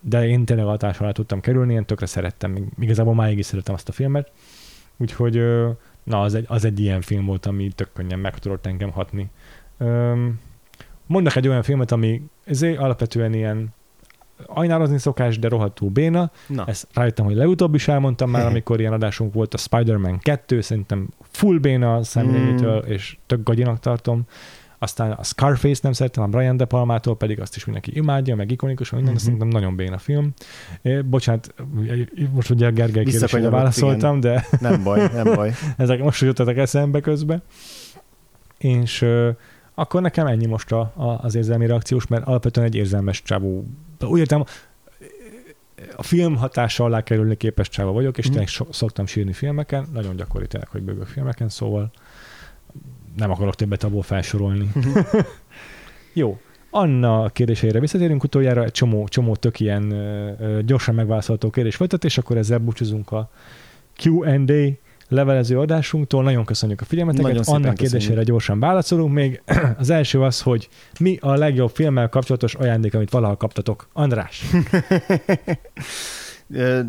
[0.00, 3.88] de én tényleg hatás alá tudtam kerülni, én tökre szerettem, igazából máig is szeretem azt
[3.88, 4.30] a filmet,
[4.96, 5.42] úgyhogy
[6.04, 9.30] na, az egy, az egy ilyen film volt, ami tök könnyen meg tudott engem hatni.
[9.78, 10.40] Öm,
[11.06, 13.74] mondok egy olyan filmet, ami ezért alapvetően ilyen
[14.46, 16.30] ajnározni szokás, de rohadtul béna.
[16.46, 16.64] Na.
[16.66, 21.08] Ezt rájöttem, hogy legutóbb is elmondtam már, amikor ilyen adásunk volt a Spider-Man 2, szerintem
[21.30, 22.56] full béna a Sam Mm.
[22.86, 24.22] És tök gagyinak tartom.
[24.82, 28.50] Aztán a Scarface nem szeretem, a Brian De Palmától pedig azt is mindenki imádja, meg
[28.50, 29.18] ikonikus, minden, mm-hmm.
[29.18, 30.32] szerintem nagyon béna film.
[30.82, 31.54] É, bocsánat,
[32.32, 35.52] most ugye a Gergely kérdésére válaszoltam, de Nem baj, nem baj.
[35.76, 37.42] ezek most jutottak eszembe közben.
[38.58, 39.06] És
[39.74, 43.64] akkor nekem ennyi most a, a, az érzelmi reakciós, mert alapvetően egy érzelmes csávó.
[44.00, 44.44] Úgy értem,
[45.96, 48.32] a film hatása alá kerülni képes csávó vagyok, és Mhm.
[48.32, 51.90] tényleg so, szoktam sírni filmeken, nagyon gyakori tényleg, hogy bőgök filmeken, szóval
[53.16, 54.72] nem akarok többet abból felsorolni.
[56.12, 56.40] Jó.
[56.70, 62.18] Anna kérdéseire visszatérünk utoljára, egy csomó, csomó tök ilyen ö, gyorsan megválaszolható kérdés folytat, és
[62.18, 63.30] akkor ezzel búcsúzunk a
[64.04, 66.22] Q&A levelező adásunktól.
[66.22, 67.26] Nagyon köszönjük a figyelmeteket.
[67.32, 68.26] Nagyon Annak kérdésére köszönjük.
[68.26, 69.42] gyorsan válaszolunk még.
[69.78, 70.68] Az első az, hogy
[71.00, 73.88] mi a legjobb filmmel kapcsolatos ajándék, amit valaha kaptatok?
[73.92, 74.44] András.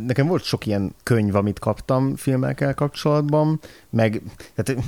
[0.08, 4.22] Nekem volt sok ilyen könyv, amit kaptam filmekkel kapcsolatban, meg
[4.56, 4.84] tehát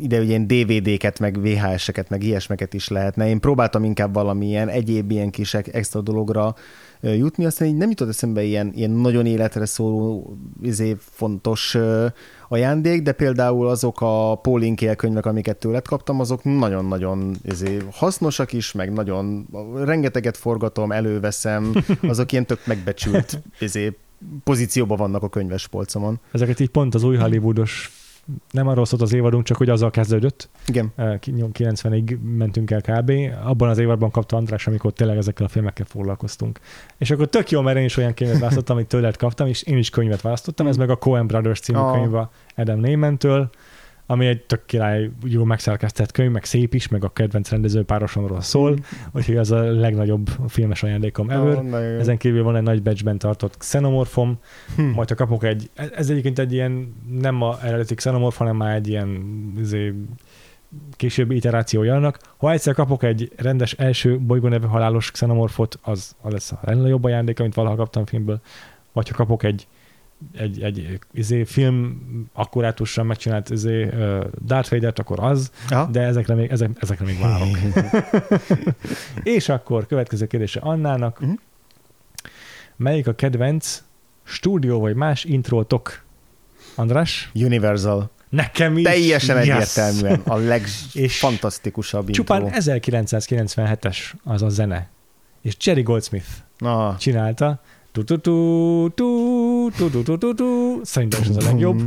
[0.00, 3.28] ide ugye ilyen DVD-ket, meg VHS-eket, meg ilyesmeket is lehetne.
[3.28, 6.54] Én próbáltam inkább valamilyen egyéb ilyen kis extra dologra
[7.00, 11.76] jutni, aztán így nem jutott eszembe ilyen, ilyen nagyon életre szóló izé, fontos
[12.48, 18.72] ajándék, de például azok a Pauline könyvek, amiket tőled kaptam, azok nagyon-nagyon izé, hasznosak is,
[18.72, 19.46] meg nagyon
[19.84, 21.72] rengeteget forgatom, előveszem,
[22.02, 23.96] azok ilyen tök megbecsült izé,
[24.44, 26.20] pozícióban vannak a könyves polcomon.
[26.32, 27.95] Ezeket így pont az új Hollywoodos
[28.50, 30.48] nem arról szólt az évadunk, csak hogy azzal kezdődött.
[30.66, 30.92] Igen.
[30.96, 33.12] 90-ig mentünk el kb.
[33.44, 36.60] Abban az évadban kapta András, amikor tényleg ezekkel a filmekkel foglalkoztunk.
[36.98, 39.78] És akkor tök jó, mert én is olyan könyvet választottam, amit tőled kaptam, és én
[39.78, 40.66] is könyvet választottam.
[40.66, 41.92] Ez meg a Coen Brothers című oh.
[41.92, 42.14] könyv
[42.56, 43.50] Adam Neyman-től
[44.06, 48.40] ami egy tök király, jó megszerkesztett könyv, meg szép is, meg a kedvenc rendező párosomról
[48.40, 48.76] szól,
[49.12, 51.56] úgyhogy az a legnagyobb filmes ajándékom ever.
[51.56, 54.38] Oh, Ezen kívül van egy nagy batchben tartott xenomorfom,
[54.76, 54.90] hmm.
[54.90, 58.88] majd ha kapok egy, ez egyébként egy ilyen, nem a eredeti xenomorf, hanem már egy
[58.88, 59.24] ilyen
[59.60, 59.94] azért,
[60.90, 62.18] későbbi iterációja annak.
[62.36, 67.04] Ha egyszer kapok egy rendes első bolygó nevű halálos xenomorfot, az, az lesz a jobb
[67.04, 68.40] ajándék, amit valaha kaptam filmből.
[68.92, 69.66] Vagy ha kapok egy
[70.36, 72.00] egy, egy izé, film
[72.32, 75.88] akkurátusan megcsinált izé, uh, Darth vader akkor az, Aha.
[75.92, 77.58] de ezekre még, ezek, ezekre még várok.
[79.36, 81.20] és akkor következő kérdése Annának.
[81.20, 81.38] Uh-huh.
[82.76, 83.82] Melyik a kedvenc
[84.22, 86.04] stúdió vagy más intrótok?
[86.74, 87.30] András?
[87.34, 88.10] Universal.
[88.28, 88.84] Nekem is.
[88.84, 89.48] Teljesen yes.
[89.48, 90.36] egyértelműen a
[90.94, 94.88] legfantasztikusabb Csupán 1997-es az a zene.
[95.42, 96.26] És Jerry Goldsmith
[96.58, 96.96] ah.
[96.96, 97.60] csinálta,
[98.04, 101.80] tu tu tu tu tu tu tu tu Szerintem is ez a legjobb.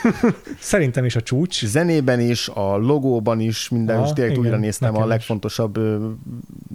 [0.60, 1.64] Szerintem is a csúcs.
[1.64, 6.08] Zenében is, a logóban is, minden, is direkt újra néztem a legfontosabb ö,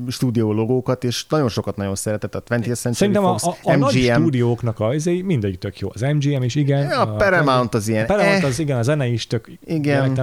[0.07, 3.71] stúdió logókat, és nagyon sokat nagyon szeretett a 20th Century Szerintem Fox, a, a, a
[3.71, 3.79] MGM.
[3.79, 5.89] nagy stúdióknak a, ez mindegyik tök jó.
[5.93, 6.91] Az MGM is igen.
[6.91, 8.03] A, a Paramount az ilyen.
[8.03, 10.13] A Paramount eh, az igen, a zene is tök igen.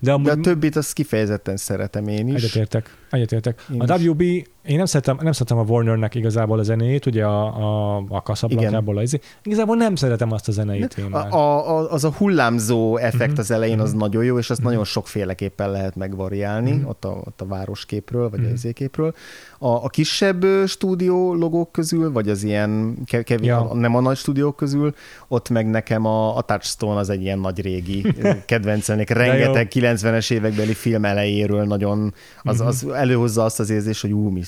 [0.00, 2.34] De, amúgy, de a többit azt kifejezetten szeretem én is.
[2.34, 2.94] Egyetértek.
[3.10, 3.64] Egyetértek.
[3.78, 4.20] A WB,
[4.66, 8.98] én nem szeretem, nem szeretem a Warnernek igazából a zenéjét, ugye a, a, a kaszablankából.
[8.98, 13.38] Az, igazából nem szeretem azt a zenét én a, a, az a hullámzó effekt uh-huh.
[13.38, 14.00] az elején az uh-huh.
[14.00, 14.70] nagyon jó, és azt uh-huh.
[14.70, 16.88] nagyon sokféleképpen lehet megvariálni, uh-huh.
[16.88, 18.50] ott, a, ott a városképről, vagy uh-huh.
[18.50, 19.14] a izéképről.
[19.58, 23.74] A, a kisebb stúdió logók közül, vagy az ilyen kevés, ja.
[23.74, 24.94] nem a nagy stúdiók közül,
[25.28, 28.14] ott meg nekem a, a Touchstone az egy ilyen nagy régi
[28.46, 29.10] kedvencenek.
[29.10, 34.38] Rengeteg 90-es évekbeli film elejéről nagyon, az, az előhozza azt az érzést, hogy ú,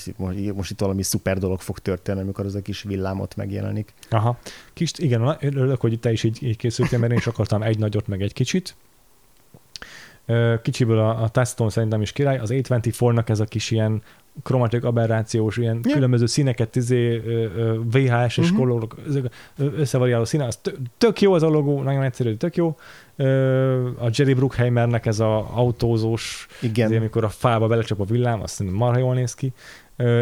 [0.55, 3.93] most itt valami szuper dolog fog történni, amikor az a kis villámot megjelenik.
[4.09, 4.39] Aha.
[4.73, 8.07] Kis, igen, örülök, hogy te is így, így készültél, mert én is akartam egy nagyot,
[8.07, 8.75] meg egy kicsit.
[10.61, 14.01] Kicsiből a, a Touchstone szerintem is király, az A24-nak ez a kis ilyen
[14.43, 15.93] kromatik aberrációs, ilyen yeah.
[15.93, 17.21] különböző színeket, izé,
[17.91, 18.57] VHS-es uh-huh.
[18.57, 18.95] kolorok,
[19.57, 20.59] összevariáló színe, az
[20.97, 22.77] tök jó az a logó, nagyon egyszerű, tök jó.
[23.99, 26.85] A Jerry Bruckheimernek ez a autózós, Igen.
[26.85, 29.53] Azért, amikor a fába belecsap a villám, azt marha jól néz ki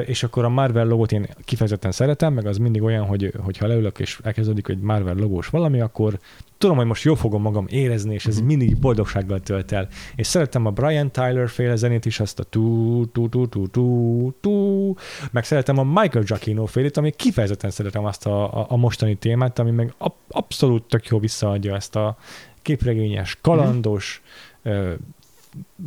[0.05, 3.99] és akkor a Marvel logót én kifejezetten szeretem, meg az mindig olyan, hogy hogyha leülök
[3.99, 6.19] és elkezdődik egy Marvel logós valami, akkor
[6.57, 8.47] tudom, hogy most jól fogom magam érezni, és ez uh-huh.
[8.47, 9.87] mindig boldogsággal tölt el.
[10.15, 14.31] És szeretem a Brian Tyler féle zenét is, azt a tú, tú, tú, tú, tú,
[14.41, 14.93] tú,
[15.31, 19.59] meg szeretem a Michael Giacchino félét, ami kifejezetten szeretem azt a, a, a mostani témát,
[19.59, 22.17] ami meg ab, abszolút tök jó visszaadja ezt a
[22.61, 24.21] képregényes, kalandos,
[24.63, 24.93] uh-huh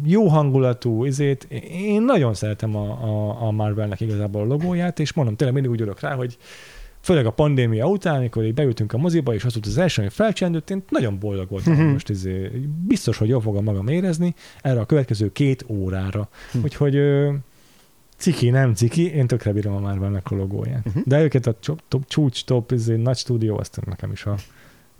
[0.04, 1.44] jó hangulatú izét.
[1.72, 5.82] Én nagyon szeretem a, a, a Marvelnek igazából a logóját, és mondom, tényleg mindig úgy
[5.82, 6.38] örök rá, hogy
[7.00, 10.10] főleg a pandémia után, amikor így beültünk a moziba, és az volt az első, ami
[10.10, 11.92] felcsendült, én nagyon boldog voltam mm-hmm.
[11.92, 12.50] most, izé,
[12.86, 16.28] biztos, hogy jól fogom magam érezni erre a következő két órára.
[16.58, 16.62] Mm.
[16.62, 17.00] Úgyhogy
[18.16, 20.88] ciki, nem ciki, én tökre bírom a Marvelnek a logóját.
[20.88, 21.00] Mm-hmm.
[21.04, 21.54] De őket a
[22.06, 24.34] csúcs, top, izé, nagy stúdió, azt nekem is a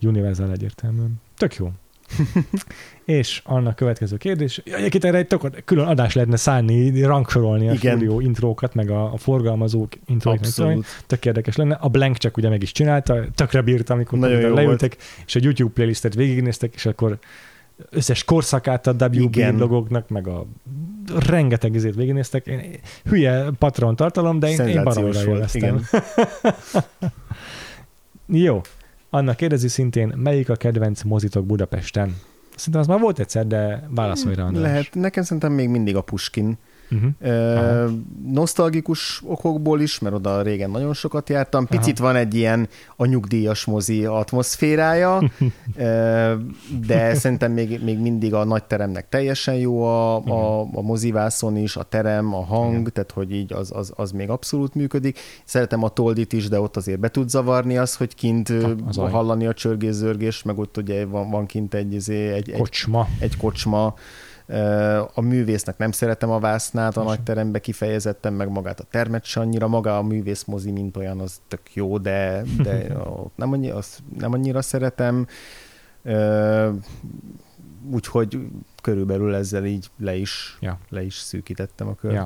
[0.02, 1.20] Universal egyértelműen.
[1.36, 1.72] Tök jó.
[3.10, 7.96] és annak következő kérdés, egyébként erre egy tök, külön adás lehetne szállni, rangsorolni a Igen.
[7.96, 10.40] stúdió intrókat, meg a, a forgalmazók intrókat.
[10.40, 10.86] Abszolút.
[11.06, 11.74] Tök érdekes lenne.
[11.74, 14.96] A Blank csak ugye meg is csinálta, tökre bírta, amikor leültek, volt.
[15.26, 17.18] és a YouTube playlistet végignéztek, és akkor
[17.90, 19.56] összes korszakát a WB Igen.
[19.56, 20.46] logoknak, meg a
[21.26, 22.46] rengeteg izét végignéztek.
[22.46, 22.60] Én,
[23.04, 25.44] hülye patron tartalom, de én, én baromra jól
[28.26, 28.60] Jó,
[29.10, 32.16] annak kérdezi szintén, melyik a kedvenc mozitok Budapesten?
[32.60, 34.94] Szerintem az már volt egyszer, de válaszolj rá, Lehet.
[34.94, 36.58] Nekem szerintem még mindig a Puskin.
[36.90, 37.10] Uh-huh.
[37.20, 37.88] Ö,
[38.32, 41.66] nosztalgikus okokból is, mert oda régen nagyon sokat jártam.
[41.66, 42.08] Picit Aha.
[42.08, 45.22] van egy ilyen a nyugdíjas mozi atmoszférája,
[45.76, 46.34] ö,
[46.86, 51.76] de szerintem még, még mindig a nagy teremnek teljesen jó a, a, a mozivászon is,
[51.76, 52.92] a terem, a hang, Igen.
[52.92, 55.18] tehát hogy így az, az, az még abszolút működik.
[55.44, 58.52] Szeretem a toldit is, de ott azért be tud zavarni az, hogy kint
[58.88, 63.08] az hallani a csörgés-zörgés, meg ott ugye van, van kint egy, izé, egy, egy, kocsma.
[63.18, 63.94] egy, egy kocsma,
[65.14, 69.40] a művésznek nem szeretem a vásznát a nagy terembe kifejezetten, meg magát a termet se
[69.40, 72.86] annyira, maga a művész mozi, mint olyan, az tök jó, de, de
[73.36, 75.26] nem, annyira, azt nem annyira szeretem.
[77.90, 78.38] Úgyhogy
[78.82, 80.78] körülbelül ezzel így le is, ja.
[80.88, 82.14] le is szűkítettem a kört.
[82.14, 82.24] Ja.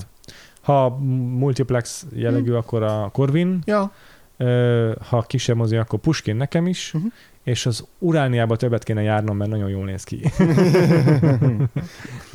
[0.61, 0.89] Ha
[1.39, 2.57] multiplex jellegű, hmm.
[2.57, 3.63] akkor a Corvin.
[3.65, 3.93] Ja.
[5.09, 6.95] Ha kisebb mozi, akkor Puskin nekem is.
[6.95, 7.13] Uh-huh
[7.45, 10.21] és az Urániába többet kéne járnom, mert nagyon jól néz ki.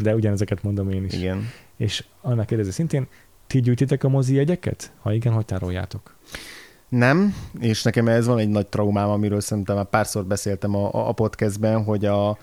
[0.04, 1.14] De ugyanezeket mondom én is.
[1.14, 1.50] Igen.
[1.78, 3.08] És annak kérdezi szintén,
[3.48, 4.92] ti gyűjtitek a mozi jegyeket?
[5.02, 6.16] Ha igen, hogy tároljátok?
[6.90, 11.12] Nem, és nekem ez van egy nagy traumám, amiről szerintem már párszor beszéltem a, a
[11.12, 12.38] podcastben, hogy a,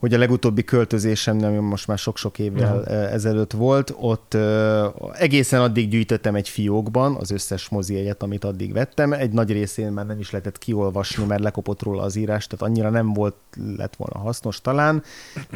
[0.00, 3.12] hogy a legutóbbi költözésem, nem most már sok-sok évvel uh-huh.
[3.12, 8.72] ezelőtt volt, ott uh, egészen addig gyűjtöttem egy fiókban az összes mozi egyet, amit addig
[8.72, 9.12] vettem.
[9.12, 12.90] Egy nagy részén már nem is lehetett kiolvasni, mert lekopott róla az írás, tehát annyira
[12.90, 13.34] nem volt,
[13.76, 15.02] lett volna hasznos talán,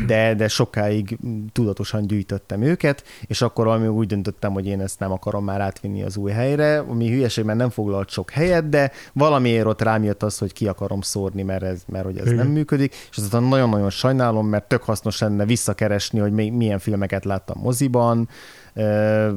[0.06, 1.18] de, de sokáig
[1.52, 6.02] tudatosan gyűjtöttem őket, és akkor valami úgy döntöttem, hogy én ezt nem akarom már átvinni
[6.02, 10.22] az új helyre, ami hülyeség, mert nem foglalt sok helyet, de valamiért ott rám jött
[10.22, 13.90] az, hogy ki akarom szórni, mert, ez, mert hogy ez nem működik, és aztán nagyon-nagyon
[13.90, 18.28] sajnálom, sajnálom, mert tök hasznos lenne visszakeresni, hogy milyen filmeket láttam moziban,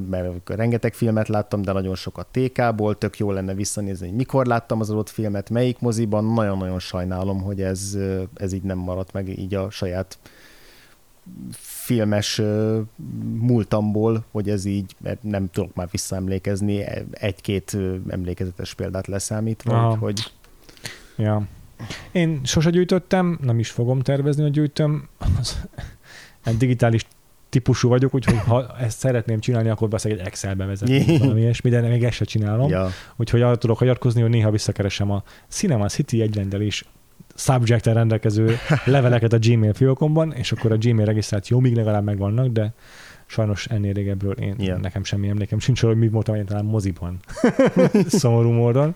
[0.10, 4.80] mert rengeteg filmet láttam, de nagyon sokat TK-ból, tök jó lenne visszanézni, hogy mikor láttam
[4.80, 7.98] az adott filmet, melyik moziban, nagyon-nagyon sajnálom, hogy ez,
[8.36, 10.18] ez így nem maradt meg így a saját
[11.52, 12.42] filmes
[13.40, 17.78] múltamból, hogy ez így, nem tudok már visszaemlékezni, egy-két
[18.10, 20.32] emlékezetes példát leszámítva, hogy
[21.18, 21.48] Ja.
[22.12, 25.08] Én sose gyűjtöttem, nem is fogom tervezni, hogy gyűjtöm.
[26.44, 27.06] egy digitális
[27.50, 31.82] típusú vagyok, úgyhogy ha ezt szeretném csinálni, akkor beszélek egy Excelbe vezetni, valami ilyesmi, de
[31.82, 32.70] még ezt se csinálom.
[32.70, 32.90] Ja.
[33.16, 36.86] Úgyhogy arra tudok hagyatkozni, hogy néha visszakeresem a Cinema City egyrendelés
[37.36, 42.74] subject rendelkező leveleket a Gmail fiókomban, és akkor a Gmail regisztráció még legalább megvannak, de
[43.28, 44.80] sajnos ennél régebről én, yeah.
[44.80, 47.20] nekem semmi emlékem sincs, hogy mi voltam én talán moziban.
[48.08, 48.96] Szomorú módon.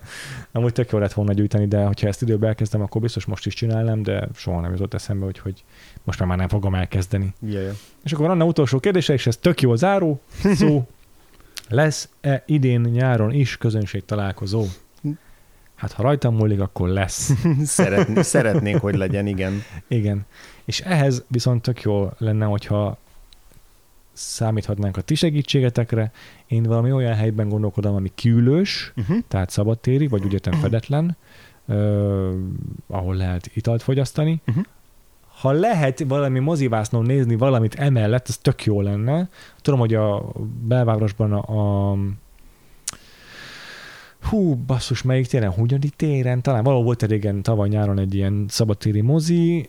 [0.52, 3.54] Amúgy tök jó lett volna gyűjteni, de hogyha ezt időben elkezdem, akkor biztos most is
[3.54, 5.64] csinálnám, de soha nem jutott eszembe, hogy
[6.04, 7.34] most már, már nem fogom elkezdeni.
[7.42, 7.76] Yeah, yeah.
[8.04, 10.22] És akkor Anna utolsó kérdése, és ez tök jó záró
[10.60, 10.88] szó.
[11.70, 14.66] Lesz-e idén nyáron is közönség találkozó?
[15.76, 17.32] Hát ha rajtam múlik, akkor lesz.
[17.64, 19.64] Szeretné, szeretnék, hogy legyen, igen.
[19.88, 20.26] Igen.
[20.66, 22.98] És ehhez viszont tök jó lenne, hogyha
[24.14, 26.12] számíthatnánk a ti segítségetekre.
[26.48, 29.18] Én valami olyan helyben gondolkodom, ami küllős, uh-huh.
[29.28, 31.18] tehát szabadtéri, vagy úgy értem fedetlen,
[31.66, 32.34] uh,
[32.88, 34.42] ahol lehet italt fogyasztani.
[34.48, 34.64] Uh-huh.
[35.42, 39.30] Ha lehet valami mozivásznon nézni valamit emellett, ez tök jó lenne.
[39.62, 40.32] Tudom, hogy a
[40.64, 41.98] belvárosban a, a
[44.22, 49.02] hú, basszus, melyik téren, Hunyadi téren, talán valahol volt régen tavaly nyáron egy ilyen szabadtéri
[49.02, 49.68] mozi,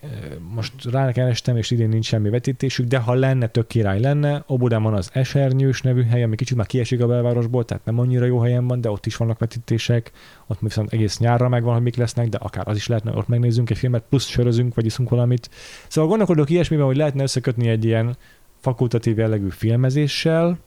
[0.53, 4.43] most rákerestem, és idén nincs semmi vetítésük, de ha lenne, tök király lenne.
[4.47, 8.25] Obudán van az Esernyős nevű hely, ami kicsit már kiesik a belvárosból, tehát nem annyira
[8.25, 10.11] jó helyen van, de ott is vannak vetítések,
[10.47, 13.69] ott viszont egész nyárra megvan, hogy mik lesznek, de akár az is lehetne, ott megnézzünk
[13.69, 15.49] egy filmet, plusz sörözünk, vagy iszunk valamit.
[15.87, 18.17] Szóval gondolkodok ilyesmiben, hogy lehetne összekötni egy ilyen
[18.59, 20.57] fakultatív jellegű filmezéssel,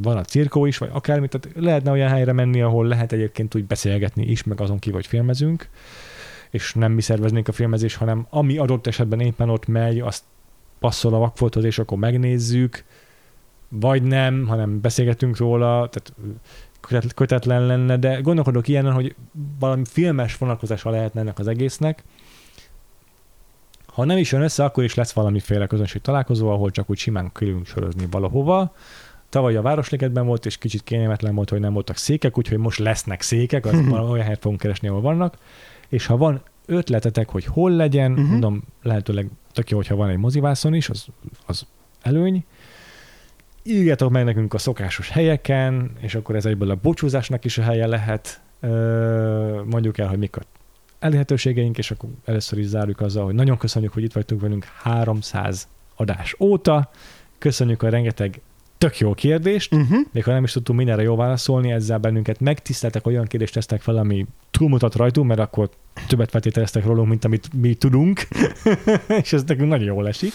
[0.00, 3.64] van a cirkó is, vagy akármi, tehát lehetne olyan helyre menni, ahol lehet egyébként úgy
[3.64, 5.68] beszélgetni is, meg azon ki, hogy filmezünk,
[6.50, 10.24] és nem mi szerveznénk a filmezés, hanem ami adott esetben éppen ott megy, azt
[10.78, 12.84] passzol a vakfolthoz, és akkor megnézzük,
[13.68, 19.14] vagy nem, hanem beszélgetünk róla, tehát kötetlen lenne, de gondolkodok ilyen, hogy
[19.58, 22.04] valami filmes vonatkozása lehetne ennek az egésznek.
[23.86, 27.32] Ha nem is jön össze, akkor is lesz valamiféle közönség találkozó, ahol csak úgy simán
[27.64, 28.74] sörözni valahova,
[29.30, 33.22] Tavaly a Városligetben volt, és kicsit kényelmetlen volt, hogy nem voltak székek, úgyhogy most lesznek
[33.22, 35.36] székek, az olyan helyet fogunk keresni, ahol vannak.
[35.88, 38.28] És ha van ötletetek, hogy hol legyen, uh-huh.
[38.28, 41.06] mondom, lehetőleg tök jó, hogyha van egy mozivászon is, az,
[41.46, 41.66] az
[42.02, 42.44] előny.
[43.62, 47.86] Írjátok meg nekünk a szokásos helyeken, és akkor ez egyből a bocsúzásnak is a helye
[47.86, 48.40] lehet.
[49.64, 50.42] mondjuk el, hogy mik a
[50.98, 55.68] elérhetőségeink, és akkor először is zárjuk azzal, hogy nagyon köszönjük, hogy itt vagytok velünk 300
[55.96, 56.90] adás óta.
[57.38, 58.40] Köszönjük a rengeteg
[58.80, 59.98] tök jó kérdést, uh-huh.
[60.12, 63.96] még ha nem is tudtunk mindenre jól válaszolni, ezzel bennünket megtiszteltek, olyan kérdést tesztek fel,
[63.96, 65.70] ami túlmutat rajtunk, mert akkor
[66.06, 68.20] többet feltételeztek rólunk, mint amit mi tudunk,
[69.22, 70.32] és ez nekünk nagyon jól esik.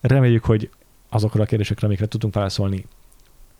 [0.00, 0.70] Reméljük, hogy
[1.08, 2.84] azokra a kérdésekre, amikre tudtunk válaszolni,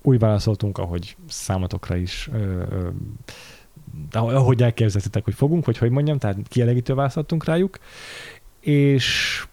[0.03, 2.31] úgy válaszoltunk, ahogy számotokra is,
[4.13, 7.79] ahogy elképzeltétek, hogy fogunk, vagy hogy mondjam, tehát kielégítő válaszoltunk rájuk,
[8.61, 9.47] és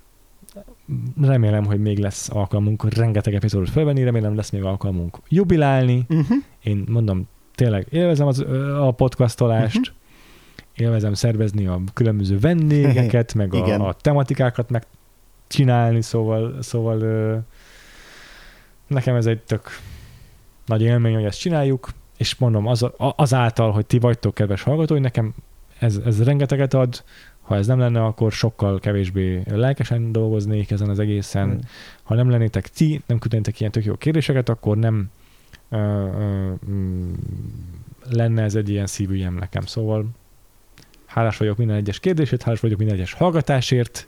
[1.22, 6.06] remélem, hogy még lesz alkalmunk rengeteg epizódot felvenni, remélem lesz még alkalmunk jubilálni.
[6.10, 6.38] Uh-huh.
[6.64, 8.40] Én mondom, tényleg élvezem az,
[8.80, 10.84] a podcastolást, Mhm.
[10.86, 13.82] élvezem szervezni a különböző vendégeket, meg Igen.
[13.82, 17.38] a, a tematikákat megcsinálni, szóval, szóval ö,
[18.88, 19.70] nekem ez egy tök
[20.66, 25.34] nagy élmény, hogy ezt csináljuk, és mondom, az, azáltal, hogy ti vagytok kedves hallgatói, nekem
[25.80, 27.04] ez, ez rengeteget ad,
[27.46, 31.48] ha ez nem lenne, akkor sokkal kevésbé lelkesen dolgoznék ezen az egészen.
[31.48, 31.58] Mm.
[32.04, 35.10] Ha nem lennétek ti, nem küldenétek ilyen tök jó kérdéseket, akkor nem
[35.70, 37.14] ö, ö, mm,
[38.10, 39.66] lenne ez egy ilyen szívügyem nekem.
[39.66, 40.06] Szóval
[41.06, 44.08] hálás vagyok minden egyes kérdésért, hálás vagyok minden egyes hallgatásért,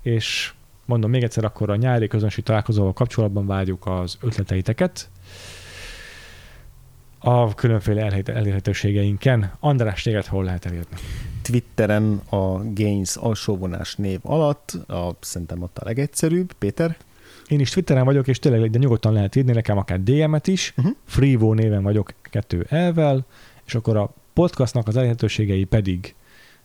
[0.00, 0.52] és
[0.84, 5.10] mondom még egyszer, akkor a nyári közönség találkozóval kapcsolatban várjuk az ötleteiteket
[7.18, 9.52] a különféle elérhetőségeinken.
[9.60, 10.96] András, téged hol lehet elérni?
[11.44, 16.52] Twitteren a Gains alsóvonás név alatt, a, szerintem ott a legegyszerűbb.
[16.52, 16.96] Péter?
[17.48, 20.74] Én is Twitteren vagyok, és tényleg de nyugodtan lehet írni nekem akár DM-et is.
[20.76, 20.94] Uh-huh.
[21.04, 23.26] Freevo néven vagyok kettő elvel,
[23.66, 26.14] és akkor a podcastnak az elérhetőségei pedig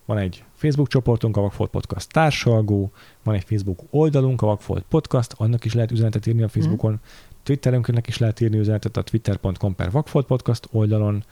[0.05, 2.91] van egy Facebook csoportunk, a Vagfolt Podcast társalgó,
[3.23, 6.99] van egy Facebook oldalunk, a Vagfolt Podcast, annak is lehet üzenetet írni a Facebookon,
[7.43, 11.23] Twitterünknek is lehet írni üzenetet a twitter.com per Vagfolt Podcast oldalon,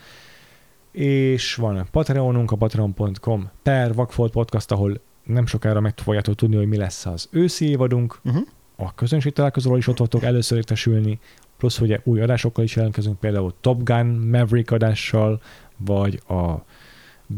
[0.98, 6.68] és van Patreonunk, a patreon.com per Vagfolt Podcast, ahol nem sokára meg fogjátok tudni, hogy
[6.68, 8.48] mi lesz az őszi évadunk, Uh-huh.
[8.76, 11.20] a közönség találkozóról is ott fogtok először értesülni,
[11.58, 15.42] plusz ugye új adásokkal is jelentkezünk, például Top Gun Maverick adással,
[15.78, 16.54] vagy a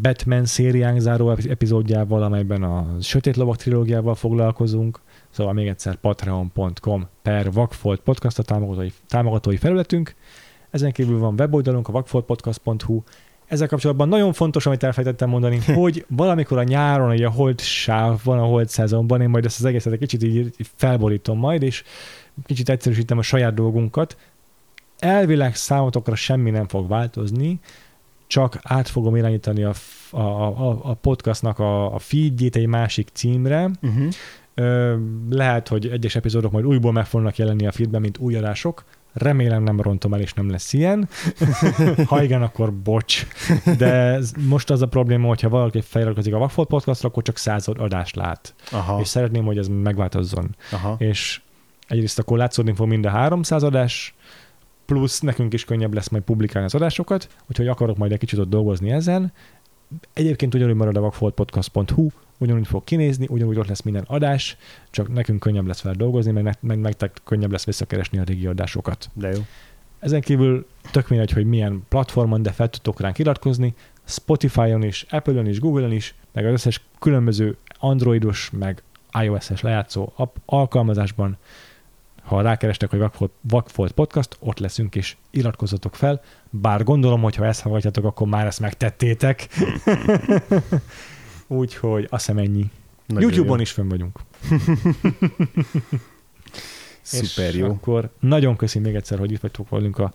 [0.01, 4.99] Batman szériánk záró epizódjával, amelyben a Sötét Lovak trilógiával foglalkozunk.
[5.29, 10.15] Szóval még egyszer patreon.com per Vagfolt Podcast a támogatói, támogatói felületünk.
[10.69, 13.01] Ezen kívül van weboldalunk, a vagfoltpodcast.hu.
[13.49, 18.19] Ezzel kapcsolatban nagyon fontos, amit elfelejtettem mondani, hogy valamikor a nyáron, ugye a holt sáv
[18.23, 21.83] van a holt szezonban, én majd ezt az egészet egy kicsit így felborítom majd, és
[22.45, 24.17] kicsit egyszerűsítem a saját dolgunkat.
[24.99, 27.59] Elvileg számotokra semmi nem fog változni,
[28.27, 29.73] csak át fogom irányítani a,
[30.11, 33.69] a, a, a podcastnak a, a feedjét egy másik címre.
[33.81, 34.13] Uh-huh.
[35.29, 38.83] Lehet, hogy egyes epizódok majd újból meg fognak jelenni a feedben, mint új adások.
[39.19, 41.09] Remélem nem rontom el, és nem lesz ilyen.
[42.06, 43.27] ha igen, akkor bocs.
[43.77, 48.15] De most az a probléma, hogyha valaki feliratkozik a Vagfolt podcastra, akkor csak század adást
[48.15, 48.53] lát.
[48.72, 48.99] Aha.
[48.99, 50.56] És szeretném, hogy ez megváltozzon.
[50.72, 50.95] Aha.
[50.98, 51.41] És
[51.88, 54.14] egyrészt akkor látszódni fog mind a 300 adás,
[54.85, 58.49] plusz nekünk is könnyebb lesz majd publikálni az adásokat, úgyhogy akarok majd egy kicsit ott
[58.49, 59.33] dolgozni ezen.
[60.14, 62.07] Egyébként ugyanúgy marad a vagfoltpodcast.hu,
[62.40, 64.58] ugyanúgy fog kinézni, ugyanúgy ott lesz minden adás,
[64.90, 69.09] csak nekünk könnyebb lesz fel dolgozni, meg, meg nektek könnyebb lesz visszakeresni a régi adásokat.
[69.14, 69.42] De jó.
[70.00, 75.48] Ezen kívül tök mindegy, hogy milyen platformon, de fel tudtok ránk iratkozni, Spotify-on is, Apple-on
[75.48, 78.84] is, Google-on is, meg az összes különböző androidos, meg
[79.22, 81.38] iOS-es lejátszó app alkalmazásban,
[82.24, 87.45] ha rákerestek, hogy Vagfolt, Vagfolt Podcast, ott leszünk, és iratkozzatok fel, bár gondolom, hogy ha
[87.45, 89.48] ezt hallgatjátok, akkor már ezt megtettétek.
[91.51, 92.65] Úgyhogy azt hiszem ennyi.
[93.05, 93.61] Nagyon YouTube-on jó.
[93.61, 94.19] is fönn vagyunk.
[97.01, 97.67] Szuper jó.
[97.67, 100.13] akkor nagyon köszi még egyszer, hogy itt vagytok velünk a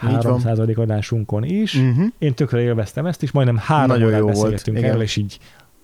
[0.00, 0.12] van.
[0.12, 0.58] 300.
[0.58, 1.74] adásunkon is.
[1.74, 2.06] Uh-huh.
[2.18, 4.90] Én tökre élveztem ezt is, majdnem három Nagyon órát jó volt, beszélgettünk igen.
[4.90, 5.38] erről, és így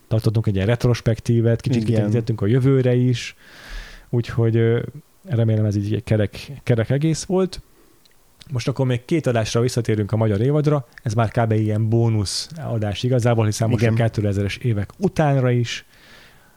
[0.08, 3.36] tartottunk egy ilyen retrospektívet, kicsit kitekintettünk a jövőre is,
[4.08, 4.82] úgyhogy
[5.24, 7.60] remélem ez így egy kerek, kerek egész volt.
[8.52, 11.52] Most akkor még két adásra visszatérünk a magyar évadra, ez már kb.
[11.52, 14.10] ilyen bónusz adás igazából, hiszen most a Igen.
[14.12, 15.84] 2000-es évek utánra is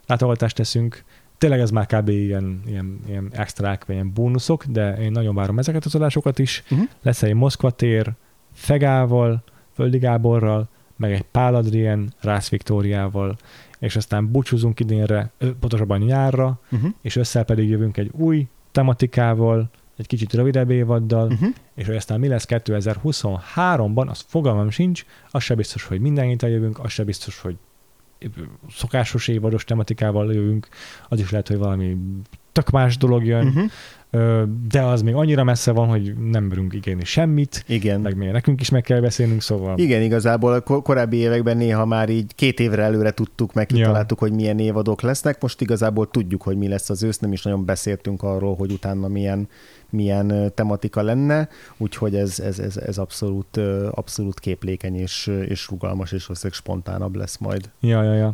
[0.07, 1.03] látogatást teszünk.
[1.38, 2.09] Tényleg ez már kb.
[2.09, 6.63] ilyen, ilyen, ilyen extrák, vagy ilyen bónuszok, de én nagyon várom ezeket az adásokat is.
[6.72, 6.88] Uh-huh.
[7.01, 8.13] Lesz egy Moszkva tér
[8.53, 13.38] Fegával, Földi Gáborral, meg egy Pál Adrien, Rász Viktóriával,
[13.80, 16.89] és aztán búcsúzunk idénre, pontosabban nyárra, Uh-huh.
[17.01, 21.49] és össze pedig jövünk egy új tematikával, egy kicsit rövidebb évaddal, Uh-huh.
[21.75, 26.80] és hogy aztán mi lesz 2023-ban, az fogalmam sincs, az se biztos, hogy mindenkit eljövünk,
[26.80, 27.55] az se biztos, hogy
[28.69, 30.67] szokásos évados tematikával jövünk,
[31.09, 31.97] az is lehet, hogy valami
[32.51, 33.72] tök más dolog jön, Uh-huh.
[34.69, 38.01] De az még annyira messze van, hogy nem merünk ígérni semmit, Igen.
[38.01, 41.85] meg még nekünk is meg kell beszélnünk, szóval Igen, igazából a kor- korábbi években néha
[41.85, 43.77] már így két évre előre tudtuk, meg Ja.
[43.77, 45.42] kitaláltuk, hogy milyen évadok lesznek.
[45.42, 49.08] Most igazából tudjuk, hogy mi lesz az ősz, nem is nagyon beszéltünk arról, hogy utána
[49.08, 49.48] milyen,
[49.90, 53.58] milyen tematika lenne, úgyhogy ez, ez, ez, ez abszolút,
[53.92, 57.69] abszolút képlékeny és, és rugalmas, és valószínűleg spontánabb lesz majd.
[57.80, 58.33] Ja, ja, ja.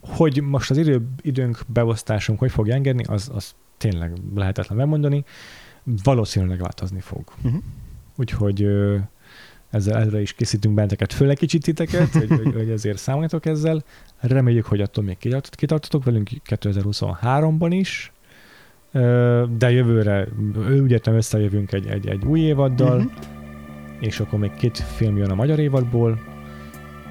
[0.00, 5.24] Hogy most az idő, időnk beosztásunk hogy fog engedni, az, az tényleg lehetetlen megmondani.
[6.02, 7.24] valószínűleg változni fog.
[7.44, 7.62] Uh-huh.
[8.16, 8.66] Úgyhogy
[9.70, 13.84] ezzel előre is készítünk benneteket, főleg kicsit titeket, hogy, hogy, hogy ezért számoljatok ezzel.
[14.20, 18.12] Reméljük, hogy attól még kitart- kitartotok velünk 2023-ban is,
[19.58, 20.28] de jövőre
[20.68, 23.08] ügyetlen összejövünk egy, egy, egy új évaddal, Mhm.
[24.00, 26.18] és akkor még két film jön a magyar évadból.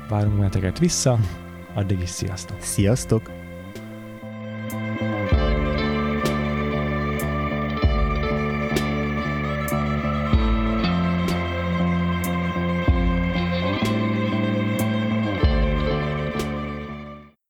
[0.10, 1.20] Várunk benneteket vissza,
[1.74, 2.62] addig is sziasztok!
[2.62, 3.43] Sziasztok!